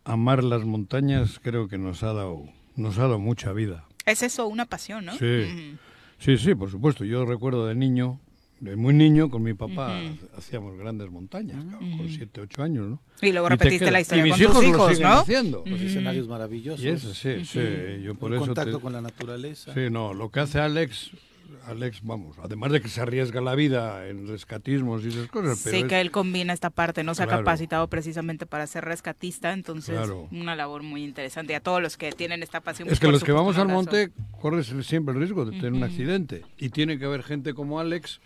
Amar 0.06 0.44
las 0.44 0.64
montañas, 0.64 1.40
creo 1.44 1.68
que 1.68 1.78
nos 1.78 2.04
ha 2.04 2.14
dado, 2.14 2.44
nos 2.76 2.98
ha 2.98 3.02
dado 3.04 3.20
mucha 3.20 3.52
vida. 3.54 3.86
Es 4.06 4.22
eso, 4.24 4.48
una 4.48 4.66
pasión, 4.66 5.06
¿no? 5.06 5.18
Sí. 5.18 5.76
Sí, 6.20 6.38
sí, 6.38 6.56
por 6.56 6.72
supuesto. 6.72 7.04
Yo 7.04 7.26
recuerdo 7.26 7.66
de 7.68 7.76
niño, 7.76 8.20
de 8.60 8.76
muy 8.78 8.94
niño, 8.94 9.30
con 9.30 9.44
mi 9.44 9.54
papá 9.54 10.00
hacíamos 10.38 10.78
grandes 10.78 11.10
montañas, 11.12 11.64
cabrón, 11.66 11.90
Ujú. 11.90 11.98
con 11.98 12.10
7, 12.10 12.42
8 12.42 12.64
años, 12.64 12.88
¿no? 12.88 13.02
Y 13.22 13.32
luego 13.32 13.48
Y 13.48 13.50
repetiste 13.50 13.80
queda- 13.86 13.92
la 13.92 14.02
historia 14.02 14.22
y 14.26 14.30
mis 14.32 14.34
con 14.34 14.40
tus 14.40 14.48
hijos 14.48 14.64
lo 14.64 14.70
hijos, 14.70 14.92
siguen 14.96 15.10
¿no? 15.10 15.20
haciendo. 15.20 15.64
Los 15.66 15.82
escenarios 15.82 16.28
maravillosos. 16.28 16.86
Y 16.86 16.88
eso 16.88 17.14
sí, 17.14 17.44
sí, 17.46 17.60
yo 18.04 18.16
por 18.16 18.32
el 18.32 18.38
eso 18.38 18.46
contacto 18.46 18.78
te- 18.78 18.82
con 18.82 18.94
la 18.94 19.02
naturaleza. 19.02 19.74
Sí, 19.74 19.90
no, 19.92 20.14
lo 20.14 20.30
que 20.30 20.40
hace 20.40 20.60
Alex, 20.60 21.12
Alex, 21.68 22.02
vamos, 22.04 22.38
además 22.42 22.72
de 22.72 22.82
que 22.82 22.90
se 22.90 23.02
arriesga 23.02 23.42
la 23.42 23.56
vida 23.56 24.08
en 24.08 24.28
rescatismos 24.28 25.04
y 25.04 25.08
esas 25.10 25.28
cosas, 25.28 25.60
pero 25.64 25.76
Sí, 25.78 25.84
es- 25.84 25.88
que 25.90 26.00
él 26.02 26.12
combina 26.12 26.54
esta 26.54 26.70
parte, 26.70 27.04
no 27.04 27.16
se 27.16 27.24
ha 27.24 27.28
capacitado 27.28 27.88
precisamente 27.88 28.46
para 28.46 28.68
ser 28.68 28.86
rescatista, 28.86 29.52
entonces 29.54 29.96
Claro. 29.96 30.28
una 30.32 30.56
labor 30.56 30.84
muy 30.84 31.04
interesante. 31.04 31.54
Y 31.54 31.56
a 31.56 31.60
todos 31.60 31.82
los 31.82 31.98
que 31.98 32.12
tienen 32.12 32.44
esta 32.44 32.62
pasión. 32.62 32.88
Es 32.88 32.94
pues, 32.94 33.00
que 33.00 33.08
los 33.12 33.24
que 33.24 33.32
vamos 33.32 33.58
al 33.58 33.68
monte 33.68 34.12
corres 34.42 34.74
siempre 34.86 35.14
el 35.14 35.20
riesgo 35.22 35.46
de 35.46 35.52
tener 35.52 35.74
un 35.74 35.84
accidente. 35.84 36.44
Y 36.58 36.70
tiene 36.70 37.00
que 37.00 37.06
haber 37.06 37.24
gente 37.24 37.54
como 37.54 37.80
Alex 37.80 38.22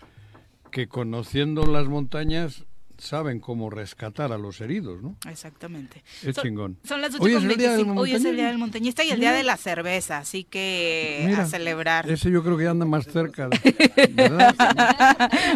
que 0.71 0.87
conociendo 0.87 1.65
las 1.65 1.87
montañas 1.87 2.65
saben 2.99 3.39
cómo 3.39 3.69
rescatar 3.69 4.31
a 4.31 4.37
los 4.37 4.61
heridos, 4.61 5.01
¿no? 5.01 5.15
Exactamente. 5.29 6.03
Es 6.23 6.35
Son- 6.35 6.43
chingón. 6.43 6.77
Son 6.83 7.01
las 7.01 7.13
8 7.15 7.23
Hoy 7.23 7.33
es 7.35 7.43
el 7.43 7.57
día 7.57 7.69
del 7.71 7.77
25. 7.85 8.01
Hoy 8.01 8.11
es 8.13 8.25
el 8.25 8.35
día 8.35 8.47
del 8.47 8.57
montañista 8.57 9.03
y 9.03 9.09
el 9.11 9.19
día 9.19 9.31
de 9.31 9.43
la 9.43 9.57
cerveza, 9.57 10.17
así 10.19 10.43
que 10.43 11.23
Mira, 11.27 11.43
a 11.43 11.45
celebrar. 11.45 12.09
Ese 12.09 12.29
yo 12.31 12.43
creo 12.43 12.57
que 12.57 12.67
anda 12.67 12.85
más 12.85 13.05
cerca, 13.05 13.47
de- 13.49 14.07
¿verdad? 14.13 14.55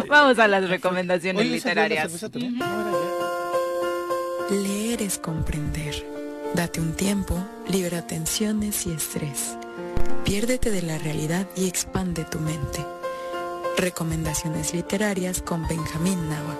Vamos 0.08 0.38
a 0.38 0.48
las 0.48 0.68
recomendaciones 0.68 1.40
Oye, 1.42 1.56
¿esa 1.56 1.70
es 1.70 1.76
la 1.76 1.88
literarias. 1.88 2.20
también? 2.30 2.58
Leer 4.50 5.02
es 5.02 5.18
comprender. 5.18 5.94
Date 6.54 6.80
un 6.80 6.92
tiempo, 6.94 7.36
libera 7.68 8.06
tensiones 8.06 8.86
y 8.86 8.92
estrés. 8.92 9.56
Piérdete 10.24 10.70
de 10.70 10.82
la 10.82 10.98
realidad 10.98 11.46
y 11.56 11.66
expande 11.66 12.24
tu 12.24 12.38
mente. 12.38 12.84
Recomendaciones 13.76 14.72
literarias 14.72 15.42
con 15.42 15.66
Benjamín 15.66 16.28
Nava. 16.28 16.56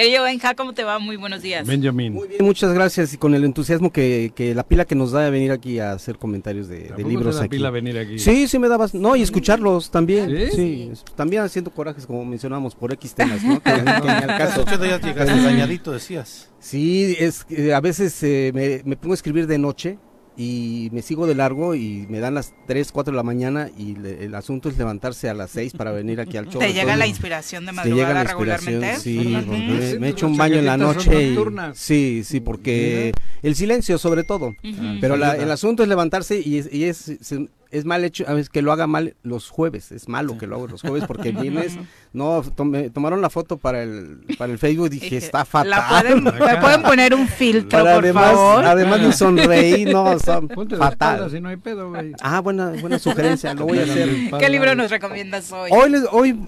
Querido 0.00 0.22
Benja, 0.22 0.54
¿cómo 0.54 0.72
te 0.72 0.82
va? 0.82 0.98
Muy 0.98 1.16
buenos 1.16 1.42
días. 1.42 1.66
Benjamin. 1.68 2.14
Muy 2.14 2.26
bien, 2.26 2.42
muchas 2.42 2.72
gracias 2.72 3.12
y 3.12 3.18
con 3.18 3.34
el 3.34 3.44
entusiasmo 3.44 3.92
que, 3.92 4.32
que 4.34 4.54
la 4.54 4.62
pila 4.66 4.86
que 4.86 4.94
nos 4.94 5.12
da 5.12 5.20
de 5.20 5.30
venir 5.30 5.52
aquí 5.52 5.78
a 5.78 5.92
hacer 5.92 6.16
comentarios 6.16 6.68
de, 6.68 6.84
de 6.96 7.04
libros 7.04 7.34
te 7.34 7.40
da 7.40 7.44
aquí. 7.44 7.56
pila 7.58 7.68
venir 7.68 7.98
aquí. 7.98 8.18
Sí, 8.18 8.48
sí 8.48 8.58
me 8.58 8.68
dabas, 8.68 8.94
no, 8.94 9.14
y 9.14 9.20
escucharlos 9.20 9.90
también. 9.90 10.30
¿Sí? 10.30 10.56
Sí, 10.56 10.92
también 11.16 11.42
haciendo 11.42 11.70
corajes 11.70 12.06
como 12.06 12.24
mencionábamos 12.24 12.74
por 12.74 12.94
X 12.94 13.12
temas, 13.14 13.44
¿no? 13.44 13.60
Que, 13.62 13.74
que 13.74 13.82
ni 13.82 13.88
al 13.90 14.30
A 14.30 14.38
caso. 14.38 14.62
ocho 14.62 14.78
días 14.78 15.02
llegaste 15.02 15.38
dañadito, 15.38 15.92
decías. 15.92 16.48
Sí, 16.60 17.14
es 17.18 17.44
que 17.44 17.74
a 17.74 17.80
veces 17.82 18.22
eh, 18.22 18.52
me, 18.54 18.80
me 18.86 18.96
pongo 18.96 19.12
a 19.12 19.16
escribir 19.16 19.46
de 19.46 19.58
noche 19.58 19.98
y 20.36 20.88
me 20.92 21.02
sigo 21.02 21.26
de 21.26 21.34
largo 21.34 21.74
y 21.74 22.06
me 22.08 22.18
dan 22.20 22.34
las 22.34 22.54
3, 22.66 22.92
4 22.92 23.12
de 23.12 23.16
la 23.16 23.22
mañana 23.22 23.68
y 23.76 23.96
le- 23.96 24.24
el 24.24 24.34
asunto 24.34 24.68
es 24.68 24.78
levantarse 24.78 25.28
a 25.28 25.34
las 25.34 25.50
6 25.50 25.72
para 25.74 25.92
venir 25.92 26.20
aquí 26.20 26.36
al 26.36 26.46
show. 26.50 26.60
¿Te 26.60 26.68
llega 26.68 26.80
Entonces, 26.82 26.98
la 26.98 27.06
inspiración 27.06 27.66
de 27.66 27.72
te 27.72 27.88
llega 27.90 28.14
madrugada 28.14 28.14
la 28.14 28.22
inspiración, 28.30 28.80
regularmente? 28.80 29.00
Sí, 29.02 29.18
me, 29.18 29.98
me 29.98 29.98
pues 29.98 30.12
echo 30.12 30.26
un 30.26 30.36
baño 30.36 30.56
en 30.56 30.66
la 30.66 30.76
noche. 30.76 31.30
y- 31.32 31.36
sí, 31.74 32.22
sí, 32.24 32.40
porque 32.40 33.12
el 33.42 33.54
silencio 33.54 33.98
sobre 33.98 34.24
todo. 34.24 34.54
Pero 35.00 35.16
la- 35.16 35.34
el 35.36 35.50
asunto 35.50 35.82
es 35.82 35.88
levantarse 35.88 36.40
y 36.40 36.58
es, 36.58 36.72
y 36.72 36.84
es, 36.84 37.08
es, 37.08 37.34
es 37.70 37.84
mal 37.84 38.04
hecho, 38.04 38.24
a 38.26 38.34
veces 38.34 38.48
que 38.48 38.62
lo 38.62 38.72
haga 38.72 38.86
mal 38.86 39.14
los 39.22 39.48
jueves, 39.48 39.92
es 39.92 40.08
malo 40.08 40.36
que 40.38 40.46
lo 40.46 40.56
haga 40.56 40.66
los 40.72 40.82
jueves 40.82 41.04
porque 41.06 41.30
vienes, 41.40 41.78
no, 42.12 42.42
tome- 42.42 42.90
tomaron 42.92 43.20
la 43.20 43.30
foto 43.30 43.58
para 43.58 43.82
el, 43.82 44.20
para 44.38 44.52
el 44.52 44.58
Facebook 44.58 44.86
y 44.86 44.90
dije, 45.00 45.16
está 45.16 45.44
fatal. 45.44 45.70
¿La 45.70 45.88
pueden, 45.88 46.24
¿Me 46.24 46.56
pueden 46.60 46.82
poner 46.82 47.14
un 47.14 47.28
filtro, 47.28 47.78
Para 47.82 47.94
por 47.94 48.04
además, 48.04 48.32
favor? 48.32 48.64
además 48.64 49.00
de 49.02 49.12
sonreír, 49.12 49.92
no, 49.92 50.18
son 50.18 50.48
espalda 50.50 50.76
fatal. 50.78 51.30
si 51.30 51.40
no 51.40 51.48
hay 51.48 51.56
pedo, 51.56 51.90
güey. 51.90 52.12
Ah, 52.20 52.40
buena, 52.40 52.70
buena 52.80 52.98
sugerencia, 52.98 53.54
lo 53.54 53.66
voy 53.66 53.78
a 53.78 53.82
hacer. 53.84 54.08
¿Qué 54.38 54.48
libro 54.48 54.74
nos 54.74 54.90
recomiendas 54.90 55.52
hoy? 55.52 55.70
Hoy, 55.72 55.90
les- 55.90 56.06
hoy 56.10 56.38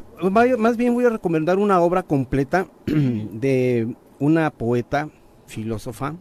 más 0.59 0.77
bien 0.77 0.95
voy 0.95 1.05
a 1.05 1.11
recomendar 1.11 1.59
una 1.59 1.81
obra 1.81 2.03
completa 2.03 2.67
de 2.87 3.95
una 4.19 4.51
poeta, 4.51 5.09
filósofa, 5.47 6.15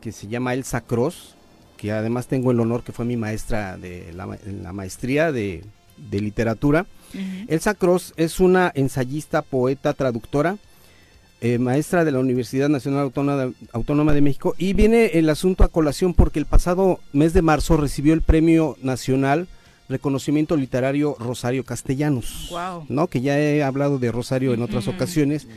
que 0.00 0.12
se 0.12 0.28
llama 0.28 0.54
Elsa 0.54 0.80
Cross, 0.80 1.36
que 1.80 1.92
además 1.92 2.26
tengo 2.26 2.50
el 2.50 2.60
honor 2.60 2.82
que 2.82 2.92
fue 2.92 3.06
mi 3.06 3.16
maestra 3.16 3.78
de 3.78 4.12
la, 4.12 4.38
en 4.44 4.62
la 4.62 4.74
maestría 4.74 5.32
de, 5.32 5.64
de 5.96 6.20
literatura. 6.20 6.84
Elsa 7.48 7.74
Cross 7.74 8.12
es 8.18 8.38
una 8.38 8.70
ensayista, 8.74 9.40
poeta, 9.40 9.94
traductora, 9.94 10.58
eh, 11.40 11.58
maestra 11.58 12.04
de 12.04 12.12
la 12.12 12.18
Universidad 12.18 12.68
Nacional 12.68 13.00
Autónoma, 13.00 13.52
Autónoma 13.72 14.12
de 14.12 14.20
México 14.20 14.54
y 14.58 14.74
viene 14.74 15.06
el 15.14 15.30
asunto 15.30 15.64
a 15.64 15.68
colación 15.68 16.12
porque 16.12 16.38
el 16.38 16.44
pasado 16.44 17.00
mes 17.14 17.32
de 17.32 17.40
marzo 17.40 17.78
recibió 17.78 18.12
el 18.12 18.20
Premio 18.20 18.76
Nacional 18.82 19.48
Reconocimiento 19.88 20.56
Literario 20.56 21.16
Rosario 21.18 21.64
Castellanos, 21.64 22.48
Guau. 22.50 22.84
¿no? 22.90 23.06
que 23.06 23.22
ya 23.22 23.40
he 23.40 23.62
hablado 23.62 23.98
de 23.98 24.12
Rosario 24.12 24.52
en 24.52 24.60
otras 24.62 24.86
ocasiones 24.86 25.48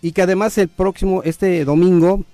y 0.00 0.12
que 0.12 0.22
además 0.22 0.56
el 0.56 0.68
próximo, 0.68 1.22
este 1.22 1.66
domingo, 1.66 2.24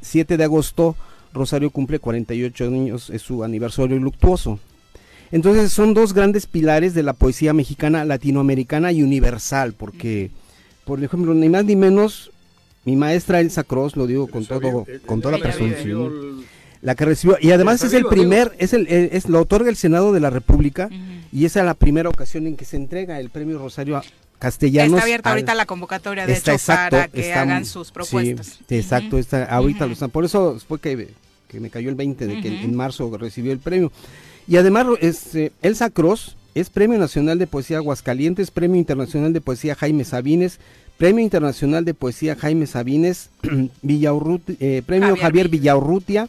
7 0.00 0.36
de 0.36 0.44
agosto, 0.44 0.96
Rosario 1.32 1.70
cumple 1.70 1.98
48 1.98 2.64
años, 2.66 3.10
es 3.10 3.22
su 3.22 3.42
aniversario 3.44 3.98
luctuoso. 3.98 4.58
Entonces 5.30 5.72
son 5.72 5.94
dos 5.94 6.12
grandes 6.12 6.46
pilares 6.46 6.92
de 6.94 7.02
la 7.02 7.14
poesía 7.14 7.52
mexicana, 7.54 8.04
latinoamericana 8.04 8.92
y 8.92 9.02
universal, 9.02 9.72
porque, 9.72 10.30
por 10.84 11.02
ejemplo, 11.02 11.32
ni 11.32 11.48
más 11.48 11.64
ni 11.64 11.74
menos, 11.76 12.30
mi 12.84 12.96
maestra 12.96 13.40
Elsa 13.40 13.64
Cross, 13.64 13.96
lo 13.96 14.06
digo 14.06 14.26
con 14.26 14.44
todo, 14.44 14.84
con 15.06 15.20
toda 15.22 15.38
la 15.38 15.44
Ella 15.46 15.56
vive. 15.56 15.68
presunción, 15.72 16.44
la 16.82 16.94
que 16.96 17.04
recibió, 17.06 17.38
y 17.40 17.50
además 17.52 17.82
es 17.82 17.94
el 17.94 18.04
primer, 18.04 18.52
es 18.58 18.74
el, 18.74 18.86
eh, 18.90 19.10
es, 19.12 19.26
lo 19.28 19.40
otorga 19.40 19.70
el 19.70 19.76
Senado 19.76 20.12
de 20.12 20.20
la 20.20 20.28
República, 20.28 20.90
y 21.32 21.46
esa 21.46 21.60
es 21.60 21.66
la 21.66 21.74
primera 21.74 22.10
ocasión 22.10 22.46
en 22.46 22.56
que 22.56 22.66
se 22.66 22.76
entrega 22.76 23.18
el 23.18 23.30
premio 23.30 23.58
Rosario 23.58 23.96
a 23.96 24.02
Castellanos. 24.38 24.94
Está 24.94 25.04
abierta 25.04 25.30
al- 25.30 25.34
ahorita 25.36 25.54
la 25.54 25.64
convocatoria, 25.64 26.26
de 26.26 26.32
Está 26.34 26.50
hecho, 26.50 26.56
exacto, 26.60 26.96
para 26.96 27.08
que 27.08 27.20
está- 27.20 27.40
hagan 27.42 27.64
sus 27.64 27.90
propuestas. 27.90 28.58
sí, 28.68 28.74
exacto, 28.76 29.16
está, 29.16 29.44
ahorita 29.44 29.86
lo 29.86 29.92
están. 29.94 30.10
Por 30.10 30.24
eso 30.26 30.58
fue 30.68 30.78
que, 30.78 31.08
que 31.52 31.60
me 31.60 31.70
cayó 31.70 31.90
el 31.90 31.94
20 31.94 32.26
de 32.26 32.40
que 32.40 32.62
en 32.62 32.74
marzo 32.74 33.14
recibió 33.16 33.52
el 33.52 33.58
premio. 33.60 33.92
Y 34.48 34.56
además, 34.56 34.86
este, 35.00 35.52
Elsa 35.62 35.90
Cross 35.90 36.36
es 36.54 36.68
Premio 36.70 36.98
Nacional 36.98 37.38
de 37.38 37.46
Poesía 37.46 37.76
Aguascalientes, 37.76 38.50
Premio 38.50 38.76
Internacional 38.78 39.32
de 39.32 39.40
Poesía 39.40 39.74
Jaime 39.74 40.04
Sabines, 40.04 40.58
Premio 40.98 41.22
Internacional 41.22 41.84
de 41.84 41.94
Poesía 41.94 42.34
Jaime 42.36 42.66
Sabines, 42.66 43.30
Villaurruti- 43.82 44.56
eh, 44.60 44.82
Premio 44.84 45.08
Javier 45.10 45.22
Javier, 45.22 45.48
Vill. 45.48 45.60
Villaurrutia 45.60 46.28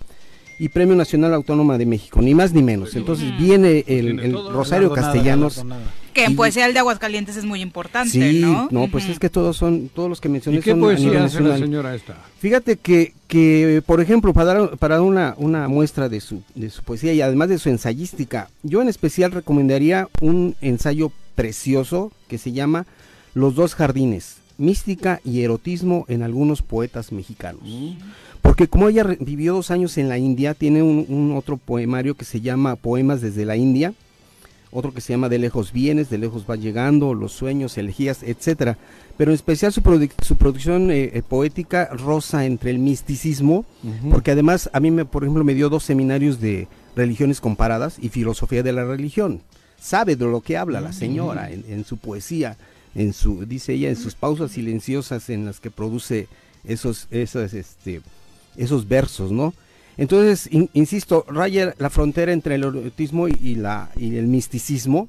y 0.59 0.69
Premio 0.69 0.95
Nacional 0.95 1.33
Autónoma 1.33 1.77
de 1.77 1.85
México, 1.85 2.21
ni 2.21 2.33
más 2.35 2.53
ni 2.53 2.63
menos. 2.63 2.95
Entonces 2.95 3.29
Ujú. 3.31 3.43
viene 3.43 3.79
el, 3.87 4.05
Tiene 4.17 4.25
el. 4.25 4.33
Rosario 4.51 4.91
Castellanos. 4.91 5.63
Que 6.13 6.25
en 6.25 6.35
Poesía 6.35 6.65
del 6.65 6.73
de 6.73 6.79
Aguascalientes 6.79 7.37
es 7.37 7.43
muy 7.43 7.61
importante, 7.61 8.11
Sí, 8.11 8.39
¿no? 8.41 8.87
pues 8.91 9.05
Ujú. 9.05 9.13
es 9.13 9.19
que 9.19 9.31
todos 9.31 9.57
son, 9.57 9.89
todos 9.89 10.09
los 10.09 10.21
que 10.21 10.29
mencioné 10.29 10.59
¿Y 10.59 10.61
qué 10.61 10.69
son 10.71 10.83
a 10.83 10.93
nivel 10.93 10.97
poesía 11.03 11.23
hace 11.25 11.41
la 11.41 11.57
señora 11.57 11.95
esta? 11.95 12.15
Fíjate 12.39 12.77
que, 12.77 13.13
que, 13.27 13.81
por 13.83 13.99
ejemplo, 13.99 14.31
para 14.31 14.53
dar, 14.53 14.77
para 14.77 14.95
dar 14.95 15.03
una, 15.03 15.33
una 15.37 15.67
muestra 15.67 16.09
de 16.09 16.21
su, 16.21 16.43
de 16.53 16.69
su 16.69 16.83
poesía 16.83 17.13
y 17.13 17.21
además 17.21 17.49
de 17.49 17.57
su 17.57 17.69
ensayística, 17.69 18.49
yo 18.61 18.83
en 18.83 18.89
especial 18.89 19.31
recomendaría 19.31 20.07
un 20.21 20.55
ensayo 20.61 21.11
precioso 21.33 22.11
que 22.27 22.37
se 22.37 22.51
llama 22.51 22.85
Los 23.33 23.55
dos 23.55 23.73
jardines, 23.73 24.35
mística 24.59 25.19
y 25.25 25.41
erotismo 25.41 26.05
en 26.09 26.21
algunos 26.21 26.61
poetas 26.61 27.11
mexicanos. 27.11 27.63
Porque 28.43 28.67
como 28.67 28.87
ella 28.89 29.03
vivió 29.19 29.53
dos 29.55 29.71
años 29.71 29.97
en 29.97 30.09
la 30.09 30.19
India, 30.19 30.53
tiene 30.53 30.83
un, 30.83 31.05
un 31.09 31.35
otro 31.35 31.57
poemario 31.57 32.13
que 32.15 32.25
se 32.25 32.39
llama 32.41 32.75
Poemas 32.75 33.21
desde 33.21 33.45
la 33.45 33.55
India, 33.55 33.93
otro 34.69 34.93
que 34.93 35.01
se 35.01 35.13
llama 35.13 35.29
De 35.29 35.39
lejos 35.39 35.71
vienes, 35.71 36.09
de 36.09 36.17
lejos 36.19 36.45
va 36.49 36.55
llegando, 36.55 37.13
Los 37.15 37.31
sueños, 37.31 37.77
elegías, 37.77 38.21
etcétera. 38.21 38.77
Pero 39.17 39.31
en 39.31 39.35
especial 39.35 39.71
su, 39.71 39.81
produ- 39.81 40.11
su 40.23 40.35
producción 40.35 40.91
eh, 40.91 41.11
eh, 41.13 41.21
poética 41.27 41.85
rosa 41.93 42.45
entre 42.45 42.69
el 42.71 42.79
misticismo, 42.79 43.65
porque 44.11 44.31
además 44.31 44.69
a 44.73 44.79
mí, 44.79 44.91
me, 44.91 45.05
por 45.05 45.23
ejemplo, 45.23 45.43
me 45.43 45.53
dio 45.55 45.69
dos 45.69 45.83
seminarios 45.83 46.39
de 46.39 46.67
religiones 46.95 47.39
comparadas 47.39 47.97
y 47.99 48.09
filosofía 48.09 48.61
de 48.61 48.73
la 48.73 48.83
religión. 48.85 49.41
Sabe 49.79 50.15
de 50.15 50.25
lo 50.25 50.41
que 50.41 50.57
habla 50.57 50.79
la 50.81 50.93
señora 50.93 51.49
en, 51.51 51.63
en 51.67 51.85
su 51.85 51.97
poesía, 51.97 52.57
en 52.95 53.13
su, 53.13 53.45
dice 53.45 53.73
ella, 53.73 53.89
en 53.89 53.95
sus 53.95 54.15
pausas 54.15 54.51
silenciosas 54.51 55.29
en 55.29 55.45
las 55.45 55.59
que 55.59 55.71
produce 55.71 56.27
esos, 56.65 57.07
esos, 57.11 57.53
este, 57.53 58.01
esos 58.57 58.87
versos, 58.87 59.31
¿no? 59.31 59.53
Entonces, 59.97 60.47
in- 60.51 60.69
insisto, 60.73 61.25
raya 61.27 61.75
la 61.77 61.89
frontera 61.89 62.31
entre 62.33 62.55
el 62.55 62.63
erotismo 62.63 63.27
y, 63.27 63.55
la, 63.55 63.91
y 63.95 64.15
el 64.17 64.27
misticismo, 64.27 65.07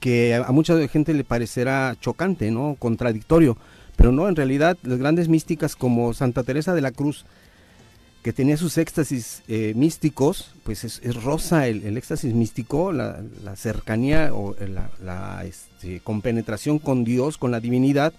que 0.00 0.34
a, 0.34 0.50
mucha 0.52 0.76
gente 0.88 1.14
le 1.14 1.24
parecerá 1.24 1.96
chocante, 2.00 2.50
¿no? 2.50 2.76
Contradictorio, 2.78 3.56
pero 3.96 4.12
no, 4.12 4.28
en 4.28 4.36
realidad 4.36 4.76
las 4.82 4.98
grandes 4.98 5.28
místicas 5.28 5.76
como 5.76 6.12
Santa 6.12 6.42
Teresa 6.42 6.74
de 6.74 6.80
la 6.80 6.90
Cruz, 6.90 7.24
que 8.22 8.32
tenía 8.32 8.56
sus 8.56 8.76
éxtasis 8.76 9.42
eh, 9.46 9.72
místicos, 9.76 10.52
pues 10.64 10.82
es, 10.82 11.22
rosa 11.22 11.68
el, 11.68 11.96
éxtasis 11.96 12.34
místico, 12.34 12.90
la, 12.90 13.22
cercanía 13.54 14.34
o 14.34 14.56
la, 14.58 14.90
la, 15.00 15.44
este, 15.44 16.00
compenetración 16.00 16.80
con 16.80 17.04
Dios, 17.04 17.38
con 17.38 17.52
la 17.52 17.60
divinidad, 17.60 18.12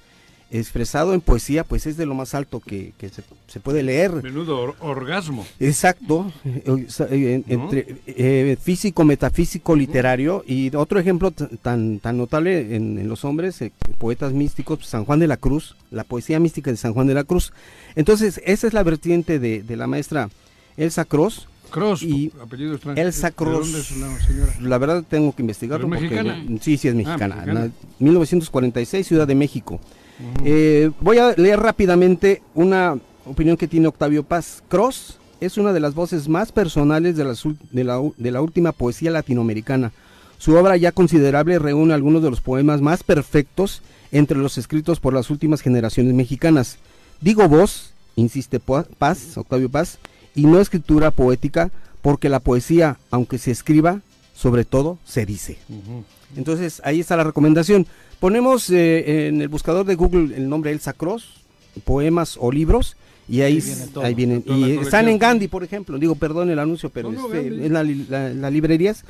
expresado 0.51 1.13
en 1.13 1.21
poesía, 1.21 1.63
pues 1.63 1.85
es 1.87 1.97
de 1.97 2.05
lo 2.05 2.13
más 2.15 2.33
alto 2.35 2.59
que, 2.59 2.93
que 2.97 3.09
se, 3.09 3.21
se 3.47 3.59
puede 3.59 3.83
leer. 3.83 4.23
Menudo 4.23 4.59
or- 4.59 4.75
orgasmo. 4.79 5.45
Exacto, 5.59 6.31
eh, 6.45 6.85
eh, 7.09 7.43
entre 7.47 7.95
eh, 8.07 8.57
físico, 8.61 9.03
metafísico, 9.03 9.75
literario 9.75 10.43
y 10.47 10.73
otro 10.75 10.99
ejemplo 10.99 11.31
tan 11.31 11.99
tan 11.99 12.17
notable 12.17 12.75
en, 12.75 12.97
en 12.97 13.07
los 13.09 13.25
hombres, 13.25 13.61
eh, 13.61 13.71
poetas 13.97 14.33
místicos, 14.33 14.79
pues, 14.79 14.89
San 14.89 15.05
Juan 15.05 15.19
de 15.19 15.27
la 15.27 15.37
Cruz, 15.37 15.75
la 15.91 16.03
poesía 16.03 16.39
mística 16.39 16.71
de 16.71 16.77
San 16.77 16.93
Juan 16.93 17.07
de 17.07 17.13
la 17.13 17.23
Cruz. 17.23 17.51
Entonces, 17.95 18.41
esa 18.45 18.67
es 18.67 18.73
la 18.73 18.83
vertiente 18.83 19.39
de, 19.39 19.63
de 19.63 19.75
la 19.77 19.87
maestra 19.87 20.29
Elsa 20.77 21.05
Cross. 21.05 21.47
Cross, 21.69 22.01
y 22.03 22.31
apellido 22.41 22.75
extranjero. 22.75 23.05
Elsa 23.07 23.27
¿De 23.27 23.33
Cross. 23.35 23.59
dónde 23.65 23.79
es 23.81 23.97
la 23.97 24.19
señora? 24.21 24.53
La 24.61 24.77
verdad 24.77 25.03
tengo 25.09 25.35
que 25.35 25.41
investigarlo. 25.41 25.89
¿Pero 25.89 26.01
es 26.05 26.09
porque- 26.09 26.23
mexicana? 26.23 26.59
sí, 26.61 26.77
sí 26.77 26.87
es 26.87 26.93
Ah, 26.93 26.97
mexicana. 26.97 27.35
mexicana. 27.35 27.65
na- 27.65 27.71
1946, 27.99 29.05
Ciudad 29.07 29.27
de 29.27 29.35
México. 29.35 29.79
Eh, 30.43 30.91
voy 30.99 31.17
a 31.19 31.33
leer 31.35 31.59
rápidamente 31.59 32.41
una 32.55 32.97
opinión 33.25 33.57
que 33.57 33.67
tiene 33.67 33.87
Octavio 33.87 34.23
Paz. 34.23 34.63
Cross 34.67 35.17
es 35.39 35.57
una 35.57 35.73
de 35.73 35.79
las 35.79 35.93
voces 35.93 36.27
más 36.27 36.51
personales 36.51 37.15
de, 37.15 37.23
ul- 37.25 37.57
de 37.71 37.83
la, 37.83 38.01
de 38.17 38.31
la 38.31 38.41
última 38.41 38.71
poesía 38.71 39.11
latinoamericana. 39.11 39.91
Su 40.39 40.55
obra 40.55 40.77
ya 40.77 40.91
considerable 40.91 41.59
reúne 41.59 41.93
algunos 41.93 42.23
de 42.23 42.29
los 42.29 42.41
poemas 42.41 42.81
más 42.81 43.03
perfectos 43.03 43.81
entre 44.11 44.37
los 44.37 44.57
escritos 44.57 44.99
por 44.99 45.13
las 45.13 45.29
últimas 45.29 45.61
generaciones 45.61 46.13
mexicanas. 46.13 46.77
Digo 47.21 47.47
voz, 47.47 47.93
insiste 48.15 48.59
Paz, 48.59 49.37
Octavio 49.37 49.69
Paz, 49.69 49.99
y 50.35 50.45
no 50.45 50.59
escritura 50.59 51.11
poética, 51.11 51.71
porque 52.01 52.29
la 52.29 52.39
poesía, 52.39 52.97
aunque 53.09 53.37
se 53.37 53.51
escriba, 53.51 54.01
sobre 54.37 54.65
todo 54.65 54.99
se 55.03 55.25
dice. 55.25 55.57
Entonces, 56.35 56.79
ahí 56.85 56.99
está 56.99 57.17
la 57.17 57.23
recomendación. 57.23 57.87
Ponemos 58.19 58.69
eh, 58.69 59.27
en 59.29 59.41
el 59.41 59.47
buscador 59.47 59.85
de 59.85 59.95
Google 59.95 60.35
el 60.35 60.47
nombre 60.47 60.71
Elsa 60.71 60.93
Cross, 60.93 61.41
poemas 61.83 62.37
o 62.39 62.51
libros, 62.51 62.95
y 63.27 63.41
ahí, 63.41 63.53
Ahí 63.53 63.57
s- 63.57 63.75
viene 63.75 63.91
todo. 63.91 64.03
ahí 64.05 64.13
vienen. 64.13 64.43
La 64.45 64.55
Y 64.55 64.77
están 64.77 65.07
en. 65.09 65.17
Gandhi, 65.17 65.47
por 65.47 65.63
ejemplo. 65.63 65.97
Digo, 65.97 66.15
perdón 66.15 66.49
el 66.49 66.59
anuncio, 66.59 66.89
pero 66.89 67.11
No, 67.11 67.25
este, 67.25 67.47
en 67.47 67.73
la 67.73 67.83
li- 67.83 68.05
la- 68.09 68.29
las 68.29 68.53
librerías. 68.53 69.03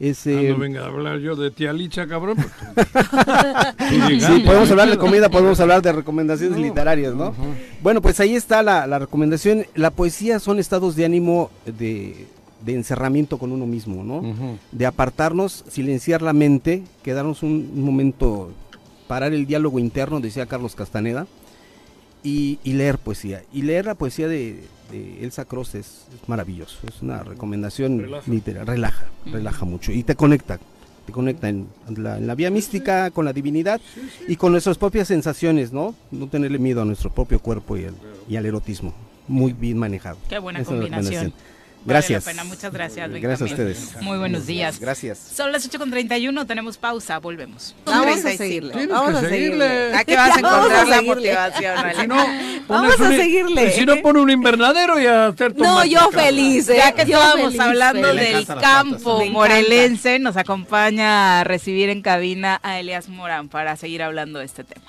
Es, 0.00 0.26
Ah, 0.26 0.30
eh, 0.30 0.48
no 0.50 0.58
venga 0.58 0.82
a 0.82 0.86
hablar 0.86 1.18
yo 1.20 1.36
de 1.36 1.50
tía 1.52 1.72
Licha, 1.72 2.06
cabrón. 2.08 2.36
pues 2.74 2.86
Sí, 4.26 4.42
podemos 4.44 4.70
hablar 4.70 4.90
de 4.90 4.98
comida, 4.98 5.28
podemos 5.28 5.58
hablar 5.60 5.82
de 5.82 5.92
recomendaciones 5.92 6.58
literarias, 6.58 7.14
¿no? 7.14 7.32
Bueno, 7.82 8.02
pues 8.02 8.18
ahí 8.20 8.34
está 8.34 8.62
la, 8.62 8.86
la 8.86 8.98
recomendación. 8.98 9.66
La 9.74 9.90
poesía 9.90 10.40
son 10.40 10.58
estados 10.58 10.96
de 10.96 11.04
ánimo 11.04 11.50
de, 11.64 12.26
de 12.64 12.74
encerramiento 12.74 13.38
con 13.38 13.52
uno 13.52 13.66
mismo, 13.66 14.02
¿no? 14.04 14.22
De 14.72 14.86
apartarnos, 14.86 15.64
silenciar 15.68 16.22
la 16.22 16.32
mente, 16.32 16.82
quedarnos 17.02 17.42
un, 17.42 17.70
un 17.74 17.82
momento, 17.82 18.52
parar 19.06 19.32
el 19.34 19.46
diálogo 19.46 19.78
interno, 19.78 20.20
decía 20.20 20.46
Carlos 20.46 20.74
Castaneda, 20.74 21.26
y, 22.22 22.58
y 22.64 22.72
leer 22.72 22.98
poesía. 22.98 23.42
Y 23.52 23.62
leer 23.62 23.84
la 23.84 23.94
poesía 23.94 24.28
de, 24.28 24.64
de 24.90 25.22
Elsa 25.24 25.44
Cross 25.44 25.74
es, 25.74 26.06
es 26.14 26.28
maravilloso. 26.28 26.78
Es 26.88 27.02
una 27.02 27.22
recomendación 27.22 27.98
Relaja. 27.98 28.30
literaria. 28.30 28.72
Relaja, 28.72 29.04
relaja 29.26 29.64
mucho 29.66 29.92
y 29.92 30.02
te 30.02 30.14
conecta. 30.14 30.58
Te 31.04 31.12
conecta 31.12 31.50
en 31.50 31.66
la, 31.98 32.16
en 32.16 32.26
la 32.26 32.34
vía 32.34 32.50
mística 32.50 33.10
con 33.10 33.26
la 33.26 33.34
divinidad 33.34 33.78
y 34.26 34.36
con 34.36 34.52
nuestras 34.52 34.78
propias 34.78 35.08
sensaciones, 35.08 35.70
¿no? 35.70 35.94
No 36.10 36.28
tenerle 36.28 36.58
miedo 36.58 36.80
a 36.80 36.86
nuestro 36.86 37.10
propio 37.12 37.40
cuerpo 37.40 37.76
y, 37.76 37.84
al- 37.84 37.94
y 38.26 38.36
al 38.36 38.46
erotismo. 38.46 38.94
Muy 39.28 39.52
bien 39.52 39.76
manejado. 39.76 40.16
Qué 40.30 40.38
buena 40.38 40.60
Esa 40.60 40.70
combinación. 40.70 41.34
Recomendación. 41.84 41.84
Vale 41.84 41.94
Gracias. 41.94 42.24
la 42.26 42.30
pena. 42.32 42.44
Muchas 42.44 42.72
gracias, 42.72 43.10
Gracias 43.10 43.40
a 43.40 43.44
ustedes. 43.44 44.02
Muy 44.02 44.18
buenos 44.18 44.46
días. 44.46 44.78
Gracias. 44.80 45.18
Son 45.34 45.52
las 45.52 45.64
8 45.66 45.78
con 45.78 45.90
31, 45.90 46.46
tenemos 46.46 46.76
pausa, 46.78 47.18
volvemos. 47.18 47.74
Vamos 47.84 48.06
a 48.18 48.22
35. 48.22 48.38
seguirle. 48.38 48.72
Tienes 48.72 48.88
Vamos 48.88 49.10
que 49.20 49.26
a 49.26 49.28
seguirle. 49.30 49.94
Aquí 49.96 50.14
vas 50.14 50.36
a 50.36 50.38
encontrar 50.38 50.88
la 50.88 51.02
motivación, 51.02 51.78
Ale. 51.78 51.94
Si 52.00 52.06
no, 52.06 52.26
Vamos 52.68 53.00
a 53.00 53.02
un- 53.04 53.16
seguirle. 53.16 53.70
Si 53.72 53.84
no, 53.86 53.96
pone 54.02 54.20
un 54.20 54.30
invernadero 54.30 55.00
y 55.00 55.06
a 55.06 55.26
hacer 55.26 55.54
No, 55.56 55.84
yo 55.84 56.10
feliz, 56.10 56.68
¿eh? 56.68 56.76
Ya 56.78 56.92
que 56.92 57.04
Yo 57.06 57.16
estábamos 57.18 57.46
feliz, 57.52 57.60
hablando 57.60 58.08
feliz. 58.08 58.46
Del 58.48 58.58
campo 58.60 59.16
encanta. 59.20 59.32
morelense, 59.32 60.18
nos 60.18 60.36
acompaña 60.36 61.40
a 61.40 61.44
recibir 61.44 61.88
en 61.90 62.02
cabina 62.02 62.60
a 62.62 62.78
Elias 62.80 63.08
Morán 63.08 63.48
para 63.48 63.76
seguir 63.76 64.02
hablando 64.02 64.38
de 64.38 64.46
este 64.46 64.64
tema. 64.64 64.84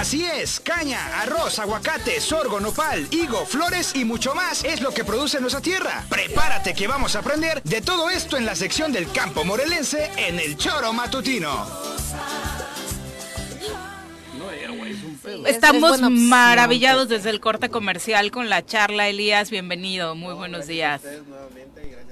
Así 0.00 0.24
es, 0.24 0.60
caña, 0.60 1.20
arroz, 1.20 1.58
aguacate, 1.58 2.22
sorgo, 2.22 2.58
nopal, 2.58 3.06
higo, 3.10 3.44
flores 3.44 3.92
y 3.94 4.06
mucho 4.06 4.34
más 4.34 4.64
es 4.64 4.80
lo 4.80 4.94
que 4.94 5.04
produce 5.04 5.38
nuestra 5.42 5.60
tierra. 5.60 6.06
Prepárate 6.08 6.72
que 6.72 6.86
vamos 6.88 7.16
a 7.16 7.18
aprender 7.18 7.62
de 7.64 7.82
todo 7.82 8.08
esto 8.08 8.38
en 8.38 8.46
la 8.46 8.54
sección 8.56 8.92
del 8.92 9.12
campo 9.12 9.44
morelense 9.44 10.10
en 10.16 10.40
el 10.40 10.56
Choro 10.56 10.94
Matutino. 10.94 11.66
Es- 15.44 15.54
Estamos 15.56 15.96
es 16.00 16.10
maravillados 16.10 17.08
desde 17.10 17.28
el 17.28 17.40
corte 17.40 17.68
comercial 17.68 18.30
con 18.30 18.48
la 18.48 18.64
charla, 18.64 19.06
Elías, 19.08 19.50
bienvenido, 19.50 20.14
muy 20.14 20.32
buenos 20.32 20.66
días. 20.66 21.02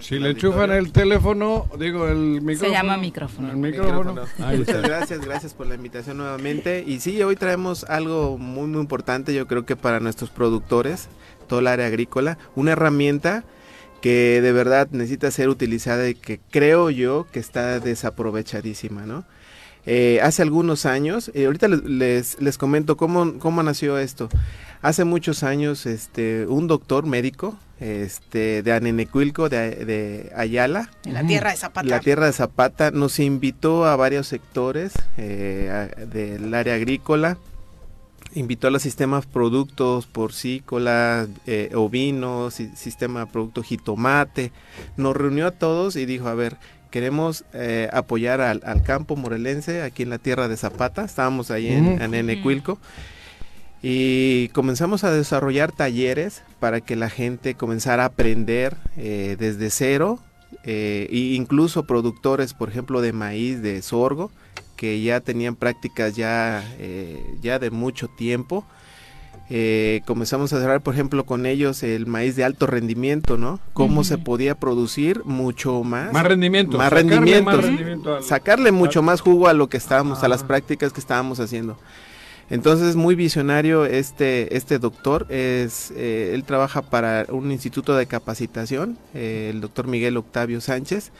Si 0.01 0.19
le 0.19 0.31
enchufan 0.31 0.71
el 0.71 0.93
teléfono, 0.93 1.67
digo 1.79 2.07
el 2.09 2.41
micrófono. 2.41 2.73
llama 2.73 2.97
micrófono. 2.97 3.51
El 3.51 3.57
micrófono. 3.57 4.15
Muchas 4.57 4.83
gracias, 4.83 5.21
gracias 5.21 5.55
por 5.55 5.67
la 5.67 5.75
invitación 5.75 6.19
nuevamente. 6.19 6.85
Y 6.87 7.01
sí, 7.01 7.23
hoy 7.23 7.37
traemos 7.37 7.85
algo 7.85 8.39
muy, 8.39 8.69
muy 8.69 8.81
importante, 8.81 9.35
yo 9.35 9.47
creo 9.47 9.67
que 9.67 9.77
para 9.77 10.01
nuestros 10.01 10.31
productores, 10.31 11.09
todo 11.49 11.61
el 11.61 11.67
área 11.67 11.87
agrícola, 11.87 12.39
una 12.55 12.73
herramienta 12.73 13.45
que 14.01 14.41
de 14.41 14.53
verdad 14.53 14.89
necesita 14.93 15.31
ser 15.31 15.49
utilizada 15.49 16.09
y 16.09 16.15
que 16.15 16.39
creo 16.51 16.91
yo 16.91 17.27
que 17.33 17.41
está 17.41 17.81
desaprovechadísima, 17.81 19.05
¿no? 19.05 19.25
Eh, 19.87 20.21
hace 20.23 20.43
algunos 20.43 20.87
años, 20.87 21.31
eh, 21.35 21.47
ahorita 21.47 21.69
les, 21.69 21.85
les, 21.85 22.41
les 22.41 22.59
comento 22.59 22.97
cómo, 22.97 23.39
cómo 23.39 23.63
nació 23.63 23.99
esto. 23.99 24.29
Hace 24.83 25.05
muchos 25.05 25.43
años, 25.43 25.87
este, 25.87 26.47
un 26.47 26.67
doctor 26.67 27.07
médico, 27.07 27.57
este, 27.81 28.63
de 28.63 28.73
Anenecuilco, 28.73 29.49
de, 29.49 29.71
de 29.85 30.33
Ayala, 30.37 30.91
En 31.05 31.15
la 31.15 31.25
tierra 31.27 31.51
de 31.51 31.57
Zapata. 31.57 31.87
la 31.89 32.01
tierra 32.01 32.27
de 32.27 32.33
Zapata. 32.33 32.91
Nos 32.91 33.19
invitó 33.19 33.85
a 33.87 33.97
varios 33.97 34.27
sectores 34.27 34.93
eh, 35.17 35.71
a- 35.71 36.05
del 36.05 36.53
área 36.55 36.75
agrícola, 36.75 37.39
invitó 38.35 38.69
a 38.69 38.71
los 38.71 38.83
sistemas 38.83 39.27
productos 39.27 40.07
porcícolas, 40.07 41.29
eh, 41.47 41.71
ovinos, 41.75 42.55
si- 42.55 42.69
sistema 42.77 43.21
de 43.21 43.27
producto 43.27 43.63
jitomate, 43.63 44.53
nos 44.97 45.17
reunió 45.17 45.47
a 45.47 45.51
todos 45.53 45.97
y 45.97 46.05
dijo, 46.07 46.29
a 46.29 46.35
ver, 46.35 46.57
queremos 46.91 47.45
eh, 47.53 47.89
apoyar 47.93 48.41
al, 48.41 48.63
al 48.65 48.83
campo 48.83 49.15
morelense 49.17 49.83
aquí 49.83 50.03
en 50.05 50.11
la 50.11 50.19
tierra 50.19 50.49
de 50.49 50.57
Zapata, 50.57 51.05
estábamos 51.05 51.51
ahí 51.51 51.69
en, 51.69 51.95
Ujú. 51.95 52.03
en 52.03 52.15
Enecuilco, 52.15 52.79
y 53.83 54.49
comenzamos 54.49 55.05
a 55.05 55.11
desarrollar 55.13 55.73
talleres 55.73 56.43
para 56.61 56.81
que 56.81 56.97
la 56.97 57.11
gente 57.11 57.55
comenzara 57.55 58.03
a 58.03 58.07
aprender 58.07 58.77
eh, 58.97 59.37
desde 59.39 59.71
cero, 59.71 60.19
eh, 60.65 61.07
e 61.11 61.17
incluso 61.35 61.85
productores, 61.85 62.55
por 62.55 62.69
ejemplo, 62.69 63.01
de 63.01 63.13
maíz, 63.13 63.63
de 63.63 63.81
sorgo, 63.83 64.31
que 64.77 65.01
ya 65.03 65.21
tenían 65.21 65.55
prácticas 65.57 66.17
ya, 66.17 66.65
eh, 66.79 67.23
ya 67.41 67.59
de 67.59 67.71
mucho 67.71 68.09
tiempo. 68.09 68.65
Eh, 69.51 70.03
comenzamos 70.07 70.53
a 70.53 70.57
desarrollar, 70.57 70.83
por 70.83 70.93
ejemplo, 70.95 71.25
con 71.25 71.47
ellos 71.47 71.83
el 71.83 72.07
maíz 72.07 72.37
de 72.37 72.45
alto 72.45 72.67
rendimiento, 72.67 73.39
¿no? 73.39 73.61
Cómo 73.73 74.05
se 74.05 74.19
podía 74.19 74.55
producir 74.57 75.23
mucho 75.25 75.83
más. 75.85 76.13
Más 76.13 76.27
rendimiento. 76.27 76.77
Más 76.77 76.91
sacarle 76.91 77.11
rendimiento. 77.17 77.51
más 77.53 77.65
rendimiento 77.65 78.17
al- 78.17 78.25
Sacarle 78.25 78.73
mucho 78.73 78.99
al- 78.99 79.07
más 79.07 79.21
jugo 79.23 79.49
a 79.49 79.55
lo 79.55 79.69
que 79.69 79.79
estábamos, 79.79 80.23
a 80.23 80.29
las 80.29 80.43
Ah. 80.43 80.47
prácticas 80.49 80.93
que 80.93 81.01
estábamos 81.01 81.41
haciendo. 81.41 81.79
Entonces, 82.51 82.97
muy 82.97 83.15
visionario 83.15 83.85
este, 83.85 84.57
este 84.57 84.79
doctor. 84.79 85.27
Es, 85.29 85.93
eh, 85.97 86.31
él 86.35 86.45
trabaja 86.45 86.83
para 86.83 87.27
un 87.29 87.53
instituto 87.53 87.95
de 87.97 88.07
capacitación, 88.07 88.97
eh, 89.15 89.51
el 89.53 89.61
doctor 89.61 89.87
Miguel 89.87 90.17
Octavio 90.17 90.61
Sánchez. 90.61 91.13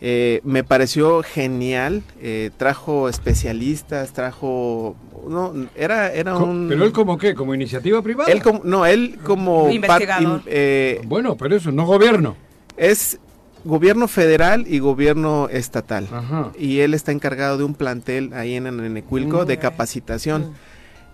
Eh, 0.00 0.40
me 0.44 0.62
pareció 0.64 1.22
genial. 1.22 2.02
eh, 2.20 2.50
trajo 2.56 3.08
especialistas, 3.08 4.12
trajo. 4.12 4.94
No, 5.28 5.52
era, 5.74 6.12
era 6.12 6.36
un. 6.36 6.66
¿Pero 6.68 6.84
él 6.84 6.92
como 6.92 7.16
qué? 7.18 7.34
¿Como 7.34 7.54
iniciativa 7.54 8.00
privada? 8.02 8.30
él 8.30 8.42
como- 8.42 8.60
no, 8.64 8.84
él 8.86 9.18
como. 9.24 9.68
Investigador. 9.70 10.40
in- 10.40 10.42
eh, 10.46 11.00
Bueno, 11.06 11.36
pero 11.36 11.56
eso, 11.56 11.72
no 11.72 11.86
gobierno. 11.86 12.36
es 12.76 13.18
gobierno 13.66 14.08
federal 14.08 14.64
y 14.66 14.78
gobierno 14.78 15.48
estatal. 15.50 16.08
Ajá. 16.12 16.52
Y 16.58 16.80
él 16.80 16.94
está 16.94 17.12
encargado 17.12 17.58
de 17.58 17.64
un 17.64 17.74
plantel 17.74 18.32
ahí 18.32 18.54
en 18.54 18.66
Anenecuilco 18.66 19.42
Mm. 19.42 19.46
de 19.46 19.58
capacitación. 19.58 20.52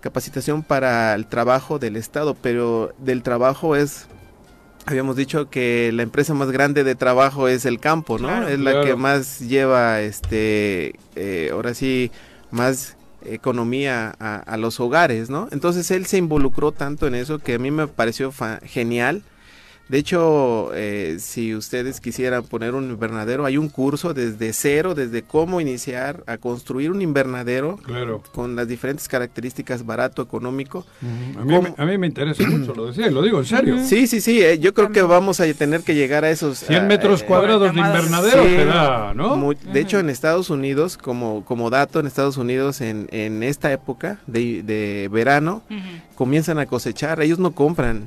Capacitación 0.00 0.62
para 0.62 1.14
el 1.14 1.26
trabajo 1.26 1.78
del 1.78 1.96
Estado, 1.96 2.34
pero 2.34 2.92
del 2.98 3.22
trabajo 3.22 3.76
es, 3.76 4.06
habíamos 4.86 5.14
dicho 5.16 5.48
que 5.48 5.90
la 5.94 6.02
empresa 6.02 6.34
más 6.34 6.50
grande 6.50 6.82
de 6.82 6.94
trabajo 6.96 7.46
es 7.46 7.64
el 7.66 7.78
campo, 7.78 8.18
¿no? 8.18 8.26
Claro. 8.28 8.48
es 8.48 8.58
la 8.58 8.72
Claro. 8.72 8.86
que 8.86 8.96
más 8.96 9.38
lleva, 9.40 10.00
este, 10.00 10.94
eh, 11.14 11.50
ahora 11.52 11.72
sí, 11.74 12.10
más 12.50 12.96
economía 13.24 14.14
a, 14.18 14.36
a 14.36 14.56
los 14.56 14.80
hogares, 14.80 15.30
¿no? 15.30 15.46
Entonces 15.52 15.90
él 15.92 16.06
se 16.06 16.18
involucró 16.18 16.72
tanto 16.72 17.06
en 17.06 17.14
eso 17.14 17.38
que 17.38 17.54
a 17.54 17.58
mí 17.60 17.70
me 17.70 17.86
pareció 17.86 18.32
fa- 18.32 18.58
genial. 18.64 19.22
De 19.92 19.98
hecho, 19.98 20.70
eh, 20.74 21.18
si 21.20 21.54
ustedes 21.54 22.00
quisieran 22.00 22.44
poner 22.44 22.74
un 22.74 22.84
invernadero, 22.88 23.44
hay 23.44 23.58
un 23.58 23.68
curso 23.68 24.14
desde 24.14 24.54
cero, 24.54 24.94
desde 24.94 25.20
cómo 25.22 25.60
iniciar 25.60 26.24
a 26.26 26.38
construir 26.38 26.90
un 26.90 27.02
invernadero 27.02 27.76
Claro. 27.76 28.22
con 28.32 28.56
las 28.56 28.66
diferentes 28.68 29.06
características 29.06 29.84
barato, 29.84 30.22
económico. 30.22 30.86
A 31.38 31.44
mí, 31.44 31.60
me- 31.60 31.74
a 31.76 31.84
mí 31.84 31.98
me 31.98 32.06
interesa 32.06 32.42
mucho, 32.48 32.74
lo 32.74 32.86
decía, 32.86 33.08
y 33.08 33.10
lo 33.10 33.20
digo 33.20 33.40
en 33.40 33.44
serio. 33.44 33.76
Sí, 33.84 34.06
sí, 34.06 34.22
sí, 34.22 34.40
eh, 34.40 34.58
yo 34.58 34.72
creo 34.72 34.92
que 34.92 35.02
vamos 35.02 35.40
a 35.40 35.52
tener 35.52 35.82
que 35.82 35.94
llegar 35.94 36.24
a 36.24 36.30
esos... 36.30 36.60
100 36.60 36.84
a- 36.84 36.86
metros 36.86 37.20
eh, 37.20 37.26
cuadrados 37.26 37.74
de 37.74 37.78
invernadero 37.80 38.44
Sí, 38.44 38.48
te 38.56 38.64
da, 38.64 39.12
¿no? 39.12 39.52
De 39.52 39.78
hecho, 39.78 39.98
en 39.98 40.08
Estados 40.08 40.48
Unidos, 40.48 40.96
como, 40.96 41.44
como 41.44 41.68
dato, 41.68 42.00
en 42.00 42.06
Estados 42.06 42.38
Unidos, 42.38 42.80
en, 42.80 43.08
en 43.12 43.42
esta 43.42 43.70
época 43.70 44.20
de, 44.26 44.62
de 44.62 45.10
verano, 45.12 45.62
comienzan 46.14 46.58
a 46.58 46.64
cosechar, 46.64 47.20
ellos 47.20 47.38
no 47.38 47.50
compran. 47.50 48.04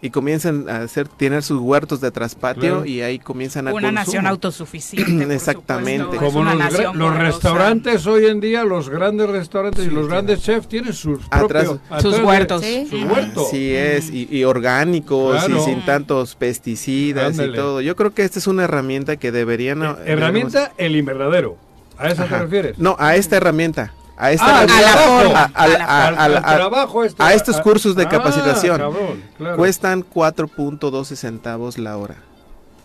Y 0.00 0.10
comienzan 0.10 0.68
a 0.68 0.82
hacer, 0.82 1.08
tener 1.08 1.42
sus 1.42 1.60
huertos 1.60 2.00
de 2.00 2.12
traspatio 2.12 2.60
Claro. 2.60 2.84
y 2.86 3.00
ahí 3.02 3.18
comienzan 3.18 3.66
a 3.66 3.72
Una 3.72 3.88
consumo. 3.88 3.92
nación 4.06 4.26
autosuficiente. 4.28 5.34
Exactamente. 5.34 6.16
Como 6.18 6.44
los, 6.44 6.56
nación 6.56 7.18
restaurantes 7.18 8.06
hoy 8.06 8.26
en 8.26 8.38
día, 8.38 8.62
los 8.64 8.88
grandes 8.90 9.28
restaurantes 9.28 9.86
y 9.86 9.90
los 9.90 10.06
grandes 10.08 10.40
chefs 10.42 10.68
tienen 10.68 10.92
sus 10.92 11.18
Atrás- 11.30 11.64
propios 11.64 11.80
Sus 11.80 12.14
atrás 12.14 12.16
de- 12.16 12.22
huertos. 12.24 12.64
sus 12.90 13.02
huertos. 13.04 13.46
Así 13.48 13.74
es, 13.74 14.10
y, 14.10 14.28
y 14.30 14.44
orgánicos 14.44 15.44
Claro. 15.44 15.60
y 15.62 15.64
sin 15.64 15.84
tantos 15.84 16.36
pesticidas 16.36 17.32
Ándale. 17.32 17.52
y 17.52 17.54
todo. 17.56 17.80
Yo 17.80 17.96
creo 17.96 18.14
que 18.14 18.22
esta 18.22 18.38
es 18.38 18.46
una 18.46 18.64
herramienta 18.64 19.16
que 19.16 19.32
deberían... 19.32 19.82
Eh, 19.82 19.94
herramienta, 20.06 20.72
el 20.78 20.94
invernadero. 20.94 21.56
¿A 21.98 22.08
esa 22.08 22.26
te 22.26 22.38
refieres? 22.38 22.78
No, 22.78 22.94
a 23.00 23.16
esta 23.16 23.36
herramienta. 23.38 23.92
A 24.20 24.32
esta 24.32 24.46
Ah, 24.46 24.58
al 24.60 24.64
herramienta- 24.68 24.92
trabajo. 24.92 25.36
a- 25.36 25.40
a- 25.40 25.44
A 25.54 25.68
la 25.68 25.84
a- 25.84 26.06
Al- 26.08 26.14
a- 26.18 26.24
al 26.24 26.36
a- 26.38 26.42
trabajo 26.56 27.02
a 27.18 27.34
estos 27.34 27.60
cursos 27.60 27.94
de 27.94 28.02
Ah, 28.04 28.08
capacitación. 28.08 28.78
cabrón, 28.78 29.22
claro. 29.36 29.56
Cuestan 29.56 30.02
4.12 30.02 31.14
centavos 31.16 31.78
la 31.78 31.96
hora. 31.96 32.16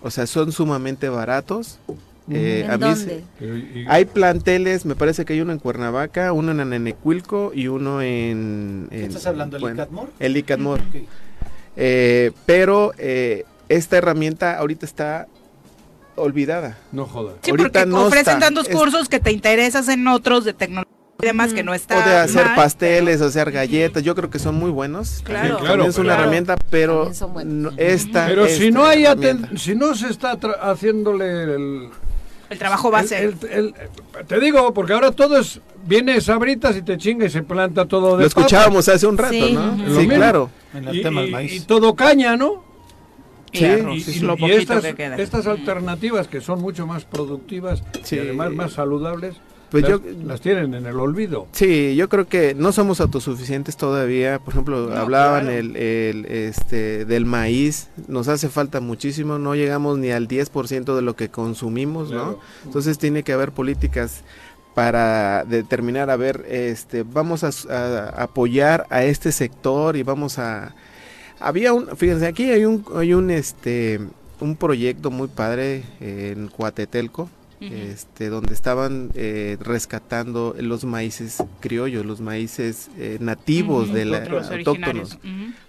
O 0.03 0.11
sea, 0.11 0.27
son 0.27 0.51
sumamente 0.51 1.09
baratos. 1.09 1.79
Eh, 2.29 2.61
¿En 2.65 2.71
a 2.71 2.77
mí 2.77 2.83
dónde? 2.85 3.23
se- 3.39 3.45
y- 3.45 3.85
hay 3.89 4.05
planteles, 4.05 4.85
me 4.85 4.95
parece 4.95 5.25
que 5.25 5.33
hay 5.33 5.41
uno 5.41 5.51
en 5.51 5.59
Cuernavaca, 5.59 6.31
uno 6.31 6.51
en 6.51 6.59
Anenecuilco 6.61 7.51
y 7.53 7.67
uno 7.67 8.01
en... 8.01 8.87
en- 8.91 9.03
¿Estás 9.05 9.25
hablando 9.25 9.55
del 9.55 9.61
bueno, 9.61 9.75
ICATMOR? 9.75 10.09
El 10.19 10.37
Icatmor. 10.37 10.79
Eh, 11.75 12.31
pero 12.45 12.93
eh, 12.97 13.45
esta 13.69 13.97
herramienta 13.97 14.57
ahorita 14.57 14.85
está 14.85 15.27
olvidada. 16.15 16.77
No 16.91 17.05
jodas. 17.07 17.35
Sí, 17.41 17.51
Ahorita 17.51 17.69
porque 17.81 17.85
no 17.89 18.05
ofrecen 18.05 18.33
está. 18.35 18.45
tantos 18.45 18.69
Es- 18.69 18.75
cursos 18.75 19.09
que 19.09 19.19
te 19.19 19.31
interesas 19.31 19.87
en 19.89 20.07
otros 20.07 20.45
de 20.45 20.53
tecnología 20.53 20.93
y 21.21 21.25
demás 21.25 21.53
que 21.53 21.63
no 21.63 21.73
está 21.73 21.99
O 21.99 22.09
de 22.09 22.15
hacer 22.17 22.45
mal. 22.47 22.55
pasteles, 22.55 23.21
o 23.21 23.25
hacer 23.25 23.51
galletas, 23.51 24.03
yo 24.03 24.15
creo 24.15 24.29
que 24.29 24.39
son 24.39 24.55
muy 24.55 24.71
buenos. 24.71 25.21
Claro. 25.23 25.57
También 25.57 25.65
Claro, 25.65 25.85
es 25.89 25.97
una 25.97 26.13
herramienta, 26.15 26.55
pero 26.69 27.11
no- 27.45 27.71
esta 27.77 28.25
Pero 28.27 28.47
si 28.47 28.71
no 28.71 28.85
hay 28.85 29.05
si 29.57 29.75
no 29.75 29.95
se 29.95 30.09
está 30.09 30.37
tra- 30.39 30.57
haciéndole 30.61 31.43
el, 31.43 31.89
El 32.49 32.57
trabajo 32.59 32.91
base. 32.91 33.23
el- 33.23 33.35
el- 33.49 33.73
el- 34.19 34.25
te 34.27 34.39
digo, 34.39 34.73
porque 34.73 34.93
ahora 34.93 35.11
todo 35.11 35.37
es 35.37 35.61
viene 35.85 36.19
sabritas 36.21 36.75
y 36.77 36.81
te 36.81 36.97
chinga 36.97 37.25
y 37.25 37.29
se 37.29 37.43
planta 37.43 37.85
todo 37.85 38.15
de 38.17 38.23
Lo 38.23 38.27
escuchábamos 38.27 38.87
hace 38.89 39.05
un 39.05 39.17
rato, 39.17 39.33
Sí. 39.33 39.53
¿no? 39.53 39.75
Sí, 39.77 39.83
mismo. 39.99 40.13
claro. 40.15 40.49
En 40.73 40.87
el 40.87 40.95
Y, 40.97 41.01
tema 41.03 41.21
del 41.21 41.29
y- 41.29 41.33
maíz. 41.33 41.53
y 41.53 41.59
todo 41.61 41.93
caña, 41.95 42.35
¿no? 42.37 42.63
Y 43.51 43.59
Sí, 43.59 43.65
arroz, 43.65 44.07
Y, 44.07 44.11
y- 44.11 44.19
lo 44.21 44.35
poquito 44.35 44.57
estas, 44.59 44.81
que 44.83 44.95
queda. 44.95 45.15
estas 45.17 45.45
alternativas 45.45 46.27
que 46.27 46.41
son 46.41 46.59
mucho 46.59 46.87
más 46.87 47.05
productivas 47.05 47.83
Sí. 48.01 48.15
y 48.15 48.19
además 48.19 48.51
más 48.51 48.71
saludables, 48.73 49.35
Pues 49.73 49.83
las, 49.83 49.91
yo- 49.91 50.01
las 50.25 50.39
tienen 50.39 50.73
en 50.75 50.85
el 50.85 50.97
olvido. 50.99 51.47
Sí, 51.51 51.95
yo 51.97 52.07
creo 52.07 52.27
que 52.27 52.53
no 52.55 52.71
somos 52.71 53.01
autosuficientes 53.01 53.75
todavía. 53.75 54.39
Por 54.39 54.53
ejemplo, 54.53 54.87
No, 54.89 54.95
hablaban 54.95 55.43
claro. 55.45 55.57
el, 55.59 55.75
el, 55.75 56.25
este, 56.27 57.03
del 57.05 57.25
maíz. 57.25 57.89
Nos 58.07 58.27
hace 58.29 58.47
falta 58.49 58.79
muchísimo. 58.79 59.39
No 59.39 59.55
llegamos 59.55 59.97
ni 59.97 60.11
al 60.11 60.27
10% 60.27 60.95
de 60.95 61.01
lo 61.01 61.15
que 61.15 61.29
consumimos, 61.29 62.11
¿no? 62.11 62.39
Entonces 62.63 62.97
tiene 62.99 63.23
que 63.23 63.33
haber 63.33 63.51
políticas 63.51 64.21
para 64.75 65.43
determinar, 65.43 66.09
a 66.09 66.15
ver, 66.15 66.45
este, 66.49 67.03
vamos 67.03 67.43
a 67.43 68.09
apoyar 68.21 68.85
a 68.89 69.03
este 69.03 69.31
sector 69.31 69.95
y 69.97 70.03
vamos 70.03 70.39
a... 70.39 70.73
Había 71.39 71.73
un, 71.73 71.95
fíjense, 71.97 72.25
aquí 72.25 72.49
hay 72.49 72.65
un, 72.65 72.85
hay 72.95 73.13
un, 73.13 73.29
este, 73.29 73.99
un 74.39 74.55
proyecto 74.55 75.11
muy 75.11 75.27
padre 75.27 75.83
en 75.99 76.47
Coatetelco, 76.47 77.29
este, 77.71 78.29
donde 78.29 78.53
estaban 78.53 79.11
eh, 79.15 79.57
rescatando 79.59 80.55
los 80.59 80.83
maíces 80.85 81.37
criollos, 81.59 82.05
los 82.05 82.19
maíces 82.21 82.89
eh, 82.97 83.17
nativos 83.19 83.93
de 83.93 84.05
la, 84.05 84.25
los 84.25 84.49
autóctonos. 84.49 85.17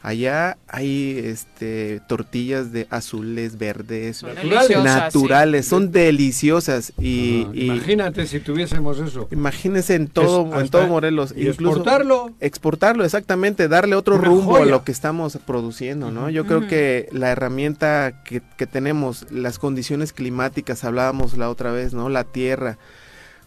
Allá 0.02 0.58
hay 0.68 1.18
este 1.24 2.00
tortillas 2.08 2.72
de 2.72 2.86
azules, 2.90 3.56
verdes, 3.58 4.18
Son 4.18 4.84
naturales, 4.84 5.66
son 5.66 5.92
deliciosas 5.92 6.92
y, 6.98 7.42
Ajá, 7.44 7.50
y 7.54 7.64
Imagínate 7.66 8.26
si 8.26 8.40
tuviésemos 8.40 8.98
eso. 8.98 9.28
imagínense 9.30 9.94
en 9.94 10.08
todo, 10.08 10.54
Es 10.56 10.62
en 10.62 10.68
todo 10.68 10.86
Morelos, 10.88 11.32
y 11.36 11.48
incluso 11.48 11.76
exportarlo. 11.78 12.30
exportarlo 12.40 13.04
exactamente, 13.04 13.68
darle 13.68 13.96
otro 13.96 14.16
Una 14.16 14.24
rumbo 14.28 14.52
joya. 14.52 14.64
a 14.64 14.66
lo 14.66 14.84
que 14.84 14.92
estamos 14.92 15.38
produciendo, 15.46 16.10
¿no? 16.10 16.28
Yo 16.30 16.44
creo 16.46 16.66
que 16.66 17.08
la 17.12 17.30
herramienta 17.30 18.22
que, 18.24 18.42
que 18.56 18.66
tenemos, 18.66 19.26
las 19.30 19.58
condiciones 19.58 20.12
climáticas, 20.12 20.84
hablábamos 20.84 21.36
la 21.38 21.48
otra 21.50 21.72
vez, 21.72 21.83
¿no? 21.92 22.08
La 22.08 22.24
tierra, 22.24 22.78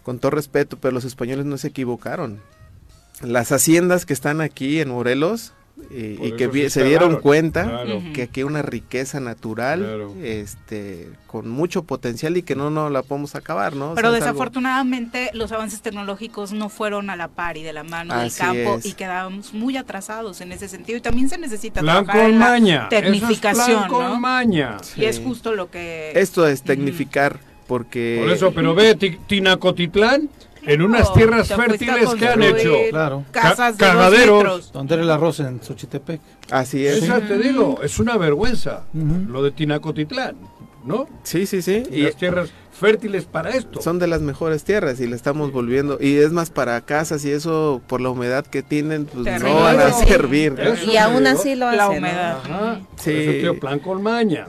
con 0.03 0.19
todo 0.19 0.31
respeto, 0.31 0.77
pero 0.79 0.93
los 0.93 1.05
españoles 1.05 1.45
no 1.45 1.57
se 1.57 1.69
equivocaron. 1.69 2.39
Las 3.21 3.51
haciendas 3.51 4.05
que 4.05 4.13
están 4.13 4.41
aquí 4.41 4.79
en 4.79 4.89
Morelos 4.89 5.53
y, 5.91 6.13
Por 6.15 6.27
y 6.27 6.31
que 6.33 6.47
se 6.51 6.69
se 6.71 6.83
dieron 6.85 7.17
cuenta 7.17 7.63
Claro. 7.63 8.01
Que 8.13 8.23
aquí 8.23 8.39
hay 8.39 8.43
una 8.45 8.63
riqueza 8.63 9.19
natural, 9.19 9.79
Claro. 9.81 10.13
este, 10.23 11.09
con 11.27 11.49
mucho 11.49 11.83
potencial 11.83 12.35
y 12.37 12.41
que 12.41 12.55
no, 12.55 12.71
no 12.71 12.89
la 12.89 13.03
podemos 13.03 13.35
acabar, 13.35 13.75
¿no? 13.75 13.91
O 13.91 13.95
Pero 13.95 14.09
sea, 14.09 14.17
es 14.17 14.23
algo- 14.23 14.33
desafortunadamente 14.33 15.29
los 15.33 15.51
avances 15.51 15.81
tecnológicos 15.81 16.51
no 16.51 16.69
fueron 16.69 17.09
a 17.11 17.15
la 17.15 17.27
par 17.27 17.57
y 17.57 17.63
de 17.63 17.73
la 17.73 17.83
mano 17.83 18.15
del 18.17 18.27
Así 18.27 18.39
campo 18.39 18.77
es. 18.79 18.85
y 18.87 18.93
quedamos 18.93 19.53
muy 19.53 19.77
atrasados 19.77 20.41
en 20.41 20.51
ese 20.51 20.67
sentido 20.67 20.97
y 20.97 21.01
también 21.01 21.29
se 21.29 21.37
necesita 21.37 21.81
Plan 21.81 22.05
trabajar 22.05 22.23
con 22.23 22.33
en 22.33 22.39
la 22.39 22.45
maña. 22.49 22.75
Eso 22.75 22.83
es 22.83 22.89
tecnificación, 23.03 23.87
¿no? 23.91 24.19
maña. 24.19 24.77
Y 24.95 25.05
es 25.05 25.19
justo 25.19 25.53
lo 25.53 25.69
que 25.69 26.11
Esto 26.15 26.47
es 26.47 26.63
tecnificar, 26.63 27.39
porque... 27.67 28.19
Por 28.21 28.31
eso, 28.31 28.51
pero 28.53 28.73
ve 28.75 28.95
Ti- 28.95 29.17
Tinacotitlán 29.27 30.29
en 30.65 30.81
unas 30.81 31.13
tierras 31.13 31.47
fértiles 31.47 32.09
que 32.15 32.27
han 32.27 32.43
hecho. 32.43 32.73
Claro. 32.89 33.23
casas 33.31 33.77
de 33.77 33.85
cagaderos. 33.85 34.71
Donde 34.73 34.95
era 34.95 35.03
el 35.03 35.09
arroz 35.11 35.39
en 35.39 35.61
Xochitepec. 35.63 36.19
Así 36.51 36.85
es. 36.85 37.03
Eso 37.03 37.19
te 37.21 37.37
digo, 37.37 37.79
es 37.83 37.99
una 37.99 38.17
vergüenza 38.17 38.83
lo 38.93 39.43
de 39.43 39.51
Tinacotitlán, 39.51 40.35
¿no? 40.85 41.07
Sí, 41.23 41.45
sí, 41.45 41.61
sí. 41.61 41.83
Y 41.91 41.99
Y 41.99 42.01
las 42.03 42.15
tierras 42.17 42.49
fértiles 42.77 43.25
para 43.25 43.49
esto. 43.51 43.81
son 43.81 43.97
de 43.97 44.05
las 44.07 44.21
mejores 44.21 44.63
tierras 44.63 44.99
y 44.99 45.07
le 45.07 45.15
estamos 45.15 45.51
volviendo. 45.51 45.97
Y 46.01 46.17
es 46.17 46.31
más 46.31 46.49
para 46.51 46.79
casas 46.81 47.23
y 47.25 47.31
eso, 47.31 47.81
por 47.87 48.01
la 48.01 48.09
humedad 48.09 48.45
que 48.45 48.61
tienen, 48.61 49.05
pues 49.05 49.23
Terrible. 49.23 49.49
no 49.53 49.61
van 49.61 49.79
a 49.79 49.91
servir. 49.93 50.55
Y 50.85 50.97
aún 50.97 51.23
digo. 51.23 51.29
así 51.39 51.55
lo 51.55 51.71
La 51.71 51.85
hacen. 51.87 52.01
¿no? 52.01 52.07
humedad. 52.09 52.37
Ajá. 52.43 52.79
Sí. 52.97 53.11
Por 53.11 53.19
eso, 53.21 53.31
tío, 53.39 53.59
plan 53.59 53.79
con 53.79 54.03
maña. 54.03 54.47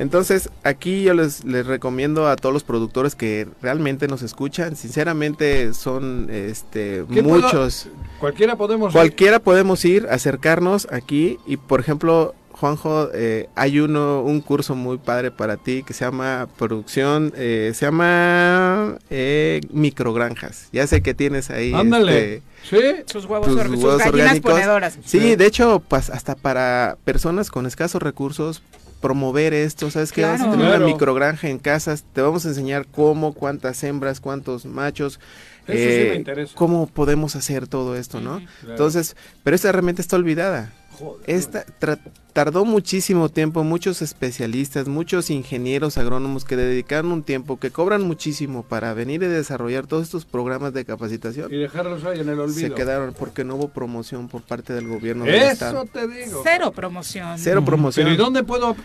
Entonces, 0.00 0.48
aquí 0.64 1.02
yo 1.02 1.12
les, 1.12 1.44
les 1.44 1.66
recomiendo 1.66 2.26
a 2.26 2.34
todos 2.36 2.52
los 2.54 2.64
productores 2.64 3.14
que 3.14 3.46
realmente 3.60 4.08
nos 4.08 4.22
escuchan. 4.22 4.74
Sinceramente, 4.74 5.74
son 5.74 6.28
este, 6.30 7.04
¿Qué 7.12 7.22
puedo- 7.22 7.42
muchos. 7.42 7.86
Cualquiera 8.18 8.56
podemos. 8.56 8.92
Cualquiera 8.94 9.40
podemos 9.40 9.84
ir, 9.84 10.06
acercarnos 10.10 10.88
aquí 10.90 11.36
y, 11.46 11.58
por 11.58 11.80
ejemplo, 11.80 12.34
Juanjo, 12.52 13.08
eh, 13.14 13.48
hay 13.54 13.80
uno, 13.80 14.22
un 14.22 14.40
curso 14.42 14.74
muy 14.74 14.98
padre 14.98 15.30
para 15.30 15.56
ti 15.56 15.82
que 15.82 15.94
se 15.94 16.04
llama 16.04 16.46
producción, 16.58 17.32
eh, 17.36 17.72
se 17.74 17.86
llama 17.86 18.98
eh, 19.10 19.60
microgranjas. 19.70 20.68
Ya 20.72 20.86
sé 20.86 21.02
que 21.02 21.14
tienes 21.14 21.50
ahí. 21.50 21.72
Ándale. 21.74 22.34
este, 22.36 22.50
Sí. 22.62 22.76
Sus 23.06 23.24
huevos, 23.24 23.46
tus 23.48 23.56
sus 23.62 23.70
huevos 23.82 23.98
gallinas 23.98 24.12
orgánicos. 24.12 24.52
ponedoras. 24.52 24.98
Sí, 25.06 25.34
de 25.36 25.46
hecho, 25.46 25.82
pues 25.88 26.10
hasta 26.10 26.34
para 26.34 26.98
personas 27.04 27.50
con 27.50 27.64
escasos 27.64 28.02
recursos, 28.02 28.62
promover 29.00 29.54
esto, 29.54 29.90
¿sabes 29.90 30.12
qué? 30.12 30.22
Vamos 30.22 30.40
a 30.40 30.44
Claro. 30.44 30.52
tener 30.58 30.66
Claro. 30.68 30.84
una 30.84 30.92
microgranja 30.92 31.48
en 31.48 31.58
casas, 31.58 32.04
te 32.12 32.20
vamos 32.20 32.44
a 32.44 32.48
enseñar 32.48 32.86
cómo, 32.86 33.32
cuántas 33.32 33.82
hembras, 33.84 34.20
cuántos 34.20 34.66
machos, 34.66 35.18
Eso 35.66 35.76
sí 35.78 35.82
eh, 35.88 36.06
me 36.10 36.16
interesa. 36.16 36.54
cómo 36.56 36.86
podemos 36.86 37.36
hacer 37.36 37.66
todo 37.68 37.96
esto, 37.96 38.20
¿no? 38.20 38.38
Claro. 38.38 38.48
Entonces, 38.70 39.16
pero 39.44 39.54
esta 39.54 39.68
herramienta 39.68 40.02
está 40.02 40.16
olvidada. 40.16 40.72
Esta 41.26 41.64
tra- 41.80 41.98
tardó 42.32 42.64
muchísimo 42.64 43.28
tiempo, 43.28 43.64
muchos 43.64 44.02
especialistas, 44.02 44.86
muchos 44.88 45.30
ingenieros 45.30 45.98
agrónomos 45.98 46.44
que 46.44 46.56
dedicaron 46.56 47.10
un 47.12 47.22
tiempo, 47.22 47.58
que 47.58 47.70
cobran 47.70 48.02
muchísimo 48.02 48.62
para 48.62 48.94
venir 48.94 49.22
y 49.22 49.26
desarrollar 49.26 49.86
todos 49.86 50.04
estos 50.04 50.24
programas 50.24 50.72
de 50.72 50.84
capacitación. 50.84 51.52
Y 51.52 51.56
dejarlos 51.56 52.04
ahí 52.04 52.20
en 52.20 52.28
el 52.28 52.38
olvido. 52.38 52.68
Se 52.68 52.74
quedaron 52.74 53.14
porque 53.18 53.44
no 53.44 53.56
hubo 53.56 53.68
promoción 53.68 54.28
por 54.28 54.42
parte 54.42 54.72
del 54.72 54.86
gobierno 54.86 55.24
del 55.24 55.34
estado. 55.42 55.82
Eso 55.82 55.90
te 55.92 56.06
digo. 56.06 56.40
Cero 56.44 56.72
promoción. 56.74 57.38
Cero 57.38 57.64
promoción. 57.64 58.04
Pero 58.04 58.14
¿y 58.14 58.16
dónde 58.16 58.42
puedo 58.44 58.72
eh, 58.72 58.76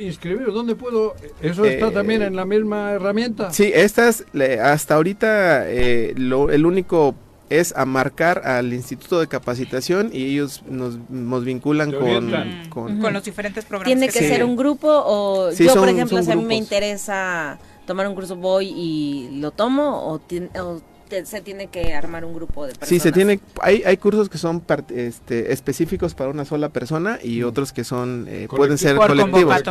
eh, 0.00 0.04
inscribir? 0.04 0.46
¿Dónde 0.52 0.74
puedo? 0.74 1.14
¿Eso 1.40 1.64
está 1.64 1.88
Eh, 1.88 1.92
también 1.92 2.22
en 2.22 2.34
la 2.36 2.44
misma 2.44 2.92
herramienta? 2.92 3.52
Sí, 3.52 3.70
estas, 3.74 4.24
le- 4.32 4.60
hasta 4.60 4.94
ahorita, 4.96 5.70
eh, 5.70 6.14
lo, 6.16 6.50
el 6.50 6.66
único 6.66 7.14
es 7.50 7.74
a 7.76 7.84
marcar 7.84 8.46
al 8.46 8.72
Instituto 8.72 9.20
de 9.20 9.26
Capacitación 9.28 10.10
y 10.12 10.24
ellos 10.32 10.62
nos, 10.68 10.98
nos 11.08 11.44
vinculan 11.44 11.90
con, 11.92 12.02
orientan. 12.02 12.68
con- 12.68 12.98
Con 13.00 13.12
los 13.12 13.24
diferentes 13.24 13.64
programas. 13.64 13.86
¿Tiene 13.98 14.12
que 14.12 14.18
ser 14.20 14.44
un 14.44 14.56
grupo 14.56 14.88
o 14.90 15.50
Sí, 15.52 15.64
yo, 15.64 15.74
por 15.74 15.88
ejemplo, 15.88 16.22
si 16.22 16.30
a 16.30 16.36
mí 16.36 16.44
me 16.44 16.56
interesa 16.56 17.58
tomar 17.86 18.06
un 18.06 18.14
curso, 18.14 18.36
voy 18.36 18.68
y 18.68 19.28
lo 19.40 19.50
tomo 19.50 19.98
o, 20.12 20.20
o 20.60 20.80
te- 21.08 21.24
se 21.26 21.40
tiene 21.40 21.66
que 21.68 21.94
armar 21.94 22.24
un 22.24 22.34
grupo 22.34 22.64
de 22.66 22.70
personas? 22.74 22.88
Sí, 22.88 23.00
se 23.00 23.12
tiene, 23.12 23.40
hay, 23.62 23.82
hay 23.84 23.96
cursos 23.96 24.28
que 24.28 24.38
son 24.38 24.64
part- 24.66 24.90
este, 24.90 25.52
específicos 25.52 26.14
para 26.14 26.30
una 26.30 26.44
sola 26.44 26.68
persona 26.68 27.18
y 27.22 27.42
otros 27.42 27.72
que 27.72 27.84
son, 27.84 28.26
eh, 28.28 28.46
pueden 28.48 28.78
ser 28.78 28.96
Por 28.96 29.08
colectivos. 29.08 29.62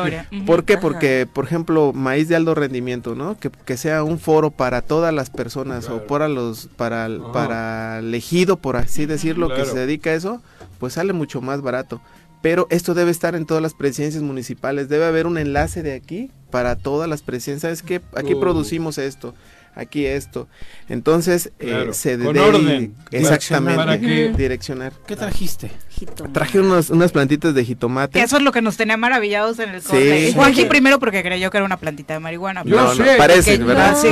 ¿Por 0.45 0.63
qué? 0.65 0.73
Ajá. 0.73 0.81
Porque, 0.81 1.27
por 1.31 1.45
ejemplo, 1.45 1.93
maíz 1.93 2.27
de 2.27 2.35
alto 2.35 2.55
rendimiento, 2.55 3.15
¿no? 3.15 3.37
Que, 3.39 3.49
que 3.49 3.77
sea 3.77 4.03
un 4.03 4.19
foro 4.19 4.51
para 4.51 4.81
todas 4.81 5.13
las 5.13 5.29
personas 5.29 5.85
Claro. 5.85 6.03
o 6.03 6.07
para 6.07 6.27
los, 6.27 6.67
para, 6.75 7.07
para 7.33 7.99
el 7.99 8.13
ejido, 8.13 8.57
por 8.57 8.75
así 8.75 9.05
decirlo, 9.05 9.53
que 9.53 9.65
se 9.65 9.77
dedica 9.77 10.09
a 10.09 10.13
eso, 10.13 10.41
pues 10.79 10.93
sale 10.93 11.13
mucho 11.13 11.41
más 11.41 11.61
barato. 11.61 12.01
Pero 12.41 12.67
esto 12.69 12.93
debe 12.93 13.09
estar 13.11 13.33
en 13.35 13.45
todas 13.45 13.63
las 13.63 13.73
presidencias 13.73 14.21
municipales, 14.23 14.89
debe 14.89 15.05
haber 15.05 15.25
un 15.25 15.37
enlace 15.39 15.81
de 15.81 15.93
aquí 15.93 16.29
para 16.51 16.75
todas 16.75 17.09
las 17.09 17.23
presidencias. 17.23 17.61
¿Sabes 17.79 17.81
qué? 17.83 17.99
Aquí 18.15 18.35
Uh. 18.35 18.39
producimos 18.39 18.99
esto, 18.99 19.33
aquí 19.77 20.05
esto. 20.05 20.47
Entonces, 20.89 21.51
eh, 21.59 21.67
Claro. 21.67 21.93
se 21.93 22.17
Con 22.17 22.33
debe 22.33 22.39
orden. 22.41 22.95
exactamente 23.11 23.75
Para 23.77 23.99
que- 23.99 24.33
direccionar. 24.35 24.93
¿Qué 25.05 25.15
trajiste? 25.15 25.71
Jitomate. 25.89 26.33
Traje 26.33 26.59
unos, 26.59 26.89
unas 26.89 27.11
plantitas 27.11 27.53
de 27.55 27.65
jitomate. 27.65 28.21
Eso 28.21 28.37
es 28.37 28.43
lo 28.43 28.51
que 28.51 28.61
nos 28.61 28.77
tenía 28.77 28.97
maravillados 28.97 29.57
en 29.59 29.69
el 29.69 29.81
Sí. 29.81 29.87
corte. 29.87 30.31
Juanji 30.35 30.65
primero 30.65 30.99
porque 30.99 31.23
creyó 31.23 31.49
que 31.49 31.57
era 31.57 31.65
una 31.65 31.77
plantita 31.77 32.13
de 32.13 32.19
marihuana. 32.19 32.63
Yo 32.65 32.75
no, 32.75 32.93
no, 32.93 33.05
parece, 33.17 33.57
¿verdad? 33.57 33.91
no. 33.93 34.01
Sí. 34.01 34.07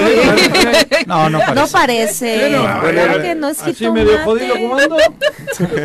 No, 1.08 1.30
no 1.30 1.40
parece. 1.40 1.56
No 1.56 1.68
parece. 1.68 2.50
Bueno, 2.50 2.82
claro 2.92 3.22
que 3.22 3.36
no 3.36 3.50
es 3.50 3.62
Así 3.62 3.74
jitomate. 3.74 4.06
medio 4.06 4.20
jodido 4.24 4.56
jugando. 4.56 4.98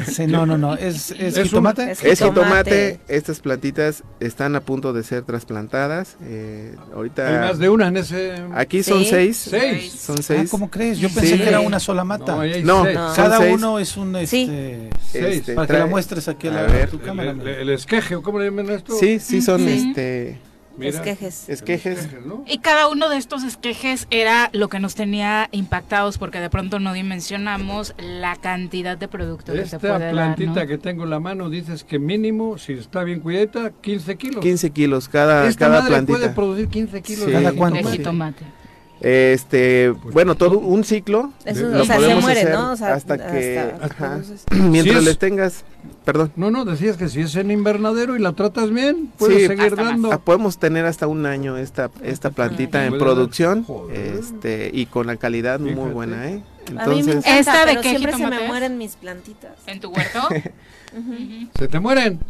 Sí, 0.07 0.27
no, 0.27 0.47
no, 0.47 0.57
no. 0.59 0.74
¿Es, 0.74 1.11
es, 1.11 1.20
Es 1.20 1.36
un- 1.39 1.44
jitomate? 1.44 1.90
Es 1.93 2.02
Es 2.05 2.19
jitomate. 2.19 2.40
jitomate, 2.40 3.01
estas 3.09 3.40
plantitas 3.40 4.02
están 4.20 4.57
a 4.57 4.61
punto 4.61 4.93
de 4.93 5.02
ser 5.02 5.23
trasplantadas. 5.23 6.16
eh, 6.23 6.74
ahorita 6.94 7.27
Hay 7.28 7.48
más 7.48 7.59
de 7.59 7.69
una 7.69 7.89
en 7.89 7.97
ese. 7.98 8.35
aquí 8.55 8.82
son 8.82 9.01
Sí. 9.01 9.11
seis, 9.11 9.36
Seis. 9.51 9.70
Seis. 9.71 9.93
Son 9.93 10.23
seis. 10.23 10.41
Ah, 10.45 10.49
¿Cómo 10.51 10.71
crees? 10.71 10.99
Yo 10.99 11.09
pensé 11.09 11.37
Sí. 11.37 11.39
que 11.39 11.49
era 11.49 11.61
una 11.61 11.81
sola 11.81 12.05
mata. 12.05 12.37
No, 12.37 12.45
No, 12.63 12.85
seis. 12.85 12.99
Cada 13.17 13.39
seis. 13.39 13.55
uno 13.55 13.79
es 13.79 13.97
un 13.97 14.17
este, 14.17 14.91
Este, 15.13 15.55
para 15.55 15.67
que 15.67 15.73
la 15.75 15.79
trae- 15.81 15.89
muestres 15.91 16.29
aquí 16.29 16.49
a, 16.49 16.51
a 16.51 16.55
la, 16.55 16.63
ver. 16.63 16.91
tu 16.91 16.97
El, 16.97 17.03
cámara. 17.03 17.31
el- 17.31 17.47
el 17.49 17.71
esqueje, 17.71 18.17
¿o 18.17 18.23
¿cómo 18.23 18.39
le 18.39 18.47
llaman 18.47 18.71
esto? 18.71 18.95
Sí, 18.95 19.19
sí 19.19 19.41
son 19.43 19.61
Sí. 19.61 19.87
este 19.89 20.39
Mira. 20.79 20.93
Esquejes. 20.97 21.49
esquejes. 21.49 21.99
Esquejes, 21.99 22.25
¿no? 22.27 22.43
Y 22.47 22.59
cada 22.59 22.89
uno 22.89 23.11
de 23.11 23.19
estos 23.19 23.43
esquejes 23.43 24.07
era 24.11 24.49
lo 24.55 24.69
que 24.69 24.79
nos 24.81 24.95
tenía 24.95 25.49
impactados 25.53 26.17
porque 26.17 26.41
de 26.41 26.49
pronto 26.49 26.79
no 26.79 26.95
dimensionamos 26.95 27.93
la 27.99 28.37
cantidad 28.37 28.97
de 28.97 29.07
productos 29.07 29.55
que 29.55 29.61
se 29.67 29.77
Esta 29.77 29.79
puede 29.79 30.11
plantita 30.11 30.53
dar, 30.55 30.65
¿no? 30.65 30.69
que 30.69 30.79
tengo 30.79 31.05
en 31.05 31.11
la 31.11 31.21
mano 31.21 31.51
dices 31.51 31.85
que 31.85 31.99
mínimo, 31.99 32.57
si 32.57 32.75
está 32.75 33.05
bien 33.05 33.21
cuidadita, 33.21 33.73
15 33.83 34.17
kilos. 34.17 34.41
15 34.43 34.71
kilos 34.71 35.09
cada, 35.11 35.47
Esta 35.49 35.67
cada 35.67 35.81
madre 35.81 35.89
plantita. 35.91 36.19
puede 36.19 36.31
producir 36.31 36.69
15 36.69 37.03
kilos 37.03 37.25
Sí. 37.27 37.31
de 37.31 37.43
¿Cada 37.43 37.53
cuánto? 37.53 37.77
de 37.77 37.97
jitomate. 37.97 38.39
jitomate. 38.39 38.60
Este, 39.03 39.89
bueno, 40.13 40.35
todo 40.35 40.59
un 40.59 40.85
ciclo 40.85 41.33
Eso, 41.47 41.69
lo 41.69 41.83
o 41.83 41.85
sea, 41.87 41.95
se 41.97 42.01
podemos 42.03 42.23
muere, 42.25 42.41
hacer 42.41 42.55
¿no? 42.55 42.73
O 42.73 42.77
sea, 42.77 42.93
hasta 42.95 43.17
que 43.17 43.59
hasta- 43.59 43.87
ajá. 43.87 44.09
produces. 44.17 44.45
mientras 44.51 44.85
Sí 44.97 44.99
es- 44.99 45.05
les 45.05 45.19
tengas, 45.19 45.65
perdón. 46.05 46.33
No, 46.37 46.51
no, 46.51 46.65
decías 46.67 46.97
que 46.99 47.09
si 47.09 47.21
es 47.23 47.35
en 47.37 47.51
invernadero 47.51 48.15
y 48.15 48.19
la 48.19 48.33
tratas 48.33 48.71
bien, 48.71 49.11
puedes 49.19 49.39
Sí, 49.43 49.47
seguir 49.47 49.75
más. 49.77 49.87
dando. 49.87 50.13
Ah, 50.13 50.19
podemos 50.19 50.59
tener 50.59 50.85
hasta 50.85 51.07
un 51.07 51.25
año 51.25 51.57
esta 51.57 51.91
esta 52.03 52.31
plantita 52.31 52.85
en 52.85 52.99
producción, 52.99 53.65
Joder. 53.65 54.17
este 54.19 54.71
y 54.73 54.85
con 54.87 55.07
la 55.07 55.17
calidad 55.17 55.61
muy 55.61 55.91
buena, 55.93 56.29
¿eh? 56.31 56.43
A 56.67 56.71
mí 56.71 56.77
me 56.77 56.81
Entonces, 56.83 57.09
encanta, 57.17 57.39
¿Esta 57.39 57.59
de 57.61 57.67
pero 57.67 57.81
qué 57.81 57.89
siempre 57.91 58.13
se 58.13 58.27
me 58.27 58.47
mueren 58.47 58.77
mis 58.79 58.97
plantitas. 58.97 59.53
¿En 59.67 59.81
tu 59.81 59.89
huerto? 59.91 60.21
¿Se 61.59 61.69
te 61.69 61.81
mueren? 61.81 62.21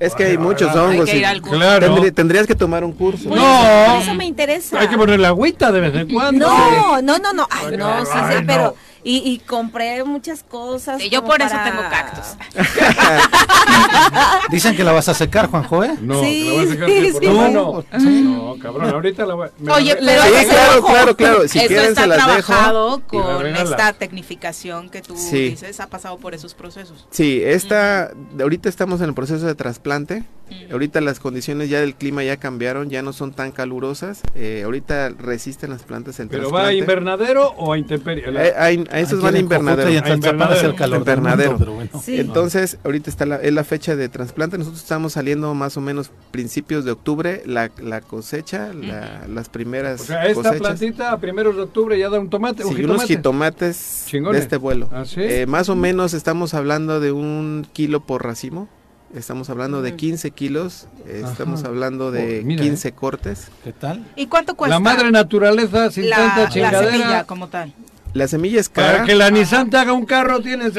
Es 0.00 0.14
que 0.14 0.24
hay 0.24 0.38
muchos 0.38 0.70
hay 0.70 0.78
hongos. 0.78 1.04
que 1.08 1.16
ir 1.16 1.22
y 1.22 1.24
al 1.24 1.40
curso. 1.40 1.56
Claro. 1.56 1.86
tendrí- 1.96 2.12
tendrías 2.12 2.46
que 2.46 2.54
tomar 2.54 2.84
un 2.84 2.92
curso. 2.92 3.28
Por 3.28 3.38
No. 3.38 3.44
eso- 3.44 3.92
por 3.92 4.02
eso 4.02 4.14
me 4.14 4.24
interesa. 4.24 4.80
Hay 4.80 4.88
que 4.88 4.96
ponerle 4.96 5.26
agüita 5.26 5.70
de 5.72 5.80
vez 5.80 5.94
en 5.94 6.12
cuando. 6.12 6.46
No, 6.48 7.00
no, 7.02 7.18
no, 7.18 7.32
no. 7.32 7.46
Ay, 7.50 7.76
no, 7.76 8.04
sí, 8.04 8.12
sí, 8.30 8.44
pero. 8.46 8.74
Y, 9.06 9.18
y 9.18 9.38
compré 9.38 10.02
muchas 10.02 10.42
cosas. 10.42 11.00
Sí, 11.00 11.10
yo 11.10 11.22
por 11.24 11.40
eso 11.42 11.54
tengo 11.62 11.82
cactus. 11.90 12.36
Dicen 14.50 14.74
que 14.76 14.82
la 14.84 14.92
vas 14.92 15.08
a 15.08 15.14
secar, 15.14 15.48
Juanjo, 15.50 15.84
¿eh? 15.84 15.94
No, 16.00 16.22
Sí, 16.22 16.44
que 16.44 16.50
la 16.50 16.56
vas 16.56 16.66
a 16.66 16.72
sacar 16.72 16.88
sí, 16.88 17.12
sí. 17.12 17.26
No. 17.52 17.84
No, 17.92 18.56
cabrón, 18.58 18.88
ahorita 18.90 19.26
la 19.26 19.34
voy 19.34 19.48
la 19.62 19.74
Oye, 19.74 19.96
pero 19.96 20.22
Sí, 20.22 20.46
claro, 20.48 20.82
claro, 20.84 21.16
claro. 21.16 21.48
Si 21.48 21.58
Esto 21.58 21.68
quieren 21.68 21.88
está 21.90 22.00
se 22.02 22.06
las 22.08 22.26
dejo. 22.26 22.46
trabajado 22.52 23.02
con 23.06 23.46
esta 23.46 23.92
tecnificación 23.92 24.88
que 24.88 25.02
tú 25.02 25.16
Sí. 25.16 25.50
dices, 25.50 25.80
ha 25.80 25.86
pasado 25.88 26.16
por 26.18 26.34
esos 26.34 26.54
procesos. 26.54 27.06
Sí, 27.10 27.42
esta, 27.44 28.10
ahorita 28.40 28.68
estamos 28.68 29.00
en 29.00 29.08
el 29.08 29.14
proceso 29.14 29.44
de 29.46 29.54
trasplante. 29.54 30.24
Ahorita 30.70 31.00
las 31.00 31.20
condiciones 31.20 31.68
ya 31.70 31.80
del 31.80 31.94
clima 31.94 32.22
ya 32.22 32.36
cambiaron, 32.36 32.90
ya 32.90 33.02
no 33.02 33.12
son 33.12 33.32
tan 33.32 33.50
calurosas. 33.52 34.22
eh, 34.34 34.62
ahorita 34.64 35.10
resisten 35.10 35.70
las 35.70 35.82
plantas 35.84 36.20
el 36.20 36.28
¿Pero 36.28 36.50
va 36.50 36.66
a 36.68 36.72
invernadero 36.72 37.48
o 37.56 37.72
a 37.72 37.78
intemperie? 37.78 38.30
La- 38.30 38.46
Eh, 38.46 38.52
hay- 38.56 38.84
a 38.90 39.00
esos 39.00 39.20
van 39.22 39.34
a 39.34 39.38
invernadero. 39.38 39.90
y 39.90 39.96
en 39.96 40.20
Tlalpan 40.20 40.52
hace 40.52 40.66
el 40.66 40.74
calor 40.74 40.98
Invernadero. 40.98 41.50
mundo, 41.52 41.64
pero 41.64 41.74
bueno. 41.76 41.90
Sí. 42.02 42.18
Entonces, 42.20 42.78
ahorita 42.84 43.10
está 43.10 43.26
la, 43.26 43.36
es 43.36 43.52
la 43.52 43.64
fecha 43.64 43.96
de 43.96 44.08
trasplante. 44.08 44.58
Nosotros 44.58 44.82
estamos 44.82 45.12
saliendo 45.14 45.54
más 45.54 45.76
o 45.76 45.80
menos 45.80 46.10
principios 46.30 46.84
de 46.84 46.90
octubre, 46.92 47.42
la, 47.46 47.70
la 47.82 48.00
cosecha, 48.00 48.72
la- 48.74 49.26
las 49.28 49.48
primeras 49.48 50.00
o 50.02 50.04
sea, 50.04 50.26
esta 50.26 50.34
cosechas. 50.42 50.60
plantita 50.60 51.12
a 51.12 51.18
primeros 51.20 51.56
de 51.56 51.62
octubre 51.62 51.98
ya 51.98 52.08
da 52.10 52.18
un 52.20 52.28
tomate, 52.30 52.64
un 52.64 52.70
Sí, 52.70 52.76
jitomate. 52.76 52.94
unos 52.96 53.08
jitomates 53.08 54.04
Chingones. 54.06 54.40
de 54.40 54.44
este 54.44 54.56
vuelo. 54.56 54.88
¿Ah, 54.92 55.04
sí? 55.04 55.20
Eh, 55.22 55.46
más 55.46 55.68
o 55.68 55.76
menos 55.76 56.14
estamos 56.14 56.54
hablando 56.54 57.00
de 57.00 57.12
un 57.12 57.66
kilo 57.72 58.00
por 58.00 58.24
racimo. 58.24 58.68
Estamos 59.14 59.48
hablando 59.50 59.80
de 59.82 59.94
15 59.94 60.30
kilos. 60.32 60.88
Estamos 61.06 61.60
Ajá. 61.60 61.68
hablando 61.68 62.10
de 62.10 62.40
Oh, 62.42 62.46
mira, 62.46 62.62
15 62.62 62.92
cortes. 62.92 63.48
¿Qué 63.62 63.72
tal? 63.72 64.04
¿Y 64.16 64.26
cuánto 64.26 64.54
cuesta? 64.56 64.74
La 64.74 64.80
madre 64.80 65.10
naturaleza 65.10 65.90
sin 65.90 66.10
la, 66.10 66.16
tanta 66.16 66.42
la 66.44 66.48
chingadera. 66.48 66.90
semilla 66.90 67.24
como 67.24 67.48
tal. 67.48 67.72
La 68.12 68.26
semilla 68.28 68.60
es 68.60 68.68
Para 68.68 68.92
cara. 68.92 69.04
que 69.04 69.14
la 69.14 69.30
Nissan 69.30 69.70
te 69.70 69.76
haga 69.76 69.92
un 69.92 70.04
carro 70.06 70.40
tienes 70.40 70.72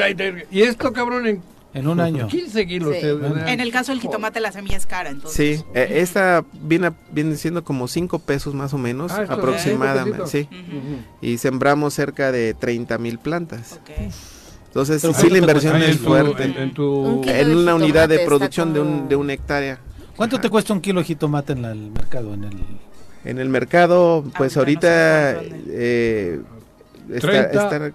y 0.50 0.62
esto 0.62 0.92
cabrón 0.92 1.26
en 1.26 1.42
En 1.74 1.88
un 1.88 2.00
año. 2.00 2.28
15 2.28 2.66
kilos. 2.66 2.94
Sí. 2.94 3.00
te- 3.02 3.52
En 3.52 3.60
el 3.60 3.70
caso 3.70 3.92
del 3.92 4.00
jitomate 4.00 4.40
la 4.40 4.52
semilla 4.52 4.76
es 4.78 4.86
cara, 4.86 5.10
entonces. 5.10 5.58
Sí, 5.60 5.64
eh, 5.74 5.98
esta 6.00 6.44
viene, 6.62 6.92
viene 7.12 7.36
siendo 7.36 7.64
como 7.64 7.88
5 7.88 8.18
pesos 8.20 8.54
más 8.54 8.72
o 8.72 8.78
menos, 8.78 9.12
Ah, 9.12 9.26
aproximadamente. 9.28 10.26
Sí. 10.26 10.48
Y 11.20 11.36
sembramos 11.38 11.92
cerca 11.94 12.32
de 12.32 12.54
30 12.54 12.96
mil 12.98 13.18
plantas. 13.18 13.72
Ok. 13.82 13.90
Entonces, 14.76 15.00
Pero 15.00 15.14
sí, 15.14 15.20
¿cuánto 15.20 15.32
la 15.32 15.38
inversión 15.40 15.82
es 15.82 15.96
fuerte. 15.96 16.44
en, 16.44 16.56
en 16.58 16.74
tu- 16.74 16.84
Un 16.84 17.26
En 17.26 17.56
una 17.56 17.74
unidad 17.76 18.10
de 18.10 18.18
producción 18.26 18.74
de, 18.74 18.80
un, 18.80 18.92
como- 18.98 19.08
de 19.08 19.16
una 19.16 19.32
hectárea. 19.32 19.78
¿Cuánto 20.14 20.38
te 20.38 20.50
cuesta 20.50 20.74
un 20.74 20.82
kilo 20.82 21.00
de 21.00 21.06
jitomate 21.06 21.54
en 21.54 21.62
la- 21.62 21.72
el 21.72 21.90
mercado? 21.90 22.34
En 22.34 22.44
el... 22.44 22.52
En 23.24 23.38
el 23.38 23.48
mercado, 23.48 24.22
pues 24.36 24.54
Ahorita 24.58 25.30
ahorita 25.30 25.48
no 25.50 25.64
eh, 25.70 26.40
está, 27.10 27.28
30. 27.28 27.62
está 27.64 27.92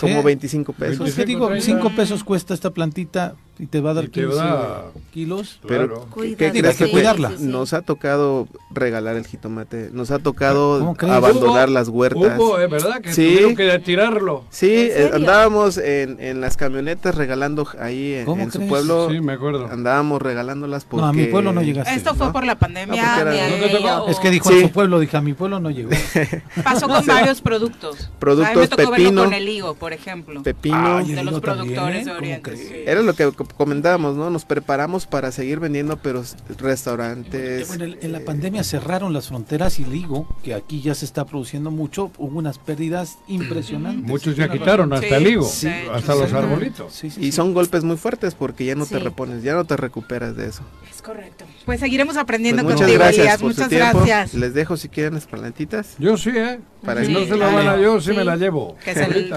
como 0.00 0.20
Sí. 0.20 0.26
25 0.26 0.72
pesos. 0.74 0.98
Pues, 0.98 1.14
¿qué 1.14 1.24
digo? 1.24 1.46
30. 1.48 1.64
5 1.64 1.90
pesos 1.96 2.22
cuesta 2.22 2.52
esta 2.52 2.70
plantita 2.70 3.34
y 3.58 3.66
te 3.66 3.80
va 3.80 3.90
a 3.90 3.94
dar 3.94 4.04
Y 4.04 4.08
te 4.08 4.20
15 4.20 4.36
da- 4.36 4.84
kilos. 5.12 5.58
Pero, 5.66 5.86
Claro. 5.86 6.08
¿qué 6.36 6.50
crees 6.50 6.76
que 6.76 6.90
cuidarla. 6.90 7.30
sí, 7.30 7.36
sí. 7.38 7.44
Nos 7.46 7.72
ha 7.72 7.82
tocado 7.82 8.46
regalar 8.70 9.16
el 9.16 9.26
jitomate, 9.26 9.90
nos 9.92 10.10
ha 10.10 10.18
tocado 10.20 10.94
abandonar 11.00 11.68
Hubo- 11.68 11.72
las 11.74 11.88
huertas. 11.88 12.38
Hubo, 12.38 12.58
eh, 12.60 12.66
¿verdad? 12.68 13.00
Que 13.00 13.12
Sí. 13.12 13.54
que 13.56 13.78
tirarlo. 13.80 14.44
Sí, 14.50 14.90
¿En 14.94 15.06
eh, 15.06 15.10
andábamos 15.14 15.78
en, 15.78 16.20
en 16.20 16.40
las 16.40 16.56
camionetas 16.56 17.14
regalando 17.14 17.66
ahí 17.80 18.14
en, 18.14 18.24
¿Cómo 18.26 18.42
en 18.42 18.52
su 18.52 18.66
pueblo. 18.66 19.08
Sí, 19.10 19.20
me 19.20 19.32
acuerdo. 19.32 19.66
Andábamos 19.66 20.22
regalándolas 20.22 20.84
porque... 20.84 21.02
No, 21.02 21.08
a 21.08 21.12
mi 21.12 21.26
pueblo 21.26 21.52
no 21.52 21.62
llegaste. 21.62 21.94
Esto 21.94 22.14
fue 22.14 22.26
¿no? 22.28 22.32
por 22.32 22.44
la 22.46 22.58
pandemia. 22.58 23.02
Ah, 23.04 24.04
Es 24.08 24.18
que 24.20 24.30
dijo 24.30 24.48
Sí. 24.50 24.56
en 24.56 24.62
su 24.68 24.72
pueblo, 24.72 25.00
dije, 25.00 25.16
a 25.16 25.20
mi 25.20 25.32
pueblo 25.34 25.58
no 25.60 25.70
llegó. 25.70 25.90
Pasó 26.64 26.88
con 26.88 27.04
varios 27.06 27.40
productos. 27.40 28.10
Productos, 28.18 28.50
a 28.50 28.54
mí 28.54 28.60
me 28.60 28.68
tocó 28.68 28.90
verlo 28.90 28.96
pepino. 28.96 29.24
con 29.24 29.34
el 29.34 29.48
higo, 29.48 29.74
por 29.74 29.92
ejemplo. 29.92 30.42
Pepino. 30.42 31.04
De 31.04 31.24
los 31.24 31.40
productores 31.40 32.04
de 32.04 32.10
¿cómo 32.10 32.18
Oriente. 32.18 32.90
Era 32.90 33.02
lo 33.02 33.14
que 33.14 33.30
comentábamos, 33.56 34.16
¿no? 34.16 34.30
Nos 34.30 34.44
preparamos 34.44 35.06
para 35.06 35.32
seguir 35.32 35.58
vendiendo, 35.60 35.96
pero 35.96 36.22
restaurantes... 36.58 37.68
Bueno, 37.68 37.84
en, 37.84 37.98
en 38.00 38.12
la 38.12 38.18
eh, 38.18 38.22
pandemia 38.22 38.62
cerraron 38.64 39.12
las 39.12 39.28
fronteras 39.28 39.78
y 39.80 39.84
digo 39.84 40.26
que 40.42 40.54
aquí 40.54 40.80
ya 40.80 40.94
se 40.94 41.04
está 41.04 41.24
produciendo 41.24 41.70
mucho, 41.70 42.10
hubo 42.18 42.38
unas 42.38 42.58
pérdidas 42.58 43.18
impresionantes. 43.26 44.04
Muchos 44.06 44.36
ya 44.36 44.48
quitaron 44.48 44.92
hasta 44.92 45.08
Sí, 45.08 45.14
el 45.14 45.26
higo, 45.26 45.44
sí, 45.44 45.68
hasta 45.92 46.12
sí, 46.14 46.18
los 46.20 46.30
sí. 46.30 46.36
arbolitos. 46.36 46.92
Sí, 46.92 47.10
sí, 47.10 47.20
Y 47.20 47.24
sí. 47.26 47.32
son 47.32 47.54
golpes 47.54 47.84
muy 47.84 47.96
fuertes 47.96 48.34
porque 48.34 48.64
ya 48.64 48.74
no 48.74 48.86
te 48.86 48.98
Sí. 48.98 49.02
repones, 49.02 49.42
ya 49.42 49.54
no 49.54 49.64
te 49.64 49.76
recuperas 49.76 50.36
de 50.36 50.46
eso. 50.48 50.62
Es 50.90 51.02
correcto. 51.02 51.44
Pues 51.64 51.80
seguiremos 51.80 52.16
aprendiendo 52.16 52.62
Pues 52.62 52.74
muchas 52.74 52.86
contigo, 52.86 53.02
gracias 53.04 53.20
Elías. 53.26 53.40
por 53.40 53.52
su 53.54 53.60
Muchas 53.60 53.68
tiempo. 53.68 53.98
gracias. 54.04 54.34
Les 54.34 54.54
dejo 54.54 54.76
si 54.76 54.88
quieren 54.88 55.14
las 55.14 55.26
plantitas. 55.26 55.94
Yo 55.98 56.16
sí, 56.16 56.30
¿eh? 56.34 56.60
Para 56.84 57.00
si 57.04 57.08
que- 57.08 57.12
no 57.12 57.26
se 57.26 57.36
la 57.36 57.48
van 57.48 57.68
a 57.68 57.76
yo, 57.76 58.00
sí, 58.00 58.10
Sí. 58.10 58.16
me 58.16 58.24
la 58.24 58.36
llevo. 58.36 58.76
Que 58.84 58.94
se-. 58.94 59.30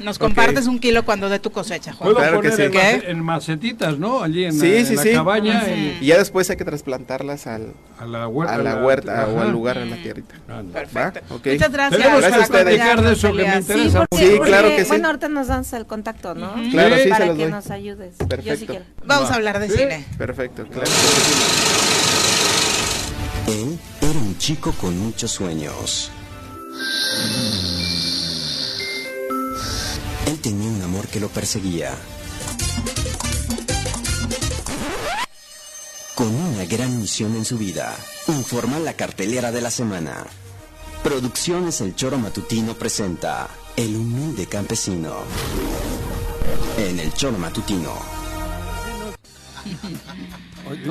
Nos 0.00 0.18
compartes 0.18 0.66
un 0.66 0.78
kilo 0.78 1.04
cuando 1.04 1.28
dé 1.28 1.38
tu 1.38 1.50
cosecha, 1.50 1.92
Juan. 1.92 2.12
Puedo 2.12 2.16
Claro 2.16 2.40
que 2.40 2.50
sí. 2.52 2.62
en, 2.62 3.10
en 3.16 3.22
macetitas, 3.42 3.98
¿no? 3.98 4.22
Allí 4.22 4.44
en, 4.44 4.52
Sí, 4.52 4.68
la, 4.70 4.78
en 4.78 4.86
sí, 4.86 4.94
la 4.94 5.02
sí. 5.02 5.12
cabaña, 5.12 5.64
en- 5.68 5.98
Y 6.00 6.06
ya 6.06 6.18
después 6.18 6.48
hay 6.50 6.56
que 6.56 6.64
trasplantarlas 6.64 7.46
al, 7.46 7.72
a 7.98 8.06
la 8.06 8.28
huerta. 8.28 8.54
a 8.54 8.58
la 8.58 8.76
huerta 8.76 9.26
o 9.28 9.40
al 9.40 9.50
lugar, 9.50 9.78
a 9.78 9.84
la 9.84 9.96
tierrita. 9.96 10.34
Perfecto. 10.72 11.20
¿Va? 11.30 11.34
Ok. 11.36 11.46
Muchas 11.46 11.72
gracias. 11.72 12.02
Tenemos 12.02 12.24
que 12.24 12.30
por 12.32 12.48
platicar 12.48 13.02
de 13.02 13.12
eso 13.12 13.28
que 13.32 13.44
me 13.44 13.56
interesa. 13.56 13.74
Sí, 13.74 13.96
porque, 14.10 14.16
Sí, 14.26 14.38
claro 14.40 14.62
porque, 14.62 14.76
que 14.76 14.84
sí. 14.84 14.88
Bueno, 14.88 15.06
ahorita 15.08 15.28
nos 15.28 15.46
das 15.48 15.72
el 15.72 15.86
contacto, 15.86 16.34
¿no? 16.34 16.52
Ujú. 16.52 16.70
Claro, 16.70 16.96
sí, 16.96 17.02
se 17.02 17.08
Para 17.10 17.26
los 17.26 17.36
que 17.36 17.42
doy. 17.42 17.52
nos 17.52 17.70
ayudes. 17.70 18.10
Yo 18.18 18.24
sí 18.24 18.26
Perfecto. 18.28 18.66
quiero. 18.66 18.84
Vamos 19.04 19.28
Va. 19.28 19.32
a 19.32 19.36
hablar 19.36 19.58
de 19.58 19.68
Sí. 19.68 19.76
cine. 19.78 20.04
Perfecto, 20.16 20.64
claro. 20.66 20.82
que 20.82 20.86
sí. 20.86 21.32
Él 23.48 23.78
era 24.00 24.18
un 24.18 24.38
chico 24.38 24.72
con 24.80 24.96
muchos 24.98 25.30
sueños. 25.32 26.10
Él 30.26 30.38
tenía 30.40 30.70
un 30.70 30.80
amor 30.82 31.08
que 31.08 31.18
lo 31.20 31.28
perseguía. 31.28 31.90
Con 36.22 36.36
una 36.36 36.64
gran 36.66 37.00
misión 37.00 37.34
en 37.34 37.44
su 37.44 37.58
vida, 37.58 37.96
informa 38.28 38.78
la 38.78 38.92
cartelera 38.92 39.50
de 39.50 39.60
la 39.60 39.72
semana. 39.72 40.24
Producciones 41.02 41.80
El 41.80 41.96
Choro 41.96 42.16
Matutino 42.16 42.74
presenta 42.74 43.48
El 43.74 43.96
humilde 43.96 44.46
campesino. 44.46 45.16
En 46.78 47.00
El 47.00 47.12
Choro 47.12 47.38
Matutino. 47.38 47.92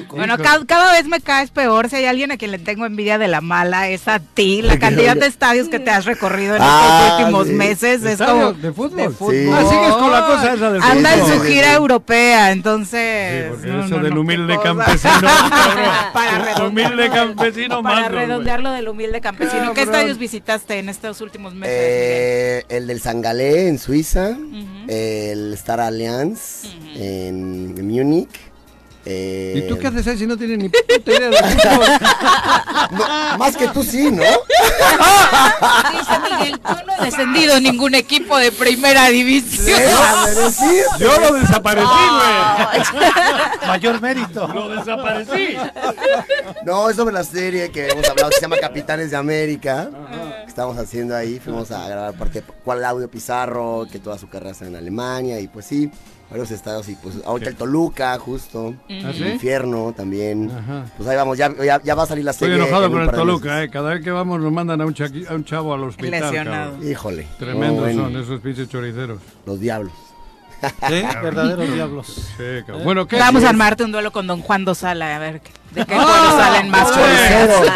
Bueno, 0.09 0.37
ca- 0.37 0.59
cada, 0.67 0.91
vez 0.93 1.05
me 1.07 1.21
caes 1.21 1.49
peor. 1.51 1.89
Si 1.89 1.95
hay 1.95 2.05
alguien 2.05 2.31
a 2.31 2.37
quien 2.37 2.51
le 2.51 2.59
tengo 2.59 2.85
envidia 2.85 3.17
de 3.17 3.27
la 3.27 3.41
mala, 3.41 3.87
es 3.89 4.07
a 4.07 4.19
ti. 4.19 4.61
La 4.61 4.77
cantidad 4.79 5.15
de 5.15 5.25
estadios 5.27 5.69
que 5.69 5.79
te 5.79 5.89
has 5.91 6.05
recorrido 6.05 6.55
en 6.55 6.61
Ah, 6.63 7.03
estos 7.07 7.19
últimos 7.21 7.47
sí. 7.47 7.53
meses 7.53 8.03
es 8.03 8.11
¿Estadios 8.13 8.51
como. 8.53 8.61
de 8.61 8.71
fútbol? 8.73 8.97
de 8.97 9.09
Sí. 9.09 9.49
Ah, 9.53 9.65
sigues 9.69 9.93
con 9.93 10.11
la 10.11 10.25
cosa 10.27 10.53
esa 10.53 10.71
del 10.71 10.81
Anda 10.81 11.13
en 11.15 11.19
fútbol. 11.21 11.37
su 11.37 11.43
gira 11.45 11.73
europea, 11.73 12.51
entonces. 12.51 13.43
Sí, 13.45 13.49
porque 13.51 13.67
no, 13.67 13.85
eso 13.85 13.97
no, 13.97 14.03
del 14.03 14.17
humilde 14.17 14.59
campesino. 14.63 15.13
para 16.13 16.39
redondearlo 16.39 16.67
humilde 16.67 17.09
campesino 17.09 17.81
Para 17.81 17.95
mando, 17.95 18.09
güey. 18.15 18.25
redondearlo 18.27 18.71
del 18.71 18.87
humilde 18.89 19.21
campesino. 19.21 19.73
¿Qué 19.73 19.81
estadios 19.83 20.17
visitaste 20.17 20.79
en 20.79 20.89
estos 20.89 21.21
últimos 21.21 21.53
meses? 21.53 21.75
Eh, 21.77 22.63
el 22.69 22.87
del 22.87 23.01
Sangalé 23.01 23.67
en 23.67 23.79
Suiza, 23.79 24.35
el 24.87 25.53
Star 25.53 25.79
Alliance 25.79 26.67
Ujú. 26.67 26.87
en 26.95 27.87
Múnich 27.87 28.29
Eh, 29.05 29.53
¿Y 29.57 29.67
tú 29.67 29.79
qué 29.79 29.87
haces 29.87 30.05
ahí 30.07 30.17
si 30.17 30.27
no 30.27 30.37
tienes 30.37 30.59
ni 30.59 30.69
puta 30.69 31.11
idea 31.11 31.29
de 31.29 31.37
fútbol? 31.37 31.87
no, 32.91 33.37
más 33.37 33.57
que 33.57 33.67
tú 33.69 33.83
sí, 33.83 34.11
¿no? 34.11 34.21
Dice 35.91 36.19
Miguel, 36.19 36.59
tú 36.59 36.73
no 36.85 36.93
has 36.93 37.01
descendido 37.01 37.57
en 37.57 37.63
ningún 37.63 37.95
equipo 37.95 38.37
de 38.37 38.51
primera 38.51 39.07
división. 39.07 39.79
Decir. 40.35 40.83
Yo 40.99 41.19
lo 41.19 41.33
desaparecí, 41.33 41.87
güey. 41.87 43.07
Mayor 43.67 44.01
mérito. 44.01 44.47
Lo 44.47 44.69
desaparecí. 44.69 45.57
No, 46.63 46.89
es 46.89 46.95
sobre 46.95 47.13
la 47.13 47.23
serie 47.23 47.71
que 47.71 47.89
hemos 47.89 48.07
hablado, 48.07 48.29
que 48.29 48.35
se 48.35 48.41
llama 48.41 48.57
Capitanes 48.57 49.09
de 49.09 49.17
América. 49.17 49.89
Que 50.43 50.47
estamos 50.47 50.77
haciendo 50.77 51.15
ahí. 51.15 51.39
Fuimos 51.39 51.71
a 51.71 51.87
grabar 51.87 52.13
parte 52.13 52.43
cuál 52.63 52.85
audio 52.85 53.09
Pizarro, 53.09 53.87
que 53.91 53.97
toda 53.97 54.19
su 54.19 54.29
carrera 54.29 54.51
está 54.51 54.67
en 54.67 54.75
Alemania. 54.75 55.39
Y 55.39 55.47
pues 55.47 55.65
sí, 55.65 55.89
varios 56.31 56.49
estados. 56.49 56.89
Y 56.89 56.95
pues 56.95 57.17
ahorita 57.25 57.51
el 57.51 57.55
Toluca, 57.55 58.17
justo. 58.17 58.73
¿Ah, 59.03 59.11
sí? 59.13 59.21
El 59.21 59.33
infierno 59.33 59.93
también. 59.95 60.49
Ajá. 60.49 60.85
Pues 60.97 61.07
ahí 61.07 61.15
vamos, 61.17 61.37
ya, 61.37 61.53
ya, 61.63 61.79
ya 61.83 61.93
va 61.93 62.03
a 62.03 62.07
salir 62.07 62.25
la 62.25 62.31
Estoy 62.31 62.47
serie. 62.49 62.63
enojado 62.63 62.85
en 62.87 62.91
un 62.93 62.97
con 62.99 63.09
el. 63.09 63.15
Toluca, 63.15 63.63
eh. 63.63 63.69
Cada 63.69 63.93
vez 63.93 64.03
que 64.03 64.09
vamos 64.11 64.39
nos 64.41 64.51
mandan 64.51 64.81
a 64.81 64.85
un, 64.85 64.95
chaqui- 64.95 65.29
a 65.29 65.35
un 65.35 65.45
chavo 65.45 65.73
al 65.73 65.83
hospital. 65.83 66.21
Lesionado. 66.21 66.71
cabrón. 66.71 66.89
Híjole. 66.89 67.27
Tremendos 67.37 67.75
No, 67.75 67.81
bueno, 67.81 68.03
son 68.03 68.15
esos 68.23 68.39
pinches 68.41 68.69
choriceros. 68.69 69.19
Los 69.45 69.59
diablos. 69.59 69.93
Sí, 70.61 71.01
verdaderos 71.23 71.73
diablos. 71.73 72.07
Sí, 72.37 72.43
cabrón. 72.65 72.83
Bueno, 72.83 73.07
¿qué? 73.07 73.17
Vamos 73.17 73.43
a 73.43 73.49
armarte 73.49 73.83
un 73.83 73.91
duelo 73.91 74.11
con 74.11 74.27
Don 74.27 74.41
Juan 74.41 74.65
Dosala, 74.65 75.15
a 75.15 75.19
ver 75.19 75.41
de 75.71 75.85
qué 75.85 75.95
pueblo 75.95 76.31
salen 76.37 76.69
más 76.69 76.91
choricero. 76.93 77.53
choriceros. 77.53 77.71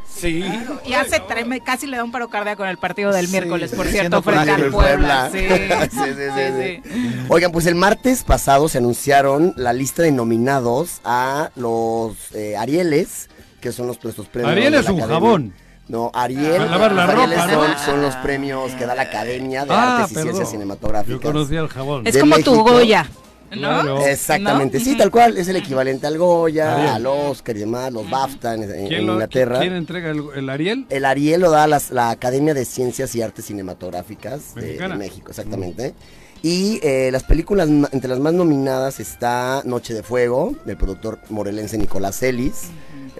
Sí. 0.16 0.42
Y 0.86 0.94
hace 0.94 1.20
treme, 1.20 1.60
casi 1.60 1.86
le 1.86 1.98
da 1.98 2.04
un 2.04 2.10
paro 2.10 2.28
cardíaco 2.28 2.64
en 2.64 2.70
el 2.70 2.78
partido 2.78 3.12
del 3.12 3.26
Sí, 3.26 3.32
miércoles, 3.32 3.72
por 3.76 3.86
cierto, 3.86 4.22
frente 4.22 4.50
al 4.50 4.70
Puebla. 4.70 5.28
Sí. 5.32 5.40
Sí, 5.40 5.68
sí, 5.90 6.14
sí, 6.34 6.80
sí. 6.90 7.16
Oigan, 7.28 7.52
pues 7.52 7.66
el 7.66 7.74
martes 7.74 8.24
pasado 8.24 8.68
se 8.68 8.78
anunciaron 8.78 9.52
la 9.56 9.74
lista 9.74 10.02
de 10.02 10.12
nominados 10.12 11.00
a 11.04 11.50
los 11.54 12.16
eh, 12.32 12.56
Arieles, 12.56 13.28
que 13.60 13.72
son 13.72 13.88
los, 13.88 14.02
nuestros 14.02 14.26
premios. 14.28 14.52
Ariel 14.52 14.72
es 14.74 14.88
un 14.88 14.96
Academia. 15.00 15.06
jabón. 15.14 15.52
No, 15.88 16.10
Ariel. 16.14 16.66
Para 16.66 16.88
lavar 16.94 17.78
son, 17.84 18.02
los 18.02 18.14
premios 18.16 18.72
que 18.72 18.86
da 18.86 18.94
la 18.94 19.02
Academia 19.02 19.64
de 19.64 19.72
Ah, 19.72 19.98
Artes 19.98 20.10
y 20.10 20.14
perdón. 20.14 20.28
Ciencias 20.30 20.50
Cinematográficas. 20.50 21.20
Yo 21.20 21.20
conocía 21.20 21.60
el 21.60 21.68
jabón. 21.68 22.06
Es 22.06 22.14
de 22.14 22.20
como 22.20 22.38
tu. 22.40 22.54
Goya, 22.62 23.08
¿no? 23.52 23.58
Claro. 23.58 24.04
Exactamente, 24.04 24.78
¿No? 24.78 24.84
sí, 24.84 24.96
tal 24.96 25.12
cual. 25.12 25.36
Es 25.38 25.46
el 25.46 25.54
equivalente 25.56 26.06
al 26.08 26.18
Goya, 26.18 26.74
Ariel. 26.74 26.88
al 26.88 27.06
Oscar 27.06 27.56
y 27.56 27.60
demás, 27.60 27.92
los 27.92 28.10
BAFTA 28.10 28.54
en, 28.54 28.62
en 28.64 28.88
¿Quién, 28.88 29.06
lo- 29.06 29.12
Inglaterra. 29.12 29.60
¿Quién 29.60 29.74
entrega 29.74 30.10
el, 30.10 30.24
el 30.34 30.50
Ariel? 30.50 30.86
El 30.90 31.04
Ariel 31.04 31.40
lo 31.42 31.50
da 31.52 31.68
las- 31.68 31.90
la 31.92 32.10
Academia 32.10 32.52
de 32.52 32.64
Ciencias 32.64 33.14
y 33.14 33.22
Artes 33.22 33.44
Cinematográficas 33.44 34.54
de. 34.56 34.88
México, 34.96 35.28
exactamente. 35.30 35.94
Y 36.42 36.80
eh, 36.82 37.10
las 37.12 37.22
películas, 37.22 37.68
entre 37.68 38.08
las 38.08 38.18
más 38.18 38.32
nominadas 38.34 38.98
está 39.00 39.62
Noche 39.64 39.94
de 39.94 40.02
Fuego, 40.02 40.54
del 40.64 40.76
productor 40.76 41.18
morelense 41.30 41.78
Nicolás 41.78 42.22
Ellis, 42.22 42.64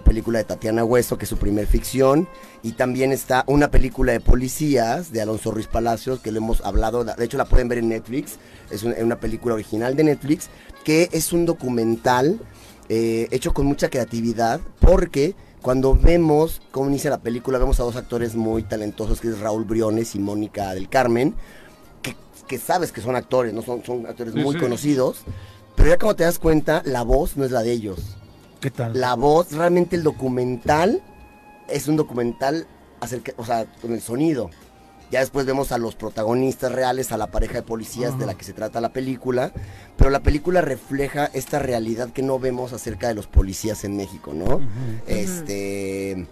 película 0.04 0.38
de 0.38 0.44
Tatiana 0.44 0.84
Hueso, 0.84 1.18
que 1.18 1.24
es 1.24 1.28
su 1.28 1.36
primer 1.38 1.66
ficción, 1.66 2.28
y 2.62 2.72
también 2.72 3.12
está 3.12 3.44
una 3.46 3.70
película 3.70 4.12
de 4.12 4.20
policías 4.20 5.12
de 5.12 5.20
Alonso 5.22 5.50
Ruiz 5.50 5.66
Palacios, 5.66 6.20
que 6.20 6.30
lo 6.32 6.38
hemos 6.38 6.60
hablado, 6.62 7.04
de 7.04 7.24
hecho 7.24 7.38
la 7.38 7.44
pueden 7.46 7.68
ver 7.68 7.78
en 7.78 7.88
Netflix, 7.88 8.36
es 8.70 8.82
un- 8.82 8.94
una 9.00 9.18
película 9.20 9.54
original 9.54 9.96
de 9.96 10.04
Netflix, 10.04 10.48
que 10.84 11.08
es 11.12 11.32
un 11.32 11.46
documental 11.46 12.40
eh, 12.88 13.26
hecho 13.32 13.52
con 13.52 13.66
mucha 13.66 13.88
creatividad, 13.90 14.60
porque 14.78 15.34
cuando 15.60 15.96
vemos 15.96 16.62
cómo 16.70 16.88
inicia 16.88 17.10
la 17.10 17.18
película, 17.18 17.58
vemos 17.58 17.80
a 17.80 17.82
dos 17.82 17.96
actores 17.96 18.36
muy 18.36 18.62
talentosos, 18.62 19.20
que 19.20 19.26
es 19.26 19.40
Raúl 19.40 19.64
Briones 19.64 20.14
y 20.14 20.20
Mónica 20.20 20.72
del 20.72 20.88
Carmen, 20.88 21.34
que, 22.02 22.14
que 22.46 22.58
sabes 22.58 22.92
que 22.92 23.00
son 23.00 23.16
actores, 23.16 23.52
no 23.52 23.62
son, 23.62 23.84
son 23.84 24.06
actores 24.06 24.34
Sí, 24.34 24.40
muy 24.40 24.54
sí. 24.54 24.60
conocidos, 24.60 25.22
pero 25.74 25.88
ya 25.88 25.98
cuando 25.98 26.14
te 26.14 26.22
das 26.22 26.38
cuenta, 26.38 26.80
la 26.84 27.02
voz 27.02 27.36
no 27.36 27.44
es 27.44 27.50
la 27.50 27.64
de 27.64 27.72
ellos. 27.72 28.16
¿Qué 28.60 28.70
tal? 28.70 28.98
La 28.98 29.14
voz, 29.14 29.52
realmente 29.52 29.96
el 29.96 30.02
documental 30.02 31.02
es 31.68 31.88
un 31.88 31.96
documental 31.96 32.66
acerca, 33.00 33.32
o 33.36 33.44
sea, 33.44 33.66
con 33.80 33.92
el 33.92 34.00
sonido. 34.00 34.50
Ya 35.10 35.20
después 35.20 35.46
vemos 35.46 35.70
a 35.70 35.78
los 35.78 35.94
protagonistas 35.94 36.72
reales, 36.72 37.12
a 37.12 37.16
la 37.16 37.28
pareja 37.28 37.54
de 37.54 37.62
policías 37.62 38.18
de 38.18 38.26
la 38.26 38.34
que 38.34 38.44
se 38.44 38.52
trata 38.52 38.80
la 38.80 38.92
película, 38.92 39.52
pero 39.96 40.10
la 40.10 40.20
película 40.20 40.62
refleja 40.62 41.30
esta 41.32 41.60
realidad 41.60 42.10
que 42.10 42.22
no 42.22 42.40
vemos 42.40 42.72
acerca 42.72 43.06
de 43.06 43.14
los 43.14 43.28
policías 43.28 43.84
en 43.84 43.96
México, 43.96 44.32
¿no? 44.34 44.60
Este 45.06 46.26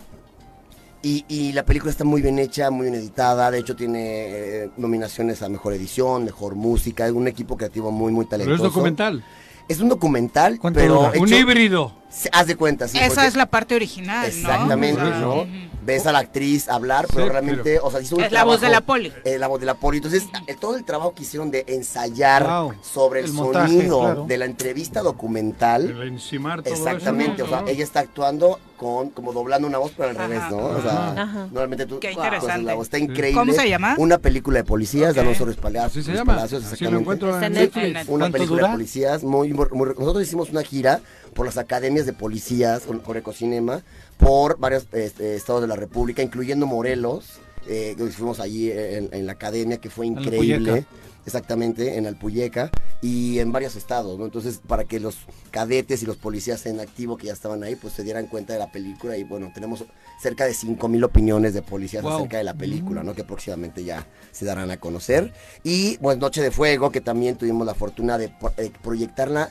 y, 1.03 1.25
y 1.29 1.53
la 1.53 1.65
película 1.65 1.91
está 1.93 2.03
muy 2.05 2.23
bien 2.23 2.39
hecha, 2.39 2.71
muy 2.71 2.91
bien 2.91 2.95
editada, 2.95 3.51
de 3.51 3.59
hecho 3.59 3.77
tiene 3.77 4.63
eh, 4.63 4.71
nominaciones 4.77 5.43
a 5.43 5.49
mejor 5.49 5.75
edición, 5.75 6.25
mejor 6.25 6.55
música, 6.55 7.07
es 7.07 7.13
un 7.13 7.29
equipo 7.29 7.57
creativo 7.57 7.93
muy 7.93 8.11
muy 8.11 8.25
Pero 8.25 8.43
talentoso. 8.43 8.67
es 8.69 8.73
documental. 8.75 9.23
Es 9.69 9.81
un 9.81 9.89
documental, 9.89 10.59
¿Cuánto 10.59 10.79
pero? 10.81 11.11
Un 11.19 11.33
híbrido. 11.33 11.93
se- 12.11 12.29
haz 12.33 12.47
de 12.47 12.55
cuenta, 12.57 12.87
sí. 12.87 12.99
Esa 12.99 13.09
porque- 13.15 13.27
es 13.29 13.35
la 13.37 13.47
parte 13.47 13.75
original, 13.75 14.27
Exactamente, 14.27 15.03
¿no? 15.03 15.47
Ves 15.85 16.07
a 16.07 16.13
la 16.13 16.21
actriz 16.21 16.69
hablar, 16.69 17.07
pero 17.13 17.25
Sí, 17.27 17.31
realmente, 17.33 17.63
pero- 17.63 17.85
o 17.85 17.91
sea, 17.91 18.01
hizo 18.01 18.17
un 18.17 18.23
Es 18.25 18.33
la 18.33 18.45
voz 18.45 18.61
de 18.61 18.69
la 18.71 18.81
poli. 18.81 19.13
eh, 19.25 19.39
la 19.39 19.49
voz 19.49 19.61
de 19.61 19.67
la 19.67 19.75
poli. 19.75 19.99
Entonces, 19.99 20.25
eh, 20.47 20.55
todo 20.59 20.77
el 20.77 20.85
trabajo 20.85 21.15
que 21.15 21.23
hicieron 21.25 21.51
de 21.51 21.65
ensayar 21.69 22.47
Wow. 22.47 22.75
sobre 22.83 23.21
el, 23.21 23.27
El 23.27 23.33
montaje, 23.33 23.69
sonido 23.73 24.01
claro. 24.01 24.25
de 24.27 24.39
la 24.39 24.45
entrevista 24.47 25.03
documental. 25.03 25.91
El 25.91 26.09
encimar 26.09 26.63
todo 26.63 26.73
Exactamente, 26.75 27.43
eso. 27.43 27.45
o 27.45 27.49
sea, 27.49 27.65
ella 27.71 27.85
está 27.85 28.01
actuando 28.01 28.59
con, 28.85 29.09
como 29.09 29.33
doblando 29.33 29.67
una 29.67 29.79
voz, 29.79 29.93
pero 29.97 30.11
al 30.11 30.17
Ajá. 30.17 30.27
revés, 30.29 30.43
¿no? 30.51 30.59
O 30.59 30.83
sea, 30.83 31.13
Ajá. 31.13 31.39
normalmente 31.47 31.87
tú, 31.87 32.01
Qué 32.01 32.13
interesante. 32.13 32.65
la 32.65 32.75
voz, 32.75 32.89
está 32.89 32.99
increíble. 32.99 33.33
¿Cómo 33.41 33.55
se 33.55 33.67
llama? 33.67 33.95
Una 33.97 34.19
película 34.19 34.59
de 34.59 34.65
policías, 34.65 35.15
de 35.15 35.21
Ok. 35.21 35.25
Alonso 35.27 35.47
Ruiz 35.47 35.57
Palacios. 35.57 36.05
Así 36.05 36.13
se 36.13 36.13
llama. 36.19 36.35
Palacios, 36.35 36.61
Así 36.65 36.85
lo 36.85 36.91
exactamente. 36.91 37.01
encuentro 37.01 37.43
en 37.47 37.53
Netflix. 37.55 37.75
Netflix. 37.87 38.09
Una 38.11 38.19
¿Cuánto 38.25 38.33
película 38.37 38.61
dura? 38.61 38.69
de 38.73 38.75
policías 38.75 39.25
muy, 39.25 39.53
muy- 39.55 39.95
Nosotros 39.99 40.23
hicimos 40.23 40.51
una 40.51 40.63
gira 40.63 41.01
por 41.35 41.47
las 41.47 41.57
academias 41.57 42.05
de 42.05 42.13
policías 42.13 42.83
con, 42.83 42.99
con 42.99 43.17
Ecocinema 43.17 43.81
por 44.19 44.59
varios 44.59 44.87
este, 44.93 45.35
estados 45.35 45.63
de 45.63 45.69
la 45.69 45.77
República, 45.77 46.21
incluyendo 46.23 46.67
Morelos. 46.67 47.41
Eh, 47.69 47.97
fuimos 48.13 48.41
allí 48.41 48.71
en, 48.71 49.09
en 49.13 49.27
la 49.27 49.33
academia, 49.33 49.79
que 49.79 49.91
fue 49.91 50.07
increíble. 50.07 50.87
Exactamente, 51.27 51.97
en 51.97 52.07
Alpuyeca 52.07 52.71
y 53.01 53.39
en 53.39 53.51
varios 53.51 53.77
estados, 53.77 54.19
¿no? 54.19 54.27
Entonces, 54.27 54.61
para 54.67 54.85
que 54.85 55.01
los 55.01 55.17
cadetes 55.51 56.03
y 56.03 56.07
los 56.07 56.19
policías 56.19 56.67
en 56.67 56.81
activo 56.81 57.17
que 57.17 57.29
ya 57.29 57.33
estaban 57.33 57.63
ahí, 57.63 57.77
pues 57.77 57.95
se 57.95 58.03
dieran 58.03 58.27
cuenta 58.27 58.53
de 58.53 58.59
la 58.59 58.71
película. 58.71 59.17
Y 59.17 59.25
bueno, 59.25 59.51
tenemos 59.55 59.85
cerca 60.21 60.45
de 60.45 60.53
5.000 60.53 61.03
opiniones 61.03 61.55
de 61.55 61.63
policías 61.63 62.03
Wow. 62.03 62.13
acerca 62.17 62.37
de 62.37 62.45
la 62.45 62.53
película, 62.53 63.03
¿no? 63.03 63.15
Que 63.15 63.25
próximamente 63.25 63.83
ya 63.85 64.07
se 64.33 64.45
darán 64.45 64.71
a 64.71 64.77
conocer. 64.77 65.33
Y 65.63 65.97
pues 65.97 66.19
Noche 66.19 66.43
de 66.43 66.51
Fuego, 66.51 66.91
que 66.93 67.01
también 67.01 67.37
tuvimos 67.37 67.67
la 67.67 67.75
fortuna 67.75 68.19
de 68.19 68.31
eh, 68.59 68.71
proyectarla 68.83 69.51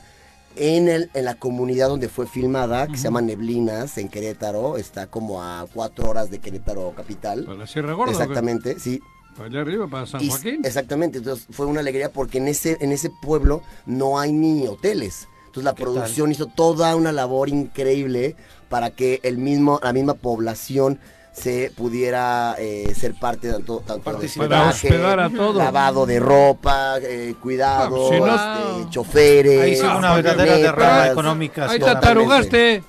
en, 0.55 0.87
el, 0.89 1.09
en 1.13 1.25
la 1.25 1.35
comunidad 1.35 1.89
donde 1.89 2.09
fue 2.09 2.27
filmada, 2.27 2.87
que 2.87 2.97
se 2.97 3.03
llama 3.03 3.21
Neblinas, 3.21 3.97
en 3.97 4.09
Querétaro. 4.09 4.77
Está 4.77 5.07
como 5.07 5.41
a 5.43 5.65
cuatro 5.73 6.09
horas 6.09 6.29
de 6.29 6.39
Querétaro 6.39 6.93
capital. 6.95 7.45
Para 7.45 7.57
la 7.57 7.67
Sierra 7.67 7.93
Gorda. 7.93 8.11
Exactamente, 8.11 8.79
sí. 8.79 9.01
Para 9.35 9.47
allá 9.49 9.61
arriba, 9.61 9.87
para 9.87 10.05
San 10.05 10.21
Y- 10.21 10.29
Joaquín. 10.29 10.61
exactamente, 10.63 11.17
entonces 11.17 11.47
fue 11.49 11.65
una 11.65 11.79
alegría 11.79 12.11
porque 12.11 12.37
en 12.37 12.47
ese, 12.47 12.77
en 12.81 12.91
ese 12.91 13.09
pueblo 13.09 13.63
no 13.87 14.19
hay 14.19 14.31
ni 14.31 14.67
hoteles. 14.67 15.27
Entonces 15.47 15.63
la 15.65 15.73
producción 15.75 16.31
hizo 16.31 16.47
toda 16.47 16.95
una 16.95 17.11
labor 17.11 17.49
increíble 17.49 18.35
para 18.69 18.91
que 18.91 19.19
el 19.23 19.37
mismo, 19.37 19.79
la 19.83 19.93
misma 19.93 20.13
población 20.15 20.99
se 21.33 21.71
pudiera 21.75 22.55
eh, 22.59 22.93
ser 22.95 23.15
parte 23.15 23.47
de 23.47 23.53
tanto, 23.53 23.79
tanto 23.79 23.95
de 23.95 23.99
Participar. 24.03 24.49
Para 24.49 24.69
hospedaje, 24.69 24.87
hospedar 24.87 25.19
a 25.19 25.29
todos. 25.29 25.55
lavado 25.55 26.05
de 26.05 26.19
ropa, 26.19 26.97
eh, 27.01 27.33
cuidado, 27.41 28.07
Ah, 28.07 28.09
si 28.13 28.19
no- 28.21 28.75
este, 28.79 28.89
choferes, 28.91 29.61
Ahí 29.61 29.75
sí, 29.75 29.81
una 29.83 30.13
verdadera 30.15 30.57
derrama 30.57 31.07
económica. 31.07 31.63
Ahí 31.65 31.79
sí, 31.79 31.79
te 31.79 31.91
una- 31.91 31.99
tarugaste. 31.99 32.83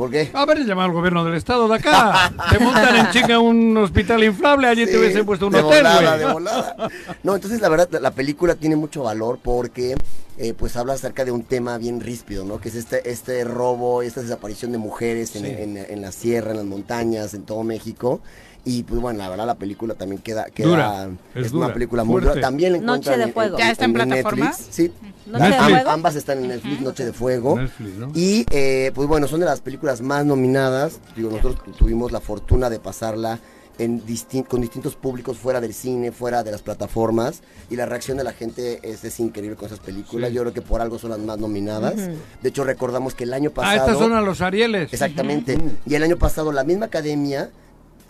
¿Por 0.00 0.10
qué? 0.10 0.30
A 0.32 0.46
ver, 0.46 0.64
llamar 0.64 0.86
al 0.86 0.92
gobierno 0.92 1.22
del 1.26 1.34
estado 1.34 1.68
de 1.68 1.74
acá. 1.74 2.32
Te 2.50 2.58
montan 2.58 2.96
en 2.96 3.10
chinga 3.10 3.38
un 3.38 3.76
hospital 3.76 4.24
inflable, 4.24 4.66
allí 4.66 4.86
te 4.86 4.96
hubiesen 4.98 5.26
puesto 5.26 5.46
un 5.48 5.52
de 5.52 5.60
hotel, 5.60 5.82
volada, 5.84 6.16
de 6.16 6.32
volada. 6.32 6.76
No, 7.22 7.34
entonces 7.34 7.60
la 7.60 7.68
verdad, 7.68 7.86
la, 7.90 8.00
la 8.00 8.10
película 8.10 8.54
tiene 8.54 8.76
mucho 8.76 9.02
valor 9.02 9.38
porque 9.42 9.94
eh, 10.38 10.54
pues 10.54 10.78
habla 10.78 10.94
acerca 10.94 11.26
de 11.26 11.32
un 11.32 11.42
tema 11.42 11.76
bien 11.76 12.00
ríspido, 12.00 12.46
¿no? 12.46 12.62
Que 12.62 12.70
es 12.70 12.76
este, 12.76 13.10
este 13.10 13.44
robo, 13.44 14.00
esta 14.00 14.22
desaparición 14.22 14.72
de 14.72 14.78
mujeres 14.78 15.36
en, 15.36 15.44
Sí. 15.44 15.50
en- 15.58 15.76
en 15.76 16.00
la 16.00 16.12
sierra, 16.12 16.52
en 16.52 16.56
las 16.56 16.66
montañas, 16.66 17.34
en 17.34 17.42
todo 17.42 17.62
México. 17.62 18.22
Y 18.64 18.82
pues 18.82 19.00
bueno, 19.00 19.18
la 19.18 19.28
verdad 19.30 19.46
la 19.46 19.54
película 19.54 19.94
también 19.94 20.20
queda, 20.20 20.44
queda 20.46 20.68
Dura, 20.68 21.08
es 21.34 21.46
es, 21.46 21.52
dura, 21.52 21.66
una 21.66 21.74
película 21.74 22.04
muy 22.04 22.12
fuerte. 22.20 22.28
dura. 22.30 22.40
También 22.42 22.72
la 22.74 22.78
Noche 22.80 23.16
de 23.16 23.32
Fuego. 23.32 23.56
¿Ya 23.58 23.70
está 23.70 23.86
en 23.86 23.92
plataforma? 23.94 24.44
Netflix. 24.50 24.66
Sí. 24.70 24.92
¿Noche 25.26 25.44
de 25.44 25.52
Fuego? 25.54 25.90
Ambas 25.90 26.16
están 26.16 26.38
en 26.38 26.48
Netflix, 26.48 26.80
Noche 26.82 27.04
de 27.06 27.12
Fuego. 27.12 27.58
Netflix, 27.58 27.94
¿no? 27.96 28.10
Y 28.14 28.44
eh, 28.50 28.92
pues 28.94 29.08
bueno, 29.08 29.26
son 29.28 29.40
de 29.40 29.46
las 29.46 29.60
películas 29.60 30.02
más 30.02 30.26
nominadas. 30.26 31.00
Digo, 31.16 31.30
nosotros 31.30 31.62
tu- 31.64 31.72
tuvimos 31.72 32.12
la 32.12 32.20
fortuna 32.20 32.68
de 32.68 32.78
pasarla 32.80 33.38
en 33.78 34.04
distin- 34.04 34.46
con 34.46 34.60
distintos 34.60 34.94
públicos 34.94 35.38
fuera 35.38 35.58
del 35.58 35.72
cine, 35.72 36.12
fuera 36.12 36.42
de 36.42 36.50
las 36.52 36.60
plataformas. 36.60 37.40
Y 37.70 37.76
la 37.76 37.86
reacción 37.86 38.18
de 38.18 38.24
la 38.24 38.32
gente 38.34 38.78
es, 38.82 39.02
es 39.04 39.18
increíble 39.20 39.56
con 39.56 39.66
esas 39.68 39.78
películas. 39.80 40.28
Sí. 40.28 40.34
Yo 40.36 40.42
creo 40.42 40.52
que 40.52 40.60
por 40.60 40.82
algo 40.82 40.98
son 40.98 41.10
las 41.10 41.18
más 41.20 41.38
nominadas. 41.38 41.94
De 41.96 42.48
hecho, 42.50 42.64
recordamos 42.64 43.14
que 43.14 43.24
el 43.24 43.32
año 43.32 43.48
Ah, 43.52 43.54
pasado... 43.54 43.76
estas 43.86 43.98
son 43.98 44.12
a 44.12 44.20
los 44.20 44.42
Arieles. 44.42 44.92
Exactamente. 44.92 45.56
Y 45.86 45.94
el 45.94 46.02
año 46.02 46.18
pasado 46.18 46.52
la 46.52 46.62
misma 46.64 46.86
academia 46.86 47.48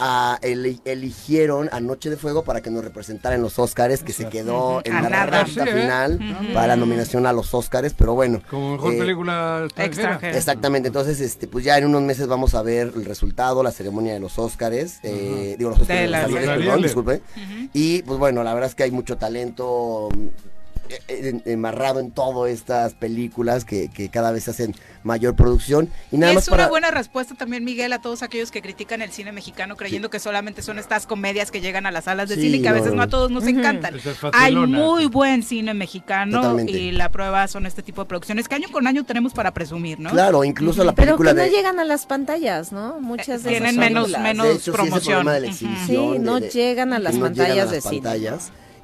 a- 0.01 0.39
eli- 0.43 0.81
eligieron 0.85 1.69
a 1.73 1.81
Noche 1.81 2.09
de 2.11 2.17
Fuego 2.17 2.43
para 2.43 2.61
que 2.63 2.71
nos 2.71 2.83
representara 2.83 3.35
en 3.35 3.43
los 3.43 3.59
Oscars, 3.59 4.03
que 4.03 4.13
se 4.13 4.29
quedó 4.29 4.81
en 4.85 4.95
A 4.95 5.03
la 5.03 5.09
nada. 5.11 5.45
recta 5.45 5.65
Sí, 5.65 5.71
final 5.71 6.19
para 6.55 6.67
la 6.69 6.77
nominación 6.77 7.27
a 7.27 7.33
los 7.33 7.53
Oscars, 7.55 7.95
pero 7.97 8.15
bueno. 8.15 8.41
Como 8.49 8.73
mejor 8.73 8.95
eh, 8.95 8.99
película 8.99 9.61
extranjera. 9.65 9.87
extranjera. 9.87 10.39
Exactamente, 10.39 10.87
entonces 10.89 11.21
este 11.21 11.47
pues 11.47 11.65
ya 11.65 11.77
en 11.79 11.85
unos 11.87 12.03
meses 12.03 12.27
vamos 12.27 12.55
a 12.55 12.63
ver 12.63 12.93
el 12.97 13.05
resultado, 13.05 13.63
la 13.63 13.71
ceremonia 13.73 14.15
de 14.15 14.21
los 14.21 14.39
Oscars, 14.39 14.99
eh, 15.03 15.57
digo 15.59 15.71
los 15.71 15.79
De 15.81 15.83
Oscars, 16.07 16.11
las- 16.11 16.31
los 16.31 16.41
perdón, 16.41 16.83
disculpe. 16.83 17.23
Y 17.73 18.03
pues 18.03 18.19
bueno, 18.19 18.43
la 18.43 18.55
verdad 18.55 18.71
es 18.71 18.75
que 18.75 18.85
hay 18.85 18.91
mucho 18.91 19.19
talento 19.19 20.09
enmarrado 21.45 22.01
en 22.01 22.11
todas 22.11 22.51
estas 22.51 22.95
películas 22.95 23.65
que, 23.65 23.89
que 23.89 24.09
cada 24.09 24.31
vez 24.33 24.49
hacen 24.49 24.75
mayor 25.03 25.35
producción. 25.35 25.89
Y 26.11 26.17
Y 26.17 26.19
nada 26.19 26.33
es 26.33 26.37
más 26.37 26.49
una 26.49 26.57
para... 26.59 26.69
buena 26.69 26.91
respuesta 26.91 27.35
también, 27.35 27.65
Miguel, 27.65 27.93
a 27.93 28.01
todos 28.01 28.23
aquellos 28.23 28.51
que 28.51 28.61
critican 28.63 29.01
el 29.03 29.11
cine 29.11 29.33
mexicano 29.33 29.77
creyendo 29.77 30.11
que 30.11 30.19
solamente 30.21 30.63
son 30.63 30.79
estas 30.79 31.07
comedias 31.07 31.51
que 31.51 31.61
llegan 31.61 31.87
a 31.87 31.91
las 31.91 32.05
salas 32.05 32.29
de 32.29 32.35
Sí, 32.37 32.43
cine 32.43 32.57
y 32.59 32.63
que 32.63 32.69
a 32.69 32.73
veces 32.73 32.91
no. 32.91 32.97
no 32.97 33.03
a 33.03 33.07
todos 33.09 33.31
nos 33.31 33.47
encantan. 33.47 33.95
Es 33.97 34.03
Hay 34.33 34.55
muy 34.55 35.07
buen 35.07 35.43
cine 35.43 35.75
mexicano 35.75 36.41
Totalmente. 36.43 36.73
y 36.73 36.93
la 36.93 37.11
prueba 37.11 37.47
son 37.49 37.67
este 37.67 37.83
tipo 37.83 38.03
de 38.03 38.09
producciones 38.09 38.49
que 38.49 38.55
año 38.57 38.69
con 38.71 38.87
año 38.87 39.05
tenemos 39.05 39.33
para 39.33 39.53
presumir, 39.55 39.99
¿no? 40.01 40.11
Claro, 40.11 40.45
incluso 40.45 40.85
la 40.85 40.93
Pero 40.95 41.17
que 41.17 41.25
película 41.25 41.35
no 41.35 41.43
de... 41.43 41.51
llegan 41.51 41.81
a 41.81 41.85
las 41.85 42.07
pantallas, 42.07 42.73
¿no? 42.73 43.01
Muchas 43.01 43.43
de 43.43 43.51
Tienen 43.51 43.77
menos- 43.79 44.11
menos 44.19 44.47
de 44.47 44.53
hecho, 44.55 44.61
sí 44.61 44.61
es 44.61 44.69
el 44.69 44.75
promoción. 44.75 45.27
de 45.27 45.41
la. 45.41 45.53
Sí, 45.53 45.67
de- 45.89 46.19
no 46.19 46.41
de- 46.41 46.49
llegan 46.51 46.93
a 46.93 46.99
las 46.99 47.15
no 47.15 47.29
llegan 47.29 47.35
pantallas 47.37 47.69
a 47.69 47.71
de 47.71 47.77
las 47.77 47.85
cine. 47.85 48.03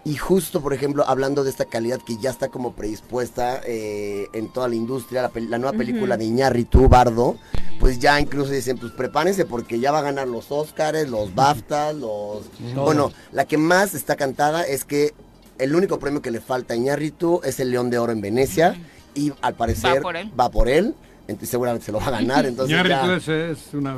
Y 0.07 0.15
justo, 0.15 0.61
por 0.61 0.73
ejemplo, 0.73 1.03
hablando 1.05 1.43
de 1.43 1.51
esta 1.51 1.65
calidad 1.65 2.01
que 2.01 2.17
ya 2.17 2.31
está 2.31 2.47
como 2.47 2.75
predispuesta 2.75 3.61
eh, 3.67 4.29
en 4.35 4.53
toda 4.53 4.69
la 4.69 4.77
industria, 4.77 5.33
la, 5.35 5.59
nueva 5.59 5.77
película 5.77 6.17
de 6.17 6.25
Iñárritu, 6.25 6.89
Bardo, 6.89 7.37
pues 7.81 7.99
ya 7.99 8.21
incluso 8.21 8.53
dicen, 8.53 8.79
pues 8.79 8.93
prepárense 8.93 9.47
porque 9.47 9.81
ya 9.81 9.91
va 9.91 9.99
a 9.99 10.03
ganar 10.03 10.29
los 10.29 10.53
Oscars, 10.53 11.09
los 11.09 11.35
BAFTA, 11.35 11.93
los... 11.93 12.45
Bueno, 12.77 13.11
la 13.33 13.47
que 13.47 13.59
más 13.59 13.95
está 13.95 14.15
cantada 14.15 14.63
es 14.63 14.85
que 14.85 15.13
el 15.59 15.75
único 15.75 15.99
premio 15.99 16.23
que 16.23 16.31
le 16.31 16.41
falta 16.41 16.75
a 16.75 16.77
Iñárritu 16.77 17.41
es 17.43 17.59
el 17.59 17.73
León 17.73 17.91
de 17.91 17.99
Oro 17.99 18.13
en 18.13 18.21
Venecia 18.21 18.81
y 19.17 19.33
al 19.43 19.57
parecer 19.57 20.03
por 20.03 20.17
él. 20.17 20.31
va 20.39 20.53
por 20.53 20.69
él, 20.69 20.95
seguramente 21.43 21.85
se 21.87 21.93
lo 21.93 21.99
va 21.99 22.07
a 22.07 22.11
ganar, 22.13 22.47
entonces 22.47 22.77
ya- 22.77 23.17
es 23.51 23.75
una, 23.75 23.97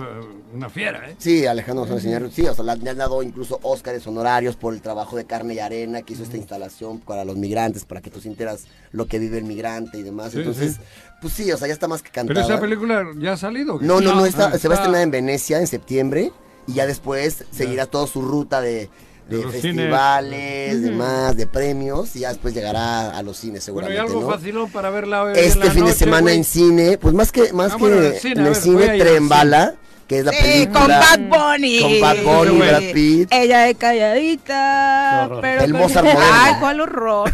una 0.54 0.68
fiera, 0.70 1.10
¿eh? 1.10 1.14
Sí, 1.18 1.46
Alejandro 1.46 1.80
González 1.82 2.04
Iñárritu, 2.04 2.34
sí, 2.34 2.46
o 2.46 2.54
sea, 2.54 2.64
le 2.76 2.90
han 2.90 2.96
dado 2.98 3.22
incluso 3.22 3.58
Óscares 3.62 4.06
honorarios 4.06 4.56
por 4.56 4.72
el 4.74 4.80
trabajo 4.80 5.16
de 5.16 5.24
carne 5.24 5.54
y 5.54 5.58
arena 5.58 6.02
que 6.02 6.14
hizo 6.14 6.22
esta 6.22 6.36
instalación 6.36 7.00
para 7.00 7.24
los 7.24 7.36
migrantes, 7.36 7.84
para 7.84 8.00
que 8.00 8.10
tú 8.10 8.20
sintieras 8.20 8.64
lo 8.92 9.06
que 9.06 9.18
vive 9.18 9.38
el 9.38 9.44
migrante 9.44 9.98
y 9.98 10.02
demás. 10.02 10.32
Sí, 10.32 10.38
Entonces, 10.38 10.74
sí. 10.74 10.80
pues 11.20 11.32
sí, 11.34 11.52
o 11.52 11.56
sea, 11.56 11.68
ya 11.68 11.74
está 11.74 11.88
más 11.88 12.02
que 12.02 12.10
Pero 12.12 12.26
cantada. 12.28 12.46
esa 12.46 12.60
película 12.60 13.06
ya 13.18 13.34
ha 13.34 13.36
salido. 13.36 13.74
¿o 13.74 13.78
qué? 13.78 13.86
No, 13.86 14.00
no, 14.00 14.14
no, 14.14 14.24
Ah, 14.24 14.28
está, 14.28 14.58
se 14.58 14.68
va 14.68 14.74
a 14.74 14.78
estrenar 14.78 15.02
en 15.02 15.10
Venecia 15.10 15.58
en 15.60 15.66
septiembre 15.66 16.32
y 16.66 16.74
ya 16.74 16.86
después 16.86 17.44
seguirá 17.50 17.86
toda 17.86 18.06
su 18.06 18.22
ruta 18.22 18.60
de, 18.60 18.88
de 19.28 19.42
los 19.42 19.52
festivales, 19.52 20.70
cines. 20.74 20.82
demás, 20.82 21.36
de 21.36 21.46
premios 21.46 22.16
y 22.16 22.20
ya 22.20 22.28
después 22.30 22.54
llegará 22.54 23.10
a 23.16 23.22
los 23.22 23.36
cines 23.36 23.68
Bueno, 23.70 23.88
y 23.88 23.92
seguramente, 23.92 24.00
algo 24.00 24.20
¿no? 24.30 24.36
facilón 24.36 24.70
para 24.70 24.90
verla 24.90 25.22
hoy 25.24 25.32
en 25.38 25.44
Este 25.44 25.64
la 25.66 25.70
fin 25.70 25.84
de 25.84 25.92
semana 25.92 26.22
güey. 26.22 26.36
en 26.36 26.44
cine, 26.44 26.98
pues 26.98 27.14
más 27.14 27.30
que 27.32 27.52
más 27.52 27.72
Ah, 27.72 27.76
que 27.76 27.80
bueno, 27.82 27.96
en 27.98 28.04
el 28.06 28.14
cine, 28.18 28.32
en 28.32 28.38
el 28.38 28.44
ver, 28.44 28.54
cine 28.56 28.98
Tren. 28.98 29.28
Bala, 29.28 29.74
que 30.06 30.20
es 30.20 30.24
la 30.24 30.32
Sí, 30.32 30.38
película 30.40 30.80
con 30.80 30.88
Bad 30.88 31.18
Bunny. 31.52 31.80
con 31.80 32.00
Bad 32.00 32.16
Bunny. 32.24 32.58
Brad 32.58 32.82
Pitt. 32.94 33.28
Ella 33.30 33.68
es 33.68 33.76
calladita, 33.76 35.28
pero 35.42 35.62
El 35.64 35.72
con- 35.72 35.80
Mozart 35.82 36.06
moderno. 36.06 36.24
Ay, 36.32 36.54
cuál 36.60 36.80
horror. 36.80 37.30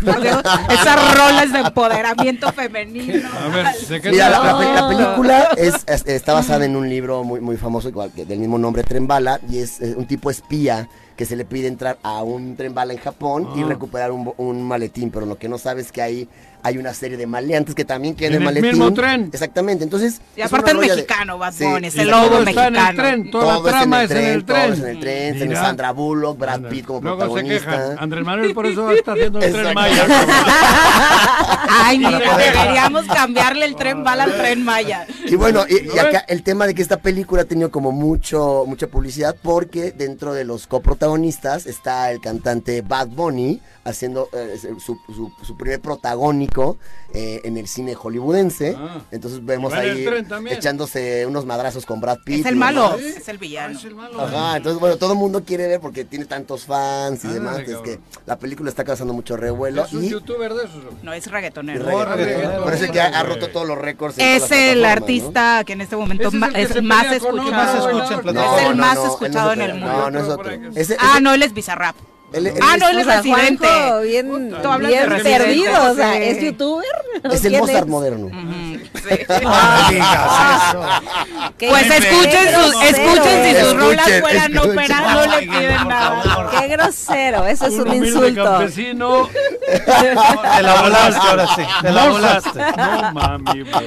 Esas 0.71 1.16
rolas 1.19 1.53
de 1.53 1.59
empoderamiento 1.61 2.53
femenino. 2.53 3.29
A 3.33 3.49
ver, 3.49 3.66
¿de 3.89 4.01
qué 4.01 4.11
Mira, 4.11 4.29
la, 4.31 4.39
la 4.43 4.73
la 4.83 4.89
película 4.89 5.49
es, 5.57 5.75
es- 5.87 6.07
está 6.07 6.35
basada 6.35 6.65
en 6.65 6.75
un 6.77 6.89
libro 6.89 7.23
muy, 7.23 7.41
muy 7.41 7.57
famoso, 7.57 7.89
igual 7.89 8.11
del 8.15 8.39
mismo 8.39 8.59
nombre, 8.59 8.83
Tren 8.83 9.07
Bala, 9.07 9.41
y 9.49 9.59
es, 9.59 9.79
un 9.97 10.07
tipo 10.07 10.31
espía 10.31 10.89
que 11.16 11.27
se 11.27 11.36
le 11.36 11.45
pide 11.45 11.69
entrar 11.69 11.99
a 12.03 12.23
un 12.23 12.57
tren 12.57 12.74
bala 12.74 12.93
en 12.93 12.99
Japón 12.99 13.49
y 13.57 13.62
Ah. 13.62 13.66
recuperar 13.69 14.11
un, 14.11 14.24
bo- 14.24 14.35
un 14.39 14.62
maletín, 14.66 15.11
pero 15.11 15.27
lo 15.27 15.36
que 15.39 15.49
no 15.49 15.59
sabes 15.59 15.86
es 15.86 15.93
que 15.93 16.03
ahí 16.03 16.28
hay 16.66 16.78
una 16.78 16.95
serie 16.95 17.19
de 17.19 17.27
maleantes 17.27 17.74
que 17.74 17.85
también 17.85 18.15
quieren 18.15 18.36
En 18.36 18.43
el 18.43 18.45
maletín. 18.47 18.70
mismo 18.70 18.93
tren. 18.95 19.28
Exactamente, 19.32 19.85
entonces... 19.85 20.20
Y 20.35 20.41
es 20.41 20.47
aparte 20.47 20.73
de- 20.73 20.81
mexicano, 20.81 21.36
Bad 21.36 21.53
Sí, 21.53 21.65
es 21.82 21.97
el 21.99 22.09
todo 22.11 22.23
lobo 22.31 22.39
está 22.39 22.51
en 22.69 22.74
el 22.77 22.81
mexicano. 22.82 23.03
tren, 23.03 23.31
toda 23.31 23.55
todo 23.57 23.65
la 23.65 23.70
trama 23.70 24.03
es 24.05 24.11
es 24.11 24.16
en 24.16 24.24
el 24.24 24.45
todo 24.45 24.57
es 24.57 24.62
tren. 24.74 24.82
en 24.82 24.89
el 24.97 25.01
tren, 25.01 25.36
tiene 25.36 25.57
Sandra 25.57 25.93
Bullock, 25.93 26.39
Brad. 26.39 26.62
Pitt 26.62 26.86
como 26.86 27.01
Luego 27.03 27.20
se 27.20 27.27
protagonista. 27.27 27.70
quejan. 27.70 27.97
Andrés 27.99 28.24
Manuel 28.24 28.55
por 28.55 28.66
eso 28.66 28.91
está 28.93 29.12
haciendo 29.12 29.39
el 29.41 29.53
tren. 29.53 29.74
Maya. 29.74 30.07
Ay, 31.69 31.99
mira, 31.99 32.19
deberíamos 32.39 33.05
cambiarle 33.07 33.66
el 33.66 33.77
tren 33.77 34.03
bala 34.03 34.24
al 34.24 34.32
tren 34.36 34.65
Maya. 34.65 35.07
Y 35.27 35.35
bueno, 35.36 35.65
y, 35.69 35.95
y 35.95 35.99
acá 35.99 36.24
el 36.28 36.43
tema 36.43 36.66
de 36.66 36.74
que 36.74 36.82
esta 36.82 36.97
película 36.97 37.43
ha 37.43 37.45
tenido 37.45 37.70
como 37.70 37.93
mucho 37.93 38.65
mucha 38.66 38.86
publicidad 38.86 39.36
porque 39.43 39.93
dentro 39.93 40.32
de 40.32 40.45
los 40.45 40.66
coprotagonistas 40.66 41.03
está 41.66 42.10
el 42.10 42.20
cantante 42.20 42.82
Bad 42.82 43.09
Bunny 43.09 43.60
haciendo 43.85 44.28
eh, 44.32 44.59
su, 44.78 44.98
su- 45.14 45.31
su 45.43 45.56
primer 45.59 45.78
protagónico 45.81 46.78
eh, 47.12 47.40
en 47.44 47.56
el 47.59 47.68
cine 47.68 47.94
hollywoodense. 47.94 48.74
Ah. 48.78 49.02
Entonces 49.10 49.44
vemos 49.44 49.72
el 49.74 49.78
ahí 49.78 50.06
echándose 50.51 51.26
unos 51.26 51.44
madrazos 51.44 51.85
con 51.85 52.01
Brad 52.01 52.18
Pitt. 52.24 52.40
Es 52.40 52.47
el 52.47 52.56
malo, 52.56 52.97
es 52.98 53.28
el 53.28 53.39
villano. 53.39 53.78
Ajá, 54.18 54.56
entonces 54.56 54.81
bueno, 54.81 54.97
todo 54.97 55.12
el 55.12 55.18
mundo 55.18 55.43
quiere 55.44 55.66
ver 55.68 55.81
porque 55.81 56.05
tiene 56.05 56.24
tantos 56.24 56.64
fans 56.64 57.24
y 57.24 57.28
Ah, 57.28 57.32
demás. 57.35 57.59
Es 57.59 57.76
que 57.78 58.01
la 58.26 58.39
película 58.39 58.70
está 58.70 58.85
causando 58.85 59.12
mucho 59.12 59.36
revuelo 59.36 59.85
Es 59.85 59.93
un 59.93 60.05
y... 60.05 60.09
youtuber 60.10 60.55
de 60.55 60.64
esos. 60.64 60.82
No 61.02 61.12
es 61.12 61.26
reggaetonero. 61.31 61.85
reggaetonero. 61.85 62.16
reggaetonero. 62.16 62.64
Parece 62.64 62.90
que 62.90 63.01
ha, 63.01 63.06
ha 63.18 63.22
roto 63.22 63.48
todos 63.48 63.68
los 63.68 63.76
récords. 63.78 64.16
Es 64.18 64.51
el 64.51 64.85
artista 64.85 65.62
que 65.64 65.74
en 65.74 65.82
este 65.82 65.97
momento 65.97 66.28
es 66.28 66.35
el 66.35 66.43
es, 66.78 66.82
más 66.82 67.06
escuchado. 67.12 67.93
No 68.32 68.56
es 68.59 68.66
el 68.66 68.76
más 68.76 68.98
escuchado 68.98 69.52
en 69.52 69.60
el 69.60 69.74
mundo. 69.74 69.86
No, 69.89 70.10
no 70.10 70.20
es 70.20 70.28
otro. 70.28 70.51
Ese- 70.95 70.99
Ah, 71.01 71.21
no, 71.21 71.33
él 71.35 71.43
es 71.43 71.53
Bizarrap. 71.55 71.95
Ah, 72.35 72.75
es- 72.75 72.81
no, 72.81 72.89
él 72.89 72.99
es 72.99 73.07
residente. 73.07 73.65
Juanjo, 73.66 74.01
bien, 74.01 74.51
Tú 74.61 74.69
hablas 74.69 74.91
bien 74.91 75.09
perdido, 75.23 75.93
o 75.93 75.95
sea. 75.95 76.19
¿es 76.21 76.41
youtuber? 76.43 76.87
Es 77.31 77.45
el 77.45 77.51
¿Quién 77.53 77.61
Mozart 77.61 77.85
es? 77.85 77.87
moderno. 77.87 78.29
Sí. 78.95 79.19
Pues 81.59 81.91
escuchen 81.91 82.55
sus, 82.55 82.83
escuchen 82.83 83.45
si 83.45 83.61
sus 83.61 83.77
rolas 83.77 84.11
fueran 84.21 84.59
ópera, 84.59 85.01
no 85.15 85.27
le 85.27 85.43
piden 85.47 85.89
nada. 85.89 86.23
favor. 86.23 86.51
Qué 86.59 86.69
grosero, 86.69 87.47
eso 87.47 87.66
es 87.66 87.75
un 87.75 87.89
humilde 87.89 88.07
insulto. 88.09 88.45
campesino. 88.45 89.29
Te 89.66 90.62
la 90.62 90.83
volaste 90.83 91.29
ahora 91.29 91.47
sí. 91.55 91.62
Te 91.83 91.91
la 91.93 92.09
volaste. 92.09 92.59
No 92.77 93.12
mami, 93.12 93.62
bro. 93.62 93.81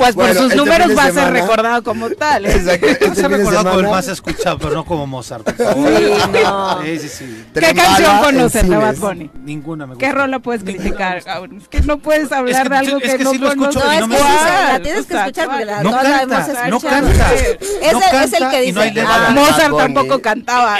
Pues 0.00 0.14
por 0.14 0.34
sus 0.34 0.54
números 0.56 0.96
va 0.96 1.02
a 1.02 1.06
ser 1.06 1.14
semana- 1.14 1.30
recordado 1.40 1.82
como 1.82 2.08
tal. 2.18 2.46
¿eh? 2.46 2.52
Exacto, 2.56 2.86
este 2.86 3.22
como 3.22 3.36
el 3.36 3.46
semana, 3.46 3.88
más 3.90 4.08
escuchado, 4.08 4.58
pero 4.58 4.74
no 4.74 4.84
como 4.84 5.06
Mozart. 5.06 5.44
por 5.44 5.54
favor. 5.56 5.88
Sí, 5.98 6.12
no. 6.44 6.82
Sí, 6.82 6.98
sí, 6.98 7.08
sí. 7.08 7.44
¿Qué 7.54 7.74
canción 7.74 8.18
conoces 8.22 8.68
de. 8.68 8.76
Bad 8.76 8.96
Bunny? 8.96 9.30
Ninguna 9.44 9.86
me 9.86 9.94
gusta. 9.94 10.06
¿Qué 10.06 10.12
rola 10.12 10.38
puedes 10.38 10.64
criticar? 10.64 11.18
Es 11.60 11.68
que 11.68 11.80
no 11.82 11.98
puedes 11.98 12.30
hablar 12.32 12.62
que 12.64 12.68
de 12.70 12.76
algo 12.76 12.98
que, 12.98 13.06
es 13.08 13.16
que 13.16 13.24
no 13.24 13.30
sí 13.32 13.38
lo 13.38 13.48
escucho 13.48 13.80
conoces. 13.80 13.96
y 13.96 14.00
No, 14.00 14.06
no 14.08 14.14
es 14.14 14.20
que 14.22 14.72
la 14.72 14.80
tienes 14.82 15.06
que 15.06 15.16
escuchar 15.18 15.48
porque 15.48 15.64
la, 15.64 15.82
No 15.82 15.90
canta, 15.92 16.66
no 16.68 16.80
canta. 16.80 17.32
Es 17.34 18.32
el 18.32 18.48
que 18.50 18.60
dice. 18.62 18.84
letra. 18.86 19.06
ah, 19.28 19.30
Mozart 19.32 19.76
tampoco 19.76 20.22
cantaba. 20.22 20.78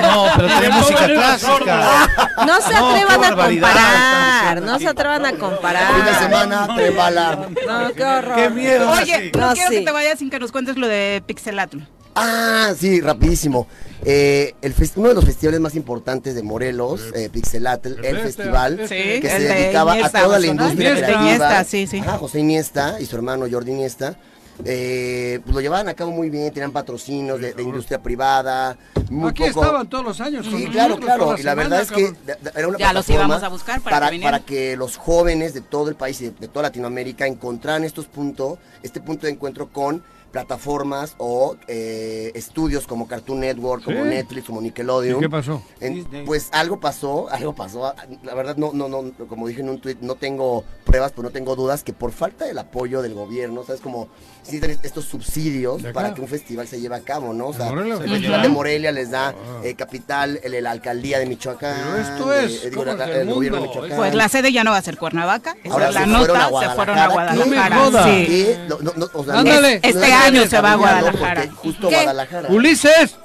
No, 0.00 0.26
pero 0.36 0.48
tiene 0.48 0.68
música 0.76 1.06
clásica. 1.06 2.08
No 2.46 2.60
se 2.60 2.74
atrevan 2.74 3.24
a 3.24 3.36
comparar, 3.36 4.62
no 4.62 4.78
se 4.78 4.88
atrevan 4.88 5.24
a 5.24 5.28
fin 5.30 5.38
de 5.38 5.44
comparar. 5.44 6.18
semana, 6.18 6.68
Tren 6.76 6.96
Bala. 6.96 7.38
No, 7.66 7.90
qué 7.96 8.04
horror. 8.04 8.36
Qué 8.36 8.50
miedo. 8.50 8.90
Oye, 8.90 9.30
no, 9.34 9.48
No, 9.48 9.52
quiero 9.54 9.70
sí. 9.70 9.76
que 9.78 9.84
te 9.84 9.92
vayas 9.92 10.18
sin 10.18 10.30
que 10.30 10.38
nos 10.38 10.52
cuentes 10.52 10.76
lo 10.76 10.86
de 10.86 11.22
Pixelatl. 11.26 11.78
Ah, 12.14 12.72
sí, 12.78 13.00
rapidísimo. 13.02 13.66
Eh, 14.04 14.54
el 14.62 14.74
uno 14.96 15.08
de 15.08 15.14
los 15.14 15.24
festivales 15.24 15.60
más 15.60 15.74
importantes 15.74 16.34
de 16.34 16.42
Morelos, 16.42 17.02
eh, 17.14 17.28
Pixelatl, 17.30 17.88
el, 17.88 18.04
este, 18.04 18.22
festival, 18.22 18.80
este. 18.80 19.20
que 19.20 19.26
el 19.26 19.28
se 19.28 19.38
de 19.40 19.54
dedicaba 19.54 19.92
a 19.94 20.08
toda 20.08 20.38
la 20.38 20.46
industria 20.46 20.90
Iniesta, 20.90 21.06
creativa. 21.06 21.22
Iniesta, 21.34 21.64
sí, 21.64 21.86
sí. 21.86 21.98
Ajá, 21.98 22.16
José 22.16 22.38
Iniesta 22.40 22.96
y 23.00 23.06
su 23.06 23.16
hermano 23.16 23.46
Jordi 23.50 23.72
Iniesta. 23.72 24.16
Eh, 24.64 25.40
pues 25.44 25.54
lo 25.54 25.60
llevaban 25.60 25.88
a 25.88 25.94
cabo 25.94 26.10
muy 26.10 26.30
bien, 26.30 26.52
tenían 26.52 26.72
patrocinios 26.72 27.40
de, 27.40 27.52
de 27.52 27.62
industria 27.62 28.02
privada. 28.02 28.76
Muy 29.10 29.30
Aquí 29.30 29.44
poco- 29.48 29.62
estaban 29.64 29.88
todos 29.88 30.04
los 30.04 30.20
años. 30.20 30.46
Sí, 30.50 30.66
claro, 30.68 30.98
claro. 30.98 31.36
Y 31.38 31.42
la 31.42 31.54
verdad 31.54 31.82
es 31.82 31.90
que 31.92 32.12
era 32.54 32.68
una 32.68 32.78
Ya 32.78 32.92
los 32.92 33.04
plataforma 33.06 33.14
íbamos 33.14 33.42
a 33.42 33.48
buscar 33.48 33.80
para 33.80 33.96
para, 33.96 34.06
que 34.06 34.12
vinieran. 34.12 34.32
para 34.40 34.44
que 34.46 34.76
los 34.76 34.96
jóvenes 34.96 35.54
de 35.54 35.60
todo 35.60 35.88
el 35.88 35.94
país 35.96 36.20
y 36.20 36.24
de, 36.26 36.30
de 36.32 36.48
toda 36.48 36.64
Latinoamérica 36.64 37.26
encontraran 37.26 37.84
estos 37.84 38.06
puntos, 38.06 38.58
este 38.82 39.00
punto 39.00 39.26
de 39.26 39.32
encuentro 39.32 39.68
con 39.68 40.02
plataformas 40.32 41.14
o 41.18 41.56
eh, 41.66 42.30
estudios 42.34 42.86
como 42.86 43.06
Cartoon 43.08 43.40
Network, 43.40 43.82
como 43.84 44.02
Sí. 44.02 44.08
Netflix, 44.10 44.46
como 44.46 44.60
¿Y 44.60 44.64
Nickelodeon. 44.64 45.20
qué 45.20 45.30
pasó? 45.30 45.62
En- 45.80 46.04
pues 46.26 46.48
algo 46.52 46.78
pasó, 46.78 47.28
algo 47.30 47.54
pasó. 47.54 47.94
La 48.22 48.34
verdad, 48.34 48.56
no, 48.56 48.72
no, 48.74 48.88
no, 48.88 49.12
como 49.28 49.48
dije 49.48 49.62
en 49.62 49.70
un 49.70 49.80
tweet, 49.80 49.96
no 50.02 50.16
tengo 50.16 50.64
pruebas, 50.84 51.12
pero 51.12 51.22
no 51.22 51.30
tengo 51.30 51.56
dudas 51.56 51.82
que 51.84 51.94
por 51.94 52.12
falta 52.12 52.44
del 52.44 52.58
apoyo 52.58 53.00
del 53.00 53.14
gobierno, 53.14 53.64
¿sabes? 53.64 53.80
Como 53.80 54.08
necesitan 54.46 54.70
estos 54.82 55.04
subsidios 55.04 55.82
para 55.92 56.14
que 56.14 56.20
un 56.20 56.28
festival 56.28 56.66
se 56.68 56.80
lleve 56.80 56.94
a 56.96 57.00
cabo, 57.00 57.32
¿no? 57.32 57.48
O 57.48 57.52
sea, 57.52 57.66
Morelia? 57.66 57.94
el 57.94 58.08
Festival 58.10 58.42
de 58.42 58.48
Morelia 58.48 58.92
les 58.92 59.10
da 59.10 59.28
Ah. 59.28 59.34
eh, 59.64 59.74
capital, 59.74 60.40
el- 60.42 60.62
la 60.62 60.70
alcaldía 60.70 61.18
de 61.18 61.26
Michoacán. 61.26 61.76
Pero 61.92 61.96
esto 62.02 62.28
de- 62.28 62.44
eh, 62.44 62.70
digo, 62.70 62.84
¿cómo 62.84 62.96
la- 62.96 63.04
es 63.04 63.10
el 63.10 63.16
el 63.28 63.34
gobierno 63.34 63.60
de? 63.60 63.66
Michoacán. 63.68 63.96
Pues 63.96 64.14
la 64.14 64.28
sede 64.28 64.52
ya 64.52 64.64
no 64.64 64.70
va 64.70 64.78
a 64.78 64.82
ser 64.82 64.96
Cuernavaca. 64.96 65.56
Esa 65.62 65.72
Ahora 65.74 65.88
es 65.88 65.94
la 65.94 66.00
se 66.00 66.06
fueron 66.06 66.38
nota, 66.38 66.68
se 66.68 66.74
fueron 66.74 66.98
a 66.98 67.08
Guadalajara, 67.08 67.34
No 67.34 67.46
me 67.46 67.56
Guadalajara. 67.56 67.84
jodas. 67.84 68.04
Sí. 68.06 68.46
Y, 68.56 68.68
no, 68.68 68.78
no, 68.80 68.92
no, 68.96 69.10
o 69.12 69.24
sea, 69.24 69.38
Ándale. 69.38 69.80
Este 69.82 70.12
año 70.12 70.46
se 70.46 70.60
va 70.60 70.72
a 70.72 70.76
Guadalajara. 70.76 71.48
Justo 71.56 71.88
¿Qué? 71.88 71.94
Guadalajara. 71.96 72.48
Ulises. 72.50 73.16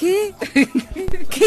¿Qué? 0.00 0.34
¿Qué? 1.28 1.44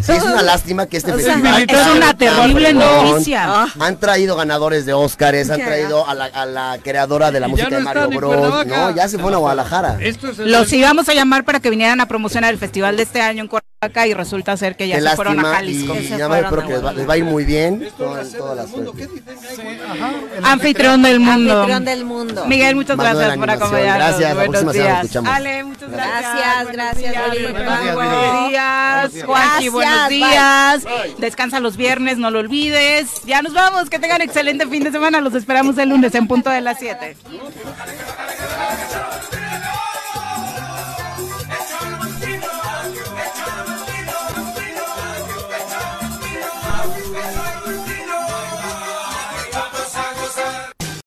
Sí, 0.00 0.12
es 0.12 0.22
una 0.22 0.40
lástima 0.42 0.86
que 0.86 0.96
este 0.98 1.10
O 1.12 1.18
sea, 1.18 1.34
festival 1.34 1.66
es 1.68 1.86
una 1.96 2.16
terrible 2.16 2.72
noticia. 2.72 3.44
Ah. 3.48 3.66
Han 3.80 3.98
traído 3.98 4.36
ganadores 4.36 4.86
de 4.86 4.92
Óscares, 4.92 5.50
han 5.50 5.60
traído 5.60 6.08
a 6.08 6.14
la, 6.14 6.26
a 6.26 6.46
la 6.46 6.78
creadora 6.82 7.32
de 7.32 7.40
la 7.40 7.48
música 7.48 7.68
no 7.68 7.76
de 7.78 7.82
Mario 7.82 8.08
Bros. 8.10 8.64
No, 8.66 8.94
ya 8.94 9.08
se 9.08 9.18
fueron 9.18 9.34
a 9.34 9.38
Guadalajara. 9.38 9.98
Esto 10.00 10.28
es 10.30 10.38
el- 10.38 10.52
Los 10.52 10.72
íbamos 10.72 11.08
a 11.08 11.14
llamar 11.14 11.42
para 11.44 11.58
que 11.58 11.68
vinieran 11.68 12.00
a 12.00 12.06
promocionar 12.06 12.52
el 12.52 12.58
festival 12.60 12.96
de 12.96 13.02
este 13.02 13.20
año 13.20 13.42
en 13.42 13.48
Cuernavaca 13.48 14.06
y 14.06 14.14
resulta 14.14 14.56
ser 14.56 14.76
que 14.76 14.86
ya 14.86 14.96
Qué 15.00 15.02
se 15.02 15.16
fueron 15.16 15.44
a 15.44 15.54
Jalisco. 15.54 15.96
y 15.96 16.08
nada 16.10 16.28
más 16.28 16.42
espero 16.44 16.62
que 16.66 16.72
les 16.74 16.84
va, 16.84 16.92
les 16.92 17.08
va 17.08 17.12
a 17.14 17.16
ir 17.16 17.24
muy 17.24 17.44
bien. 17.44 17.88
Anfitrión 20.44 21.02
del 21.02 21.20
mundo. 21.20 21.52
Anfitrión 21.54 21.84
del 21.84 22.04
mundo. 22.04 22.46
Miguel, 22.46 22.76
muchas 22.76 22.96
Mando 22.96 23.18
gracias 23.18 23.38
por 23.38 23.50
acompañarnos. 23.50 23.96
Gracias, 23.96 24.20
la 24.28 24.34
Buenos 24.34 24.50
próxima 24.50 24.72
semana 24.72 25.00
escuchamos. 25.00 25.32
Ale, 25.32 25.64
muchas 25.64 25.90
gracias. 25.90 26.72
Gracias, 26.72 27.12
gracias. 27.52 27.95
Buenos 27.96 28.48
días. 28.48 29.24
Juanchi, 29.24 29.68
buenos 29.68 30.08
días. 30.08 30.86
Descansa 31.18 31.60
los 31.60 31.76
viernes, 31.76 32.18
no 32.18 32.30
lo 32.30 32.38
olvides. 32.38 33.22
Ya 33.24 33.42
nos 33.42 33.52
vamos. 33.52 33.90
Que 33.90 33.98
tengan 33.98 34.20
excelente 34.22 34.66
fin 34.66 34.84
de 34.84 34.92
semana. 34.92 35.20
Los 35.20 35.34
esperamos 35.34 35.76
el 35.78 35.88
lunes 35.88 36.14
en 36.14 36.28
punto 36.28 36.50
de 36.50 36.60
las 36.60 36.78
7. 36.78 37.16